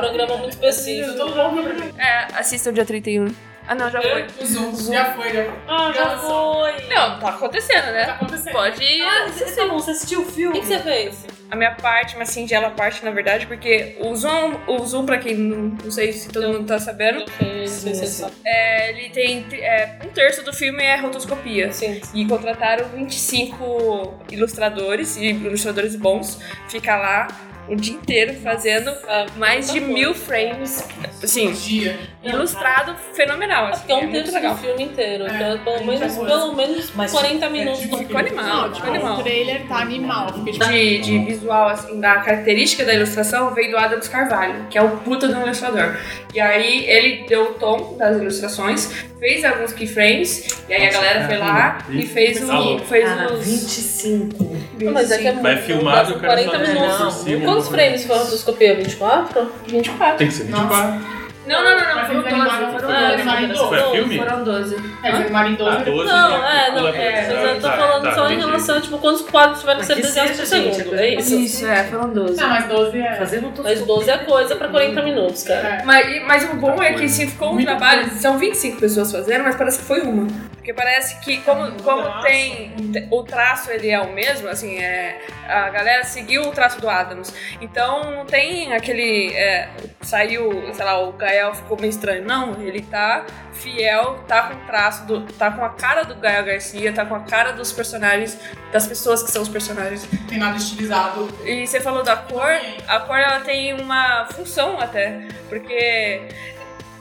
Programa 0.01 0.37
muito 0.37 0.53
específico. 0.53 1.09
Eu 1.11 1.15
tô 1.17 1.51
ver. 1.61 1.93
É, 1.97 2.27
assistam 2.35 2.73
dia 2.73 2.85
31. 2.85 3.33
Ah, 3.67 3.75
não, 3.75 3.89
já 3.91 4.01
foi. 4.01 4.25
O 4.41 4.45
Zoom 4.45 4.91
já 4.93 5.13
foi, 5.13 5.29
já 5.29 5.43
foi. 5.45 5.53
Ah, 5.67 5.91
já 5.95 6.17
foi. 6.17 6.87
Não, 6.87 7.19
tá 7.19 7.29
acontecendo, 7.29 7.85
Tá 7.85 7.91
né? 7.91 8.03
acontecendo. 8.03 8.53
Pode 8.53 8.83
ir. 8.83 9.03
Você, 9.31 9.65
não, 9.65 9.79
você 9.79 9.91
assistiu 9.91 10.21
o 10.21 10.23
O 10.23 10.25
filme? 10.25 10.53
que, 10.55 10.61
que 10.61 10.67
você 10.67 10.79
fez? 10.79 11.25
a 11.49 11.55
minha 11.55 11.71
parte, 11.75 12.15
uma 12.15 12.25
singela 12.25 12.69
parte, 12.71 13.03
na 13.03 13.11
verdade, 13.11 13.45
porque 13.45 13.97
o 13.99 14.15
Zoom, 14.15 14.55
o 14.67 14.79
Zoom 14.85 15.05
pra 15.05 15.17
quem 15.17 15.35
não, 15.35 15.77
não 15.83 15.91
sei 15.91 16.13
se 16.13 16.29
todo 16.29 16.47
mundo 16.47 16.65
tá 16.65 16.79
sabendo, 16.79 17.19
não 17.19 17.67
sei 17.67 17.93
se 17.93 18.07
sabe. 18.07 18.33
é, 18.45 18.89
ele 18.91 19.09
tem 19.09 19.45
é, 19.61 19.99
um 20.05 20.07
terço 20.09 20.43
do 20.45 20.53
filme 20.53 20.81
é 20.81 20.95
rotoscopia. 20.95 21.71
Sim. 21.73 22.01
E 22.13 22.25
contrataram 22.25 22.87
25 22.89 24.23
ilustradores, 24.31 25.17
e 25.17 25.25
ilustradores 25.29 25.95
bons, 25.95 26.39
ficar 26.69 26.97
lá 26.97 27.27
o 27.71 27.75
dia 27.75 27.93
inteiro 27.95 28.33
fazendo 28.41 28.89
É, 29.07 29.25
mais 29.37 29.71
de 29.71 29.79
mil 29.79 30.13
frames, 30.13 30.87
assim, 31.23 31.51
Dia. 31.51 31.97
ilustrado 32.23 32.95
fenomenal. 33.13 33.67
É 33.67 33.71
Assim, 33.71 33.83
é 33.87 33.91
é 33.91 33.95
um 33.97 34.01
muito 34.07 34.31
terço 34.31 34.47
do 34.49 34.55
filme 34.57 34.83
inteiro. 34.83 35.25
É, 35.25 35.27
Então, 35.35 35.59
pelo 35.63 35.85
menos, 35.85 36.15
coisa. 36.15 36.25
pelo 36.25 36.53
menos 36.55 36.91
Mas- 36.95 37.11
40 37.11 37.49
minutos 37.49 37.79
tipo, 37.81 37.97
Ficou 37.97 38.17
animal, 38.17 38.45
Não, 38.45 38.63
ficou 38.63 38.73
tipo, 38.73 38.87
animal. 38.89 39.19
o 39.19 39.23
trailer 39.23 39.67
tá 39.67 39.75
animal. 39.77 40.27
Tipo, 40.31 40.51
de, 40.67 40.97
de 40.99 41.19
visual, 41.19 41.69
assim, 41.69 41.99
da 41.99 42.15
característica 42.15 42.83
da 42.85 42.93
ilustração 42.93 43.53
veio 43.53 43.71
do 43.71 43.77
Adams 43.77 44.07
Carvalho, 44.07 44.65
que 44.69 44.77
é 44.77 44.81
o 44.81 44.97
puta 44.97 45.27
do 45.27 45.39
ilustrador. 45.41 45.95
E 46.33 46.39
aí 46.39 46.85
ele 46.89 47.25
deu 47.27 47.51
o 47.51 47.53
tom 47.55 47.95
das 47.97 48.17
ilustrações, 48.17 48.91
fez 49.19 49.43
alguns 49.45 49.71
keyframes, 49.73 50.63
e 50.67 50.73
aí 50.73 50.87
a 50.87 50.91
galera 50.91 51.27
foi 51.27 51.37
lá 51.37 51.77
e 51.89 52.05
fez, 52.05 52.41
o, 52.49 52.79
fez 52.79 53.05
Cara, 53.05 53.33
os... 53.33 53.45
25. 53.45 54.57
Não, 54.85 54.93
Mas 54.93 55.11
é 55.11 55.17
que 55.17 55.27
é 55.27 55.31
muito. 55.31 55.43
Vai 55.43 55.57
filmado, 55.57 56.11
dá 56.11 56.17
o 56.17 56.19
cara 56.19 56.33
40 56.33 56.51
só 56.51 56.57
vai 56.57 56.73
minutos. 56.73 56.97
por 56.97 57.11
cima, 57.11 57.45
Quantos 57.45 57.69
né? 57.69 57.77
frames 57.77 58.05
foi 58.05 58.15
a 58.15 58.19
rotoscopia? 58.19 58.75
24? 58.75 59.51
24. 59.67 60.17
Tem 60.17 60.27
que 60.27 60.33
ser 60.33 60.43
24. 60.45 61.21
Não, 61.47 61.63
não, 61.63 61.71
não, 61.71 61.87
não, 61.87 61.95
Mas 61.95 62.07
foram 62.07 62.19
eles 62.21 62.31
12, 62.31 62.35
animaram- 62.51 62.71
foram 62.71 62.87
12. 62.87 63.03
animaram 63.13 63.41
em 63.41 63.47
Foram 63.55 63.67
Foi 63.69 63.77
12. 63.79 63.91
filme? 63.97 64.17
Foram 64.19 64.43
12. 64.43 64.75
É, 65.03 65.07
eles 65.07 65.19
animaram 65.21 65.49
em 65.49 65.55
12. 65.55 65.71
Ah, 65.71 65.83
12 65.83 66.07
Não, 66.11 66.35
é, 66.47 66.71
não, 66.71 66.87
é, 66.87 67.27
mas 67.27 67.29
eu 67.55 67.55
tô 67.55 67.67
tá, 67.67 67.73
falando 67.77 68.03
tá, 68.03 68.13
só 68.13 68.21
em 68.21 68.25
entendi. 68.33 68.45
relação 68.45 68.77
a, 68.77 68.81
tipo, 68.81 68.97
quantos 68.99 69.21
quadros 69.23 69.59
tiveram 69.59 69.79
que 69.79 69.85
ser 69.87 69.95
desenhados 69.95 70.37
por 70.37 70.45
segundo. 70.45 70.95
é 70.95 71.01
É 71.07 71.15
isso. 71.15 71.35
Isso, 71.35 71.65
é, 71.67 71.83
foram 71.85 72.09
12. 72.13 72.39
Não, 72.39 72.47
mas 72.47 72.67
12 72.67 72.99
é. 73.01 73.15
Fazendo 73.15 73.43
tudo. 73.55 73.63
Mas 73.63 73.81
12 73.81 74.09
é 74.11 74.17
coisa 74.19 74.55
pra 74.55 74.67
40 74.67 75.01
minutos, 75.01 75.43
cara. 75.43 75.67
É. 75.67 75.83
Mas, 75.83 76.23
mas 76.27 76.43
o 76.43 76.55
bom 76.57 76.81
é 76.81 76.93
que 76.93 77.09
se 77.09 77.25
ficou 77.25 77.55
um 77.55 77.63
trabalho, 77.65 78.07
são 78.11 78.37
25 78.37 78.79
pessoas 78.79 79.11
fazendo, 79.11 79.43
mas 79.43 79.55
parece 79.55 79.79
que 79.79 79.85
foi 79.85 80.01
uma. 80.01 80.27
Porque 80.71 80.73
parece 80.73 81.19
que 81.19 81.41
como, 81.41 81.71
como 81.83 82.21
tem 82.21 82.73
o 83.09 83.23
traço 83.23 83.69
ele 83.71 83.89
é 83.89 83.99
o 83.99 84.13
mesmo, 84.13 84.47
assim, 84.47 84.77
é, 84.77 85.19
a 85.45 85.69
galera 85.69 86.03
seguiu 86.05 86.43
o 86.43 86.51
traço 86.51 86.79
do 86.79 86.89
Adams. 86.89 87.33
Então 87.59 88.11
não 88.11 88.25
tem 88.25 88.73
aquele. 88.73 89.33
é, 89.33 89.69
saiu, 90.01 90.73
sei 90.73 90.85
lá, 90.85 90.99
o 91.01 91.11
Gael 91.13 91.53
ficou 91.53 91.77
meio 91.77 91.89
estranho. 91.89 92.25
Não, 92.25 92.61
ele 92.61 92.81
tá 92.81 93.25
fiel, 93.51 94.23
tá 94.27 94.43
com 94.43 94.53
o 94.55 94.65
traço, 94.65 95.05
do, 95.05 95.21
tá 95.33 95.51
com 95.51 95.63
a 95.63 95.69
cara 95.69 96.03
do 96.03 96.15
Gael 96.15 96.45
Garcia, 96.45 96.93
tá 96.93 97.05
com 97.05 97.15
a 97.15 97.21
cara 97.21 97.51
dos 97.51 97.73
personagens, 97.73 98.39
das 98.71 98.87
pessoas 98.87 99.21
que 99.21 99.29
são 99.29 99.41
os 99.41 99.49
personagens. 99.49 100.07
Não 100.09 100.27
tem 100.27 100.37
nada 100.37 100.55
estilizado. 100.55 101.27
E 101.45 101.67
você 101.67 101.81
falou 101.81 102.01
da 102.01 102.15
cor, 102.15 102.49
a 102.87 102.99
cor 103.01 103.17
ela 103.17 103.41
tem 103.41 103.73
uma 103.73 104.25
função 104.27 104.79
até, 104.79 105.27
porque 105.49 106.21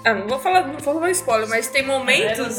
Ah, 0.02 0.14
não 0.14 0.26
vou 0.26 0.38
falar, 0.38 0.62
não 0.62 0.72
vou 0.72 0.80
falar 0.80 1.10
spoiler, 1.10 1.46
mas 1.48 1.68
tem 1.68 1.84
momentos. 1.86 2.56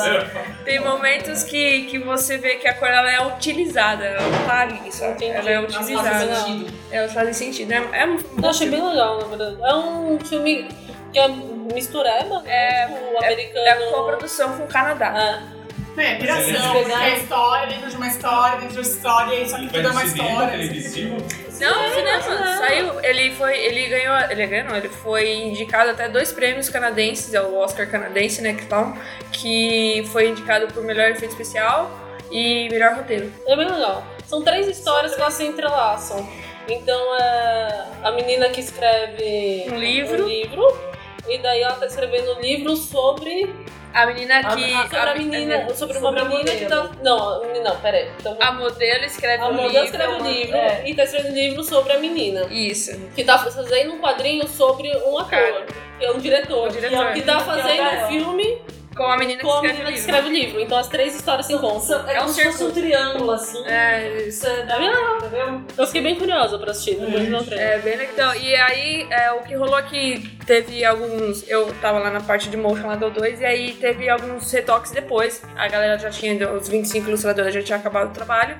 Tem 0.64 0.80
momentos 0.80 1.44
que, 1.44 1.86
que 1.86 1.98
você 1.98 2.38
vê 2.38 2.56
que 2.58 2.68
a 2.68 2.74
cor 2.76 2.88
ela 2.88 3.12
é 3.12 3.20
utilizada, 3.26 4.04
ela 4.06 4.22
não 4.22 4.46
tá 4.46 4.60
ali? 4.62 4.76
Entendi. 4.88 5.26
Ela 5.26 5.50
é 5.50 5.54
Elas 5.54 5.74
fazem 5.76 5.96
utilizada. 5.98 6.36
sentido. 6.36 6.74
Elas 6.92 7.14
fazem 7.14 7.34
sentido. 7.34 7.72
É, 7.74 8.02
é 8.02 8.06
um 8.06 8.18
Eu 8.44 8.50
achei 8.50 8.70
bem 8.70 8.82
legal, 8.88 9.20
na 9.22 9.26
verdade. 9.28 9.58
É 9.64 9.76
um 9.76 10.20
filme 10.20 10.68
que 11.12 11.18
é 11.20 11.28
mistureba, 11.74 12.44
É, 12.46 12.88
né? 12.88 13.12
O 13.14 13.18
americano. 13.24 13.66
é 13.66 13.70
a 13.72 13.92
coprodução 13.92 14.58
com 14.58 14.64
o 14.64 14.68
Canadá. 14.68 15.14
É. 15.58 15.61
É, 15.98 16.16
viração, 16.16 16.74
porque 16.74 16.92
é 16.92 17.18
história 17.18 17.68
dentro 17.68 17.89
de 17.89 17.96
uma 17.98 18.08
história, 18.08 18.60
dentro 18.60 18.74
de 18.76 18.80
uma 18.80 18.96
história, 18.96 19.48
só 19.48 19.58
que 19.58 19.68
tudo 19.68 19.88
é 19.88 19.92
uma 19.92 20.04
história. 20.04 20.52
televisivo. 20.52 21.18
Não, 21.60 21.84
no 21.89 21.94
cinema. 21.94 22.58
Saiu. 22.58 23.00
Ele 23.04 23.32
foi. 23.36 23.58
Ele 23.58 23.88
ganhou. 23.88 24.18
Ele 24.30 24.48
ganhou, 24.48 24.70
não, 24.70 24.78
ele 24.78 24.89
foi 24.89 25.32
indicado 25.32 25.92
até 25.92 26.10
dois 26.10 26.32
prêmios 26.32 26.70
canadenses, 26.70 27.34
é 27.34 27.42
o 27.42 27.56
Oscar 27.58 27.88
canadense, 27.89 28.42
né? 28.42 28.54
Que 28.54 28.64
falam. 28.64 28.98
Que 29.32 30.04
foi 30.12 30.30
indicado 30.30 30.68
por 30.74 30.84
melhor 30.84 31.10
efeito 31.12 31.32
especial 31.32 31.92
e 32.32 32.68
melhor 32.70 32.96
roteiro. 32.96 33.32
É 33.46 33.56
bem 33.56 33.68
legal. 33.70 34.04
São 34.26 34.42
três 34.42 34.68
histórias 34.68 35.14
que 35.14 35.22
elas 35.22 35.34
se 35.34 35.44
entrelaçam. 35.44 36.28
Então 36.68 37.16
é 37.18 37.86
a 38.04 38.12
menina 38.12 38.50
que 38.50 38.62
escreve 38.62 39.66
Um 39.72 39.78
livro. 39.78 40.24
um 40.24 40.28
livro 40.28 40.92
e 41.28 41.38
daí 41.39 41.62
ela 41.62 41.76
tá 41.76 41.86
escrevendo 41.86 42.38
um 42.38 42.39
livro 42.42 42.76
sobre 42.76 43.54
A 43.94 44.06
menina 44.06 44.39
a, 44.39 44.56
que. 44.56 44.72
sobre 44.74 44.98
a 45.00 45.16
menina, 45.16 45.76
sobre 45.76 45.98
uma 45.98 46.08
sobre 46.10 46.20
a 46.22 46.26
menina 46.26 46.52
que 46.52 46.66
tá. 46.66 46.89
Não, 47.04 47.44
a 47.44 47.48
não, 47.62 47.76
peraí. 47.82 48.10
Então, 48.20 48.38
A 48.39 48.52
modelo 48.54 49.06
escreve 49.06 49.44
a 49.44 49.48
um 49.48 49.54
modelo 49.54 49.70
livro. 49.70 49.86
escreve 49.86 50.14
um 50.14 50.32
livro 50.32 50.56
é. 50.58 50.84
e 50.89 50.96
tá 50.96 51.04
escrevendo 51.04 51.32
um 51.34 51.36
livro 51.36 51.64
sobre 51.64 51.94
a 51.94 52.00
menina. 52.00 52.48
Isso. 52.50 52.98
Que 53.16 53.24
tá 53.24 53.38
fazendo 53.38 53.94
um 53.94 54.00
quadrinho 54.00 54.48
sobre 54.48 54.88
um 55.06 55.18
ator, 55.18 55.30
Cara. 55.30 55.66
que 56.00 56.06
é 56.06 56.12
um 56.12 56.20
diretor. 56.20 56.68
O 56.68 56.72
diretor. 56.72 57.14
Que 57.14 57.22
tá 57.22 57.34
Que 57.36 57.39
é 57.39 57.44
o 57.44 57.46
fazendo 57.46 57.84
um 57.84 58.08
filme 58.08 58.62
Com 58.96 59.04
a 59.04 59.18
menina 59.18 59.39
que 59.39 59.46
com 59.46 59.52
a 59.52 59.56
escreve 59.58 59.74
menina 59.74 59.89
o 59.89 59.94
que 59.94 59.98
livro. 59.98 60.00
escreve 60.00 60.28
o 60.28 60.32
livro. 60.32 60.60
Então 60.62 60.78
as 60.78 60.88
três 60.88 61.16
histórias 61.16 61.46
se 61.46 61.54
encontram. 61.54 62.08
É, 62.10 62.14
É 62.16 62.18
um 62.20 62.22
como 62.24 62.34
se 62.34 62.44
fosse 62.44 62.58
círculo. 62.58 62.70
um 62.70 62.74
triângulo, 62.74 63.32
assim. 63.32 63.66
É, 63.66 64.08
isso. 64.28 64.48
É 64.48 64.60
É 64.70 64.76
legal. 64.78 65.18
entendeu? 65.18 65.62
Eu 65.78 65.86
fiquei 65.88 66.02
bem 66.02 66.16
curiosa 66.16 66.58
pra 66.60 66.72
assistir, 66.72 66.96
depois 66.96 67.46
trailer. 67.46 67.70
É 67.72 67.78
bem 67.80 67.96
legal. 67.98 68.36
E 68.36 68.56
aí, 68.56 69.08
é, 69.10 69.32
o 69.34 69.39
que 69.44 69.56
rolou 69.56 69.76
aqui, 69.76 70.30
teve 70.46 70.84
alguns. 70.84 71.48
Eu 71.48 71.74
tava 71.82 72.00
lá 72.00 72.10
na 72.10 72.22
parte 72.22 72.50
de 72.50 72.58
motion 72.58 72.96
do 72.98 73.10
2, 73.10 73.42
e 73.42 73.46
aí 73.46 73.74
teve 73.74 74.10
alguns 74.10 74.52
retoques 74.52 74.92
depois. 74.92 75.42
A 75.56 75.68
galera 75.68 75.98
já 75.98 76.10
tinha, 76.10 76.52
os 76.52 76.68
25 76.68 77.08
ilustradores 77.08 77.54
já 77.54 77.62
tinha 77.62 77.78
acabado 77.78 78.10
o 78.10 78.14
trabalho. 78.14 78.56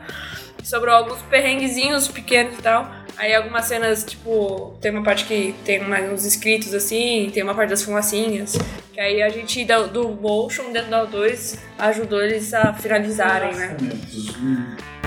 Sobrou 0.64 0.94
alguns 0.94 1.22
perrenguezinhos 1.24 2.08
pequenos 2.08 2.58
e 2.58 2.62
tal. 2.62 2.90
Aí 3.18 3.36
algumas 3.36 3.66
cenas, 3.66 4.04
tipo, 4.04 4.78
tem 4.82 4.92
uma 4.92 5.04
parte 5.04 5.26
que 5.26 5.54
tem 5.66 5.80
mais 5.80 6.12
uns 6.12 6.26
escritos 6.26 6.74
assim, 6.74 7.30
tem 7.34 7.44
uma 7.44 7.54
parte 7.54 7.70
das 7.70 7.84
fumacinhas. 7.84 8.58
Que 8.94 9.00
aí 9.00 9.22
a 9.22 9.30
gente 9.30 9.64
do, 9.66 9.88
do 9.88 10.10
motion 10.10 10.72
dentro 10.72 10.90
da 10.90 11.06
O2 11.06 11.58
ajudou 11.78 12.22
eles 12.22 12.54
a 12.54 12.74
finalizarem, 12.74 13.54
né? 13.54 13.78
Não, 13.80 15.01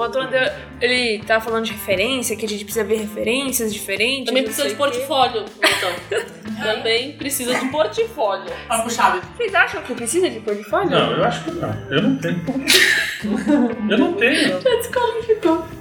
o 0.00 0.06
Botão 0.06 0.26
deu- 0.30 0.50
ele 0.80 1.22
tá 1.24 1.40
falando 1.40 1.64
de 1.66 1.72
referência, 1.72 2.34
que 2.36 2.44
a 2.46 2.48
gente 2.48 2.64
precisa 2.64 2.84
ver 2.84 2.96
referências 2.98 3.72
diferentes. 3.72 4.26
Também 4.26 4.42
precisa 4.44 4.68
de 4.68 4.74
portfólio, 4.74 5.44
então. 5.58 6.20
Também 6.62 7.12
precisa 7.12 7.54
de 7.58 7.68
portfólio. 7.70 8.52
Tá 8.68 8.82
puxado. 8.82 9.20
Vocês 9.36 9.54
acham 9.54 9.82
que 9.82 9.94
precisa 9.94 10.28
de 10.28 10.40
portfólio? 10.40 10.90
Não, 10.90 11.12
eu 11.12 11.24
acho 11.24 11.44
que 11.44 11.50
não. 11.52 11.74
Eu 11.90 12.02
não 12.02 12.16
tenho. 12.18 12.42
Eu 13.90 13.98
não 13.98 14.12
tenho. 14.14 14.60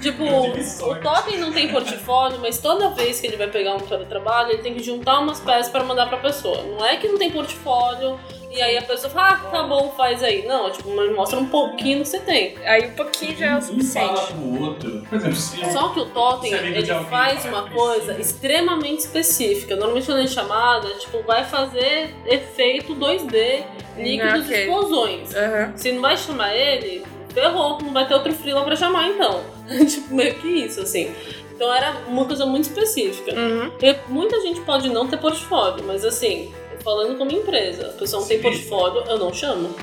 Tipo, 0.00 0.24
o 0.24 0.94
Totem 0.96 1.38
não 1.38 1.52
tem 1.52 1.68
portfólio, 1.68 2.38
mas 2.40 2.58
toda 2.58 2.90
vez 2.90 3.20
que 3.20 3.26
ele 3.28 3.36
vai 3.36 3.48
pegar 3.48 3.74
um 3.74 3.78
trabalho, 4.04 4.50
ele 4.50 4.62
tem 4.62 4.74
que 4.74 4.82
juntar 4.82 5.20
umas 5.20 5.38
peças 5.40 5.68
pra 5.70 5.84
mandar 5.84 6.06
pra 6.08 6.18
pessoa. 6.18 6.62
Não 6.62 6.84
é 6.84 6.96
que 6.96 7.06
não 7.06 7.18
tem 7.18 7.30
portfólio 7.30 8.18
e 8.54 8.60
aí 8.60 8.76
a 8.76 8.82
pessoa 8.82 9.10
fala, 9.10 9.28
ah, 9.34 9.50
tá 9.50 9.62
bom, 9.62 9.90
faz 9.96 10.22
aí. 10.22 10.46
Não, 10.46 10.68
é 10.68 10.70
tipo, 10.70 10.94
mas 10.94 11.10
mostra 11.14 11.38
um 11.38 11.46
pouquinho 11.46 12.00
que 12.02 12.08
você 12.08 12.20
tem. 12.20 12.54
Aí 12.64 12.88
um 12.88 12.92
pouquinho 12.94 13.36
já 13.36 13.46
é 13.46 13.54
o 13.54 13.58
Um 13.58 13.60
fala 13.60 14.16
suficiente. 14.16 14.32
pro 14.34 14.62
outro. 14.62 15.02
Por 15.08 15.16
exemplo, 15.16 15.36
se 15.36 15.72
Só 15.72 15.88
que 15.88 16.00
o 16.00 16.06
Totem, 16.06 16.52
é 16.54 16.58
ele 16.66 16.86
faz 17.10 17.42
que 17.42 17.48
uma 17.48 17.68
coisa 17.70 18.20
extremamente 18.20 19.00
específica. 19.00 19.74
Normalmente 19.76 20.06
quando 20.06 20.20
é 20.20 20.26
chamada, 20.26 20.88
tipo, 20.98 21.22
vai 21.22 21.44
fazer 21.44 22.14
efeito 22.26 22.94
2D, 22.94 23.64
líquidos 23.96 24.44
Ok. 24.46 24.58
explosões. 24.60 25.34
Aham. 25.34 25.72
Se 25.76 25.92
não 25.92 26.02
vai 26.02 26.16
chamar 26.16 26.54
ele, 26.54 27.04
ferrou, 27.32 27.78
não 27.80 27.92
vai 27.92 28.06
ter 28.06 28.14
outro 28.14 28.32
freela 28.32 28.62
pra 28.64 28.76
chamar 28.76 29.08
então. 29.08 29.42
tipo, 29.88 30.14
meio 30.14 30.34
que 30.34 30.48
isso, 30.48 30.80
assim. 30.82 31.10
Então 31.54 31.72
era 31.72 31.92
uma 32.08 32.24
coisa 32.24 32.44
muito 32.44 32.64
específica. 32.64 33.32
Uhum. 33.38 33.70
Porque 33.70 33.96
muita 34.08 34.40
gente 34.40 34.60
pode 34.62 34.88
não 34.88 35.06
ter 35.06 35.16
portfólio, 35.18 35.84
mas 35.86 36.04
assim, 36.04 36.52
falando 36.82 37.16
como 37.16 37.30
empresa, 37.30 37.86
a 37.86 37.92
pessoa 37.92 38.20
não 38.20 38.28
tem 38.28 38.38
Sim. 38.38 38.42
portfólio, 38.42 39.02
eu 39.06 39.18
não 39.18 39.32
chamo. 39.32 39.74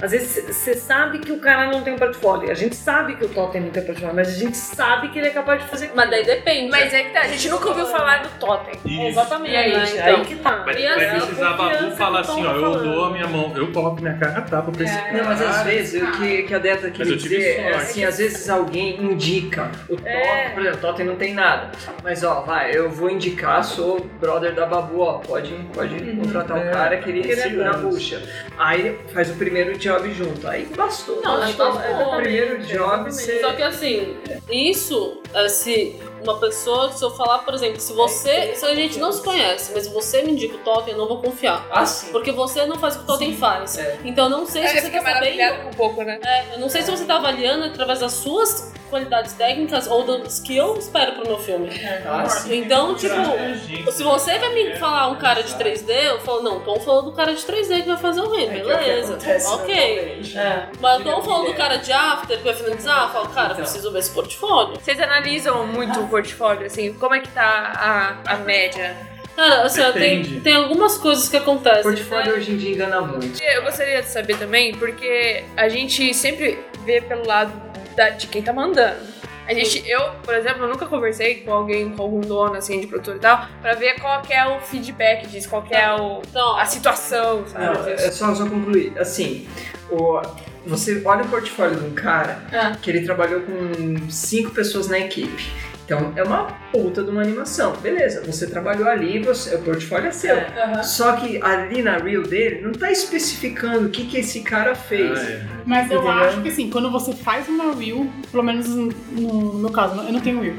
Às 0.00 0.10
vezes 0.10 0.44
você 0.46 0.74
sabe 0.74 1.20
que 1.20 1.32
o 1.32 1.38
cara 1.38 1.70
não 1.70 1.80
tem 1.80 1.96
portfólio. 1.96 2.50
A 2.50 2.54
gente 2.54 2.76
sabe 2.76 3.16
que 3.16 3.24
o 3.24 3.28
Totem 3.28 3.62
não 3.62 3.70
tem 3.70 3.82
portfólio, 3.82 4.14
mas 4.14 4.28
a 4.28 4.32
gente 4.38 4.54
sabe 4.56 5.08
que 5.08 5.18
ele 5.18 5.28
é 5.28 5.30
capaz 5.30 5.62
de 5.62 5.68
fazer 5.68 5.90
Mas 5.94 6.10
daí 6.10 6.22
depende. 6.24 6.70
Mas 6.70 6.92
é 6.92 7.04
que 7.04 7.10
tá, 7.12 7.20
a 7.22 7.28
gente 7.28 7.48
nunca 7.48 7.68
ouviu 7.70 7.86
falar 7.86 8.22
do 8.22 8.28
Totem. 8.38 8.74
Isso. 8.84 9.02
Exatamente. 9.08 9.52
E 9.52 9.56
aí, 9.56 9.72
né, 9.72 9.82
aí 10.02 10.12
então. 10.12 10.24
que 10.26 10.36
tá. 10.36 10.56
Vai, 10.56 10.74
E 10.74 10.86
vai 10.86 11.06
assim, 11.06 11.16
precisar 11.26 11.50
a 11.50 11.56
confiança 11.56 11.82
Babu 11.84 11.96
falar 11.96 12.18
o 12.18 12.20
assim, 12.20 12.46
ó, 12.46 12.50
tá 12.50 12.56
eu 12.58 12.82
dou 12.82 13.04
a 13.06 13.10
minha 13.10 13.26
mão, 13.26 13.52
eu 13.56 13.72
coloco 13.72 14.02
minha 14.02 14.18
cara 14.18 14.42
tapa 14.42 14.70
pra 14.70 14.84
esse 14.84 14.94
cara. 14.98 15.12
Não, 15.16 15.24
mas 15.24 15.40
às 15.40 15.62
vezes 15.62 16.02
o 16.02 16.12
que, 16.12 16.42
que 16.42 16.54
a 16.54 16.58
Deta 16.58 16.88
Mas 16.88 16.96
queria 16.96 17.16
tive 17.16 17.36
dizer 17.36 17.60
é 17.60 17.74
assim, 17.74 18.04
às 18.04 18.18
vezes 18.18 18.50
alguém 18.50 19.02
indica 19.02 19.70
o 19.88 19.96
Totem, 19.96 20.12
É. 20.12 20.50
por 20.50 20.60
exemplo, 20.60 20.78
o 20.78 20.80
Totem 20.82 21.06
não 21.06 21.16
tem 21.16 21.32
nada. 21.32 21.70
Mas 22.04 22.22
ó, 22.22 22.42
vai, 22.42 22.76
eu 22.76 22.90
vou 22.90 23.08
indicar, 23.08 23.64
sou 23.64 24.00
brother 24.20 24.52
da 24.54 24.66
Babu, 24.66 25.00
ó, 25.00 25.14
pode, 25.14 25.54
pode 25.72 25.98
contratar 26.16 26.58
um 26.58 26.60
É. 26.60 26.70
cara 26.70 26.96
que 26.98 27.08
ele 27.08 27.32
é 27.32 27.36
segura 27.36 27.70
a 27.70 27.76
bucha. 27.78 28.22
Aí 28.58 28.98
faz 29.14 29.30
o 29.30 29.34
primeiro 29.36 29.74
job 29.86 30.12
junto, 30.12 30.48
aí 30.48 30.66
bastou. 30.66 31.20
Não, 31.22 31.36
Acho 31.36 31.56
bastou. 31.56 32.12
o 32.12 32.16
primeiro 32.16 32.58
job 32.64 33.10
você... 33.10 33.40
Só 33.40 33.52
que 33.52 33.62
assim, 33.62 34.16
isso, 34.50 35.22
é, 35.32 35.48
se 35.48 35.96
uma 36.22 36.38
pessoa, 36.38 36.90
se 36.92 37.02
eu 37.04 37.10
falar, 37.10 37.38
por 37.40 37.54
exemplo, 37.54 37.80
se 37.80 37.92
você. 37.92 38.54
Se 38.54 38.64
a 38.64 38.74
gente 38.74 38.98
não 38.98 39.12
se 39.12 39.22
conhece, 39.22 39.72
mas 39.74 39.86
você 39.86 40.22
me 40.22 40.32
indica 40.32 40.56
o 40.56 40.58
Totem, 40.58 40.92
eu 40.92 40.98
não 40.98 41.06
vou 41.08 41.20
confiar. 41.22 41.66
Ah, 41.70 41.84
sim. 41.86 42.10
Porque 42.12 42.32
você 42.32 42.64
não 42.66 42.76
faz 42.78 42.94
o 42.94 42.98
que 42.98 43.04
o 43.04 43.06
Totem 43.06 43.36
faz. 43.36 43.78
É. 43.78 43.98
Então 44.04 44.24
eu 44.24 44.30
não 44.30 44.46
sei 44.46 44.66
se 44.66 44.74
você 44.74 44.82
fica 44.82 45.02
tá 45.02 45.12
sabendo. 45.12 45.68
um 45.68 45.70
pouco, 45.72 46.02
né? 46.02 46.18
É, 46.24 46.54
eu 46.54 46.58
não 46.60 46.68
sei 46.68 46.82
se 46.82 46.90
você 46.90 47.04
tá 47.04 47.16
avaliando 47.16 47.64
através 47.64 48.00
das 48.00 48.12
suas 48.12 48.72
qualidades 48.90 49.32
técnicas 49.32 49.88
ou 49.88 50.04
das 50.04 50.38
que 50.38 50.56
eu 50.56 50.76
espero 50.78 51.12
pro 51.14 51.26
meu 51.26 51.38
filme. 51.38 51.68
Ah, 52.06 52.28
sim. 52.28 52.58
Então, 52.58 52.94
tipo, 52.94 53.90
se 53.90 54.02
você 54.02 54.38
vai 54.38 54.54
me 54.54 54.76
falar 54.76 55.08
um 55.08 55.16
cara 55.16 55.42
de 55.42 55.54
3D, 55.54 55.90
eu 55.90 56.20
falo, 56.20 56.42
não, 56.42 56.60
Tom 56.60 56.78
falou 56.80 57.02
do 57.02 57.12
cara 57.12 57.34
de 57.34 57.42
3D 57.42 57.82
que 57.82 57.88
vai 57.88 57.96
fazer 57.96 58.20
o 58.20 58.30
rei, 58.30 58.46
É 58.46 58.58
é 58.58 58.62
beleza. 58.64 59.14
acontece 59.14 59.52
ok. 59.52 59.94
normalmente. 59.96 60.38
É. 60.38 60.68
Mas 60.80 61.02
Tom 61.02 61.22
falou 61.22 61.46
do 61.46 61.54
cara 61.54 61.76
de 61.78 61.92
after 61.92 62.38
que 62.38 62.44
vai 62.44 62.54
finalizar, 62.54 63.02
eu 63.04 63.08
falo, 63.10 63.28
cara, 63.30 63.46
Então. 63.46 63.56
preciso 63.56 63.90
ver 63.92 63.98
esse 63.98 64.10
portfólio. 64.12 64.74
Vocês 64.80 65.00
analisam 65.00 65.66
muito 65.66 66.00
o 66.06 66.08
portfólio, 66.08 66.66
assim, 66.66 66.92
como 66.94 67.14
é 67.14 67.20
que 67.20 67.28
tá 67.28 67.72
a, 68.24 68.32
a 68.32 68.36
média? 68.38 68.96
Cara, 69.36 69.62
assim, 69.64 69.82
ó, 69.82 69.92
tem, 69.92 70.22
Depende. 70.22 70.40
tem 70.40 70.54
algumas 70.56 70.96
coisas 70.96 71.28
que 71.28 71.36
acontecem. 71.36 71.82
Portfólio 71.82 72.32
né? 72.32 72.38
hoje 72.38 72.52
em 72.52 72.56
dia 72.56 72.72
engana 72.74 73.00
muito. 73.02 73.38
Eu 73.42 73.62
gostaria 73.62 74.00
de 74.00 74.08
saber 74.08 74.38
também, 74.38 74.74
porque 74.74 75.44
a 75.56 75.68
gente 75.68 76.14
sempre 76.14 76.58
vê 76.86 77.02
pelo 77.02 77.26
lado 77.26 77.52
da- 77.94 78.10
de 78.10 78.26
quem 78.28 78.42
tá 78.42 78.52
mandando. 78.52 78.96
A 79.46 79.52
gente, 79.54 79.88
eu, 79.88 80.00
por 80.24 80.34
exemplo, 80.34 80.64
eu 80.64 80.68
nunca 80.68 80.86
conversei 80.86 81.36
com 81.36 81.52
alguém, 81.52 81.90
com 81.90 82.02
algum 82.02 82.20
dono, 82.20 82.54
assim, 82.54 82.80
de 82.80 82.86
produtor 82.88 83.14
e 83.16 83.18
tal, 83.20 83.46
pra 83.62 83.74
ver 83.74 84.00
qual 84.00 84.20
que 84.22 84.32
é 84.32 84.44
o 84.44 84.58
feedback 84.60 85.26
disso, 85.28 85.48
qual 85.48 85.62
que 85.62 85.72
é 85.74 85.88
o, 85.94 86.20
Então, 86.28 86.56
a 86.56 86.64
situação, 86.66 87.44
sabe? 87.46 87.64
Não, 87.78 87.86
é 87.88 87.96
só, 88.10 88.34
só 88.34 88.44
concluir. 88.48 88.92
Assim, 88.98 89.46
o, 89.88 90.20
você 90.66 91.00
olha 91.04 91.22
o 91.22 91.28
portfólio 91.28 91.76
de 91.78 91.84
um 91.84 91.94
cara 91.94 92.42
Ah. 92.52 92.72
que 92.80 92.90
ele 92.90 93.02
trabalhou 93.04 93.42
com 93.42 94.10
cinco 94.10 94.50
pessoas 94.50 94.88
na 94.88 94.98
equipe. 94.98 95.44
Então 95.86 96.12
é 96.16 96.22
uma 96.24 96.48
puta 96.72 97.02
de 97.02 97.10
uma 97.10 97.22
animação. 97.22 97.72
Beleza, 97.76 98.20
você 98.26 98.48
trabalhou 98.48 98.88
ali, 98.88 99.22
você, 99.22 99.54
o 99.54 99.62
portfólio 99.62 100.08
é 100.08 100.10
seu. 100.10 100.36
Só 100.82 101.12
que 101.12 101.40
ali 101.40 101.80
na 101.80 101.96
reel 101.96 102.24
dele 102.24 102.60
não 102.60 102.72
tá 102.72 102.90
especificando 102.90 103.86
o 103.86 103.90
que, 103.90 104.04
que 104.04 104.18
esse 104.18 104.40
cara 104.40 104.74
fez. 104.74 105.16
Ah, 105.16 105.22
é. 105.22 105.46
Mas 105.64 105.90
eu 105.90 105.98
Entendeu? 106.02 106.12
acho 106.12 106.42
que 106.42 106.48
assim, 106.48 106.68
quando 106.70 106.90
você 106.90 107.12
faz 107.12 107.48
uma 107.48 107.72
reel, 107.72 108.10
pelo 108.32 108.42
menos 108.42 108.66
no, 108.66 108.88
no 109.12 109.54
meu 109.60 109.70
caso, 109.70 109.94
eu 110.02 110.12
não 110.12 110.20
tenho 110.20 110.40
reel. 110.40 110.56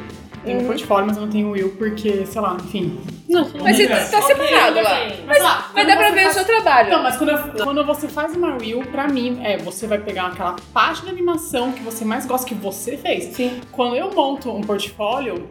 Tenho 0.48 0.60
Uhum. 0.62 0.66
portfólio, 0.68 1.08
mas 1.08 1.18
eu 1.18 1.24
não 1.24 1.30
tenho 1.30 1.52
reel 1.52 1.70
porque, 1.78 2.26
sei 2.26 2.42
lá, 2.42 2.58
enfim. 2.64 2.98
não, 3.30 3.42
Mas 3.62 3.76
você 3.78 3.88
tá 3.88 4.22
separado 4.22 4.76
lá. 4.82 5.00
Mas, 5.28 5.44
Mas 5.44 5.64
quando 5.74 5.88
dá 5.88 5.98
pra 5.98 6.10
ver 6.12 6.20
o 6.22 6.24
faz- 6.24 6.34
seu 6.36 6.46
trabalho. 6.46 6.88
Então, 6.88 7.04
mas 7.04 7.18
quando, 7.18 7.30
eu- 7.32 7.64
quando 7.66 7.86
você 7.86 8.08
faz 8.08 8.36
uma 8.36 8.58
reel, 8.58 8.82
pra 8.92 9.08
mim, 9.08 9.40
é, 9.44 9.58
você 9.58 9.86
vai 9.86 9.98
pegar 10.00 10.28
aquela 10.28 10.56
parte 10.74 11.04
da 11.06 11.12
animação 11.12 11.72
que 11.72 11.84
você 11.84 12.06
mais 12.06 12.26
gosta, 12.26 12.48
que 12.48 12.56
você 12.56 12.96
fez. 12.98 13.36
Sim. 13.36 13.60
Quando 13.72 13.96
eu 13.96 14.12
monto 14.14 14.50
um 14.50 14.62
portfólio, 14.62 15.50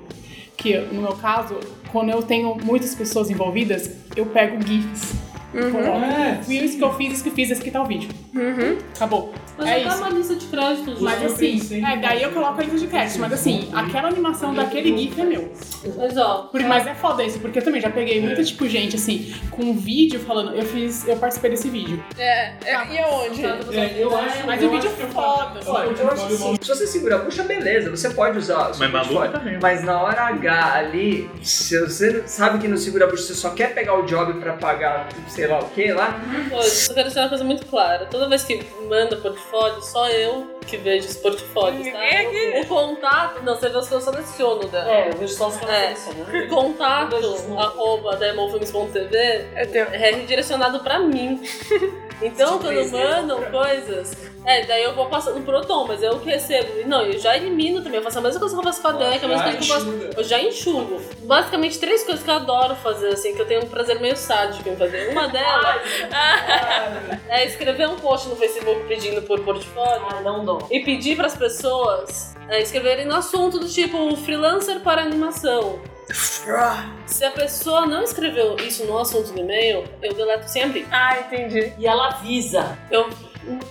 que 0.57 0.77
no 0.79 1.03
meu 1.03 1.13
caso, 1.13 1.61
quando 1.93 2.09
eu 2.11 2.23
tenho 2.23 2.57
muitas 2.65 2.95
pessoas 2.95 3.29
envolvidas, 3.31 3.91
eu 4.17 4.25
pego 4.27 4.57
GIFs. 4.67 5.16
Coloca. 5.71 6.43
Fui 6.43 6.57
isso 6.57 6.77
que 6.79 6.85
eu 6.85 6.95
fiz, 6.95 7.13
isso 7.15 7.23
que 7.23 7.29
eu 7.31 7.35
fiz, 7.35 7.51
esse 7.51 7.63
que 7.63 7.71
tá 7.71 7.83
o 7.83 7.87
vídeo. 7.87 8.09
Uhum. 8.35 8.79
Acabou. 8.95 9.33
Mas 9.59 9.69
é 9.69 9.81
tá 9.81 9.89
isso. 9.89 9.99
uma 9.99 10.09
lista 10.11 10.35
de 10.35 10.47
créditos. 10.47 11.01
Mas 11.01 11.21
já. 11.21 11.27
assim, 11.27 11.85
é, 11.85 11.97
daí 11.97 12.23
eu 12.23 12.31
coloco 12.31 12.61
a 12.61 12.65
lista 12.65 12.79
de 12.79 12.87
créditos. 12.87 13.17
Mas 13.17 13.33
assim, 13.33 13.71
aquela 13.73 14.09
animação 14.09 14.53
daquele 14.55 14.97
GIF 14.97 15.19
é 15.21 15.25
meu. 15.25 15.53
Mas 15.97 16.17
ó, 16.17 16.49
Por- 16.53 16.63
mas 16.63 16.87
é 16.87 16.95
foda 16.95 17.25
isso, 17.25 17.39
porque 17.39 17.59
eu 17.59 17.65
também 17.65 17.81
já 17.81 17.91
peguei 17.91 18.21
muita, 18.21 18.45
tipo, 18.45 18.69
gente, 18.69 18.97
assim, 18.97 19.35
com 19.51 19.63
um 19.63 19.73
vídeo 19.75 20.21
falando, 20.21 20.55
eu 20.55 20.65
fiz, 20.65 21.07
eu 21.09 21.17
participei 21.17 21.51
desse 21.51 21.69
vídeo. 21.71 22.03
É, 22.19 22.53
é, 22.65 22.93
e 22.93 22.99
aonde? 22.99 23.45
É, 23.45 23.95
eu 23.99 24.15
acho, 24.17 24.47
Mas 24.47 24.63
eu 24.63 24.69
o 24.69 24.73
vídeo 24.73 24.91
é 24.91 24.93
que 25.07 25.13
foda, 25.13 25.61
eu 25.65 26.11
acho. 26.11 26.57
Se 26.63 26.69
você 26.69 26.87
segura 26.87 27.17
a 27.17 27.19
bucha, 27.21 27.43
beleza, 27.43 27.91
você 27.91 28.11
pode 28.11 28.39
usar. 28.39 28.75
seu 28.75 28.89
Mas 28.89 29.09
maluco 29.09 29.29
também. 29.33 29.59
Mas 29.61 29.83
na 29.83 30.01
hora 30.03 30.23
H 30.23 30.75
ali, 30.75 31.31
se 31.43 31.79
você 31.81 32.23
sabe 32.27 32.59
que 32.59 32.69
no 32.69 32.77
segura 32.77 33.07
a 33.07 33.09
bucha 33.09 33.23
você 33.23 33.35
só 33.35 33.51
quer 33.51 33.75
pegar 33.75 33.99
o 33.99 34.03
job 34.03 34.35
pra 34.35 34.53
pagar 34.55 35.09
sei 35.29 35.46
lá 35.47 35.59
o 35.61 35.69
que 35.71 35.93
lá, 35.93 36.19
Pô, 36.51 36.57
eu 36.57 36.95
quero 36.95 37.05
deixar 37.07 37.21
uma 37.23 37.29
coisa 37.29 37.45
muito 37.45 37.67
clara. 37.67 38.07
Toda 38.07 38.29
vez 38.29 38.43
que 38.45 38.65
manda 38.89 39.17
portfólio, 39.17 39.83
só 39.83 40.09
eu 40.09 40.57
que 40.67 40.77
vejo 40.77 41.07
os 41.09 41.17
portfólios, 41.17 41.87
tá? 41.93 41.99
Ninguém 42.01 42.61
O 42.63 42.67
contato. 42.67 43.43
Não, 43.45 43.55
você 43.55 43.69
vê 43.69 43.79
os 43.79 43.89
que 43.89 43.95
eu 43.95 44.01
seleciono 44.01 44.67
dela. 44.69 44.91
É, 44.91 45.09
eu 45.11 45.13
vejo 45.17 45.33
só 45.35 45.49
os 45.49 45.57
que 45.57 45.65
É. 45.65 45.93
eu 45.93 45.97
seleciono. 45.97 46.45
O 46.45 46.49
contato, 46.49 47.17
arroba 47.59 48.17
demofilmes.tv, 48.17 49.17
É 49.17 49.69
é 49.93 49.97
redirecionado 50.13 50.81
pra 50.81 50.99
mim. 50.99 51.41
Então, 52.23 52.59
quando 52.59 52.91
mandam 52.91 53.43
coisas, 53.51 54.17
é, 54.47 54.65
daí 54.65 54.83
eu 54.85 54.95
vou 54.95 55.05
passando 55.07 55.45
pro 55.45 55.61
Tom, 55.67 55.87
mas 55.87 56.03
eu 56.03 56.19
que 56.19 56.31
recebo. 56.31 56.89
Não, 56.89 57.03
eu 57.03 57.19
já 57.19 57.37
elimino 57.37 57.83
também. 57.83 57.99
Eu 57.99 58.03
faço 58.03 58.19
a 58.19 58.23
mesma 58.23 58.41
coisa 58.41 58.55
que 58.55 58.61
eu 58.61 58.65
faço 58.65 58.81
com 58.81 58.89
a 58.89 58.93
Deca, 58.93 59.27
a 59.27 59.29
mesma 59.29 59.43
coisa 59.45 59.59
que 59.59 59.65
eu 59.65 59.75
faço. 59.75 60.11
Eu 60.17 60.25
já 60.25 60.41
enxugo. 60.41 60.99
Basicamente, 61.25 61.79
três 61.79 62.05
coisas 62.05 62.25
que 62.25 62.31
eu 62.31 62.35
adoro 62.37 62.75
fazer, 62.77 63.09
assim, 63.09 63.35
que 63.35 63.43
eu 63.43 63.47
tenho 63.47 63.65
um 63.65 63.69
prazer 63.69 64.01
meio 64.01 64.17
sádico 64.17 64.67
em 64.67 64.77
fazer. 64.77 65.11
Uma 65.11 65.27
delas 65.37 65.83
é 67.29 67.45
escrever 67.47 67.89
um 67.89 67.97
post 67.97 68.29
no 68.29 68.37
Facebook 68.37 68.87
pedindo 68.89 69.23
por 69.23 69.41
portfólio 69.41 70.07
Ah, 70.11 70.21
não 70.21 70.45
dou. 70.45 70.67
e 70.71 70.81
pedir 70.81 71.17
pras 71.17 71.37
pessoas 71.37 72.35
é, 72.49 72.61
escreverem 72.63 73.05
no 73.07 73.15
assunto 73.17 73.59
do 73.59 73.69
tipo 73.69 74.17
freelancer 74.17 74.81
para 74.81 75.03
animação. 75.03 75.81
Se 77.07 77.25
a 77.25 77.31
pessoa 77.33 77.85
não 77.85 78.03
escreveu 78.05 78.57
isso 78.59 78.85
no 78.85 78.97
assunto 78.99 79.33
do 79.33 79.41
e-mail, 79.41 79.83
eu 80.01 80.15
deleto 80.15 80.49
sem 80.49 80.63
abrir. 80.63 80.87
Ah, 80.93 81.19
entendi. 81.19 81.73
E 81.77 81.85
ela 81.87 82.07
avisa. 82.11 82.79
Eu. 82.91 83.09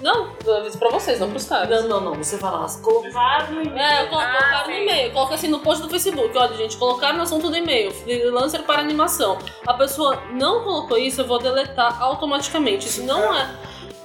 Não, 0.02 0.30
eu 0.46 0.58
aviso 0.58 0.78
pra 0.78 0.90
vocês, 0.90 1.20
não 1.20 1.30
pros 1.30 1.46
caras. 1.46 1.84
Não, 1.84 1.88
não, 2.00 2.02
não. 2.02 2.16
Você 2.24 2.38
fala, 2.38 2.66
colocar 2.82 3.52
no 3.52 3.62
e-mail. 3.62 3.78
É, 3.78 4.04
eu 4.04 4.08
colo- 4.08 4.22
Ah, 4.22 4.38
colocar 4.38 4.68
no 4.68 4.74
e-mail, 4.74 5.12
coloca 5.12 5.36
assim 5.36 5.48
no 5.48 5.60
post 5.60 5.82
do 5.84 5.90
Facebook, 5.90 6.38
olha 6.38 6.56
gente, 6.56 6.78
colocar 6.78 7.14
no 7.14 7.24
assunto 7.24 7.50
do 7.50 7.56
e-mail, 7.58 7.92
freelancer 7.94 8.64
para 8.64 8.80
animação. 8.82 9.38
A 9.68 9.74
pessoa 9.74 10.22
não 10.32 10.64
colocou 10.64 10.98
isso, 10.98 11.22
eu 11.22 11.28
vou 11.28 11.40
deletar 11.40 12.02
automaticamente. 12.02 12.88
Isso 12.88 13.04
não 13.04 13.34
é. 13.36 13.50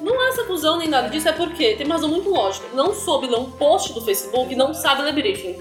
Não 0.00 0.22
é 0.22 0.28
essa 0.28 0.44
cuzão 0.44 0.78
nem 0.78 0.88
nada 0.88 1.08
disso, 1.08 1.28
é 1.28 1.32
porque 1.32 1.74
tem 1.74 1.86
uma 1.86 1.96
razão 1.96 2.08
muito 2.08 2.30
lógica. 2.30 2.66
Não 2.74 2.94
soube 2.94 3.26
ler 3.26 3.36
um 3.38 3.50
post 3.50 3.92
do 3.92 4.00
Facebook 4.00 4.52
e 4.52 4.56
não 4.56 4.72
sabe 4.72 5.02
ler 5.02 5.12
briefing. 5.12 5.58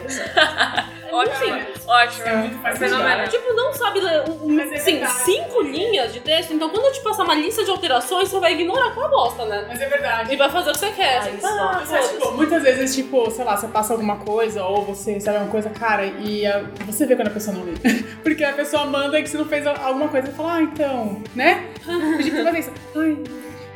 É 1.10 1.12
muito 1.12 1.32
Ótimo, 1.32 1.60
ótimo. 1.88 2.24
É 2.28 2.36
muito 2.36 2.58
fácil 2.62 2.78
Fenomenal. 2.78 3.28
Tipo, 3.28 3.54
não 3.54 3.74
sabe 3.74 4.00
ler 4.00 4.30
um, 4.30 4.46
um, 4.54 4.60
é 4.60 4.76
assim, 4.76 5.04
cinco 5.26 5.62
linhas 5.62 6.14
de 6.14 6.20
texto, 6.20 6.54
então 6.54 6.70
quando 6.70 6.86
eu 6.86 6.92
te 6.92 7.02
passar 7.02 7.24
uma 7.24 7.34
lista 7.34 7.64
de 7.64 7.72
alterações, 7.72 8.30
você 8.30 8.40
vai 8.40 8.54
ignorar 8.54 8.90
aquela 8.90 9.08
bosta, 9.08 9.44
né? 9.46 9.66
Mas 9.68 9.82
é 9.82 9.88
verdade. 9.88 10.34
E 10.34 10.38
vai 10.38 10.50
fazer 10.50 10.70
o 10.70 10.74
que 10.74 10.80
você 10.80 10.92
quer. 10.92 11.16
Ah, 11.16 11.20
assim, 11.20 11.36
isso 11.38 11.48
ah, 11.48 11.98
é, 11.98 12.08
tipo, 12.08 12.32
muitas 12.34 12.62
vezes, 12.62 12.96
tipo, 12.96 13.32
sei 13.32 13.44
lá, 13.44 13.58
você 13.58 13.68
passa 13.68 13.94
alguma 13.94 14.18
coisa 14.18 14.64
ou 14.66 14.86
você 14.86 15.14
recebe 15.14 15.38
alguma 15.38 15.52
coisa, 15.52 15.70
cara, 15.72 16.06
e 16.06 16.46
a- 16.46 16.64
você 16.86 17.06
vê 17.08 17.16
quando 17.16 17.30
a 17.30 17.32
pessoa 17.32 17.58
não 17.58 17.64
lê. 17.64 17.74
Porque 18.24 18.44
a 18.44 18.54
pessoa 18.54 18.86
manda 18.86 19.20
que 19.22 19.28
você 19.28 19.38
não 19.38 19.46
fez 19.46 19.66
alguma 19.66 20.10
coisa 20.10 20.30
e 20.30 20.32
fala, 20.34 20.54
ah, 20.54 20.62
então, 20.62 21.24
né? 21.36 21.70
Pedi 22.18 22.32
pra 22.32 22.44
fazer 22.46 22.60
isso. 22.60 22.72
Ai, 22.96 23.18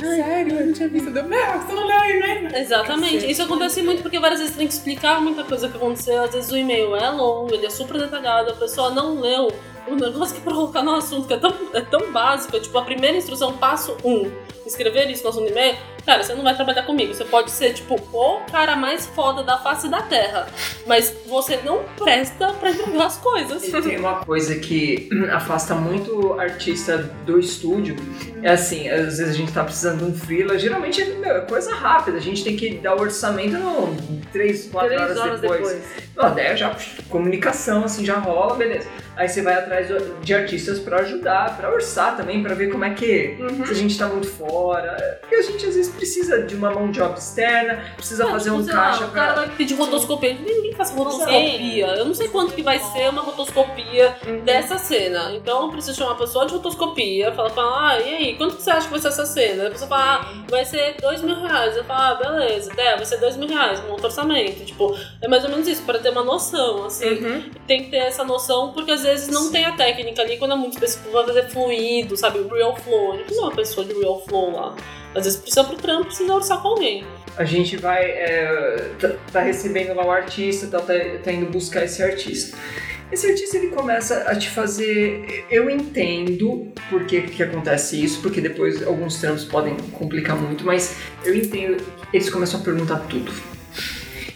sério, 0.03 0.59
eu 0.59 0.65
não 0.67 0.73
tinha 0.73 0.89
visto. 0.89 1.11
Deu, 1.11 1.23
não, 1.23 1.61
você 1.61 1.73
não 1.73 1.85
leu 1.85 1.97
aí, 1.97 2.19
né? 2.19 2.59
Exatamente. 2.59 3.29
Isso 3.29 3.41
acontece 3.41 3.81
muito 3.81 4.01
porque 4.01 4.19
várias 4.19 4.39
vezes 4.39 4.55
tem 4.55 4.67
que 4.67 4.73
explicar 4.73 5.21
muita 5.21 5.43
coisa 5.43 5.67
que 5.69 5.77
aconteceu. 5.77 6.23
Às 6.23 6.33
vezes 6.33 6.51
o 6.51 6.57
e-mail 6.57 6.95
é 6.95 7.09
longo, 7.09 7.53
ele 7.53 7.65
é 7.65 7.69
super 7.69 7.99
detalhado, 7.99 8.51
a 8.51 8.55
pessoa 8.55 8.89
não 8.89 9.19
leu 9.19 9.51
o 9.87 9.95
negócio 9.95 10.35
que 10.35 10.41
pra 10.41 10.53
colocar 10.53 10.81
no 10.83 10.95
assunto, 10.95 11.27
que 11.27 11.33
é 11.33 11.37
tão, 11.37 11.53
é 11.73 11.81
tão 11.81 12.11
básico, 12.11 12.55
é 12.55 12.59
tipo 12.59 12.77
a 12.77 12.83
primeira 12.83 13.17
instrução, 13.17 13.53
passo 13.57 13.97
um. 14.03 14.31
Escrever 14.65 15.09
isso 15.11 15.23
no 15.23 15.29
assunto 15.29 15.51
e-mail, 15.51 15.75
cara, 16.05 16.23
você 16.23 16.33
não 16.33 16.41
vai 16.41 16.55
trabalhar 16.55 16.83
comigo. 16.83 17.13
Você 17.13 17.25
pode 17.25 17.51
ser, 17.51 17.73
tipo, 17.73 17.95
o 17.95 18.39
cara 18.49 18.77
mais 18.77 19.05
foda 19.07 19.43
da 19.43 19.57
face 19.57 19.89
da 19.89 20.01
terra. 20.01 20.47
Mas 20.87 21.13
você 21.27 21.57
não 21.65 21.83
presta 21.97 22.53
pra 22.53 22.71
entregar 22.71 23.05
as 23.07 23.17
coisas. 23.17 23.67
E 23.67 23.81
tem 23.81 23.99
uma 23.99 24.23
coisa 24.23 24.55
que 24.55 25.09
afasta 25.31 25.75
muito 25.75 26.39
artista 26.39 26.97
do 27.25 27.37
estúdio. 27.37 27.97
É 28.41 28.51
assim, 28.51 28.87
às 28.89 29.17
vezes 29.17 29.29
a 29.29 29.33
gente 29.33 29.51
tá 29.51 29.65
precisando 29.65 30.05
de 30.05 30.11
um 30.11 30.15
freela, 30.15 30.57
geralmente 30.57 31.01
é 31.01 31.05
meu, 31.05 31.35
é 31.35 31.41
coisa 31.41 31.73
rápida, 31.75 32.17
a 32.17 32.21
gente 32.21 32.43
tem 32.43 32.55
que 32.55 32.75
dar 32.77 32.95
o 32.95 33.01
orçamento 33.01 33.57
no 33.57 33.95
3, 34.31 34.69
4 34.69 34.89
Três 34.89 35.01
horas, 35.01 35.17
horas 35.17 35.41
depois. 35.41 35.61
depois. 35.61 35.83
Não, 36.15 36.35
daí 36.35 36.55
já 36.55 36.75
comunicação 37.09 37.83
assim 37.85 38.05
já 38.05 38.17
rola, 38.17 38.55
beleza. 38.55 38.87
Aí 39.15 39.29
você 39.29 39.41
vai 39.41 39.53
atrás 39.53 39.72
de 40.21 40.33
artistas 40.33 40.79
pra 40.79 40.99
ajudar, 40.99 41.57
pra 41.57 41.71
orçar 41.71 42.15
também, 42.17 42.41
pra 42.41 42.53
ver 42.53 42.69
como 42.71 42.85
é 42.85 42.91
que 42.91 43.37
se 43.65 43.71
a 43.71 43.75
gente 43.75 43.97
tá 43.97 44.07
muito 44.07 44.27
fora. 44.27 45.19
Porque 45.21 45.35
a 45.35 45.41
gente 45.41 45.65
às 45.65 45.75
vezes 45.75 45.93
precisa 45.93 46.43
de 46.43 46.55
uma 46.55 46.71
mão 46.71 46.91
de 46.91 47.01
obra 47.01 47.17
externa, 47.17 47.83
precisa 47.95 48.27
fazer 48.27 48.51
um 48.51 48.65
caixa 48.65 49.05
O 49.05 49.11
cara 49.11 49.33
pra. 49.33 49.45
vai 49.45 49.55
pedir 49.55 49.75
rotoscopia. 49.75 50.33
Ninguém 50.33 50.73
faz 50.73 50.91
rotoscopia. 50.91 51.87
Eu 51.97 52.05
não 52.05 52.13
sei 52.13 52.27
quanto 52.27 52.53
que 52.53 52.61
vai 52.61 52.79
ser 52.79 53.09
uma 53.09 53.21
rotoscopia 53.21 54.15
dessa 54.43 54.77
cena. 54.77 55.33
Então 55.33 55.63
eu 55.63 55.69
preciso 55.69 55.97
chamar 55.97 56.11
uma 56.11 56.19
pessoa 56.19 56.45
de 56.45 56.53
rotoscopia, 56.53 57.31
falar 57.31 57.49
pra 57.49 57.63
ela, 57.63 57.91
ah, 57.91 57.99
e 57.99 58.15
aí, 58.15 58.35
quanto 58.35 58.55
que 58.55 58.63
você 58.63 58.71
acha 58.71 58.85
que 58.85 58.91
vai 58.91 58.99
ser 58.99 59.07
essa 59.09 59.25
cena? 59.25 59.67
A 59.67 59.71
pessoa 59.71 59.89
fala, 59.89 60.03
ah, 60.21 60.43
vai 60.49 60.65
ser 60.65 60.95
dois 61.01 61.21
mil 61.21 61.35
reais. 61.35 61.75
Eu 61.75 61.83
falo, 61.83 61.99
ah, 61.99 62.15
beleza, 62.15 62.71
é, 62.77 62.95
vai 62.95 63.05
ser 63.05 63.17
dois 63.17 63.35
mil 63.37 63.47
reais, 63.47 63.79
um 63.85 63.91
outro 63.91 64.05
orçamento. 64.05 64.63
Tipo, 64.65 64.95
é 65.21 65.27
mais 65.27 65.43
ou 65.43 65.49
menos 65.49 65.67
isso, 65.67 65.83
para 65.83 65.99
ter 65.99 66.09
uma 66.09 66.23
noção, 66.23 66.85
assim. 66.85 67.05
Tem 67.67 67.83
que 67.85 67.91
ter 67.91 67.97
essa 67.97 68.23
noção, 68.23 68.71
porque 68.73 68.91
às 68.91 69.03
vezes 69.03 69.29
não 69.29 69.51
tem 69.51 69.62
a 69.63 69.71
técnica 69.73 70.21
ali, 70.21 70.37
quando 70.37 70.53
é 70.53 70.57
muito 70.57 70.73
específico, 70.73 71.11
vai 71.11 71.25
fazer 71.25 71.49
fluido, 71.49 72.15
sabe? 72.17 72.39
O 72.39 72.47
real 72.47 72.75
flow. 72.75 73.13
Gente 73.13 73.25
precisa 73.25 73.41
de 73.41 73.47
uma 73.47 73.55
pessoa 73.55 73.85
de 73.85 73.93
real 73.93 74.23
flow 74.25 74.51
lá. 74.51 74.75
Às 75.15 75.25
vezes 75.25 75.39
precisa 75.39 75.63
pro 75.63 75.75
trampo, 75.77 76.05
precisa 76.05 76.33
orçar 76.33 76.61
com 76.61 76.69
alguém. 76.69 77.05
A 77.37 77.43
gente 77.43 77.77
vai. 77.77 78.03
é, 78.03 78.91
tá, 78.99 79.09
tá 79.31 79.41
recebendo 79.41 79.93
lá 79.95 80.05
o 80.05 80.11
artista, 80.11 80.67
tá, 80.67 80.79
tá, 80.79 80.93
tá 81.23 81.31
indo 81.31 81.45
buscar 81.47 81.83
esse 81.83 82.01
artista. 82.01 82.57
Esse 83.11 83.27
artista 83.27 83.57
ele 83.57 83.67
começa 83.67 84.23
a 84.27 84.35
te 84.35 84.49
fazer. 84.49 85.45
Eu 85.49 85.69
entendo 85.69 86.71
por 86.89 87.05
que, 87.05 87.21
que 87.21 87.43
acontece 87.43 88.03
isso, 88.03 88.21
porque 88.21 88.41
depois 88.41 88.85
alguns 88.85 89.19
trampos 89.19 89.45
podem 89.45 89.77
complicar 89.91 90.35
muito, 90.35 90.65
mas 90.65 90.97
eu 91.23 91.35
entendo. 91.35 91.83
Eles 92.11 92.29
começam 92.29 92.59
a 92.59 92.63
perguntar 92.63 92.99
tudo. 93.07 93.52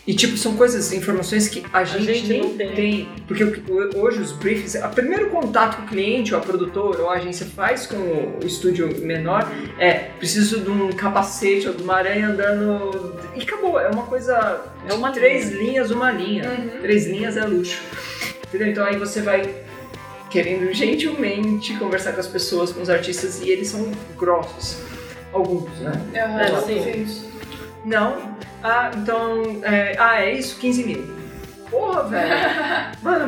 E, 0.08 0.14
tipo, 0.16 0.38
são 0.38 0.56
coisas, 0.56 0.94
informações 0.94 1.50
que 1.50 1.66
a 1.74 1.84
gente, 1.84 2.06
gente 2.06 2.28
nem 2.30 2.42
não 2.42 2.54
tem. 2.56 2.74
tem. 2.74 3.10
Porque 3.28 3.44
hoje 3.94 4.22
os 4.22 4.32
briefings, 4.32 4.76
o 4.76 4.90
primeiro 4.90 5.30
contato 5.30 5.76
que 5.76 5.84
o 5.84 5.86
cliente, 5.86 6.34
ou 6.34 6.40
a 6.40 6.44
produtora, 6.44 7.04
ou 7.04 7.10
a 7.10 7.16
agência 7.16 7.46
faz 7.46 7.86
com 7.86 7.98
o 7.98 8.40
estúdio 8.46 9.02
menor 9.02 9.52
é 9.78 9.94
preciso 10.18 10.62
de 10.62 10.70
um 10.70 10.94
capacete 10.94 11.68
ou 11.68 11.74
de 11.74 11.84
uma 11.84 11.96
aranha 11.96 12.30
andando. 12.30 13.20
E 13.36 13.42
acabou, 13.42 13.78
é 13.78 13.90
uma 13.90 14.04
coisa. 14.04 14.64
É 14.88 14.94
uma 14.94 15.12
três 15.12 15.52
linhas, 15.52 15.92
uma 15.92 16.10
linha. 16.10 16.44
Três 16.80 17.06
linhas 17.06 17.36
é 17.36 17.46
luxo. 17.46 17.82
Entendeu? 18.48 18.70
Então 18.70 18.86
aí 18.86 18.96
você 18.96 19.22
vai 19.22 19.54
querendo 20.30 20.72
gentilmente 20.74 21.74
conversar 21.74 22.14
com 22.14 22.22
as 22.22 22.28
pessoas, 22.28 22.72
com 22.72 22.82
os 22.82 22.90
artistas, 22.90 23.42
e 23.42 23.50
eles 23.50 23.68
são 23.68 23.92
grossos. 24.18 24.78
Alguns, 25.34 25.70
né? 25.80 25.92
Aham, 26.16 26.62
sim. 26.66 27.28
Não. 27.86 28.36
Ah, 28.64 28.92
então. 28.96 29.62
É, 29.64 29.96
ah, 29.98 30.22
é 30.22 30.34
isso? 30.34 30.60
15 30.60 30.84
mil. 30.84 31.18
Porra, 31.70 32.04
velho. 32.04 32.30
Mano, 33.02 33.28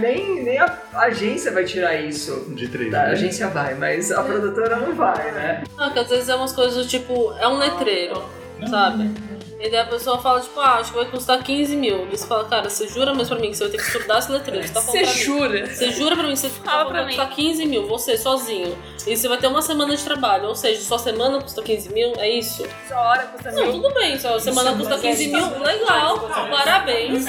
nem, 0.00 0.42
nem 0.42 0.58
a 0.58 0.78
agência 0.94 1.52
vai 1.52 1.64
tirar 1.64 1.94
isso. 1.96 2.46
De 2.54 2.68
três. 2.68 2.92
A 2.94 3.04
né? 3.04 3.12
agência 3.12 3.48
vai, 3.48 3.74
mas 3.74 4.12
a 4.12 4.22
produtora 4.22 4.76
não 4.76 4.94
vai, 4.94 5.32
né? 5.32 5.64
Ah, 5.76 5.90
que 5.90 5.98
às 5.98 6.08
vezes 6.08 6.28
é 6.28 6.34
umas 6.34 6.52
coisas 6.52 6.76
do 6.76 6.88
tipo, 6.88 7.32
é 7.38 7.48
um 7.48 7.58
letreiro, 7.58 8.22
sabe? 8.68 9.10
E 9.62 9.68
daí 9.68 9.80
a 9.80 9.84
pessoa 9.84 10.16
fala, 10.16 10.40
tipo, 10.40 10.58
ah, 10.58 10.76
acho 10.76 10.90
que 10.90 10.96
vai 10.96 11.04
custar 11.10 11.42
15 11.42 11.76
mil. 11.76 12.06
Você 12.06 12.26
fala, 12.26 12.44
cara, 12.48 12.70
você 12.70 12.88
jura 12.88 13.12
mesmo 13.12 13.34
pra 13.36 13.38
mim 13.44 13.50
que 13.50 13.58
você 13.58 13.64
vai 13.64 13.72
ter 13.72 13.76
que 13.76 13.84
estudar 13.84 14.18
esse 14.18 14.32
letreiro? 14.32 14.66
Você 14.66 14.72
tá 14.72 14.80
Você 14.80 14.98
pra 15.02 15.10
mim. 15.10 15.18
jura? 15.18 15.66
Você 15.66 15.90
jura 15.90 16.16
pra 16.16 16.24
mim 16.26 16.32
que 16.32 16.38
você 16.38 16.48
Fala 16.48 16.84
pra 16.86 16.92
vai 16.94 17.02
mim. 17.02 17.08
custar 17.16 17.28
15 17.36 17.66
mil, 17.66 17.86
você 17.86 18.16
sozinho. 18.16 18.74
E 19.06 19.14
você 19.16 19.28
vai 19.28 19.36
ter 19.36 19.48
uma 19.48 19.60
semana 19.60 19.94
de 19.94 20.02
trabalho, 20.02 20.48
ou 20.48 20.54
seja, 20.54 20.80
sua 20.80 20.98
semana 20.98 21.40
custa 21.42 21.62
15 21.62 21.92
mil, 21.92 22.12
é 22.16 22.30
isso? 22.30 22.66
Sua 22.88 23.00
hora 23.00 23.22
custa 23.24 23.50
Não, 23.50 23.62
mil. 23.64 23.72
tudo 23.72 23.94
bem, 23.94 24.18
sua 24.18 24.40
semana 24.40 24.72
custa 24.76 24.98
15 24.98 25.26
mil, 25.28 25.58
legal, 25.62 26.18
parabéns, 26.50 27.24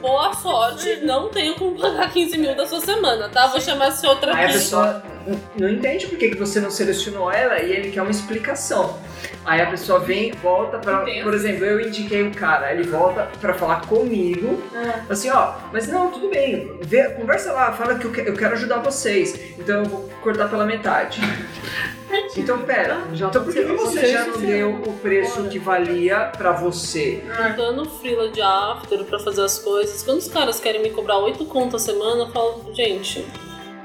boa 0.00 0.32
sorte, 0.34 0.96
não 1.02 1.28
tenho 1.28 1.54
como 1.56 1.76
pagar 1.76 2.12
15 2.12 2.38
mil 2.38 2.54
da 2.54 2.66
sua 2.66 2.80
semana, 2.80 3.28
tá? 3.28 3.48
Vou 3.48 3.60
chamar 3.60 3.88
essa 3.88 4.08
outra 4.08 4.34
Aí 4.34 4.44
a 4.46 4.48
pessoa 4.52 5.02
não 5.56 5.68
entende 5.68 6.06
por 6.06 6.16
que, 6.18 6.28
que 6.30 6.36
você 6.38 6.60
não 6.60 6.70
selecionou 6.70 7.30
ela 7.32 7.60
e 7.60 7.72
ele 7.72 7.90
quer 7.90 8.02
uma 8.02 8.10
explicação. 8.12 8.96
Aí 9.44 9.60
a 9.60 9.66
pessoa 9.66 9.98
vem, 9.98 10.30
volta 10.32 10.78
pra. 10.78 10.98
Por 11.22 11.34
exemplo, 11.34 11.64
eu 11.68 11.80
indiquei 11.80 12.22
o 12.22 12.34
cara, 12.34 12.72
ele 12.72 12.82
volta 12.84 13.28
pra 13.40 13.54
falar 13.54 13.82
comigo, 13.86 14.62
assim, 15.08 15.30
ó, 15.30 15.54
mas 15.72 15.86
não, 15.88 16.10
tudo 16.10 16.28
bem, 16.28 16.78
vê- 16.82 17.10
conversa 17.10 17.52
lá, 17.52 17.72
fala 17.72 17.96
que 17.98 18.04
eu, 18.06 18.12
que- 18.12 18.20
eu 18.28 18.34
quero 18.34 18.54
ajudar 18.54 18.78
vocês, 18.78 19.38
então 19.58 19.82
eu 19.82 19.84
vou 19.84 20.08
cortar 20.22 20.48
pela 20.48 20.64
metade. 20.66 21.20
Então, 22.36 22.60
pera, 22.62 23.02
então 23.12 23.44
por 23.44 23.52
que 23.52 23.62
você 23.64 24.06
já 24.06 24.24
não 24.24 24.38
deu 24.38 24.70
o 24.86 24.92
preço 24.94 25.44
que 25.48 25.58
valia 25.58 26.30
pra 26.36 26.52
você? 26.52 27.22
Dando 27.56 27.84
frila 27.84 28.28
de 28.30 28.40
after 28.40 29.04
pra 29.04 29.18
fazer 29.18 29.42
as 29.42 29.58
coisas. 29.58 30.02
Quando 30.02 30.18
os 30.18 30.28
caras 30.28 30.58
querem 30.58 30.82
me 30.82 30.90
cobrar 30.90 31.18
8 31.18 31.44
contas 31.44 31.82
a 31.82 31.92
semana, 31.92 32.22
eu 32.22 32.28
falo, 32.30 32.64
gente. 32.72 33.26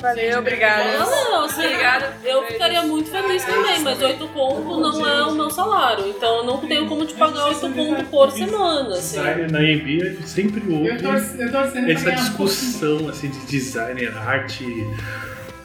Valeu, 0.03 0.39
obrigada. 0.39 0.99
Não, 0.99 1.31
não, 1.31 1.45
assim, 1.45 1.63
Obrigada. 1.63 2.13
eu 2.25 2.45
ficaria 2.45 2.81
muito 2.81 3.09
feliz 3.09 3.45
também, 3.45 3.79
mas 3.79 4.01
8 4.01 4.27
conto 4.27 4.81
não 4.81 5.07
é 5.07 5.23
o 5.23 5.31
meu 5.31 5.49
salário. 5.49 6.05
Então 6.09 6.39
eu 6.39 6.43
não 6.43 6.57
tenho 6.57 6.89
como 6.89 7.05
te 7.05 7.13
pagar 7.13 7.45
8 7.45 7.69
conto 7.69 8.03
por 8.07 8.29
semana, 8.29 8.95
assim. 8.95 9.17
Designer 9.17 9.49
na 9.49 9.63
EMB 9.63 10.27
sempre 10.27 10.61
houve 10.73 11.89
essa 11.89 12.11
discussão 12.11 13.07
assim, 13.07 13.29
de 13.29 13.39
designer, 13.45 14.13
arte, 14.17 14.65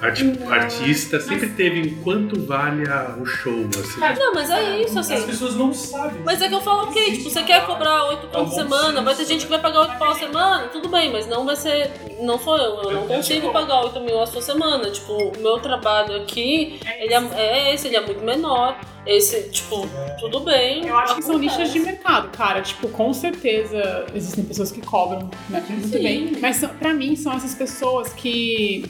arte 0.01 0.25
artista, 0.49 1.21
sempre 1.21 1.49
teve 1.51 1.81
em 1.81 1.95
quanto 2.03 2.41
vale 2.47 2.89
a- 2.89 3.17
o 3.21 3.27
show. 3.27 3.67
Assim. 3.79 4.21
Não, 4.21 4.33
mas 4.35 4.51
é 4.51 4.83
isso, 4.83 4.99
As 4.99 5.11
assim. 5.11 5.27
pessoas 5.27 5.55
não 5.57 5.73
sabem. 5.75 6.23
Mas 6.25 6.41
é 6.41 6.49
que 6.49 6.55
eu 6.55 6.61
falo, 6.61 6.83
ok, 6.89 7.13
tipo, 7.17 7.31
você 7.31 7.43
quer 7.43 7.67
cobrar 7.67 8.05
8 8.05 8.29
por 8.29 8.49
semana, 8.53 9.03
vai 9.03 9.15
ter 9.15 9.25
gente 9.27 9.45
que 9.45 9.51
vai 9.51 9.61
pagar 9.61 9.81
8 9.81 9.99
pau 9.99 10.11
a 10.11 10.15
semana, 10.15 10.69
tudo 10.69 10.89
bem, 10.89 11.11
mas 11.13 11.27
não 11.27 11.45
vai 11.45 11.57
ser. 11.57 11.91
Não 12.21 12.39
sou 12.39 12.57
eu, 12.57 12.83
eu 12.83 12.91
não 12.93 13.07
consigo 13.09 13.53
pagar 13.53 13.83
8 13.85 14.01
mil 14.01 14.21
a 14.21 14.27
sua 14.27 14.43
semana. 14.43 14.91
Tipo, 14.91 15.13
o 15.15 15.33
meu 15.41 15.59
trabalho 15.59 16.17
aqui, 16.23 16.79
ele 17.01 17.15
é, 17.15 17.23
é 17.37 17.75
esse, 17.75 17.87
ele 17.89 17.97
é 17.97 18.01
muito 18.05 18.25
menor. 18.25 18.79
Esse, 19.07 19.45
tipo, 19.51 19.89
tudo 20.21 20.41
bem. 20.41 20.87
Eu 20.87 20.97
acho 20.99 21.15
que 21.17 21.23
são 21.23 21.39
nichos 21.39 21.73
de 21.73 21.79
mercado, 21.81 22.29
cara. 22.37 22.61
Tipo, 22.61 22.89
com 22.89 23.13
certeza 23.15 24.05
existem 24.15 24.45
pessoas 24.45 24.71
que 24.71 24.83
cobram, 24.83 25.31
né? 25.49 25.65
Muito 25.71 25.89
Sim. 25.89 26.03
bem. 26.03 26.33
Mas 26.41 26.63
pra 26.79 26.93
mim 26.93 27.17
são 27.17 27.33
essas 27.33 27.55
pessoas 27.55 28.13
que 28.13 28.85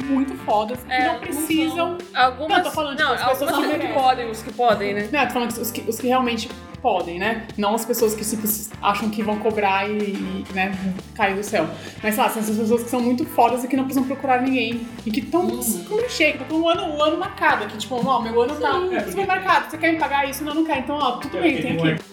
são 0.00 0.08
muito 0.10 0.34
fodas, 0.44 0.78
que 0.82 0.92
É, 0.92 1.06
não 1.12 1.18
precisam. 1.20 1.98
Algumas. 2.14 2.56
Não, 2.58 2.64
tô 2.64 2.70
falando, 2.70 2.98
não, 2.98 3.16
tipo, 3.16 3.30
as 3.30 3.38
pessoas 3.38 3.50
algumas 3.50 3.66
que 3.66 3.72
que 3.78 3.78
merecem. 3.86 4.02
podem, 4.02 4.30
os 4.30 4.42
que 4.42 4.52
podem, 4.52 4.94
né? 4.94 5.08
Né, 5.10 5.26
tô 5.26 5.32
falando 5.32 5.50
os, 5.50 5.70
que 5.70 5.80
os 5.88 5.98
que 5.98 6.06
realmente 6.06 6.48
podem, 6.82 7.18
né? 7.18 7.46
Não 7.56 7.74
as 7.74 7.84
pessoas 7.86 8.14
que 8.14 8.22
tipo, 8.28 8.46
acham 8.82 9.08
que 9.08 9.22
vão 9.22 9.38
cobrar 9.38 9.88
e, 9.88 9.92
e, 9.96 10.44
né, 10.52 10.70
cair 11.14 11.34
do 11.34 11.42
céu. 11.42 11.66
Mas, 12.02 12.14
sei 12.14 12.22
lá, 12.22 12.28
são 12.28 12.42
essas 12.42 12.58
pessoas 12.58 12.82
que 12.82 12.90
são 12.90 13.00
muito 13.00 13.24
fodas 13.24 13.64
e 13.64 13.68
que 13.68 13.74
não 13.76 13.84
precisam 13.84 14.06
procurar 14.06 14.42
ninguém. 14.42 14.86
E 15.06 15.10
que 15.10 15.20
estão 15.20 15.48
com 15.48 15.56
clichê, 15.58 16.32
que 16.32 16.42
estão 16.42 16.60
com 16.60 16.66
um 16.66 16.68
ano, 16.68 16.84
um 16.94 17.02
ano 17.02 17.16
marcado. 17.16 17.66
Que, 17.68 17.78
tipo, 17.78 17.94
ó, 18.06 18.20
meu 18.20 18.38
ano 18.42 18.54
tá 18.56 18.68
É, 18.92 19.00
super 19.10 19.26
marcado. 19.26 19.70
Você 19.70 19.78
quer 19.78 19.92
me 19.92 19.98
pagar 19.98 20.28
isso? 20.28 20.44
Não, 20.44 20.54
não 20.54 20.64
quero. 20.64 20.80
Então, 20.80 20.96
ó, 20.96 21.12
tudo 21.12 21.40
bem, 21.40 21.62
tem 21.62 21.72
aqui. 21.78 22.04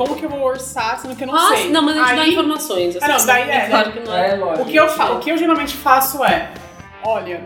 Como 0.00 0.16
que 0.16 0.24
eu 0.24 0.30
vou 0.30 0.40
orçar, 0.44 0.98
sendo 0.98 1.14
que 1.14 1.24
eu 1.24 1.28
não 1.28 1.36
Ah, 1.36 1.54
sei? 1.54 1.68
não, 1.70 1.82
mas 1.82 1.94
a 1.98 2.04
gente 2.06 2.16
dá 2.16 2.22
Aí- 2.22 2.30
informações. 2.30 2.96
Assim, 2.96 3.04
Ah, 3.04 3.18
não, 3.18 3.26
daí 3.26 3.50
é, 3.50 3.66
Claro 3.68 3.92
que 3.92 4.00
não 4.00 4.16
é. 4.16 4.30
É 4.30 4.34
lógico. 4.34 4.62
o 4.62 4.70
que, 4.70 4.76
eu 4.76 4.88
fa- 4.88 5.10
o 5.12 5.18
que 5.20 5.30
eu 5.30 5.36
geralmente 5.36 5.76
faço 5.76 6.24
é, 6.24 6.50
olha, 7.04 7.42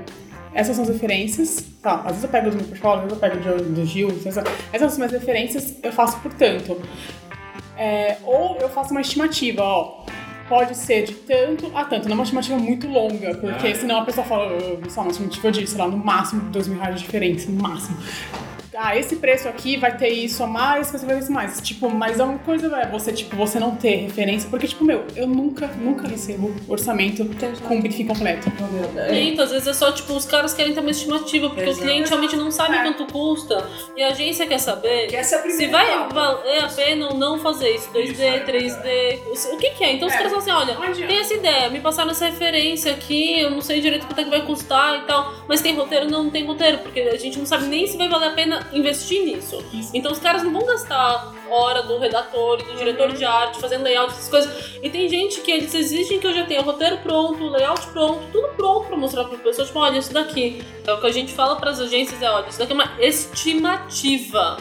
essas 0.55 0.77
são 0.77 0.85
as 0.85 0.89
referências, 0.91 1.65
tá, 1.83 1.95
às 1.97 2.07
vezes 2.13 2.23
eu 2.23 2.29
pego 2.31 2.51
do 2.51 2.57
meu 2.57 2.65
portfólio, 2.67 2.99
às 3.07 3.11
vezes 3.11 3.23
eu 3.23 3.29
pego 3.29 3.59
do, 3.65 3.75
do 3.75 3.85
Gil, 3.85 4.09
essas, 4.25 4.37
essas 4.73 4.79
são 4.79 4.87
as 4.87 4.97
minhas 4.99 5.11
referências, 5.13 5.75
eu 5.83 5.93
faço 5.93 6.17
portanto. 6.21 6.81
É, 7.77 8.19
ou 8.23 8.57
eu 8.61 8.69
faço 8.69 8.93
uma 8.93 9.01
estimativa, 9.01 9.61
ó, 9.65 10.05
pode 10.49 10.77
ser 10.77 11.03
de 11.07 11.13
tanto 11.15 11.73
a 11.77 11.85
tanto, 11.85 12.05
não 12.09 12.13
é 12.13 12.19
uma 12.19 12.23
estimativa 12.23 12.57
muito 12.57 12.87
longa, 12.87 13.35
porque 13.35 13.75
senão 13.75 13.99
a 14.03 14.05
pessoa 14.05 14.25
fala, 14.25 14.45
"Ah, 14.47 14.89
só 14.89 15.01
uma 15.01 15.11
estimativa 15.11 15.51
de, 15.51 15.67
sei 15.67 15.77
lá, 15.79 15.89
no 15.89 15.97
máximo 15.97 16.43
dois 16.53 16.69
mil 16.69 16.79
reais 16.79 16.95
de 16.95 17.03
diferença, 17.05 17.51
no 17.51 17.61
máximo. 17.61 17.97
Ah, 18.77 18.97
esse 18.97 19.17
preço 19.17 19.49
aqui 19.49 19.77
vai 19.77 19.97
ter 19.97 20.09
isso 20.09 20.43
a 20.43 20.47
mais, 20.47 20.89
preço 20.91 21.07
vai 21.07 21.17
ter 21.17 21.23
isso 21.23 21.31
a 21.31 21.35
mais. 21.35 21.61
Tipo, 21.61 21.89
mas 21.91 22.19
é 22.19 22.25
uma 22.25 22.39
coisa, 22.39 22.67
é 22.77 22.87
você, 22.89 23.13
tipo, 23.13 23.37
você 23.37 23.59
não 23.61 23.77
ter 23.77 23.97
referência, 23.97 24.49
porque, 24.51 24.67
tipo, 24.67 24.85
meu, 24.85 25.05
eu 25.15 25.27
nunca, 25.27 25.67
nunca 25.69 26.09
recebo 26.09 26.55
orçamento 26.69 27.25
com 27.69 27.81
briefing 27.81 28.07
completo. 28.07 28.51
Cliente, 29.09 29.41
às 29.41 29.51
vezes 29.51 29.69
é 29.69 29.73
só, 29.73 29.93
tipo, 29.93 30.13
os 30.15 30.25
caras 30.25 30.55
querem 30.55 30.75
ter 30.75 30.81
uma 30.81 30.91
estimativa, 30.91 31.49
porque 31.49 31.63
Exato. 31.69 31.79
o 31.79 31.83
cliente 31.83 32.09
realmente 32.09 32.37
não 32.37 32.51
sabe 32.51 32.77
É. 32.77 32.83
quanto 32.83 33.07
custa. 33.13 33.65
E 33.97 34.03
a 34.03 34.09
agência 34.09 34.47
quer 34.47 34.59
saber 34.59 35.07
Que 35.09 35.17
essa 35.17 35.37
é 35.37 35.39
a 35.39 35.51
se 35.51 35.67
vai 35.69 35.87
etapa. 35.87 36.15
valer 36.15 36.65
a 36.65 36.69
pena 36.69 37.07
ou 37.09 37.15
não 37.17 37.39
fazer 37.39 37.71
isso. 37.75 37.89
2D, 37.93 38.45
3D, 38.45 39.21
o 39.53 39.57
que 39.59 39.71
que 39.71 39.85
é? 39.85 39.93
Então 39.93 40.09
os 40.09 40.15
É. 40.15 40.17
caras 40.19 40.33
falam 40.33 40.63
assim, 40.63 40.73
olha, 40.73 41.07
tem 41.07 41.19
essa 41.19 41.35
ideia, 41.35 41.71
me 41.71 41.81
passaram 41.81 42.11
essa 42.11 42.27
referência 42.27 42.93
aqui, 42.93 43.41
eu 43.41 43.51
não 43.51 43.61
sei 43.61 43.81
direito 43.81 44.07
quanto 44.07 44.21
é 44.21 44.25
que 44.25 44.31
vai 44.31 44.43
custar 44.45 44.99
e 44.99 45.07
tal, 45.07 45.33
mas 45.49 45.61
tem 45.61 45.75
roteiro? 45.75 46.11
Não, 46.11 46.25
não 46.25 46.31
tem 46.31 46.45
roteiro, 46.45 46.79
porque 46.79 47.01
a 47.01 47.17
gente 47.19 47.39
não 47.39 47.47
sabe 47.47 47.67
nem 47.67 47.87
se 47.87 47.97
vai 47.97 48.09
valer 48.09 48.29
a 48.29 48.33
pena 48.33 48.64
investir 48.73 49.25
nisso. 49.25 49.65
Então 49.93 50.13
os 50.13 50.19
caras 50.19 50.43
não 50.43 50.53
vão 50.53 50.65
gastar 50.67 51.33
hora 51.51 51.83
do 51.83 51.99
redator 51.99 52.61
e 52.61 52.65
do 52.65 52.77
diretor 52.77 53.13
de 53.13 53.25
arte 53.25 53.61
fazendo 53.61 53.85
layout, 53.85 54.13
essas 54.13 54.29
coisas. 54.29 54.75
E 54.83 54.91
tem 54.91 55.09
gente 55.09 55.41
que 55.41 55.51
eles 55.51 55.75
exigem 55.75 56.19
que 56.19 56.27
eu 56.27 56.33
já 56.33 56.45
tenha 56.45 56.61
o 56.61 56.65
roteiro 56.65 56.99
pronto, 56.99 57.43
o 57.45 57.51
layout 57.51 57.87
pronto, 57.89 58.21
tudo 58.33 58.49
pronto 58.57 58.89
pra 58.89 58.97
mostrar 58.97 59.25
pra 59.25 59.39
pessoa, 59.39 59.67
tipo, 59.67 59.79
olha, 59.79 59.99
isso 59.99 60.13
daqui. 60.13 60.63
É 60.87 60.93
o 60.93 61.01
que 61.01 61.07
a 61.07 61.13
gente 61.13 61.33
fala 61.33 61.57
pras 61.57 61.81
agências, 61.81 62.21
é, 62.21 62.31
olha, 62.31 62.49
isso 62.49 62.59
daqui 62.59 62.73
é 62.73 62.75
uma 62.75 62.91
estimativa 62.99 64.57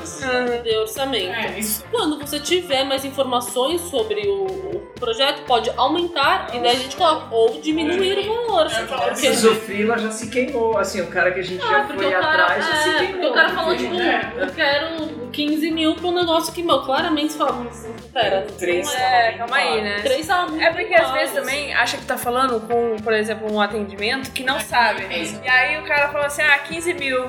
de 0.63 0.77
orçamento. 0.77 1.33
É, 1.33 1.59
isso. 1.59 1.83
Quando 1.91 2.19
você 2.19 2.39
tiver 2.39 2.83
mais 2.85 3.03
informações 3.03 3.81
sobre 3.81 4.27
o, 4.27 4.45
o 4.45 4.79
projeto, 4.99 5.43
pode 5.45 5.69
aumentar 5.75 6.47
e 6.53 6.59
daí 6.59 6.71
a 6.71 6.79
gente 6.79 6.95
coloca, 6.95 7.33
ou 7.33 7.59
diminuir 7.59 8.29
o 8.29 8.47
valor. 8.47 8.67
Porque, 8.87 9.27
Esse 9.27 9.41
Zofrila 9.41 9.97
já 9.97 10.11
se 10.11 10.29
queimou, 10.29 10.77
assim, 10.77 11.01
o 11.01 11.07
cara 11.07 11.31
que 11.31 11.39
a 11.39 11.43
gente 11.43 11.61
já 11.61 11.81
ah, 11.81 11.83
porque 11.83 12.03
foi 12.03 12.07
o 12.07 12.19
cara, 12.19 12.43
atrás 12.43 12.65
já 12.65 12.75
se 12.75 12.89
é, 12.89 12.97
queimou. 12.99 13.13
porque 13.13 13.27
o 13.27 13.33
cara 13.33 13.49
falou, 13.49 13.75
tipo, 13.75 13.92
É. 13.99 14.31
eu 14.37 14.47
quero 14.53 15.29
15 15.31 15.71
mil 15.71 15.95
pra 15.95 16.07
um 16.07 16.13
negócio 16.13 16.53
que, 16.53 16.61
meu, 16.63 16.81
claramente 16.81 17.33
você 17.33 17.37
fala, 17.37 17.63
"Mas, 17.63 17.87
pera, 18.13 18.45
Três 18.57 18.85
não 18.87 18.93
É, 18.93 19.29
é, 19.29 19.31
calma 19.33 19.55
aí, 19.55 19.81
né? 19.81 19.99
três 20.01 20.27
tá 20.27 20.47
É 20.59 20.71
porque 20.71 20.93
às 20.93 21.11
vezes 21.11 21.33
também 21.35 21.73
acha 21.73 21.97
que 21.97 22.05
tá 22.05 22.17
falando 22.17 22.59
com, 22.67 22.97
por 23.03 23.13
exemplo, 23.13 23.51
um 23.51 23.59
atendimento 23.59 24.31
que 24.31 24.43
não 24.43 24.59
sabe. 24.59 25.03
E 25.09 25.49
aí 25.49 25.79
o 25.79 25.83
cara 25.83 26.09
fala 26.09 26.27
assim, 26.27 26.41
ah, 26.41 26.59
15 26.59 26.93
mil. 26.93 27.27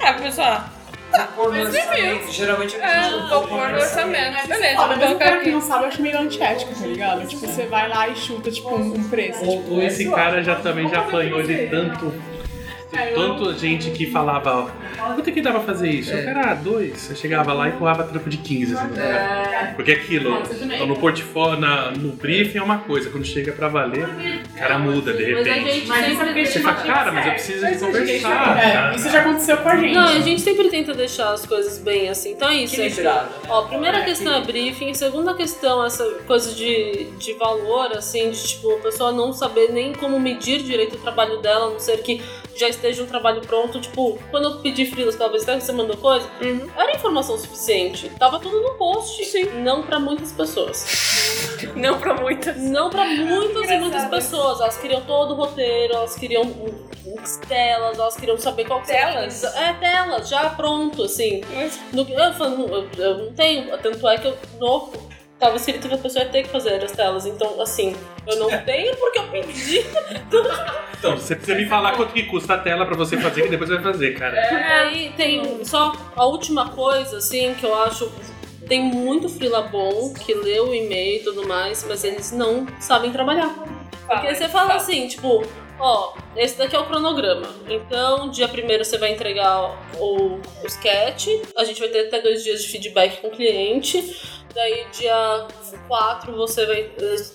É, 0.00 0.12
pessoal, 0.12 0.64
Pôr 1.34 1.54
no 1.54 1.62
orçamento, 1.62 2.30
geralmente 2.30 2.76
a 2.76 3.06
é, 3.06 3.10
não 3.10 3.28
põe 3.28 3.48
pôr 3.48 3.68
no 3.70 3.76
orçamento. 3.76 4.46
Beleza, 4.46 4.86
mas 4.86 5.10
o 5.12 5.18
cara 5.18 5.40
que 5.40 5.50
não 5.50 5.60
sabe, 5.60 5.84
eu 5.84 5.88
acho 5.88 6.02
meio 6.02 6.18
antiético, 6.18 6.74
tá 6.74 6.86
ligado? 6.86 7.26
Tipo, 7.26 7.46
você 7.46 7.66
vai 7.66 7.88
lá 7.88 8.08
e 8.08 8.16
chuta, 8.16 8.50
tipo, 8.50 8.74
um, 8.74 9.08
preço. 9.08 9.42
Ou, 9.44 9.72
ou 9.72 9.82
esse 9.82 10.08
cara 10.10 10.42
já 10.42 10.56
também 10.56 10.88
já 10.88 11.00
apanhou 11.00 11.42
de 11.42 11.66
tanto. 11.68 12.12
É, 12.90 13.12
Tanto 13.12 13.52
gente 13.58 13.90
que 13.90 14.06
falava, 14.10 14.60
ó, 14.60 14.68
quanto 15.14 15.28
é 15.28 15.32
que 15.32 15.42
dá 15.42 15.50
pra 15.50 15.60
fazer 15.60 15.90
isso? 15.90 16.10
Eu 16.10 16.24
quero, 16.24 16.40
ah, 16.40 16.54
dois. 16.54 17.10
Eu 17.10 17.16
chegava 17.16 17.52
lá 17.52 17.68
e 17.68 17.72
empurrava 17.72 18.04
trampo 18.04 18.30
de 18.30 18.38
15, 18.38 18.74
assim. 18.74 18.88
Porque 19.76 19.92
aquilo, 19.92 20.42
então, 20.62 20.86
no 20.86 20.96
portfólio, 20.96 21.60
na, 21.60 21.90
no 21.90 22.12
briefing 22.12 22.58
é 22.58 22.62
uma 22.62 22.78
coisa, 22.78 23.10
quando 23.10 23.26
chega 23.26 23.52
pra 23.52 23.68
valer, 23.68 24.06
o 24.08 24.58
cara 24.58 24.78
muda 24.78 25.12
de 25.12 25.32
Mas 25.34 25.46
a 25.46 25.52
repente. 25.52 25.74
gente 25.74 25.86
Mas 25.86 26.02
é 26.04 26.08
sempre 26.08 26.26
porque 26.26 26.46
Você 26.46 26.60
fala, 26.60 26.76
cara, 26.76 27.12
mas 27.12 27.26
eu 27.26 27.32
preciso 27.32 27.66
de 27.66 27.72
Isso 27.74 27.84
conversar. 27.84 28.58
é, 28.58 28.72
cara. 28.72 28.96
isso 28.96 29.10
já 29.10 29.20
aconteceu 29.20 29.56
com 29.58 29.68
a 29.68 29.76
gente. 29.76 29.94
Não, 29.94 30.08
a 30.08 30.20
gente 30.20 30.40
sempre 30.40 30.68
tenta 30.68 30.94
deixar 30.94 31.32
as 31.32 31.44
coisas 31.44 31.78
bem 31.78 32.08
assim. 32.08 32.32
Então 32.32 32.48
é 32.48 32.54
isso. 32.54 32.80
é 32.80 32.86
Equilibrado, 32.86 33.26
né? 33.26 33.32
Ó, 33.50 33.62
primeira 33.62 34.02
questão 34.02 34.34
é 34.34 34.40
briefing, 34.40 34.94
segunda 34.94 35.34
questão 35.34 35.84
essa 35.84 36.04
coisa 36.26 36.54
de, 36.54 37.04
de 37.18 37.34
valor, 37.34 37.92
assim, 37.92 38.30
de 38.30 38.42
tipo, 38.48 38.72
a 38.72 38.78
pessoa 38.78 39.12
não 39.12 39.32
saber 39.32 39.72
nem 39.72 39.92
como 39.92 40.18
medir 40.18 40.62
direito 40.62 40.96
o 40.96 40.98
trabalho 40.98 41.36
dela, 41.42 41.66
a 41.66 41.70
não 41.70 41.78
ser 41.78 41.98
que 41.98 42.22
já 42.58 42.68
esteja 42.68 43.02
um 43.02 43.06
trabalho 43.06 43.40
pronto. 43.42 43.80
Tipo, 43.80 44.18
quando 44.30 44.44
eu 44.44 44.58
pedi 44.60 44.86
frilas, 44.86 45.16
talvez 45.16 45.42
até 45.44 45.56
que 45.58 45.64
você 45.64 45.72
mandou 45.72 45.96
coisa, 45.96 46.26
Uhum. 46.42 46.68
era 46.76 46.94
informação 46.96 47.38
suficiente. 47.38 48.10
Tava 48.18 48.38
tudo 48.38 48.60
no 48.60 48.74
post. 48.74 49.24
Sim. 49.24 49.44
Não 49.62 49.82
pra 49.82 49.98
muitas 49.98 50.32
pessoas. 50.32 50.86
Não 51.74 51.98
pra 51.98 52.14
muitas. 52.14 52.56
Não 52.56 52.90
pra 52.90 53.04
muitas 53.04 53.70
e 53.70 53.78
muitas 53.78 54.04
pessoas. 54.06 54.60
Elas 54.60 54.76
queriam 54.78 55.00
todo 55.02 55.32
o 55.32 55.34
roteiro, 55.34 55.94
elas 55.94 56.14
queriam 56.14 56.42
telas, 57.48 57.98
elas 57.98 58.16
queriam 58.16 58.38
saber 58.38 58.64
qual 58.66 58.80
Telas? 58.82 59.44
a- 59.44 59.60
É, 59.60 59.72
telas, 59.74 60.28
já 60.28 60.50
pronto, 60.50 61.02
assim. 61.04 61.40
No, 61.92 62.02
eu, 62.08 62.32
falo, 62.34 62.66
eu, 62.68 62.88
eu 62.96 63.18
não 63.18 63.32
tenho, 63.32 63.76
tanto 63.78 64.06
é 64.08 64.18
que 64.18 64.26
eu 64.28 64.36
no, 64.60 64.90
tava 65.38 65.56
escrito 65.56 65.88
que 65.88 65.94
a 65.94 65.98
pessoa 65.98 66.24
ia 66.24 66.30
ter 66.30 66.42
que 66.42 66.48
fazer 66.48 66.82
as 66.82 66.92
telas. 66.92 67.26
Então, 67.26 67.60
assim, 67.60 67.94
eu 68.26 68.36
não 68.36 68.48
tenho 68.64 68.96
porque 68.96 69.18
eu 69.18 69.28
pedi. 69.28 69.84
Então, 70.98 71.16
você 71.16 71.36
precisa 71.36 71.56
me 71.56 71.66
falar 71.66 71.96
quanto 71.96 72.12
que 72.12 72.24
custa 72.24 72.54
a 72.54 72.58
tela 72.58 72.84
pra 72.84 72.96
você 72.96 73.16
fazer, 73.18 73.42
que 73.42 73.48
depois 73.48 73.70
você 73.70 73.76
vai 73.76 73.92
fazer, 73.92 74.18
cara. 74.18 74.36
E 74.36 74.72
aí 74.72 75.12
tem 75.16 75.64
só 75.64 75.92
a 76.16 76.24
última 76.26 76.70
coisa, 76.70 77.18
assim, 77.18 77.54
que 77.54 77.64
eu 77.64 77.74
acho. 77.82 78.10
Tem 78.66 78.82
muito 78.82 79.28
frila 79.28 79.62
bom 79.62 80.12
que 80.12 80.34
lê 80.34 80.60
o 80.60 80.74
e-mail 80.74 81.20
e 81.20 81.24
tudo 81.24 81.46
mais, 81.46 81.86
mas 81.88 82.04
eles 82.04 82.32
não 82.32 82.66
sabem 82.80 83.10
trabalhar. 83.12 83.54
Porque 84.06 84.34
você 84.34 84.48
fala 84.48 84.74
assim, 84.74 85.06
tipo, 85.06 85.46
ó, 85.78 86.14
esse 86.36 86.56
daqui 86.58 86.76
é 86.76 86.78
o 86.78 86.84
cronograma. 86.84 87.46
Então, 87.68 88.28
dia 88.30 88.48
primeiro 88.48 88.84
você 88.84 88.98
vai 88.98 89.12
entregar 89.12 89.76
o, 89.98 90.40
o 90.62 90.66
sketch, 90.66 91.28
a 91.56 91.64
gente 91.64 91.80
vai 91.80 91.88
ter 91.88 92.06
até 92.06 92.20
dois 92.20 92.42
dias 92.42 92.62
de 92.62 92.68
feedback 92.68 93.20
com 93.20 93.28
o 93.28 93.30
cliente. 93.30 94.42
daí 94.54 94.86
dia 94.92 95.46
4 95.86 96.36
você 96.36 96.66
vai, 96.66 96.90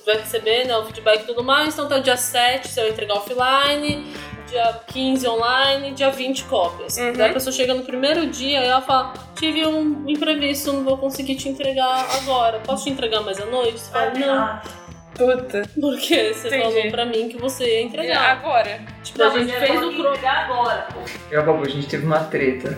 vai 0.05 0.17
receber 0.17 0.65
né, 0.65 0.77
o 0.77 0.85
feedback 0.85 1.23
e 1.23 1.25
tudo 1.25 1.43
mais. 1.43 1.73
Então, 1.73 1.85
até 1.85 1.99
o 1.99 2.03
dia 2.03 2.17
7 2.17 2.67
você 2.67 2.81
vai 2.81 2.89
entregar 2.89 3.15
offline, 3.15 4.13
dia 4.47 4.81
15 4.87 5.27
online, 5.27 5.91
dia 5.91 6.11
20 6.11 6.43
cópias. 6.45 6.97
Uhum. 6.97 7.13
Daí 7.13 7.31
a 7.31 7.33
pessoa 7.33 7.51
chega 7.51 7.73
no 7.73 7.83
primeiro 7.83 8.27
dia 8.27 8.61
e 8.61 8.65
ela 8.65 8.81
fala: 8.81 9.13
Tive 9.35 9.65
um 9.65 10.07
imprevisto, 10.07 10.71
não 10.71 10.83
vou 10.83 10.97
conseguir 10.97 11.35
te 11.35 11.49
entregar 11.49 12.07
agora. 12.21 12.59
Posso 12.59 12.85
te 12.85 12.91
entregar 12.91 13.21
mais 13.21 13.39
à 13.39 13.45
noite? 13.45 13.79
Você 13.79 13.91
fala: 13.91 14.11
Não. 14.11 14.82
Puta. 15.15 15.63
Porque 15.79 16.33
você 16.33 16.47
Entendi. 16.47 16.63
falou 16.63 16.91
pra 16.91 17.05
mim 17.05 17.29
que 17.29 17.37
você 17.37 17.65
ia 17.65 17.81
entregar. 17.81 18.31
Agora. 18.31 18.81
Tipo, 19.03 19.23
a 19.23 19.29
gente 19.29 19.53
fez 19.53 19.71
o 19.83 19.91
cro... 19.91 20.07
entregar 20.09 20.45
agora. 20.45 20.87
Eu 21.29 21.41
a 21.41 21.43
Babu, 21.43 21.63
a 21.63 21.69
gente 21.69 21.87
teve 21.87 22.05
uma 22.05 22.19
treta. 22.19 22.77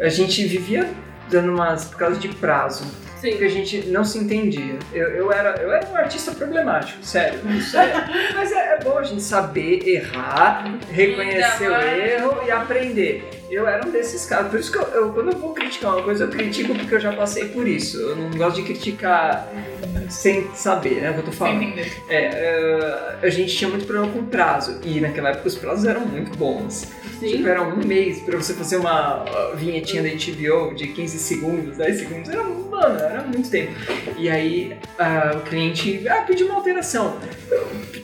A 0.00 0.08
gente 0.08 0.44
vivia 0.46 0.88
dando 1.30 1.52
umas. 1.54 1.86
por 1.86 1.96
causa 1.98 2.18
de 2.18 2.28
prazo. 2.28 2.84
Sim. 3.20 3.30
Porque 3.32 3.44
a 3.44 3.50
gente 3.50 3.86
não 3.88 4.02
se 4.02 4.18
entendia. 4.18 4.78
Eu, 4.94 5.08
eu, 5.10 5.32
era, 5.32 5.50
eu 5.60 5.70
era 5.70 5.86
um 5.88 5.96
artista 5.96 6.32
problemático, 6.32 7.04
sério. 7.04 7.38
Isso 7.50 7.76
é- 7.76 7.92
mas 8.34 8.50
é, 8.50 8.74
é 8.74 8.78
bom 8.82 8.96
a 8.96 9.02
gente 9.02 9.22
saber 9.22 9.86
errar, 9.86 10.64
reconhecer 10.90 11.68
o 11.70 11.74
erro 11.76 12.42
e 12.46 12.50
aprender. 12.50 13.39
Eu 13.50 13.66
era 13.66 13.86
um 13.86 13.90
desses 13.90 14.24
caras. 14.26 14.48
Por 14.50 14.60
isso 14.60 14.70
que 14.70 14.78
eu, 14.78 14.82
eu- 14.82 15.12
quando 15.12 15.32
eu 15.32 15.38
vou 15.38 15.52
criticar 15.52 15.94
uma 15.94 16.02
coisa, 16.02 16.24
eu 16.24 16.28
critico 16.28 16.72
porque 16.74 16.94
eu 16.94 17.00
já 17.00 17.12
passei 17.12 17.46
por 17.46 17.66
isso. 17.66 17.98
Eu 18.00 18.14
não 18.16 18.30
gosto 18.30 18.56
de 18.56 18.62
criticar 18.62 19.50
sem 20.08 20.48
saber, 20.54 21.00
né? 21.00 21.10
O 21.10 21.14
que 21.14 21.20
eu 21.20 21.24
tô 21.24 21.32
falando. 21.32 21.62
É, 22.08 22.24
é, 22.24 23.18
a 23.22 23.28
gente 23.28 23.54
tinha 23.56 23.68
muito 23.68 23.86
problema 23.86 24.12
com 24.12 24.24
prazo. 24.24 24.78
E 24.84 25.00
naquela 25.00 25.30
época 25.30 25.48
os 25.48 25.56
prazos 25.56 25.84
eram 25.84 26.02
muito 26.02 26.36
bons. 26.38 26.86
Tipo, 27.18 27.48
era 27.48 27.60
um 27.62 27.84
mês 27.84 28.20
pra 28.20 28.36
você 28.36 28.54
fazer 28.54 28.76
uma 28.76 29.24
uh, 29.24 29.56
vinhetinha 29.56 30.02
da 30.02 30.08
HBO 30.08 30.74
de 30.74 30.88
15 30.88 31.18
segundos, 31.18 31.76
10 31.76 31.98
segundos. 31.98 32.30
Era, 32.30 32.42
mano, 32.44 32.98
era 32.98 33.22
muito 33.22 33.50
tempo. 33.50 33.72
E 34.16 34.30
aí 34.30 34.76
ah, 34.98 35.32
o 35.36 35.40
cliente 35.40 36.08
ah, 36.08 36.22
pediu 36.22 36.46
uma 36.46 36.56
alteração. 36.56 37.18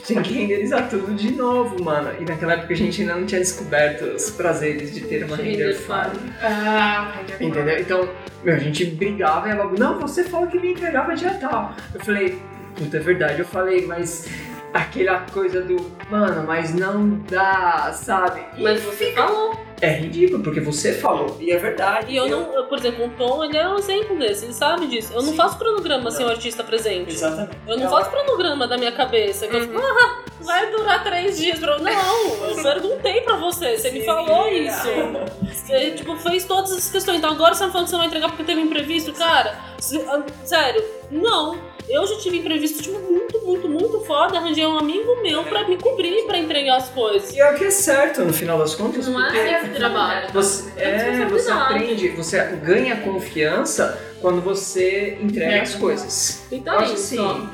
Tinha 0.05 0.20
que 0.23 0.35
renderizar 0.35 0.89
tudo 0.90 1.14
de 1.14 1.32
novo, 1.32 1.82
mano. 1.82 2.10
E 2.20 2.24
naquela 2.24 2.55
época 2.55 2.74
a 2.74 2.77
gente 2.77 3.01
ainda 3.01 3.14
não 3.16 3.24
tinha 3.27 3.40
descoberto 3.40 4.02
os 4.02 4.31
prazeres 4.31 4.93
de 4.93 5.01
ter 5.01 5.24
uma 5.24 5.36
render 5.43 5.75
farm. 5.75 6.13
Ah, 6.43 7.13
Entendeu? 7.41 7.79
Então, 7.81 8.09
meu, 8.43 8.55
a 8.55 8.59
gente 8.59 8.85
brigava 8.87 9.49
e 9.49 9.51
ela 9.51 9.71
não, 9.79 9.99
você 9.99 10.25
falou 10.25 10.47
que 10.47 10.59
me 10.59 10.73
entregava 10.73 11.15
dia 11.15 11.35
tal. 11.35 11.75
Eu 11.95 12.01
falei, 12.01 12.41
puta, 12.75 12.97
é 12.97 13.01
verdade. 13.01 13.39
Eu 13.41 13.47
falei, 13.47 13.87
mas 13.87 14.29
aquela 14.73 15.21
coisa 15.33 15.63
do, 15.63 15.77
mano, 16.11 16.45
mas 16.47 16.75
não 16.75 17.19
dá, 17.31 17.93
sabe? 17.93 18.43
E 18.57 18.63
Mas 18.63 18.83
você 18.83 19.13
falou. 19.13 19.66
É 19.81 19.90
ridículo, 19.93 20.43
porque 20.43 20.61
você 20.61 20.94
falou, 20.94 21.36
e 21.40 21.51
é 21.51 21.59
verdade. 21.59 22.12
E 22.12 22.16
eu 22.16 22.28
não, 22.28 22.53
eu, 22.55 22.65
por 22.65 22.78
exemplo, 22.78 23.07
o 23.07 23.11
Tom, 23.11 23.44
ele 23.44 23.57
é 23.57 23.69
um 23.69 23.77
exemplo 23.77 24.19
desse, 24.19 24.44
ele 24.47 24.55
sabe 24.55 24.86
disso. 24.86 25.12
Eu 25.12 25.23
não 25.23 25.35
faço 25.35 25.59
cronograma 25.59 26.11
sem 26.11 26.24
o 26.24 26.28
artista 26.28 26.65
presente. 26.65 27.12
Exatamente. 27.12 27.57
Eu 27.66 27.77
não 27.77 27.90
faço 27.90 28.11
cronograma 28.11 28.66
da 28.66 28.78
minha 28.78 28.93
cabeça, 28.93 29.47
que 29.47 29.57
eu 29.57 29.61
fico, 29.62 29.78
ah, 29.78 30.24
vai 30.40 30.70
durar 30.70 31.03
três 31.05 31.39
dias. 31.39 31.59
Pra... 31.59 31.78
Não, 31.78 32.35
eu 32.48 32.57
perguntei 32.62 33.20
pra 33.20 33.36
você, 33.36 33.77
você 33.77 33.90
me 33.90 34.05
falou 34.05 34.48
isso. 34.48 34.86
Você, 35.66 35.90
tipo, 35.93 36.16
fez 36.19 36.44
todas 36.44 36.70
essas 36.70 36.90
questões. 36.93 37.19
Então 37.19 37.31
agora 37.32 37.53
você 37.53 37.65
tá 37.65 37.70
falando 37.73 37.86
que 37.86 37.90
você 37.90 37.97
vai 37.97 38.07
entregar 38.07 38.28
porque 38.28 38.44
teve 38.44 38.61
imprevisto, 38.61 39.12
cara. 39.12 39.59
ah, 40.07 40.23
sério, 40.44 40.85
não. 41.11 41.59
Eu 41.89 42.07
já 42.07 42.17
tive 42.17 42.39
imprevisto, 42.39 42.83
tipo, 42.83 42.99
muito, 42.99 43.41
muito, 43.45 43.69
muito 43.69 44.01
foda. 44.01 44.39
Arranjei 44.39 44.67
um 44.67 44.77
amigo 44.79 45.23
meu 45.23 45.45
pra 45.45 45.69
me 45.69 45.77
cobrir, 45.77 46.25
pra 46.27 46.37
entregar 46.37 46.77
as 46.79 46.89
coisas. 46.89 47.33
E 47.33 47.41
é 47.41 47.51
o 47.53 47.55
que 47.55 47.65
é 47.65 47.71
certo, 47.71 48.25
no 48.25 48.33
final 48.33 48.59
das 48.59 48.75
contas, 48.75 49.07
Não 49.07 49.21
porque 49.23 49.39
é 49.39 49.61
esse 49.63 49.71
trabalho. 49.71 50.29
você, 50.33 50.73
é, 50.77 51.25
você 51.27 51.51
aprende, 51.51 52.09
você 52.09 52.43
ganha 52.63 52.97
confiança 52.97 54.01
quando 54.21 54.41
você 54.41 55.17
entrega 55.23 55.53
É. 55.57 55.61
as 55.61 55.75
coisas. 55.77 56.43
Então 56.51 56.75
eu 56.75 56.81
é 56.81 56.83
acho 56.85 56.95
isso, 56.95 57.15
assim, 57.23 57.49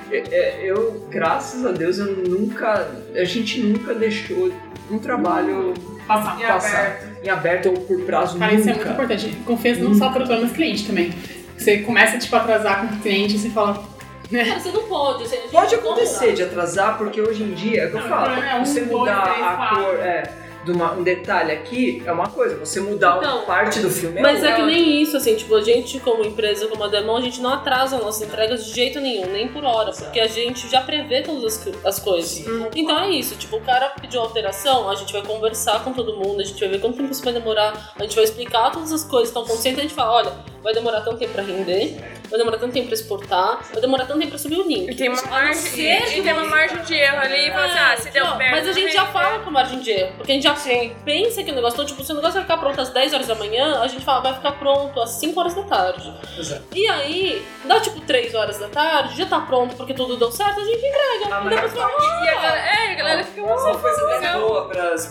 eu, 0.63 1.07
graças 1.11 1.67
a 1.67 1.73
Deus, 1.73 1.99
eu 1.99 2.07
nunca, 2.17 2.89
a 3.15 3.25
gente 3.25 3.61
nunca 3.61 3.95
deixou 3.95 4.51
um 4.91 4.99
trabalho 4.99 5.75
Passar. 6.07 6.39
passar 6.39 7.01
em 7.23 7.29
aberto 7.29 7.67
ou 7.69 7.75
por 7.75 8.01
prazo 8.03 8.39
Cara, 8.39 8.55
isso 8.55 8.63
é 8.69 8.73
muito 8.73 8.79
nunca. 8.89 8.93
importante. 8.93 9.37
Confiança 9.45 9.81
não 9.83 9.95
só 9.95 10.11
para 10.11 10.25
o 10.25 10.49
cliente 10.51 10.87
também. 10.87 11.13
Você 11.57 11.79
começa, 11.79 12.19
tipo, 12.19 12.35
a 12.35 12.41
atrasar 12.41 12.89
com 12.89 12.95
o 12.97 12.99
cliente 13.01 13.37
e 13.37 13.39
você 13.39 13.51
fala... 13.51 13.92
Cara, 14.33 14.61
você 14.61 14.71
não 14.73 14.83
pode. 14.85 15.27
Você, 15.29 15.37
Pode 15.51 15.75
acontecer 15.75 16.33
de 16.33 16.43
atrasar, 16.43 16.99
porque 16.99 17.21
hoje 17.21 17.43
em 17.43 17.53
dia, 17.55 17.83
é 17.83 17.87
o 17.87 17.91
que 17.91 17.97
eu 17.97 18.03
falo, 18.03 18.43
é 18.43 18.55
um, 18.57 18.65
você 18.65 18.81
dois, 18.81 18.93
mudar 18.99 19.23
três, 19.23 19.43
a 19.47 19.57
quatro. 19.57 19.85
cor 19.85 19.95
é, 19.97 20.43
de 20.65 20.71
uma- 20.71 20.93
um 20.93 21.03
detalhe 21.03 21.51
aqui 21.51 22.01
é 22.07 22.13
uma 22.13 22.29
coisa, 22.29 22.55
você 22.57 22.79
mudar 22.81 23.17
Então, 23.19 23.39
uma 23.39 23.47
parte 23.47 23.81
do 23.81 23.91
filme 23.91 24.21
é 24.21 24.23
Mas 24.23 24.45
é 24.45 24.53
que 24.55 24.63
nem 24.63 25.03
isso, 25.03 25.17
assim, 25.17 25.35
tipo, 25.35 25.57
a 25.57 25.61
gente 25.61 25.99
como 25.99 26.25
empresa, 26.25 26.69
como 26.69 26.85
a 26.85 26.87
Demon, 26.89 27.17
a 27.17 27.21
gente 27.21 27.41
não 27.41 27.53
atrasa 27.53 27.97
as 27.97 28.03
nossas 28.03 28.23
entregas 28.23 28.65
de 28.65 28.73
jeito 28.73 29.01
nenhum, 29.01 29.27
nem 29.27 29.49
por 29.49 29.65
hora, 29.65 29.91
porque 29.91 30.21
a 30.21 30.29
gente 30.29 30.69
já 30.71 30.81
prevê 30.81 31.21
todas 31.23 31.45
as, 31.45 31.69
as 31.85 31.99
coisas. 31.99 32.45
Então 32.77 32.97
é 33.01 33.11
isso, 33.11 33.35
tipo, 33.35 33.57
o 33.57 33.61
cara 33.61 33.89
pediu 34.01 34.21
alteração, 34.21 34.89
a 34.89 34.95
gente 34.95 35.13
vai 35.13 35.23
conversar 35.23 35.83
com 35.83 35.93
todo 35.93 36.17
mundo, 36.17 36.41
a 36.41 36.45
gente 36.45 36.61
vai 36.61 36.69
ver 36.69 36.81
quanto 36.81 36.97
tempo 36.97 37.11
isso 37.11 37.25
vai 37.25 37.33
demorar, 37.33 37.93
a 37.99 38.03
gente 38.05 38.15
vai 38.15 38.23
explicar 38.25 38.71
todas 38.71 38.93
as 38.93 39.03
coisas 39.03 39.31
que 39.33 39.39
estão 39.39 39.43
acontecendo, 39.43 39.79
a 39.81 39.83
gente 39.83 39.95
fala, 39.95 40.13
olha, 40.13 40.33
vai 40.63 40.73
demorar 40.73 41.01
tanto 41.01 41.19
tempo 41.19 41.33
pra 41.33 41.43
render, 41.43 41.99
vai 42.33 42.39
demorar 42.39 42.59
tanto 42.59 42.73
tempo 42.73 42.87
pra 42.87 42.95
exportar, 42.95 43.61
vai 43.71 43.81
demorar 43.81 44.07
tanto 44.07 44.19
tempo 44.19 44.31
pra 44.31 44.39
subir 44.39 44.57
o 44.57 44.67
link. 44.67 44.91
E 44.91 44.95
tem 44.95 45.09
uma 45.09 45.21
não 45.21 45.31
margem, 45.31 46.19
e 46.19 46.23
tem 46.23 46.33
uma 46.33 46.45
margem 46.47 46.79
de 46.83 46.95
erro 46.95 47.19
ali 47.19 47.49
e 47.49 47.51
fala 47.53 47.67
assim, 47.67 47.79
ah, 47.79 47.97
se 47.99 48.11
deu 48.11 48.25
Não, 48.25 48.37
merda. 48.39 48.57
Mas 48.57 48.69
a 48.69 48.73
gente 48.73 48.93
já 48.93 49.07
fala 49.07 49.39
com 49.41 49.51
margem 49.51 49.81
de 49.81 49.91
erro, 49.91 50.13
porque 50.17 50.33
a 50.33 50.35
gente 50.35 50.45
já 50.45 50.55
pensa 51.05 51.43
que 51.43 51.51
o 51.51 51.55
negócio, 51.55 51.75
então, 51.75 51.87
tipo, 51.87 52.03
se 52.03 52.13
o 52.13 52.15
negócio 52.15 52.35
vai 52.35 52.43
ficar 52.43 52.57
pronto 52.57 52.81
às 52.81 52.89
10 52.91 53.15
horas 53.15 53.27
da 53.27 53.35
manhã, 53.35 53.81
a 53.81 53.87
gente 53.87 54.05
fala, 54.05 54.21
vai 54.21 54.35
ficar 54.35 54.53
pronto 54.53 55.01
às 55.01 55.11
5 55.11 55.39
horas 55.39 55.55
da 55.55 55.63
tarde. 55.65 56.13
Exato. 56.39 56.63
E 56.75 56.89
aí, 56.89 57.47
dá 57.65 57.79
tipo 57.81 58.01
3 58.01 58.35
horas 58.35 58.59
da 58.59 58.69
tarde, 58.69 59.17
já 59.17 59.27
tá 59.27 59.41
pronto 59.41 59.77
porque 59.77 59.93
tudo 59.95 60.17
deu 60.17 60.33
certo, 60.33 60.61
a 60.61 60.65
gente 60.65 60.79
entrega. 60.85 61.37
A 61.37 61.45
e 61.45 61.49
depois 61.49 61.75
maior 61.75 61.91
fala, 61.91 62.25
E 62.25 62.29
a 62.29 62.35
galera, 62.35 62.59
é, 62.59 62.93
a 62.93 62.95
galera 62.95 63.25
fica 63.25 63.43
Uma 63.43 63.55
assim, 63.71 63.79
coisa 63.81 64.07
legal. 64.07 64.41
boa 64.41 64.69
para 64.69 64.95
os 64.95 65.07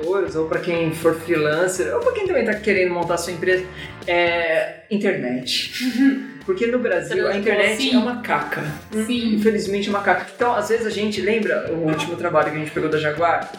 produtores, 0.00 0.34
ou 0.34 0.46
para 0.46 0.60
quem 0.60 0.92
for 0.92 1.14
freelancer, 1.14 1.94
ou 1.94 2.00
para 2.00 2.12
quem 2.12 2.26
também 2.26 2.44
tá 2.44 2.54
querendo 2.54 2.92
montar 2.92 3.18
sua 3.18 3.32
empresa, 3.32 3.64
é 4.06 4.80
internet. 4.90 5.72
Porque 6.44 6.66
no 6.66 6.78
Brasil 6.78 7.28
a 7.28 7.36
internet 7.36 7.76
Sim. 7.76 7.94
é 7.94 7.98
uma 7.98 8.22
caca. 8.22 8.62
Sim. 9.06 9.34
Infelizmente 9.34 9.88
é 9.88 9.90
uma 9.90 10.00
caca. 10.00 10.26
Então, 10.34 10.54
às 10.54 10.68
vezes 10.68 10.86
a 10.86 10.90
gente 10.90 11.20
lembra 11.20 11.70
o 11.72 11.86
último 11.86 12.16
trabalho 12.16 12.50
que 12.50 12.56
a 12.56 12.60
gente 12.60 12.70
pegou 12.72 12.90
da 12.90 12.98
Jaguar? 12.98 13.52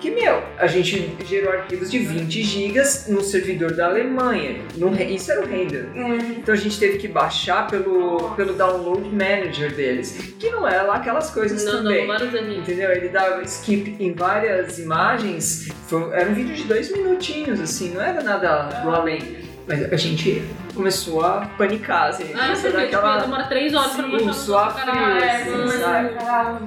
Que, 0.00 0.10
meu, 0.10 0.42
a 0.56 0.66
gente 0.66 1.16
gerou 1.26 1.52
arquivos 1.52 1.90
de 1.90 1.98
20 1.98 2.42
gigas 2.42 3.06
no 3.08 3.20
servidor 3.20 3.72
da 3.72 3.86
Alemanha. 3.86 4.60
No, 4.76 4.94
isso 4.94 5.32
era 5.32 5.42
o 5.42 5.46
render. 5.46 5.88
Então 6.36 6.54
a 6.54 6.56
gente 6.56 6.78
teve 6.78 6.98
que 6.98 7.08
baixar 7.08 7.66
pelo, 7.66 8.30
pelo 8.36 8.52
download 8.54 9.08
manager 9.08 9.74
deles. 9.74 10.34
Que 10.38 10.50
não 10.50 10.68
é 10.68 10.80
lá 10.82 10.96
aquelas 10.96 11.30
coisas 11.30 11.64
não, 11.64 11.82
também. 11.82 12.06
não, 12.06 12.14
aninhos. 12.14 12.58
Entendeu? 12.58 12.92
Ele 12.92 13.08
dava 13.08 13.42
skip 13.42 13.96
em 13.98 14.12
várias 14.12 14.78
imagens. 14.78 15.68
Foi- 15.88 16.12
era 16.12 16.30
um 16.30 16.34
vídeo 16.34 16.54
de 16.54 16.64
dois 16.64 16.92
minutinhos, 16.92 17.60
assim, 17.60 17.92
não 17.92 18.00
era 18.00 18.22
nada 18.22 18.64
do 18.82 18.90
além. 18.90 19.47
Mas 19.68 19.92
a 19.92 19.96
gente 19.96 20.42
começou 20.74 21.22
a 21.22 21.46
panicar, 21.58 22.08
assim. 22.08 22.32
Ah, 22.34 22.46
a 22.46 22.48
porque 22.56 22.68
tipo, 22.68 22.78
aquela. 22.78 23.18
demora 23.18 23.44
3 23.44 23.74
horas 23.74 23.92
pra 23.92 24.04
Sim, 24.04 24.10
baixar 24.12 24.32
suar 24.32 24.64
no 24.66 24.80
frio, 24.80 24.94
caralho. 24.94 25.24
assim, 25.24 25.50
mas- 25.66 25.80
sabe? 25.80 26.08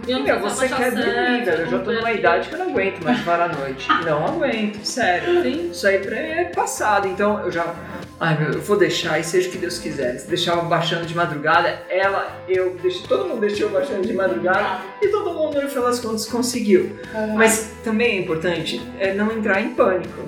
Eu 0.08 0.18
não 0.20 0.24
Meu, 0.26 0.40
você 0.40 0.70
quer 0.70 0.92
dormir, 0.92 1.44
velho. 1.46 1.62
Eu 1.64 1.68
já 1.72 1.80
tô 1.80 1.92
numa 1.92 2.12
idade 2.12 2.48
que 2.50 2.54
eu 2.56 2.60
não 2.60 2.70
aguento 2.70 3.04
mais 3.04 3.20
parar 3.22 3.46
à 3.46 3.48
noite. 3.58 3.88
Não 4.06 4.26
aguento, 4.26 4.84
sério. 4.86 5.42
Sim. 5.42 5.70
Isso 5.72 5.88
aí 5.88 5.98
pra 6.00 6.12
mim 6.12 6.18
é 6.28 6.46
passado. 6.46 7.08
Então 7.08 7.40
eu 7.44 7.52
já. 7.52 7.74
Ai 8.20 8.38
meu, 8.38 8.52
eu 8.52 8.62
vou 8.62 8.78
deixar 8.78 9.18
e 9.20 9.24
seja 9.24 9.50
o 9.50 9.52
que 9.52 9.58
Deus 9.58 9.80
quiser. 9.80 10.20
Se 10.20 10.28
deixava 10.28 10.62
baixando 10.62 11.06
de 11.08 11.16
madrugada, 11.16 11.82
ela, 11.90 12.38
eu, 12.48 12.76
deixei, 12.82 13.08
todo 13.08 13.28
mundo 13.28 13.40
deixou 13.42 13.70
baixando 13.70 14.06
de 14.06 14.14
madrugada 14.14 14.80
e 15.02 15.08
todo 15.08 15.34
mundo, 15.34 15.60
no 15.60 15.68
final 15.68 15.86
das 15.86 16.00
contas, 16.00 16.28
conseguiu. 16.28 16.96
Mas 17.36 17.72
também 17.84 18.18
é 18.18 18.22
importante 18.22 18.80
é 19.00 19.14
não 19.16 19.32
entrar 19.32 19.60
em 19.60 19.74
pânico. 19.74 20.22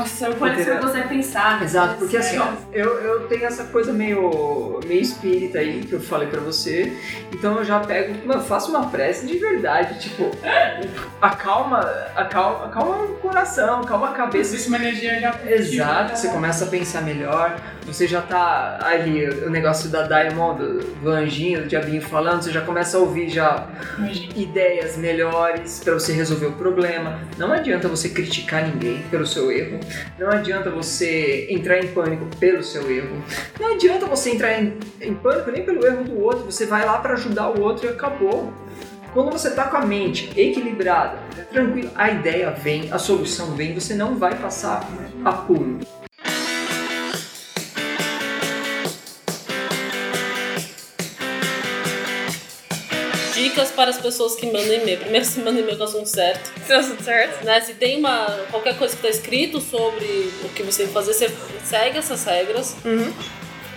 Nossa, 0.00 0.26
eu 0.28 0.34
parece 0.36 0.70
que 0.70 0.76
você 0.78 1.02
pensar. 1.02 1.62
Exato, 1.62 1.96
porque 1.96 2.16
assim, 2.16 2.38
ó, 2.38 2.48
eu, 2.72 2.88
eu 3.00 3.28
tenho 3.28 3.44
essa 3.44 3.64
coisa 3.64 3.92
meio, 3.92 4.80
meio 4.86 5.00
espírita 5.00 5.58
aí 5.58 5.80
que 5.80 5.92
eu 5.92 6.00
falei 6.00 6.28
pra 6.28 6.40
você, 6.40 6.96
então 7.32 7.58
eu 7.58 7.64
já 7.64 7.80
pego, 7.80 8.26
mano, 8.26 8.42
faço 8.42 8.70
uma 8.70 8.88
prece 8.88 9.26
de 9.26 9.36
verdade, 9.38 10.00
tipo, 10.00 10.30
acalma, 11.20 11.80
acalma, 12.16 12.66
acalma 12.66 13.04
o 13.04 13.14
coração, 13.16 13.80
acalma 13.80 14.10
a 14.10 14.12
cabeça. 14.12 14.54
Existe 14.54 14.68
uma 14.68 14.78
energia 14.78 15.20
já 15.20 15.34
Exato, 15.44 16.16
você 16.16 16.28
começa 16.28 16.64
a 16.64 16.68
pensar 16.68 17.02
melhor, 17.02 17.60
você 17.84 18.06
já 18.06 18.22
tá 18.22 18.78
ali, 18.82 19.28
o 19.28 19.50
negócio 19.50 19.90
da 19.90 20.02
Diamond, 20.02 20.84
do, 21.02 21.10
anjinho, 21.10 21.62
do 21.62 21.68
diabinho 21.68 22.00
falando, 22.00 22.42
você 22.42 22.52
já 22.52 22.60
começa 22.60 22.96
a 22.96 23.00
ouvir 23.00 23.28
já 23.28 23.66
Imagina. 23.98 24.32
ideias 24.36 24.96
melhores 24.96 25.80
pra 25.82 25.94
você 25.94 26.12
resolver 26.12 26.46
o 26.46 26.52
problema. 26.52 27.20
Não 27.36 27.52
adianta 27.52 27.88
você 27.88 28.08
criticar 28.08 28.66
ninguém 28.66 29.02
pelo 29.10 29.26
seu 29.26 29.50
erro. 29.50 29.80
Não 30.18 30.28
adianta 30.28 30.70
você 30.70 31.46
entrar 31.50 31.78
em 31.78 31.88
pânico 31.88 32.24
pelo 32.36 32.62
seu 32.62 32.90
erro. 32.90 33.22
Não 33.58 33.74
adianta 33.74 34.06
você 34.06 34.30
entrar 34.30 34.60
em, 34.60 34.78
em 35.00 35.14
pânico 35.14 35.50
nem 35.50 35.64
pelo 35.64 35.86
erro 35.86 36.04
do 36.04 36.20
outro. 36.20 36.44
Você 36.44 36.66
vai 36.66 36.84
lá 36.84 36.98
pra 36.98 37.14
ajudar 37.14 37.48
o 37.50 37.60
outro 37.60 37.86
e 37.86 37.90
acabou. 37.90 38.52
Quando 39.12 39.32
você 39.32 39.50
tá 39.50 39.64
com 39.64 39.76
a 39.76 39.84
mente 39.84 40.30
equilibrada, 40.38 41.18
tranquilo, 41.50 41.90
a 41.96 42.10
ideia 42.10 42.50
vem, 42.52 42.92
a 42.92 42.98
solução 42.98 43.56
vem, 43.56 43.74
você 43.74 43.92
não 43.92 44.16
vai 44.16 44.36
passar 44.36 44.88
apuro. 45.24 45.80
Dicas 53.60 53.70
para 53.70 53.90
as 53.90 53.98
pessoas 53.98 54.34
que 54.34 54.46
mandam 54.46 54.72
e-mail. 54.72 54.98
Primeiro, 54.98 55.24
se 55.24 55.40
manda 55.40 55.60
e-mail 55.60 55.76
com 55.76 55.84
o 55.84 55.86
assunto 55.86 56.08
certo. 56.08 56.50
Tá 56.66 56.82
tudo 56.82 57.02
certo? 57.02 57.44
Né? 57.44 57.60
Se 57.60 57.74
tem 57.74 57.98
uma, 57.98 58.26
qualquer 58.50 58.76
coisa 58.78 58.96
que 58.96 59.06
está 59.06 59.18
escrito 59.18 59.60
sobre 59.60 60.32
o 60.42 60.48
que 60.48 60.62
você 60.62 60.78
tem 60.78 60.86
que 60.88 60.92
fazer, 60.92 61.12
você 61.12 61.30
segue 61.64 61.98
essas 61.98 62.24
regras. 62.24 62.76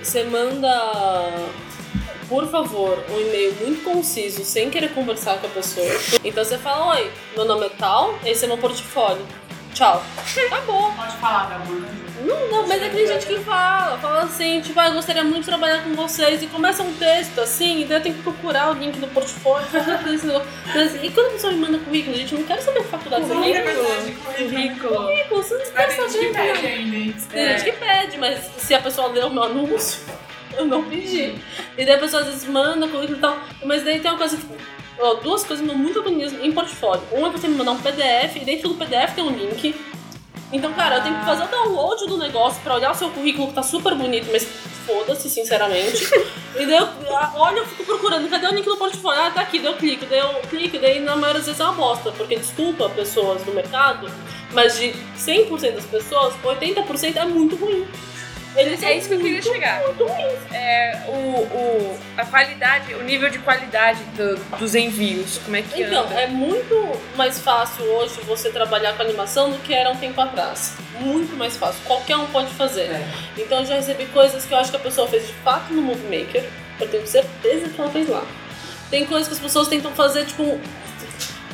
Você 0.02 0.24
manda, 0.24 1.50
por 2.28 2.50
favor, 2.50 3.04
um 3.10 3.20
e-mail 3.20 3.56
muito 3.62 3.84
conciso, 3.84 4.44
sem 4.44 4.70
querer 4.70 4.94
conversar 4.94 5.38
com 5.40 5.48
a 5.48 5.50
pessoa. 5.50 5.88
Então 6.24 6.44
você 6.44 6.58
fala, 6.58 6.96
oi, 6.96 7.12
meu 7.36 7.46
nome 7.46 7.66
é 7.66 7.70
tal, 7.70 8.18
esse 8.26 8.46
é 8.46 8.48
meu 8.48 8.58
portfólio. 8.58 9.26
Tchau. 9.74 10.04
Acabou. 10.48 10.92
Pode 10.94 11.18
falar, 11.18 11.50
Gabu. 11.50 12.13
Não, 12.24 12.50
não, 12.50 12.68
mas 12.68 12.82
é 12.82 12.90
que 12.90 12.96
tem 12.96 13.08
gente 13.08 13.26
que 13.26 13.40
fala, 13.40 13.98
fala 13.98 14.22
assim, 14.24 14.62
tipo, 14.62 14.80
ah, 14.80 14.88
eu 14.88 14.94
gostaria 14.94 15.24
muito 15.24 15.42
de 15.42 15.46
trabalhar 15.48 15.84
com 15.84 15.94
vocês, 15.94 16.42
e 16.42 16.48
começa 16.48 16.82
um 16.82 16.94
texto 16.94 17.40
assim, 17.42 17.82
e 17.82 17.86
daí 17.86 17.98
eu 17.98 18.02
tenho 18.04 18.16
que 18.16 18.22
procurar 18.22 18.72
o 18.72 18.74
link 18.74 18.98
do 18.98 19.08
portfólio, 19.08 19.68
negócio. 19.74 20.42
Mas, 20.74 21.04
e 21.04 21.10
quando 21.10 21.28
a 21.28 21.30
pessoa 21.32 21.54
me 21.54 21.60
manda 21.60 21.78
currículo, 21.80 22.16
gente, 22.16 22.34
eu 22.34 22.40
não 22.40 22.48
quero 22.48 22.62
saber 22.62 22.82
que 22.82 22.88
faculdade 22.88 23.26
você 23.26 23.34
Currículo. 23.34 23.86
tem. 23.86 24.14
Currículo. 24.16 24.96
Currículo, 24.96 25.44
você 25.44 25.58
não 25.58 25.66
quer 25.66 25.88
ter 25.88 25.96
gente 25.96 26.20
que 26.20 26.34
saber. 26.34 26.54
pede 26.54 26.68
ainda? 26.68 27.22
Tem 27.30 27.50
gente 27.50 27.64
que 27.64 27.72
pede, 27.74 28.18
mas 28.18 28.40
se 28.58 28.74
a 28.74 28.80
pessoa 28.80 29.08
leu 29.10 29.28
o 29.28 29.34
meu 29.34 29.44
anúncio, 29.44 30.02
eu 30.58 30.66
não 30.66 30.84
pedi. 30.84 31.36
E 31.78 31.86
daí 31.86 31.96
a 31.96 31.98
pessoa 32.00 32.22
às 32.22 32.28
vezes 32.30 32.46
manda 32.48 32.88
currículo 32.88 33.18
e 33.18 33.22
tal, 33.22 33.38
mas 33.66 33.84
daí 33.84 34.00
tem 34.00 34.10
uma 34.12 34.18
coisa 34.18 34.38
que. 34.38 35.24
duas 35.24 35.44
coisas 35.44 35.66
muito 35.66 36.02
bonitas 36.02 36.34
em 36.42 36.52
portfólio. 36.52 37.04
Uma 37.12 37.28
é 37.28 37.32
você 37.32 37.48
me 37.48 37.56
mandar 37.56 37.72
um 37.72 37.82
PDF, 37.82 38.38
e 38.38 38.46
dentro 38.46 38.70
do 38.70 38.76
PDF 38.76 39.14
tem 39.14 39.24
um 39.24 39.32
link. 39.32 39.76
Então, 40.54 40.72
cara, 40.72 40.98
eu 40.98 41.04
tenho 41.04 41.18
que 41.18 41.26
fazer 41.26 41.44
o 41.44 41.48
download 41.48 42.06
do 42.06 42.16
negócio 42.16 42.62
pra 42.62 42.76
olhar 42.76 42.92
o 42.92 42.96
seu 42.96 43.10
currículo, 43.10 43.48
que 43.48 43.56
tá 43.56 43.64
super 43.64 43.96
bonito, 43.96 44.30
mas 44.32 44.44
foda-se, 44.86 45.28
sinceramente. 45.28 46.08
e 46.56 46.66
daí 46.66 46.78
eu 46.78 46.88
olho, 47.36 47.58
eu 47.58 47.66
fico 47.66 47.84
procurando, 47.84 48.30
cadê 48.30 48.46
o 48.46 48.54
link 48.54 48.64
do 48.64 48.78
portfólio? 48.78 49.20
Ah, 49.20 49.32
tá 49.32 49.42
aqui, 49.42 49.58
daí 49.58 49.72
eu 49.72 49.78
clico, 49.78 50.06
daí 50.06 50.20
eu 50.20 50.30
clico, 50.50 50.78
daí 50.78 51.00
na 51.00 51.16
maioria 51.16 51.40
das 51.40 51.48
vezes 51.48 51.60
é 51.60 51.64
uma 51.64 51.74
bosta, 51.74 52.12
porque 52.12 52.36
desculpa 52.36 52.88
pessoas 52.90 53.42
do 53.42 53.52
mercado, 53.52 54.08
mas 54.52 54.78
de 54.78 54.94
100% 55.18 55.72
das 55.72 55.86
pessoas, 55.86 56.36
80% 56.44 57.16
é 57.16 57.26
muito 57.26 57.56
ruim. 57.56 57.88
Eles 58.56 58.84
É 58.84 58.96
isso 58.98 59.08
que 59.08 59.14
eu 59.16 59.20
queria 59.20 59.34
muito, 59.42 59.52
chegar. 59.52 59.82
Muito. 59.82 60.04
É, 60.54 61.04
o, 61.08 61.12
o, 61.12 62.00
a 62.18 62.26
qualidade, 62.26 62.94
o 62.94 63.02
nível 63.04 63.30
de 63.30 63.40
qualidade 63.40 64.00
do- 64.16 64.36
dos 64.58 64.76
envios, 64.76 65.40
como 65.44 65.56
é 65.56 65.62
que 65.64 65.82
Então, 65.82 66.04
anda? 66.06 66.14
é 66.22 66.28
muito 66.28 67.00
mais 67.16 67.40
fácil 67.40 67.84
hoje 67.86 68.20
você 68.28 68.50
trabalhar 68.52 68.94
com 68.94 69.02
animação 69.02 69.50
do 69.50 69.58
que 69.60 69.74
era 69.74 69.90
um 69.90 69.96
tempo 69.98 70.20
atrás. 70.22 70.74
Muito 71.00 71.36
mais 71.36 71.58
fácil. 71.58 71.82
Qualquer 71.86 72.18
um 72.18 72.28
pode 72.28 72.54
fazer. 72.54 72.90
Então 73.38 73.60
eu 73.62 73.66
já 73.66 73.76
recebi 73.76 74.06
coisas 74.08 74.46
que 74.46 74.54
eu 74.54 74.58
acho 74.58 74.70
que 74.70 74.78
a 74.78 74.80
pessoa 74.82 75.08
fez 75.08 75.26
de 75.26 75.34
fato 75.34 75.74
no 75.74 75.82
Movie 75.82 76.20
Maker. 76.20 76.44
Eu 76.80 76.88
tenho 76.88 77.08
certeza 77.08 77.70
que 77.70 77.82
ela 77.82 77.90
fez 77.90 78.08
lá. 78.08 78.24
Tem 78.92 79.06
coisas 79.06 79.28
que 79.28 79.34
as 79.34 79.40
pessoas 79.40 79.68
tentam 79.68 79.92
fazer, 79.94 80.26
tipo, 80.26 80.44
um, 80.44 80.60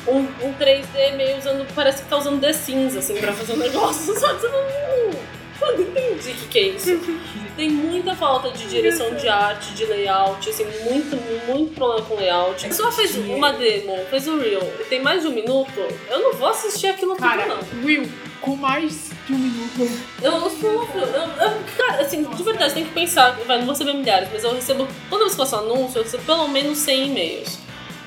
um, 0.06 0.18
um 0.42 0.54
3D 0.60 1.14
meio 1.16 1.38
usando. 1.38 1.66
Parece 1.74 2.02
que 2.02 2.08
tá 2.08 2.18
usando 2.18 2.38
The 2.40 2.52
Sims, 2.52 2.94
assim, 2.96 3.14
pra 3.16 3.32
fazer 3.32 3.54
um 3.54 3.56
negócio. 3.58 4.18
Só 4.18 4.34
que 4.34 4.40
você 4.42 4.48
não. 4.48 5.39
Eu 5.60 5.76
não 5.76 5.82
entendi 5.82 6.30
o 6.30 6.34
que, 6.34 6.46
que 6.48 6.58
é 6.58 6.62
isso. 6.68 7.00
Tem 7.56 7.68
muita 7.68 8.14
falta 8.14 8.50
de 8.50 8.66
direção 8.68 9.14
de 9.14 9.28
arte, 9.28 9.74
de 9.74 9.84
layout, 9.84 10.48
assim, 10.48 10.64
muito, 10.84 11.16
muito 11.46 11.74
problema 11.74 12.06
com 12.06 12.14
layout. 12.14 12.64
A 12.64 12.68
pessoa 12.68 12.90
fez 12.90 13.16
uma 13.16 13.52
demo, 13.52 13.98
fez 14.08 14.26
um 14.26 14.38
reel, 14.38 14.62
e 14.80 14.84
tem 14.84 15.02
mais 15.02 15.22
de 15.22 15.28
um 15.28 15.32
minuto, 15.32 15.78
eu 16.08 16.20
não 16.20 16.32
vou 16.34 16.48
assistir 16.48 16.86
aquilo 16.86 17.14
tudo, 17.14 17.26
Cara, 17.26 17.46
não. 17.46 17.84
Will, 17.84 18.08
com 18.40 18.56
mais 18.56 19.10
de 19.26 19.32
um 19.34 19.38
minuto. 19.38 19.90
Eu, 20.22 20.32
eu, 20.32 21.60
cara, 21.76 22.02
assim, 22.02 22.22
de 22.22 22.42
verdade, 22.42 22.74
tem 22.74 22.84
que 22.84 22.92
pensar, 22.92 23.32
vai, 23.46 23.58
não 23.58 23.66
vou 23.66 23.74
receber 23.74 23.94
milhares, 23.94 24.28
mas 24.32 24.42
eu 24.42 24.54
recebo, 24.54 24.88
toda 25.10 25.24
vez 25.24 25.34
que 25.34 25.40
eu 25.40 25.46
faço 25.46 25.62
anúncio, 25.62 25.98
eu 25.98 26.02
recebo 26.04 26.24
pelo 26.24 26.48
menos 26.48 26.78
100 26.78 27.06
e-mails. 27.08 27.58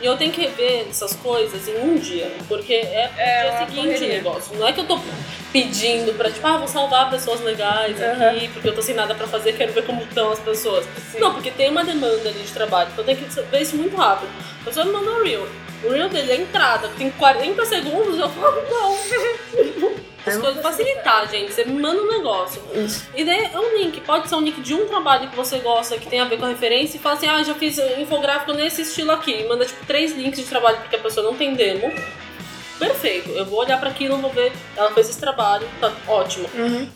E 0.04 0.06
eu 0.06 0.18
tenho 0.18 0.34
que 0.34 0.42
rever 0.42 0.88
essas 0.90 1.16
coisas 1.16 1.66
em 1.66 1.78
um 1.78 1.96
dia, 1.96 2.30
porque 2.50 2.74
é, 2.74 3.10
É 3.18 3.64
o 3.64 3.66
dia 3.66 3.96
seguinte 3.96 4.04
o 4.04 4.08
negócio. 4.10 4.58
Não 4.58 4.68
é 4.68 4.74
que 4.74 4.82
eu 4.82 4.86
tô 4.86 5.00
pedindo 5.54 6.14
pra, 6.18 6.30
tipo, 6.30 6.46
ah, 6.46 6.58
vou 6.58 6.68
salvar 6.68 7.10
pessoas 7.10 7.40
legais 7.40 7.96
aqui, 8.04 8.50
porque 8.50 8.68
eu 8.68 8.76
tô 8.76 8.82
sem 8.82 8.94
nada 8.94 9.16
pra 9.16 9.26
fazer, 9.28 9.54
quero 9.54 9.72
ver 9.72 9.86
como 9.86 10.04
estão 10.04 10.30
as 10.34 10.40
pessoas. 10.40 10.86
Não, 11.18 11.34
porque 11.34 11.50
tem 11.52 11.70
uma 11.70 11.86
demanda 11.86 12.28
ali 12.28 12.44
de 12.44 12.52
trabalho, 12.52 12.90
então 12.92 13.06
eu 13.06 13.16
tenho 13.16 13.18
que 13.18 13.42
ver 13.44 13.62
isso 13.62 13.78
muito 13.78 13.96
rápido. 13.96 14.30
A 14.62 14.66
pessoa 14.66 14.86
me 14.86 14.92
manda 14.92 15.10
um 15.10 15.24
reel. 15.24 15.48
O 15.86 15.90
reel 15.90 16.10
dele 16.10 16.32
é 16.34 16.36
a 16.36 16.38
entrada, 16.38 16.90
tem 16.98 17.10
40 17.10 17.66
segundos, 17.66 18.20
eu 18.20 18.28
falo, 18.28 18.62
não. 18.70 20.04
As 20.26 20.38
coisas 20.38 20.62
facilitar, 20.62 21.30
gente. 21.30 21.54
Você 21.54 21.66
me 21.66 21.82
manda 21.82 22.02
um 22.02 22.08
negócio. 22.08 22.62
E 23.16 23.24
daí 23.24 23.50
é 23.54 23.60
um 23.60 23.78
link. 23.78 24.00
Pode 24.02 24.30
ser 24.30 24.36
um 24.36 24.42
link 24.42 24.62
de 24.62 24.74
um 24.74 24.88
trabalho 24.88 25.30
que 25.30 25.36
você 25.36 25.60
gosta, 25.60 25.98
que 25.98 26.08
tem 26.08 26.20
a 26.20 26.26
ver 26.26 26.38
com 26.38 26.46
a 26.46 26.50
referência, 26.50 26.98
e 26.98 27.00
fala 27.00 27.16
assim: 27.16 27.28
ah, 27.28 27.44
já 27.44 27.54
fiz 27.54 27.78
infográfico 28.00 28.54
nesse 28.54 28.84
estilo 28.84 29.12
aqui. 29.12 29.32
E 29.42 29.48
manda 29.48 29.66
tipo 29.66 29.86
três 29.86 30.14
links 30.14 30.40
de 30.40 30.46
trabalho 30.46 30.78
porque 30.78 30.96
a 30.96 31.00
pessoa 31.00 31.26
não 31.26 31.36
tem 31.36 31.54
demo. 31.56 31.92
Perfeito, 32.80 33.30
eu 33.30 33.46
vou 33.46 33.60
olhar 33.60 33.80
pra 33.80 33.90
aquilo, 33.90 34.18
vou 34.18 34.32
ver, 34.32 34.52
ela 34.76 34.92
fez 34.92 35.08
esse 35.08 35.20
trabalho, 35.20 35.66
tá 35.80 35.94
ótimo. 36.08 36.50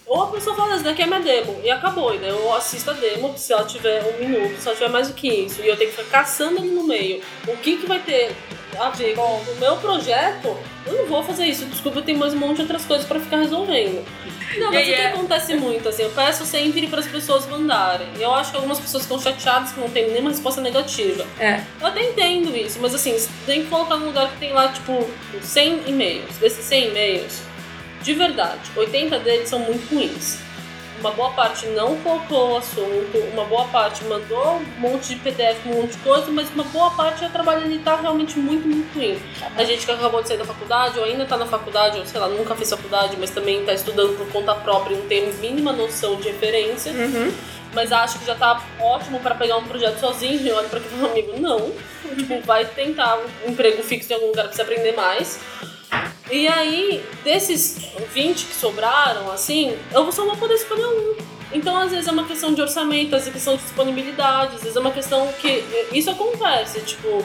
Ou 0.06 0.24
a 0.24 0.28
pessoa 0.28 0.56
fala, 0.56 0.74
essa 0.74 0.84
daqui 0.84 1.04
é 1.04 1.06
minha 1.06 1.20
demo, 1.20 1.62
e 1.64 1.70
acabou. 1.70 2.14
E 2.14 2.18
daí 2.18 2.30
eu 2.30 2.54
assisto 2.56 2.90
a 2.90 2.94
demo, 2.94 3.38
se 3.38 3.54
ela 3.54 3.64
tiver 3.64 4.04
um 4.04 4.20
minuto, 4.20 4.60
se 4.60 4.68
ela 4.68 4.76
tiver 4.76 4.90
mais 4.90 5.08
do 5.08 5.14
que 5.14 5.30
isso, 5.30 5.62
e 5.62 5.68
eu 5.68 5.78
tenho 5.78 5.92
que 5.92 5.96
ficar 5.96 6.24
caçando 6.24 6.58
ali 6.58 6.70
no 6.70 6.84
meio 6.84 7.22
o 7.48 7.56
que, 7.58 7.78
que 7.78 7.86
vai 7.86 8.00
ter 8.00 8.36
a 8.80 8.90
ver 8.90 9.16
com 9.16 9.22
o 9.22 9.56
meu 9.60 9.76
projeto, 9.78 10.56
eu 10.86 10.94
não 10.94 11.06
vou 11.08 11.24
fazer 11.24 11.46
isso. 11.46 11.66
Desculpa, 11.66 12.00
eu 12.00 12.04
tenho 12.04 12.18
mais 12.20 12.34
um 12.34 12.38
monte 12.38 12.56
de 12.58 12.62
outras 12.64 12.86
coisas 12.86 13.06
pra 13.06 13.20
ficar 13.20 13.38
resolvendo. 13.38 14.06
Não, 14.58 14.72
mas 14.72 14.84
o 14.88 14.90
que 14.90 14.94
é- 14.94 15.08
acontece 15.08 15.56
muito, 15.56 15.88
assim, 15.90 16.04
eu 16.04 16.10
peço 16.12 16.46
sempre 16.46 16.88
para 16.88 17.00
as 17.00 17.08
pessoas 17.08 17.46
mandarem. 17.48 18.08
E 18.18 18.22
eu 18.24 18.34
acho 18.34 18.52
que 18.52 18.58
algumas 18.58 18.80
pessoas 18.80 19.04
ficam 19.04 19.20
chateadas 19.20 19.72
que 19.72 19.80
não 19.80 19.90
tem 19.90 20.10
nenhuma 20.10 20.30
resposta 20.30 20.62
negativa. 20.62 21.26
É. 21.40 21.62
Eu 21.82 21.88
até 21.88 22.04
entendo 22.04 22.56
isso, 22.56 22.80
mas 22.82 22.96
assim, 22.96 23.12
você 23.14 23.30
tem 23.46 23.64
que 23.64 23.68
colocar 23.70 23.98
num 23.98 24.08
lugar 24.08 24.30
que 24.32 24.38
tem 24.38 24.54
lá, 24.54 24.70
tipo, 24.70 25.08
100 25.42 25.82
e-mails. 25.88 26.36
Desses 26.38 26.64
100 26.66 26.88
e-mails, 26.88 27.42
de 28.02 28.14
verdade, 28.14 28.60
80 28.76 29.20
deles 29.20 29.50
são 29.50 29.60
muito 29.60 29.94
ruins. 29.94 30.40
Uma 31.00 31.12
boa 31.12 31.30
parte 31.32 31.68
não 31.68 31.96
colocou 31.98 32.54
o 32.54 32.58
assunto, 32.58 33.18
uma 33.32 33.46
boa 33.46 33.66
parte 33.66 34.04
mandou 34.06 34.56
um 34.56 34.80
monte 34.80 35.10
de 35.10 35.16
PDF, 35.18 35.66
um 35.68 35.82
monte 35.82 35.92
de 35.92 35.98
coisa, 36.00 36.32
mas 36.32 36.50
uma 36.50 36.64
boa 36.64 36.90
parte 36.92 37.22
já 37.22 37.30
trabalha 37.30 37.64
ali 37.66 37.80
tá 37.80 37.96
realmente 37.96 38.40
muito, 38.40 38.68
muito 38.68 38.98
ruim. 38.98 39.20
A 39.56 39.64
gente 39.64 39.86
que 39.86 39.92
acabou 39.92 40.22
de 40.22 40.28
sair 40.28 40.38
da 40.38 40.46
faculdade, 40.46 40.98
ou 40.98 41.06
ainda 41.06 41.26
tá 41.26 41.38
na 41.38 41.46
faculdade, 41.46 42.00
ou 42.00 42.06
sei 42.06 42.20
lá, 42.20 42.28
nunca 42.28 42.56
fez 42.56 42.70
faculdade, 42.70 43.16
mas 43.20 43.30
também 43.30 43.64
tá 43.64 43.74
estudando 43.74 44.18
por 44.18 44.28
conta 44.32 44.56
própria 44.56 44.96
e 44.96 44.98
não 44.98 45.08
tem 45.08 45.32
mínima 45.34 45.72
noção 45.72 46.16
de 46.16 46.30
referência 46.30 46.92
mas 47.74 47.92
acho 47.92 48.18
que 48.18 48.26
já 48.26 48.34
tá 48.34 48.64
ótimo 48.80 49.20
pra 49.20 49.36
pegar 49.36 49.58
um 49.58 49.64
projeto 49.64 50.00
sozinho 50.00 50.42
e 50.42 50.52
olha 50.52 50.68
pra 50.68 50.80
aquele 50.80 51.06
amigo, 51.06 51.40
não. 51.40 51.72
tipo, 52.16 52.42
vai 52.42 52.66
tentar 52.66 53.20
um 53.46 53.52
emprego 53.52 53.84
fixo 53.84 54.12
em 54.12 54.16
algum 54.16 54.28
lugar 54.28 54.46
pra 54.46 54.54
você 54.54 54.62
aprender 54.62 54.94
mais. 54.94 55.40
E 56.30 56.48
aí, 56.48 57.04
desses 57.24 57.78
20 58.14 58.46
que 58.46 58.54
sobraram, 58.54 59.32
assim, 59.32 59.78
eu 59.94 60.12
só 60.12 60.26
vou 60.26 60.36
poder 60.36 60.56
escolher 60.56 60.86
um. 60.86 61.16
Então, 61.54 61.78
às 61.78 61.92
vezes 61.92 62.08
é 62.08 62.12
uma 62.12 62.26
questão 62.26 62.54
de 62.54 62.62
orçamento, 62.62 63.16
às 63.16 63.24
vezes 63.24 63.30
é 63.30 63.32
questão 63.32 63.56
de 63.56 63.64
disponibilidade, 63.64 64.56
às 64.56 64.62
vezes 64.62 64.76
é 64.76 64.80
uma 64.80 64.92
questão 64.92 65.28
que. 65.40 65.64
Isso 65.94 66.12
acontece, 66.12 66.82
tipo. 66.82 67.24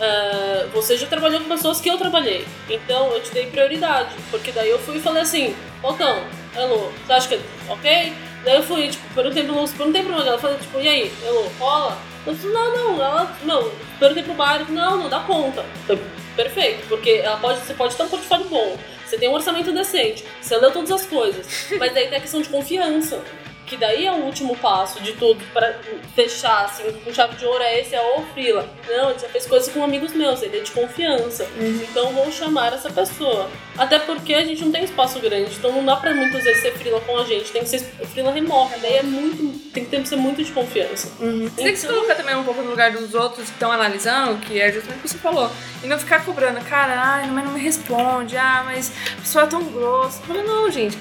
é, 0.00 0.66
você 0.72 0.96
já 0.96 1.06
trabalhou 1.06 1.40
com 1.40 1.48
pessoas 1.48 1.80
que 1.80 1.90
eu 1.90 1.98
trabalhei, 1.98 2.46
então 2.68 3.12
eu 3.12 3.20
te 3.20 3.32
dei 3.32 3.46
prioridade, 3.46 4.14
porque 4.30 4.52
daí 4.52 4.70
eu 4.70 4.78
fui 4.78 4.98
e 4.98 5.00
falei 5.00 5.22
assim: 5.22 5.56
Botão, 5.82 6.22
Elô, 6.56 6.90
você 7.04 7.12
acha 7.12 7.28
que 7.28 7.34
é 7.34 7.40
ok? 7.68 8.12
Daí 8.44 8.56
eu 8.56 8.62
fui, 8.62 8.88
tipo, 8.88 9.14
perguntei 9.14 9.42
pro 9.42 9.54
Lúcio, 9.54 9.76
perguntei 9.76 10.02
uma 10.02 10.22
ela, 10.22 10.38
falei, 10.38 10.58
tipo, 10.58 10.78
e 10.78 10.86
aí, 10.86 11.12
Elô, 11.24 11.46
rola? 11.58 11.98
Ela 12.26 12.36
falou, 12.36 12.54
não, 12.54 12.76
não, 12.76 13.04
ela, 13.04 13.36
não, 13.42 13.70
perguntei 13.98 14.22
pro 14.22 14.34
bairro, 14.34 14.72
não, 14.72 14.96
não 14.98 15.08
dá 15.08 15.20
conta. 15.20 15.64
Falei, 15.86 16.02
Perfeito, 16.36 16.86
porque 16.88 17.10
ela 17.22 17.36
pode, 17.36 17.60
você 17.60 17.74
pode 17.74 17.96
ter 17.96 18.02
um 18.02 18.08
portfólio 18.08 18.46
bom, 18.48 18.76
você 19.04 19.16
tem 19.16 19.28
um 19.28 19.34
orçamento 19.34 19.72
decente, 19.72 20.24
você 20.40 20.56
leu 20.56 20.72
todas 20.72 20.90
as 20.90 21.06
coisas, 21.06 21.46
mas 21.78 21.94
daí 21.94 22.08
tem 22.08 22.18
a 22.18 22.20
questão 22.20 22.42
de 22.42 22.48
confiança. 22.48 23.22
Que 23.66 23.76
daí 23.76 24.06
é 24.06 24.12
o 24.12 24.16
último 24.24 24.54
passo 24.56 25.02
de 25.02 25.12
tudo 25.14 25.42
pra 25.52 25.74
fechar, 26.14 26.64
assim, 26.66 26.84
com 27.04 27.12
chave 27.12 27.36
de 27.36 27.46
ouro 27.46 27.62
é 27.62 27.80
esse, 27.80 27.94
é 27.94 28.00
o 28.18 28.22
Frila. 28.34 28.68
Não, 28.88 29.10
ele 29.10 29.18
já 29.18 29.28
fez 29.28 29.46
coisas 29.46 29.72
com 29.72 29.82
amigos 29.82 30.12
meus, 30.12 30.42
ele 30.42 30.58
é 30.58 30.60
de 30.60 30.70
confiança. 30.70 31.46
Então 31.58 32.12
vou 32.12 32.30
chamar 32.30 32.72
essa 32.74 32.90
pessoa. 32.90 33.48
Até 33.78 33.98
porque 33.98 34.34
a 34.34 34.44
gente 34.44 34.62
não 34.64 34.70
tem 34.70 34.84
espaço 34.84 35.18
grande, 35.18 35.54
então 35.56 35.72
não 35.72 35.84
dá 35.84 35.96
pra 35.96 36.14
muitas 36.14 36.44
vezes 36.44 36.62
ser 36.62 36.72
Frila 36.74 37.00
com 37.00 37.18
a 37.18 37.24
gente, 37.24 37.50
tem 37.50 37.62
que 37.62 37.68
ser 37.70 37.80
Frila 37.80 38.30
remota. 38.30 38.76
Daí 38.80 38.98
é 38.98 39.02
muito. 39.02 39.64
Tem 39.70 39.84
que 39.84 39.90
ter- 39.90 40.06
ser 40.06 40.16
muito 40.16 40.44
de 40.44 40.52
confiança. 40.52 41.08
Você 41.18 41.50
tem 41.62 41.72
que 41.72 41.76
se 41.78 41.86
colocar 41.88 42.14
também 42.14 42.36
um 42.36 42.44
pouco 42.44 42.62
no 42.62 42.70
lugar 42.70 42.92
dos 42.92 43.12
outros 43.14 43.46
que 43.46 43.52
estão 43.54 43.72
analisando, 43.72 44.38
que 44.46 44.60
é 44.60 44.70
justamente 44.70 45.00
o 45.00 45.02
que 45.02 45.08
você 45.08 45.18
falou. 45.18 45.50
E 45.82 45.86
não 45.88 45.98
ficar 45.98 46.24
cobrando, 46.24 46.60
cara, 46.64 46.94
ai, 46.96 47.26
mas 47.30 47.44
não 47.44 47.52
me 47.52 47.60
responde, 47.60 48.36
ah, 48.36 48.62
mas 48.64 48.92
a 49.18 49.20
pessoa 49.20 49.44
é 49.44 49.46
tão 49.48 49.64
grossa. 49.64 50.22
Falei, 50.22 50.42
não, 50.44 50.70
gente, 50.70 50.96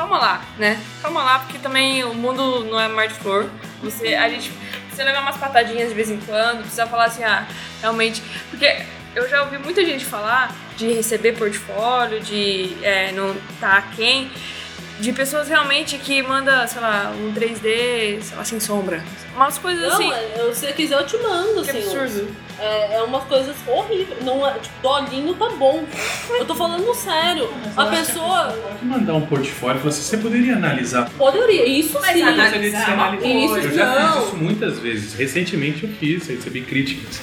calma 0.00 0.18
lá, 0.18 0.42
né? 0.56 0.80
Calma 1.02 1.22
lá, 1.22 1.38
porque 1.40 1.58
também 1.58 2.02
o 2.04 2.14
mundo 2.14 2.64
não 2.64 2.80
é 2.80 2.88
mar 2.88 3.06
de 3.06 3.14
flor. 3.14 3.50
Você, 3.82 4.14
a 4.14 4.30
gente 4.30 4.50
precisa 4.86 5.04
levar 5.04 5.20
umas 5.20 5.36
patadinhas 5.36 5.90
de 5.90 5.94
vez 5.94 6.10
em 6.10 6.18
quando, 6.20 6.60
precisa 6.60 6.86
falar 6.86 7.04
assim, 7.04 7.22
ah, 7.22 7.46
realmente. 7.82 8.22
Porque 8.48 8.82
eu 9.14 9.28
já 9.28 9.42
ouvi 9.42 9.58
muita 9.58 9.84
gente 9.84 10.06
falar 10.06 10.56
de 10.74 10.90
receber 10.90 11.36
portfólio, 11.36 12.18
de 12.18 12.78
é, 12.82 13.12
não 13.12 13.36
tá 13.60 13.82
quem. 13.94 14.30
De 15.00 15.12
pessoas 15.12 15.48
realmente 15.48 15.96
que 15.98 16.22
manda, 16.22 16.66
sei 16.66 16.80
lá, 16.80 17.12
um 17.18 17.32
3D, 17.32 18.20
sei 18.22 18.36
lá, 18.36 18.44
sem 18.44 18.60
sombra. 18.60 19.02
Umas 19.34 19.56
coisas 19.58 19.82
Não, 19.88 19.92
assim. 19.94 20.12
é- 20.12 20.34
eu, 20.38 20.54
se 20.54 20.60
você 20.66 20.72
quiser 20.72 20.98
eu 20.98 21.06
te 21.06 21.16
mando, 21.16 21.62
Que 21.62 21.70
assim. 21.70 21.78
absurdo. 21.98 22.28
É, 22.58 22.96
é 22.96 23.02
umas 23.02 23.24
coisas 23.24 23.56
horríveis. 23.66 24.22
Não 24.22 24.46
é, 24.46 24.52
tipo, 24.58 24.74
dolinho 24.82 25.34
tá 25.34 25.48
bom. 25.50 25.82
Eu 26.30 26.44
tô 26.44 26.54
falando 26.54 26.94
sério. 26.94 27.50
A 27.74 27.86
pessoa 27.86 28.48
Pode 28.62 28.84
mandar 28.84 29.14
um 29.14 29.24
portfólio 29.26 29.76
e 29.76 29.80
falar 29.80 29.88
assim, 29.88 30.02
você 30.02 30.16
poderia 30.18 30.56
analisar. 30.56 31.08
poderia, 31.16 31.64
isso 31.66 31.98
sim. 32.04 32.12
De 32.12 32.18
ser 32.18 32.22
analisado. 32.24 33.26
Isso 33.26 33.56
Eu 33.56 33.72
já 33.72 33.86
não. 34.00 34.12
fiz 34.12 34.24
isso 34.26 34.36
muitas 34.36 34.78
vezes. 34.78 35.14
Recentemente 35.14 35.84
eu 35.84 35.90
fiz, 35.90 36.26
recebi 36.28 36.60
críticas. 36.60 37.20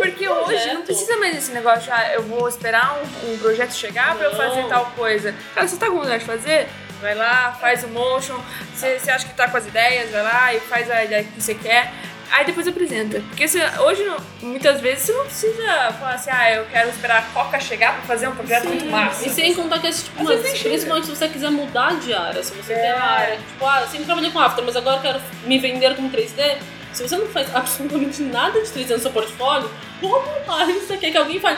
Porque 0.00 0.26
hoje 0.26 0.72
não 0.72 0.82
precisa 0.82 1.16
mais 1.18 1.34
desse 1.34 1.52
negócio 1.52 1.82
de, 1.82 1.90
ah, 1.90 2.12
eu 2.14 2.22
vou 2.22 2.48
esperar 2.48 2.98
um, 3.02 3.34
um 3.34 3.38
projeto 3.38 3.72
chegar 3.72 4.14
pra 4.16 4.26
eu 4.26 4.34
fazer 4.34 4.62
Não. 4.62 4.68
tal 4.70 4.86
coisa. 4.96 5.34
Cara, 5.54 5.68
você 5.68 5.76
tá 5.76 5.86
com 5.86 5.96
vontade 5.96 6.20
de 6.20 6.24
fazer? 6.24 6.66
Vai 7.00 7.14
lá, 7.14 7.56
faz 7.60 7.84
o 7.84 7.88
motion. 7.88 8.38
Você 8.74 9.10
acha 9.10 9.26
que 9.26 9.34
tá 9.34 9.48
com 9.48 9.56
as 9.56 9.66
ideias, 9.66 10.10
vai 10.10 10.22
lá 10.22 10.54
e 10.54 10.60
faz 10.60 10.90
a 10.90 11.04
ideia 11.04 11.24
que 11.24 11.40
você 11.40 11.54
quer. 11.54 11.92
Aí 12.30 12.44
depois 12.44 12.68
apresenta. 12.68 13.20
Porque 13.20 13.48
você, 13.48 13.58
hoje, 13.80 14.04
muitas 14.42 14.80
vezes, 14.82 15.04
você 15.04 15.12
não 15.12 15.24
precisa 15.24 15.92
falar 15.98 16.14
assim, 16.14 16.30
ah, 16.30 16.52
eu 16.52 16.66
quero 16.66 16.90
esperar 16.90 17.18
a 17.20 17.22
Coca 17.32 17.58
chegar 17.58 17.94
pra 17.94 18.02
fazer 18.02 18.28
um 18.28 18.34
projeto 18.36 18.68
muito 18.68 18.84
massa. 18.86 19.26
E 19.26 19.30
sem 19.30 19.54
contar 19.54 19.78
que 19.78 19.86
esse 19.86 20.04
tipo, 20.04 20.26
chega. 20.26 20.42
principalmente 20.68 21.06
se 21.06 21.16
você 21.16 21.28
quiser 21.28 21.50
mudar 21.50 21.98
de 22.00 22.12
área, 22.12 22.42
se 22.42 22.52
você 22.52 22.72
É. 22.74 22.80
tem 22.82 22.92
uma 22.94 23.02
área, 23.12 23.36
tipo, 23.36 23.64
ah, 23.64 23.80
eu 23.80 23.88
sempre 23.88 24.04
trabalhei 24.04 24.30
com 24.30 24.40
After, 24.40 24.62
mas 24.62 24.76
agora 24.76 24.96
eu 24.96 25.00
quero 25.02 25.20
me 25.44 25.58
vender 25.58 25.96
como 25.96 26.10
3D, 26.10 26.58
se 26.92 27.02
você 27.02 27.16
não 27.16 27.26
faz 27.28 27.48
absolutamente 27.56 28.20
nada 28.24 28.60
de 28.60 28.68
3D 28.68 28.90
no 28.90 28.98
seu 28.98 29.10
portfólio, 29.10 29.70
como 29.98 30.22
mais 30.46 30.82
você 30.86 30.98
quer 30.98 31.10
que 31.10 31.16
alguém 31.16 31.40
fale, 31.40 31.56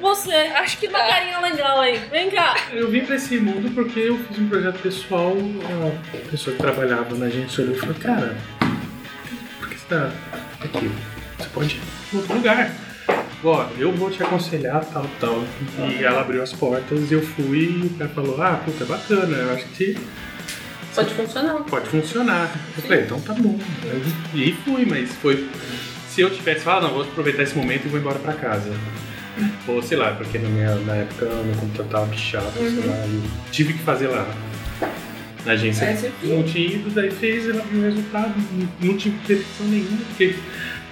você, 0.00 0.32
acho 0.34 0.78
que 0.78 0.86
uma 0.88 0.98
carinha 0.98 1.38
legal 1.40 1.80
aí, 1.80 1.98
vem 2.10 2.30
cá. 2.30 2.54
Eu 2.72 2.90
vim 2.90 3.04
pra 3.04 3.16
esse 3.16 3.38
mundo 3.38 3.70
porque 3.74 4.00
eu 4.00 4.18
fiz 4.18 4.38
um 4.38 4.48
projeto 4.48 4.78
pessoal, 4.80 5.32
uma 5.32 5.92
pessoa 6.30 6.54
que 6.56 6.62
trabalhava 6.62 7.14
na 7.16 7.26
agência 7.26 7.62
olhou 7.64 7.76
e 7.76 7.78
falou, 7.78 7.94
cara, 7.96 8.36
por 9.58 9.68
que 9.68 9.78
você 9.78 9.86
tá 9.88 10.10
aqui? 10.60 10.90
Você 11.38 11.48
pode 11.52 11.74
ir 11.76 11.80
em 12.14 12.16
outro 12.18 12.34
lugar. 12.34 12.70
Ó, 13.44 13.66
eu 13.76 13.90
vou 13.92 14.08
te 14.10 14.22
aconselhar, 14.22 14.84
tal, 14.84 15.04
tal. 15.18 15.42
E 15.78 16.04
ela 16.04 16.20
abriu 16.20 16.42
as 16.42 16.52
portas 16.52 17.10
e 17.10 17.14
eu 17.14 17.22
fui 17.22 17.82
e 17.82 17.86
o 17.86 17.90
cara 17.98 18.10
falou, 18.10 18.40
ah, 18.40 18.60
puta, 18.64 18.84
bacana, 18.84 19.36
eu 19.36 19.52
acho 19.54 19.64
que 19.66 19.96
Pode 20.94 21.14
funcionar. 21.14 21.54
pode 21.64 21.88
funcionar. 21.88 22.50
Eu 22.76 22.82
falei, 22.82 23.00
então 23.02 23.20
tá 23.20 23.32
bom. 23.34 23.58
E 24.34 24.42
aí 24.42 24.52
fui, 24.64 24.84
mas 24.84 25.10
foi. 25.16 25.48
Se 26.08 26.20
eu 26.20 26.28
tivesse 26.30 26.60
falado, 26.60 26.82
não, 26.82 26.90
vou 26.90 27.02
aproveitar 27.02 27.42
esse 27.42 27.56
momento 27.56 27.86
e 27.86 27.88
vou 27.88 27.98
embora 27.98 28.18
pra 28.18 28.34
casa. 28.34 28.70
Ou 29.66 29.82
sei 29.82 29.96
lá, 29.96 30.12
porque 30.12 30.38
na, 30.38 30.48
minha, 30.48 30.74
na 30.76 30.96
época 30.96 31.26
meu 31.26 31.54
computador 31.56 31.90
tava 31.90 32.06
bichado, 32.06 32.50
sei 32.52 32.86
lá, 32.86 33.06
e 33.06 33.14
eu 33.14 33.22
tive 33.50 33.72
que 33.74 33.80
fazer 33.80 34.08
lá. 34.08 34.26
Na 35.44 35.52
agência 35.52 35.84
É, 35.84 36.12
não 36.22 36.42
tinha 36.44 36.74
ido, 36.76 36.90
daí 36.90 37.10
fez, 37.10 37.48
ela 37.48 37.62
viu 37.62 37.80
o 37.80 37.84
resultado, 37.84 38.34
não, 38.52 38.68
não 38.80 38.96
tive 38.96 39.16
pretensão 39.26 39.66
nenhuma, 39.66 39.98
porque 40.08 40.36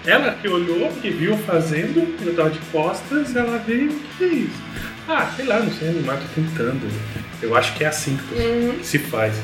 ela 0.06 0.32
que 0.32 0.48
olhou, 0.48 0.90
que 1.00 1.10
viu 1.10 1.36
fazendo, 1.38 2.16
eu 2.24 2.34
tava 2.34 2.50
de 2.50 2.58
costas, 2.72 3.36
ela 3.36 3.58
veio, 3.58 3.90
o 3.90 4.00
que 4.18 4.24
é 4.24 4.26
isso? 4.26 4.62
Ah, 5.06 5.30
sei 5.36 5.44
lá, 5.44 5.60
não 5.60 5.70
sei 5.72 5.90
animar, 5.90 6.18
tô 6.18 6.40
tentando. 6.40 6.80
Eu 7.42 7.56
acho 7.56 7.74
que 7.76 7.84
é 7.84 7.88
assim 7.88 8.16
que 8.16 8.84
se 8.84 8.98
faz. 8.98 9.34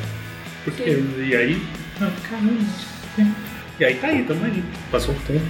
Porque, 0.64 0.82
e 0.82 1.36
aí, 1.36 1.62
ah, 2.00 2.10
caramba, 2.28 2.52
e 3.78 3.84
aí 3.84 3.94
tá 3.96 4.08
aí, 4.08 4.24
tamo 4.24 4.44
aí. 4.44 4.64
Passou 4.90 5.14
o 5.14 5.18
tempo. 5.26 5.44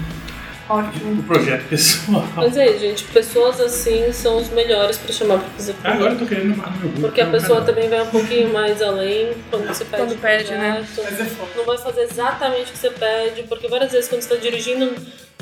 Ótimo. 0.68 1.20
O 1.20 1.22
projeto 1.22 1.68
pessoal. 1.68 2.24
Mas 2.34 2.56
aí, 2.58 2.78
gente, 2.78 3.04
pessoas 3.04 3.60
assim 3.60 4.12
são 4.12 4.38
os 4.38 4.48
melhores 4.50 4.98
pra 4.98 5.12
chamar 5.12 5.38
pra 5.38 5.48
fazer 5.50 5.74
Ah, 5.84 5.92
Agora 5.92 6.12
eu 6.12 6.16
projeto. 6.16 6.18
tô 6.18 6.26
querendo 6.26 6.56
no 6.56 6.56
meu 6.56 6.80
grupo. 6.80 7.00
Porque 7.02 7.20
a 7.20 7.24
não, 7.24 7.32
pessoa 7.32 7.58
não. 7.60 7.66
também 7.66 7.88
vai 7.88 8.02
um 8.02 8.06
pouquinho 8.10 8.52
mais 8.52 8.82
além 8.82 9.32
quando 9.50 9.66
você 9.68 9.84
pede. 9.84 10.02
Quando 10.02 10.20
pede, 10.20 10.52
né? 10.52 10.86
projeto. 10.94 11.36
Não 11.56 11.64
vai 11.64 11.78
fazer 11.78 12.02
exatamente 12.02 12.70
o 12.70 12.72
que 12.72 12.78
você 12.78 12.90
pede, 12.90 13.42
porque 13.44 13.68
várias 13.68 13.92
vezes 13.92 14.08
quando 14.08 14.22
você 14.22 14.34
tá 14.34 14.40
dirigindo, 14.40 14.92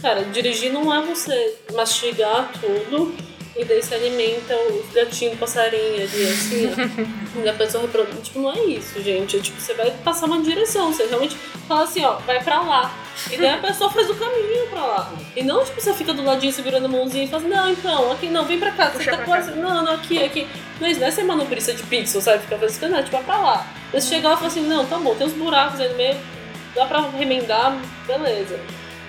cara, 0.03 0.23
dirigir 0.25 0.71
não 0.73 0.95
é 0.95 1.01
você 1.07 1.55
mastigar 1.73 2.51
tudo 2.61 3.15
e 3.57 3.65
daí 3.65 3.83
se 3.83 3.95
alimenta 3.95 4.55
o 4.55 4.85
gatinho, 4.93 5.37
passarinho 5.37 5.95
ali, 5.95 6.25
assim, 6.25 6.67
ó. 6.67 7.45
e 7.45 7.49
a 7.49 7.53
pessoa 7.53 7.83
reproduz. 7.83 8.27
Tipo, 8.27 8.41
não 8.41 8.53
é 8.53 8.65
isso, 8.65 9.01
gente. 9.01 9.37
É, 9.37 9.41
tipo, 9.41 9.61
você 9.61 9.75
vai 9.75 9.91
passar 9.93 10.27
uma 10.27 10.43
direção, 10.43 10.93
você 10.93 11.07
realmente 11.07 11.37
fala 11.69 11.85
assim, 11.85 12.05
ó, 12.05 12.15
vai 12.27 12.43
pra 12.43 12.61
lá. 12.61 12.93
E 13.31 13.37
daí 13.37 13.51
a 13.51 13.59
pessoa 13.59 13.89
faz 13.91 14.11
o 14.11 14.15
caminho 14.15 14.67
pra 14.69 14.85
lá. 14.85 15.13
E 15.37 15.43
não, 15.43 15.65
tipo, 15.65 15.81
você 15.81 15.95
fica 15.95 16.13
do 16.13 16.25
ladinho 16.25 16.53
segurando 16.53 16.87
a 16.87 16.89
mãozinha 16.89 17.25
e 17.25 17.29
fala 17.29 17.43
assim, 17.43 17.55
não, 17.55 17.71
então, 17.71 18.13
aqui 18.13 18.27
não, 18.29 18.45
vem 18.45 18.59
pra 18.59 18.73
cá. 18.73 18.91
Você 18.91 18.99
Puxa 18.99 19.11
tá 19.13 19.25
quase. 19.25 19.51
Não, 19.53 19.85
não, 19.85 19.95
aqui, 19.95 20.23
aqui. 20.23 20.49
Não 20.81 20.89
é 20.89 20.91
isso, 20.91 21.01
não 21.01 21.07
é 21.07 21.11
ser 21.13 21.23
manobrista 21.23 21.73
de 21.73 21.83
pixel, 21.85 22.21
sabe? 22.21 22.43
Fica 22.43 22.59
fazendo 22.59 22.91
não, 22.91 23.03
tipo, 23.05 23.17
é 23.17 23.23
pra 23.23 23.41
lá. 23.41 23.67
Você 23.93 24.17
chega 24.17 24.29
lá 24.29 24.35
e 24.35 24.37
fala 24.37 24.49
assim, 24.49 24.67
não, 24.67 24.85
tá 24.85 24.99
bom, 24.99 25.15
tem 25.15 25.27
uns 25.29 25.33
buracos 25.33 25.81
aí 25.81 25.89
no 25.89 25.97
meio, 25.97 26.17
dá 26.75 26.87
pra 26.87 27.09
remendar, 27.11 27.79
beleza. 28.05 28.59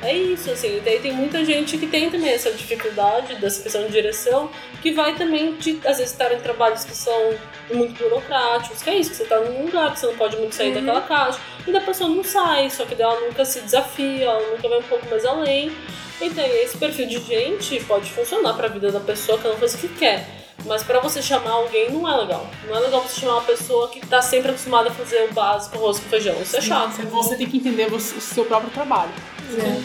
É 0.05 0.13
isso, 0.13 0.51
assim, 0.51 0.77
e 0.77 0.79
daí 0.81 0.99
tem 0.99 1.11
muita 1.11 1.43
gente 1.43 1.79
que 1.79 1.87
tem 1.87 2.11
também 2.11 2.29
essa 2.29 2.51
dificuldade 2.51 3.35
dessa 3.37 3.63
questão 3.63 3.81
de 3.87 3.91
direção, 3.91 4.51
que 4.79 4.91
vai 4.91 5.15
também, 5.15 5.55
de, 5.55 5.79
às 5.83 5.97
vezes, 5.97 6.11
estar 6.11 6.31
em 6.31 6.39
trabalhos 6.39 6.83
que 6.83 6.95
são 6.95 7.33
muito 7.73 7.97
burocráticos, 8.03 8.83
que 8.83 8.89
é 8.91 8.97
isso, 8.97 9.09
que 9.09 9.15
você 9.15 9.25
tá 9.25 9.39
num 9.39 9.65
lugar 9.65 9.93
que 9.93 9.99
você 9.99 10.05
não 10.05 10.15
pode 10.15 10.37
muito 10.37 10.53
sair 10.53 10.75
daquela 10.75 11.01
caixa, 11.01 11.39
e 11.65 11.71
da 11.71 11.81
pessoa 11.81 12.07
não 12.07 12.23
sai, 12.23 12.69
só 12.69 12.85
que 12.85 13.01
ela 13.01 13.19
nunca 13.19 13.43
se 13.43 13.61
desafia, 13.61 14.25
ela 14.25 14.51
nunca 14.51 14.69
vai 14.69 14.77
um 14.77 14.83
pouco 14.83 15.09
mais 15.09 15.25
além. 15.25 15.75
E 16.21 16.29
daí 16.29 16.63
esse 16.63 16.77
perfil 16.77 17.07
de 17.07 17.19
gente 17.19 17.83
pode 17.85 18.11
funcionar 18.11 18.53
pra 18.53 18.67
vida 18.67 18.91
da 18.91 18.99
pessoa 18.99 19.39
que 19.39 19.47
ela 19.47 19.57
faz 19.57 19.73
o 19.73 19.77
que 19.79 19.87
quer. 19.87 20.44
Mas 20.65 20.81
pra 20.83 20.99
você 20.99 21.21
chamar 21.21 21.51
alguém 21.51 21.91
não 21.91 22.07
é 22.11 22.15
legal. 22.17 22.47
Não 22.67 22.75
é 22.75 22.79
legal 22.79 23.01
você 23.01 23.19
chamar 23.21 23.33
uma 23.33 23.41
pessoa 23.43 23.89
que 23.89 23.99
tá 24.05 24.21
sempre 24.21 24.49
acostumada 24.51 24.89
a 24.89 24.91
fazer 24.91 25.27
o 25.29 25.33
básico, 25.33 25.75
arroz 25.77 25.99
com 25.99 26.09
feijão. 26.09 26.35
Isso 26.41 26.55
é 26.57 26.61
chato. 26.61 26.91
Você 27.11 27.35
tem 27.35 27.47
que 27.47 27.57
entender 27.57 27.87
você- 27.89 28.15
o 28.15 28.21
seu 28.21 28.45
próprio 28.45 28.71
trabalho. 28.71 29.11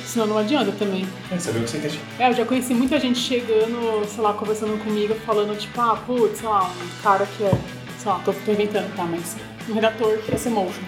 Senão 0.07 0.27
não 0.27 0.39
adianta 0.39 0.73
também. 0.73 1.07
É, 1.31 1.39
saber 1.39 1.59
o 1.61 1.65
que 1.65 1.71
você 1.71 1.79
quer. 1.81 1.93
É, 2.25 2.31
eu 2.31 2.35
já 2.35 2.45
conheci 2.47 2.73
muita 2.73 2.99
gente 2.99 3.19
chegando, 3.19 4.07
sei 4.09 4.23
lá, 4.23 4.33
conversando 4.33 4.83
comigo, 4.83 5.15
falando, 5.27 5.57
tipo, 5.59 5.79
ah, 5.81 5.97
putz, 6.07 6.39
sei 6.39 6.49
lá, 6.49 6.65
um 6.65 7.03
cara 7.03 7.27
que 7.27 7.45
é, 7.45 7.51
sei 7.99 8.11
lá, 8.11 8.19
tô, 8.25 8.33
tô 8.33 8.53
inventando, 8.53 8.95
tá, 8.97 9.05
mas 9.05 9.37
um 9.69 9.75
redator 9.75 10.17
que 10.19 10.31
quer 10.31 10.39
ser 10.39 10.49
motion. 10.51 10.81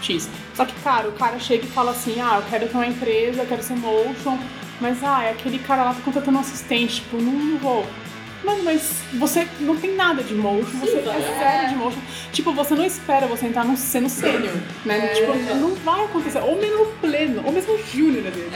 X. 0.00 0.28
Só 0.54 0.64
que, 0.64 0.72
cara, 0.80 1.08
o 1.08 1.12
cara 1.12 1.38
chega 1.38 1.64
e 1.64 1.68
fala 1.68 1.90
assim, 1.90 2.18
ah, 2.20 2.36
eu 2.36 2.42
quero 2.48 2.66
ter 2.68 2.74
uma 2.74 2.86
empresa, 2.86 3.42
eu 3.42 3.46
quero 3.46 3.62
ser 3.62 3.76
motion, 3.76 4.38
mas, 4.80 5.02
ah, 5.04 5.24
é 5.24 5.30
aquele 5.32 5.58
cara 5.58 5.84
lá 5.84 5.92
tá 5.94 6.00
contratando 6.02 6.38
um 6.38 6.40
assistente, 6.40 6.96
tipo, 6.96 7.18
não, 7.18 7.32
não 7.32 7.58
vou. 7.58 7.86
Mano, 8.46 8.62
mas 8.62 9.02
você 9.14 9.44
não 9.58 9.76
tem 9.76 9.96
nada 9.96 10.22
de 10.22 10.32
motion, 10.32 10.78
você 10.78 10.98
é 10.98 11.02
zero 11.02 11.68
de 11.68 11.74
motion. 11.74 11.98
Tipo, 12.32 12.52
você 12.52 12.76
não 12.76 12.84
espera 12.84 13.26
você 13.26 13.46
entrar 13.46 13.64
no, 13.64 13.76
sendo 13.76 14.08
sênior, 14.08 14.54
né? 14.84 15.08
Tipo, 15.08 15.34
não 15.56 15.74
vai 15.74 16.04
acontecer. 16.04 16.38
Ou 16.38 16.54
mesmo 16.54 16.86
pleno, 17.00 17.42
ou 17.44 17.50
mesmo 17.50 17.76
júnior, 17.92 18.24
às 18.28 18.34
vezes. 18.34 18.52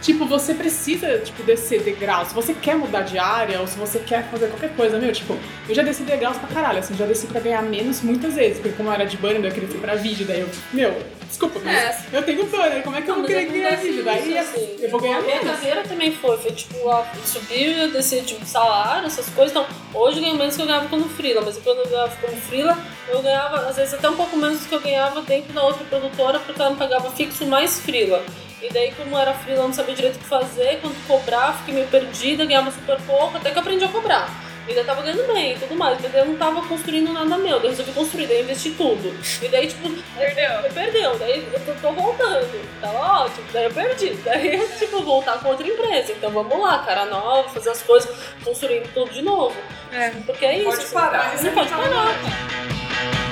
tipo, 0.00 0.24
você 0.24 0.54
precisa, 0.54 1.18
tipo, 1.18 1.42
descer 1.42 1.82
degraus. 1.82 2.28
Se 2.28 2.34
você 2.34 2.54
quer 2.54 2.76
mudar 2.76 3.02
de 3.02 3.18
área, 3.18 3.60
ou 3.60 3.66
se 3.66 3.76
você 3.76 3.98
quer 3.98 4.22
fazer 4.30 4.46
qualquer 4.46 4.70
coisa, 4.76 4.98
meu, 4.98 5.12
tipo, 5.12 5.36
eu 5.68 5.74
já 5.74 5.82
desci 5.82 6.04
degraus 6.04 6.36
pra 6.36 6.46
caralho, 6.46 6.78
assim, 6.78 6.94
já 6.94 7.04
desci 7.04 7.26
pra 7.26 7.40
ganhar 7.40 7.62
menos 7.62 8.02
muitas 8.02 8.36
vezes. 8.36 8.60
Porque 8.60 8.76
como 8.76 8.88
eu 8.88 8.92
era 8.92 9.04
de 9.04 9.16
banner, 9.16 9.44
eu 9.46 9.50
queria 9.50 9.68
ir 9.68 9.80
pra 9.80 9.96
vídeo, 9.96 10.24
daí 10.24 10.42
eu, 10.42 10.48
meu, 10.72 10.96
desculpa, 11.28 11.60
mas 11.64 11.74
É. 11.76 11.98
eu 12.12 12.22
tenho 12.22 12.44
banner, 12.46 12.82
como 12.82 12.96
é 12.96 13.02
que 13.02 13.10
eu 13.10 13.16
Não, 13.16 13.22
vou 13.22 13.30
mas 13.30 13.44
querer 13.46 13.52
ganhar 13.62 13.76
vídeo? 13.76 14.04
Daí 14.04 14.38
assim. 14.38 14.76
eu 14.80 14.90
vou 14.90 15.00
ganhar 15.00 15.18
A 15.18 15.22
minha 15.22 15.36
menos. 15.42 15.50
carreira 15.58 15.82
também 15.82 16.12
foi, 16.12 16.36
foi 16.38 16.52
tipo, 16.52 16.90
a 16.90 17.04
subir, 17.24 17.76
eu 17.78 17.90
descer 17.92 18.22
tipo 18.24 18.44
salário, 18.44 19.06
essas 19.06 19.28
coisas. 19.30 19.50
Então, 19.50 19.66
hoje 19.92 20.18
eu 20.18 20.22
ganho 20.24 20.36
menos 20.36 20.56
que 20.56 20.62
eu 20.62 20.66
ganhava 20.66 20.88
como 20.88 21.08
freela, 21.08 21.42
mas 21.44 21.56
quando 21.58 21.78
eu 21.78 21.88
ganhava 21.88 22.16
como 22.16 22.36
freela, 22.36 22.78
eu 23.08 23.22
ganhava, 23.22 23.56
às 23.68 23.76
vezes, 23.76 23.94
até 23.94 24.08
um 24.08 24.16
pouco 24.16 24.36
menos 24.36 24.60
do 24.60 24.68
que 24.68 24.74
eu 24.74 24.80
ganhava 24.80 25.20
dentro 25.22 25.52
da 25.52 25.62
outra 25.62 25.84
produtora, 25.84 26.38
porque 26.40 26.60
ela 26.60 26.70
me 26.70 26.76
pagava 26.76 27.10
fixo 27.10 27.44
mais 27.46 27.80
freela. 27.80 28.24
E 28.62 28.72
daí, 28.72 28.92
como 28.92 29.18
era 29.18 29.34
freela, 29.34 29.60
eu 29.60 29.66
não 29.68 29.74
sabia 29.74 29.94
direito 29.94 30.16
o 30.16 30.18
que 30.20 30.24
fazer, 30.26 30.78
quando 30.80 30.96
cobrar, 31.06 31.52
fiquei 31.58 31.74
meio 31.74 31.86
perdida, 31.88 32.46
ganhava 32.46 32.70
super 32.70 32.98
pouco, 33.02 33.36
até 33.36 33.50
que 33.50 33.56
eu 33.58 33.60
aprendi 33.60 33.84
a 33.84 33.88
cobrar. 33.88 34.43
E 34.66 34.70
ainda 34.70 34.84
tava 34.84 35.02
ganhando 35.02 35.26
bem 35.32 35.54
e 35.54 35.58
tudo 35.58 35.74
mais, 35.76 36.00
mas 36.00 36.14
eu 36.14 36.24
não 36.24 36.36
tava 36.36 36.66
construindo 36.66 37.12
nada 37.12 37.36
meu, 37.36 37.58
daí 37.58 37.66
eu 37.66 37.70
resolvi 37.70 37.92
construir, 37.92 38.26
daí 38.26 38.38
eu 38.38 38.44
investi 38.44 38.70
tudo. 38.70 39.14
E 39.42 39.48
daí, 39.48 39.66
tipo, 39.66 39.90
Perdeu. 40.16 40.50
eu 40.50 40.72
perdeu, 40.72 41.18
daí 41.18 41.46
eu 41.52 41.60
tô, 41.60 41.72
tô 41.74 41.92
voltando. 41.92 42.80
Tava 42.80 43.24
ótimo, 43.24 43.46
daí 43.52 43.64
eu 43.64 43.70
perdi. 43.70 44.14
Daí 44.24 44.54
eu, 44.54 44.68
tipo, 44.78 45.02
voltar 45.02 45.38
com 45.40 45.50
outra 45.50 45.66
empresa. 45.66 46.12
Então 46.12 46.30
vamos 46.30 46.58
lá, 46.58 46.78
cara 46.78 47.04
nova, 47.06 47.48
fazer 47.50 47.70
as 47.70 47.82
coisas, 47.82 48.10
construindo 48.42 48.92
tudo 48.94 49.10
de 49.10 49.22
novo. 49.22 49.54
É. 49.92 50.10
Porque 50.24 50.46
é 50.46 50.58
isso. 50.58 50.70
Pode 50.70 50.82
assim, 50.82 50.94
parar. 50.94 51.42
Não 51.42 51.52
pode 51.52 51.68
parar. 51.70 53.23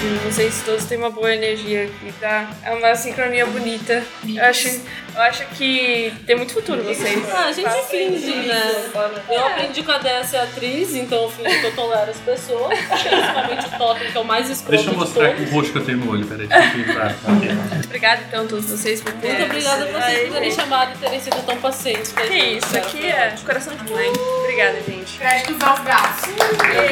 Sim, 0.00 0.16
vocês 0.30 0.62
todos 0.64 0.84
têm 0.84 0.96
uma 0.96 1.10
boa 1.10 1.34
energia 1.34 1.84
aqui, 1.84 2.12
tá? 2.20 2.48
É 2.64 2.70
uma 2.72 2.94
sincronia 2.94 3.44
bonita. 3.46 4.00
Eu 4.28 4.44
acho, 4.44 4.68
eu 4.68 5.20
acho 5.22 5.44
que 5.56 6.12
tem 6.24 6.36
muito 6.36 6.52
futuro 6.54 6.84
vocês. 6.84 7.18
Ah, 7.34 7.46
a 7.46 7.52
gente 7.52 7.64
Façam 7.64 7.82
finge, 7.86 8.30
isso. 8.30 8.46
né? 8.46 8.90
Eu 9.28 9.46
aprendi 9.46 9.82
com 9.82 9.90
a 9.90 9.98
Déia 9.98 10.22
ser 10.22 10.36
atriz, 10.36 10.94
então 10.94 11.24
eu 11.24 11.30
fingi 11.30 11.60
que 11.60 11.66
eu 11.66 11.74
tolero 11.74 12.10
as 12.12 12.16
pessoas. 12.18 12.78
Principalmente 12.78 13.66
o 13.66 13.78
Totem, 13.78 14.12
que 14.12 14.16
é 14.16 14.20
o 14.20 14.24
mais 14.24 14.48
escroto 14.48 14.70
Deixa 14.70 14.86
eu 14.88 14.92
de 14.92 14.98
mostrar 14.98 15.30
o 15.30 15.44
rosto 15.50 15.72
que 15.72 15.78
eu 15.78 15.84
tenho 15.84 15.98
no 15.98 16.12
olho, 16.12 16.26
peraí. 16.26 16.48
Obrigada, 17.84 18.22
então, 18.28 18.44
a 18.44 18.46
todos 18.48 18.66
vocês 18.66 19.00
por 19.00 19.12
terem. 19.14 19.38
Muito 19.38 19.50
obrigada 19.50 19.84
a 19.84 19.86
vocês 20.00 20.24
por 20.28 20.32
terem 20.34 20.50
chamado 20.52 20.92
e 20.94 20.98
terem 20.98 21.20
sido 21.20 21.44
tão 21.44 21.56
pacientes 21.56 22.12
Que 22.12 22.26
gente. 22.28 22.58
isso, 22.58 22.68
cara. 22.68 22.78
aqui 22.86 23.06
é 23.06 23.34
coração 23.44 23.74
de 23.74 23.90
mãe. 23.90 24.12
Obrigada, 24.42 24.80
gente. 24.86 25.18
Créditos 25.18 25.60
aos 25.66 25.80
gatos. 25.80 26.24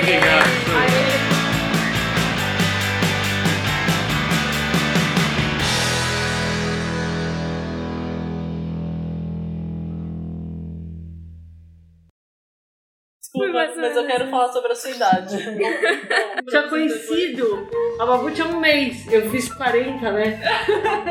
Obrigado. 0.01 1.36
Desculpa, 13.37 13.73
mas 13.77 13.97
eu 13.97 14.07
quero 14.07 14.29
falar 14.29 14.49
sobre 14.49 14.73
a 14.73 14.75
sua 14.75 14.91
idade. 14.91 15.37
Tinha 16.49 16.63
conhecido, 16.63 17.69
a 18.01 18.07
Babu 18.07 18.31
tinha 18.31 18.47
um 18.47 18.61
mês, 18.61 19.07
eu 19.13 19.29
fiz 19.31 19.53
40, 19.53 20.13
né? 20.13 20.41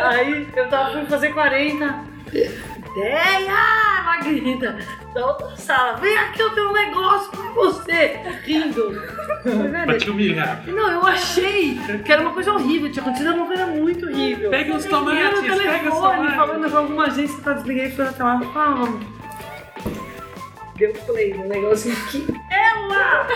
Aí 0.01 0.47
eu 0.55 0.69
tava 0.69 0.93
fui 0.93 1.05
fazer 1.05 1.33
40. 1.33 2.15
Ideia! 2.33 3.85
Ela 4.05 4.17
grita 4.23 4.77
da 5.13 5.27
outra 5.27 5.55
sala, 5.57 5.97
vem 5.97 6.17
aqui 6.17 6.41
eu 6.41 6.49
tenho 6.51 6.69
um 6.69 6.73
negócio 6.73 7.29
pra 7.31 7.41
você! 7.51 8.19
Rindo. 8.43 9.01
Pra 9.85 9.97
te 9.97 10.09
humilhar. 10.09 10.63
Não, 10.67 10.91
eu 10.91 11.05
achei 11.05 11.77
que 12.03 12.11
era 12.11 12.21
uma 12.21 12.31
coisa 12.31 12.53
horrível, 12.53 12.91
tinha 12.91 13.03
acontecido 13.03 13.35
uma 13.35 13.45
coisa 13.45 13.67
muito 13.67 14.05
horrível. 14.05 14.49
Pega 14.49 14.75
os 14.75 14.85
tomates, 14.85 15.41
pega 15.41 15.93
os 15.93 15.99
tomates. 15.99 16.35
falando 16.35 16.71
com 16.71 16.77
alguma 16.77 17.05
agência 17.05 17.35
que 17.35 17.43
tá 17.43 17.53
desliguei 17.53 17.85
e 17.87 17.91
foi 17.91 18.05
até 18.05 18.23
lá. 18.23 18.39
Fala, 18.53 18.99
Deu 20.77 20.91
play 21.05 21.33
no 21.33 21.45
negócio 21.45 21.95
que 22.11 22.25
ela 22.51 23.27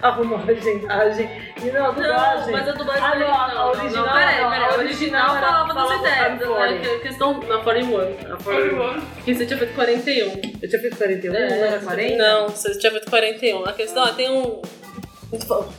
arrumou 0.00 0.38
a 0.46 0.50
agendagem 0.50 1.28
e 1.60 1.70
não 1.72 1.86
a 1.86 1.90
dublagem. 1.90 2.52
mas 2.52 2.68
a 2.68 2.72
dublagem 2.72 3.02
Ah, 3.04 3.14
não, 3.16 3.26
não, 3.28 3.34
a 3.34 3.48
não, 3.54 3.68
original. 3.70 4.06
não, 4.06 4.12
peraí, 4.12 4.40
não, 4.40 4.50
peraí, 4.50 4.64
a 4.64 4.76
original 4.78 5.28
falava 5.34 5.74
das 5.74 5.98
ideias, 5.98 6.26
I'm 6.26 6.38
né? 6.38 6.46
40. 6.46 6.80
Que 6.80 6.88
a 6.94 7.00
questão 7.00 7.40
na 7.40 7.58
41. 7.58 7.98
A 8.32 8.36
41. 8.36 9.00
Que 9.24 9.34
você 9.34 9.46
tinha 9.46 9.58
feito 9.58 9.74
41. 9.74 10.26
Eu 10.62 10.68
tinha 10.68 10.80
feito 10.80 10.96
41, 10.96 11.32
não 11.32 11.38
era 11.40 11.78
40? 11.80 12.16
Não, 12.16 12.48
você 12.48 12.78
tinha 12.78 12.92
feito 12.92 13.10
41. 13.10 13.64
A 13.64 13.72
questão 13.72 14.06
é, 14.06 14.12
tem 14.12 14.30
um. 14.30 14.62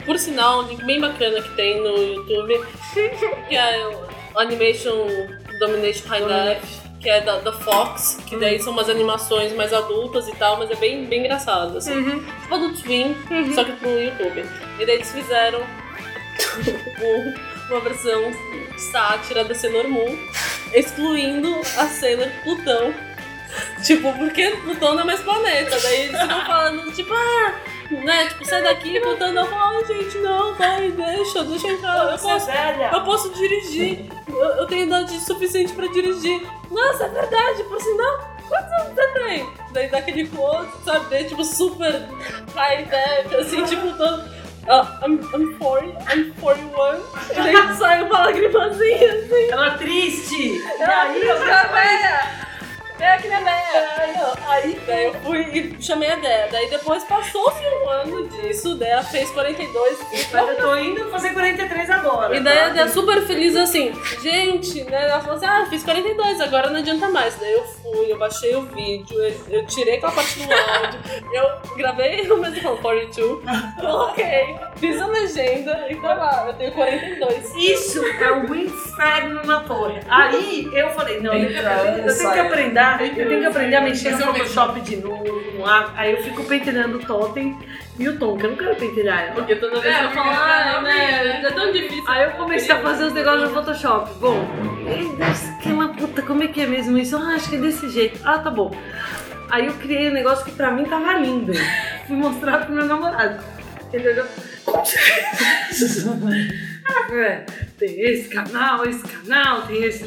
Por 0.05 0.17
sinal, 0.17 0.59
um 0.59 0.67
link 0.67 0.83
bem 0.85 0.99
bacana 0.99 1.41
que 1.41 1.49
tem 1.55 1.81
no 1.81 1.97
YouTube, 1.97 2.61
que 3.49 3.55
é 3.55 3.85
o 4.33 4.39
Animation 4.39 5.07
Domination 5.59 6.07
High 6.07 6.21
Def, 6.25 6.80
que 7.01 7.09
é 7.09 7.21
da, 7.21 7.39
da 7.39 7.51
Fox, 7.51 8.19
que 8.27 8.37
daí 8.37 8.59
são 8.61 8.71
umas 8.73 8.87
animações 8.89 9.53
mais 9.53 9.73
adultas 9.73 10.27
e 10.27 10.35
tal, 10.35 10.57
mas 10.57 10.69
é 10.69 10.75
bem, 10.75 11.05
bem 11.05 11.21
engraçado, 11.21 11.77
assim. 11.77 12.21
Tipo 12.43 12.57
do 12.57 12.73
Twin, 12.81 13.15
só 13.55 13.63
que 13.63 13.71
pro 13.73 13.89
YouTube. 13.89 14.45
E 14.79 14.85
daí 14.85 14.95
eles 14.95 15.11
fizeram 15.11 15.61
um- 17.01 17.51
uma 17.71 17.79
versão 17.79 18.21
sátira 18.91 19.43
da 19.45 19.55
Sailor 19.55 19.87
Moon, 19.87 20.17
excluindo 20.73 21.55
a 21.77 21.85
Sailor 21.87 22.27
Plutão. 22.43 22.93
Tipo, 23.83 24.13
porque 24.13 24.49
Plutão 24.63 24.93
não 24.93 25.01
é 25.01 25.05
mais 25.05 25.19
planeta. 25.21 25.77
Daí 25.79 26.01
eles 26.03 26.21
ficam 26.21 26.45
falando, 26.45 26.91
tipo, 26.93 27.13
ah, 27.13 27.53
né? 27.91 28.27
Tipo, 28.27 28.45
sai 28.45 28.63
daqui, 28.63 28.99
Plutão 28.99 29.33
não 29.33 29.45
fala, 29.45 29.77
ai 29.77 29.85
gente, 29.85 30.17
não, 30.19 30.55
vai, 30.55 30.91
deixa, 30.91 31.43
deixa 31.43 31.67
eu 31.67 31.75
entrar. 31.75 32.11
Eu 32.11 32.17
posso, 32.17 32.49
eu 32.93 33.03
posso 33.03 33.29
dirigir. 33.33 34.09
Eu, 34.27 34.35
eu 34.35 34.67
tenho 34.67 34.85
idade 34.85 35.19
suficiente 35.19 35.73
pra 35.73 35.87
dirigir. 35.87 36.41
Nossa, 36.69 37.05
é 37.05 37.09
verdade, 37.09 37.63
por 37.63 37.81
sinal. 37.81 38.31
Quantos 38.47 38.71
anos 38.71 38.95
você 38.95 39.07
tem? 39.07 39.49
Daí 39.71 39.89
dá 39.89 39.99
aquele 39.99 40.27
close, 40.27 40.69
sabe? 40.83 41.23
Tipo, 41.23 41.43
super 41.43 42.07
high 42.53 42.83
def, 42.85 43.33
assim, 43.39 43.63
tipo, 43.63 43.91
todo. 43.97 44.41
Ah, 44.67 44.99
I'm, 45.03 45.19
I'm 45.33 45.57
40, 45.57 45.97
I'm 46.13 46.33
41. 46.39 46.99
E 47.31 47.35
daí 47.35 47.75
sai 47.77 48.03
uma 48.03 48.25
lagrimazinha, 48.25 49.13
assim. 49.13 49.51
Ela 49.51 49.71
triste! 49.71 50.57
E 50.57 50.83
aí, 50.83 51.21
eu 51.21 51.37
chamei 51.37 52.50
Vem 53.01 53.09
aqui 53.09 53.27
na 53.29 53.39
Dea. 53.39 54.33
Aí, 54.47 54.79
daí 54.85 55.05
eu 55.05 55.13
fui 55.21 55.39
e 55.41 55.81
chamei 55.81 56.11
a 56.11 56.17
Dea. 56.17 56.49
Daí 56.51 56.69
depois 56.69 57.03
passou-se 57.03 57.59
um 57.65 57.89
ano 57.89 58.27
disso, 58.27 58.75
Dea 58.75 59.01
fez 59.01 59.31
42. 59.31 59.97
Mas 60.31 60.49
eu 60.49 60.57
tô 60.57 60.75
indo 60.75 61.09
fazer 61.09 61.33
43 61.33 61.89
agora. 61.89 62.35
E 62.35 62.39
daí 62.41 62.59
a 62.59 62.67
tá? 62.67 62.69
Dea 62.69 62.87
super 62.89 63.25
feliz 63.25 63.55
assim, 63.55 63.91
gente, 64.21 64.83
né? 64.83 65.09
Ela 65.09 65.19
falou 65.19 65.37
assim, 65.37 65.47
ah, 65.47 65.65
fiz 65.67 65.83
42, 65.83 66.41
agora 66.41 66.69
não 66.69 66.77
adianta 66.79 67.09
mais. 67.09 67.35
Daí 67.37 67.51
eu 67.51 67.63
fui, 67.63 68.11
eu 68.11 68.19
baixei 68.19 68.55
o 68.55 68.61
vídeo, 68.67 69.19
eu, 69.19 69.35
eu 69.49 69.65
tirei 69.65 69.95
aquela 69.95 70.11
parte 70.11 70.37
do 70.37 70.53
áudio, 70.53 70.99
eu 71.33 71.75
gravei 71.75 72.29
o 72.29 72.37
mesmo 72.37 72.61
falando 72.61 72.81
42, 72.81 73.43
coloquei, 73.79 74.55
fiz 74.75 75.01
a 75.01 75.07
legenda 75.07 75.87
e 75.89 75.95
tá 75.95 76.13
lá, 76.13 76.43
eu 76.45 76.53
tenho 76.53 76.71
42. 76.71 77.55
Isso 77.55 78.05
é 78.05 78.31
um 78.31 78.53
inferno 78.53 79.43
na 79.43 79.61
torre. 79.61 79.99
Aí 80.07 80.69
eu 80.71 80.91
falei, 80.91 81.19
não, 81.19 81.33
eu 81.33 81.47
tenho 81.47 81.49
que, 81.49 82.41
Entra, 82.41 82.90
eu 82.93 82.97
tenho 82.97 83.15
que 83.15 83.21
aprender, 83.21 83.21
eu 83.21 83.29
tenho 83.29 83.41
que 83.41 83.47
aprender 83.47 83.75
a 83.75 83.81
mexer 83.81 84.11
no 84.11 84.17
é. 84.17 84.25
Photoshop 84.25 84.81
de 84.81 84.97
novo. 84.97 85.23
Aí 85.95 86.11
eu 86.11 86.23
fico 86.23 86.43
pentelhando 86.43 86.97
o 86.97 87.05
Totem 87.05 87.57
e 87.99 88.07
o 88.07 88.17
Tom, 88.17 88.37
que 88.37 88.45
eu 88.45 88.51
não 88.51 88.57
quero 88.57 88.75
pentelhar 88.75 89.23
ela. 89.23 89.33
Porque 89.33 89.55
toda 89.55 89.79
vez 89.79 89.95
que 89.95 90.03
eu 90.03 90.11
falo, 90.11 90.29
ah, 90.29 90.81
né, 90.81 91.41
é 91.45 91.51
tão 91.51 91.71
difícil. 91.71 92.03
Aí 92.07 92.23
eu 92.23 92.31
comecei 92.31 92.73
a 92.73 92.81
fazer 92.81 93.05
os 93.05 93.13
negócios 93.13 93.43
no 93.43 93.53
Photoshop. 93.53 94.11
Bom, 94.19 94.47
aquela 95.59 95.89
puta, 95.89 96.21
como 96.21 96.43
é 96.43 96.47
que 96.47 96.61
é 96.61 96.67
mesmo 96.67 96.97
isso? 96.97 97.17
Ah, 97.17 97.35
acho 97.35 97.49
que 97.49 97.55
é 97.55 97.59
desse 97.59 97.89
jeito. 97.89 98.19
Ah, 98.23 98.39
tá 98.39 98.49
bom. 98.49 98.71
Aí 99.49 99.67
eu 99.67 99.73
criei 99.73 100.09
um 100.09 100.13
negócio 100.13 100.45
que 100.45 100.51
pra 100.51 100.71
mim 100.71 100.85
tava 100.85 101.13
lindo. 101.13 101.51
Fui 102.07 102.15
mostrar 102.15 102.65
pro 102.65 102.73
meu 102.73 102.85
namorado. 102.85 103.43
Entendeu? 103.87 104.25
É, 107.13 107.45
tem 107.81 107.99
esse 107.99 108.29
canal, 108.29 108.85
esse 108.85 109.01
canal, 109.01 109.63
tem 109.63 109.83
esse. 109.83 110.05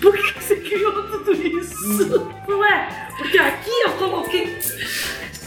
Por 0.00 0.16
que 0.16 0.42
você 0.42 0.56
criou 0.56 0.92
tudo 1.08 1.32
isso? 1.32 2.28
Não 2.48 2.64
é? 2.64 3.08
Porque 3.16 3.38
aqui 3.38 3.70
eu 3.84 3.92
coloquei. 3.92 4.58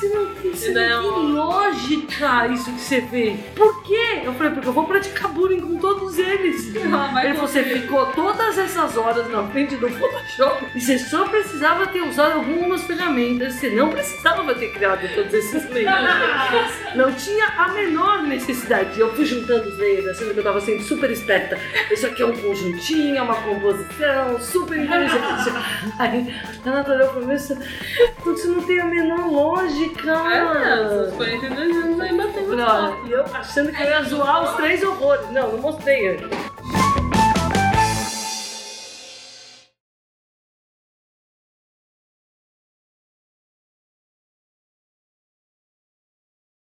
Você 0.02 0.10
não 0.10 0.34
tem, 0.34 0.52
você 0.52 0.72
não 0.72 1.14
tem 1.14 1.32
lógica 1.32 2.48
isso 2.48 2.73
que 2.73 2.82
você 2.82 3.02
vê. 3.02 3.36
Por 3.56 3.84
quê? 3.84 4.22
Eu 4.23 4.34
falei, 4.34 4.53
porque 4.53 4.68
eu 4.68 4.73
vou 4.73 4.86
praticar 4.86 5.30
bullying 5.32 5.61
com 5.61 5.78
todos 5.78 6.18
eles. 6.18 6.76
Ele 6.76 6.90
falou, 6.90 7.48
você 7.48 7.64
ficou 7.64 8.07
todas 8.07 8.57
essas 8.57 8.98
horas 8.98 9.30
na 9.30 9.44
frente 9.49 9.76
do 9.76 9.88
Photoshop 9.90 10.65
e 10.73 10.82
você 10.82 10.98
só 10.98 11.28
precisava 11.28 11.86
ter 11.86 12.02
usado 12.02 12.34
algumas 12.34 12.84
ferramentas. 12.84 13.53
Você 13.53 13.69
não 13.69 13.90
precisava 13.90 14.56
ter 14.56 14.72
criado 14.73 15.07
todos 15.14 15.34
esses 15.34 15.64
layers. 15.69 16.95
Não 16.95 17.11
tinha 17.14 17.45
a 17.57 17.68
menor 17.72 18.23
necessidade. 18.23 18.99
Eu 18.99 19.14
fui 19.14 19.26
juntando 19.26 19.69
os 19.69 19.78
layers, 19.78 20.07
achando 20.07 20.34
que 20.34 20.40
eu 20.40 20.44
tava 20.44 20.61
sendo 20.61 20.82
super 20.82 21.11
esperta. 21.11 21.40
Isso 21.91 22.07
aqui 22.07 22.22
é 22.22 22.26
um 22.26 22.35
conjuntinho, 22.35 23.18
é 23.18 23.22
uma 23.22 23.35
composição, 23.35 24.39
super 24.39 24.77
inteligente. 24.77 25.49
Aí 25.99 26.35
a 26.65 26.69
Nata 26.69 26.93
olhou 26.93 27.09
pra 27.09 27.22
mim 27.22 27.34
e 27.34 27.35
isso 27.35 27.57
não 28.47 28.61
tem 28.63 28.80
a 28.80 28.85
menor 28.85 29.31
lógica. 29.31 30.11
É, 30.11 31.11
42 31.11 31.77
anos 31.77 31.99
aí 31.99 32.15
batendo 32.15 32.55
Não, 32.55 33.07
e 33.07 33.11
eu 33.11 33.26
achando 33.34 33.72
que 33.72 33.81
eu 33.81 33.89
ia 33.89 34.03
zoar 34.03 34.43
os 34.43 34.55
três 34.55 34.84
horrores. 34.84 35.30
Não, 35.31 35.51
não 35.51 35.59
mostrei. 35.59 36.19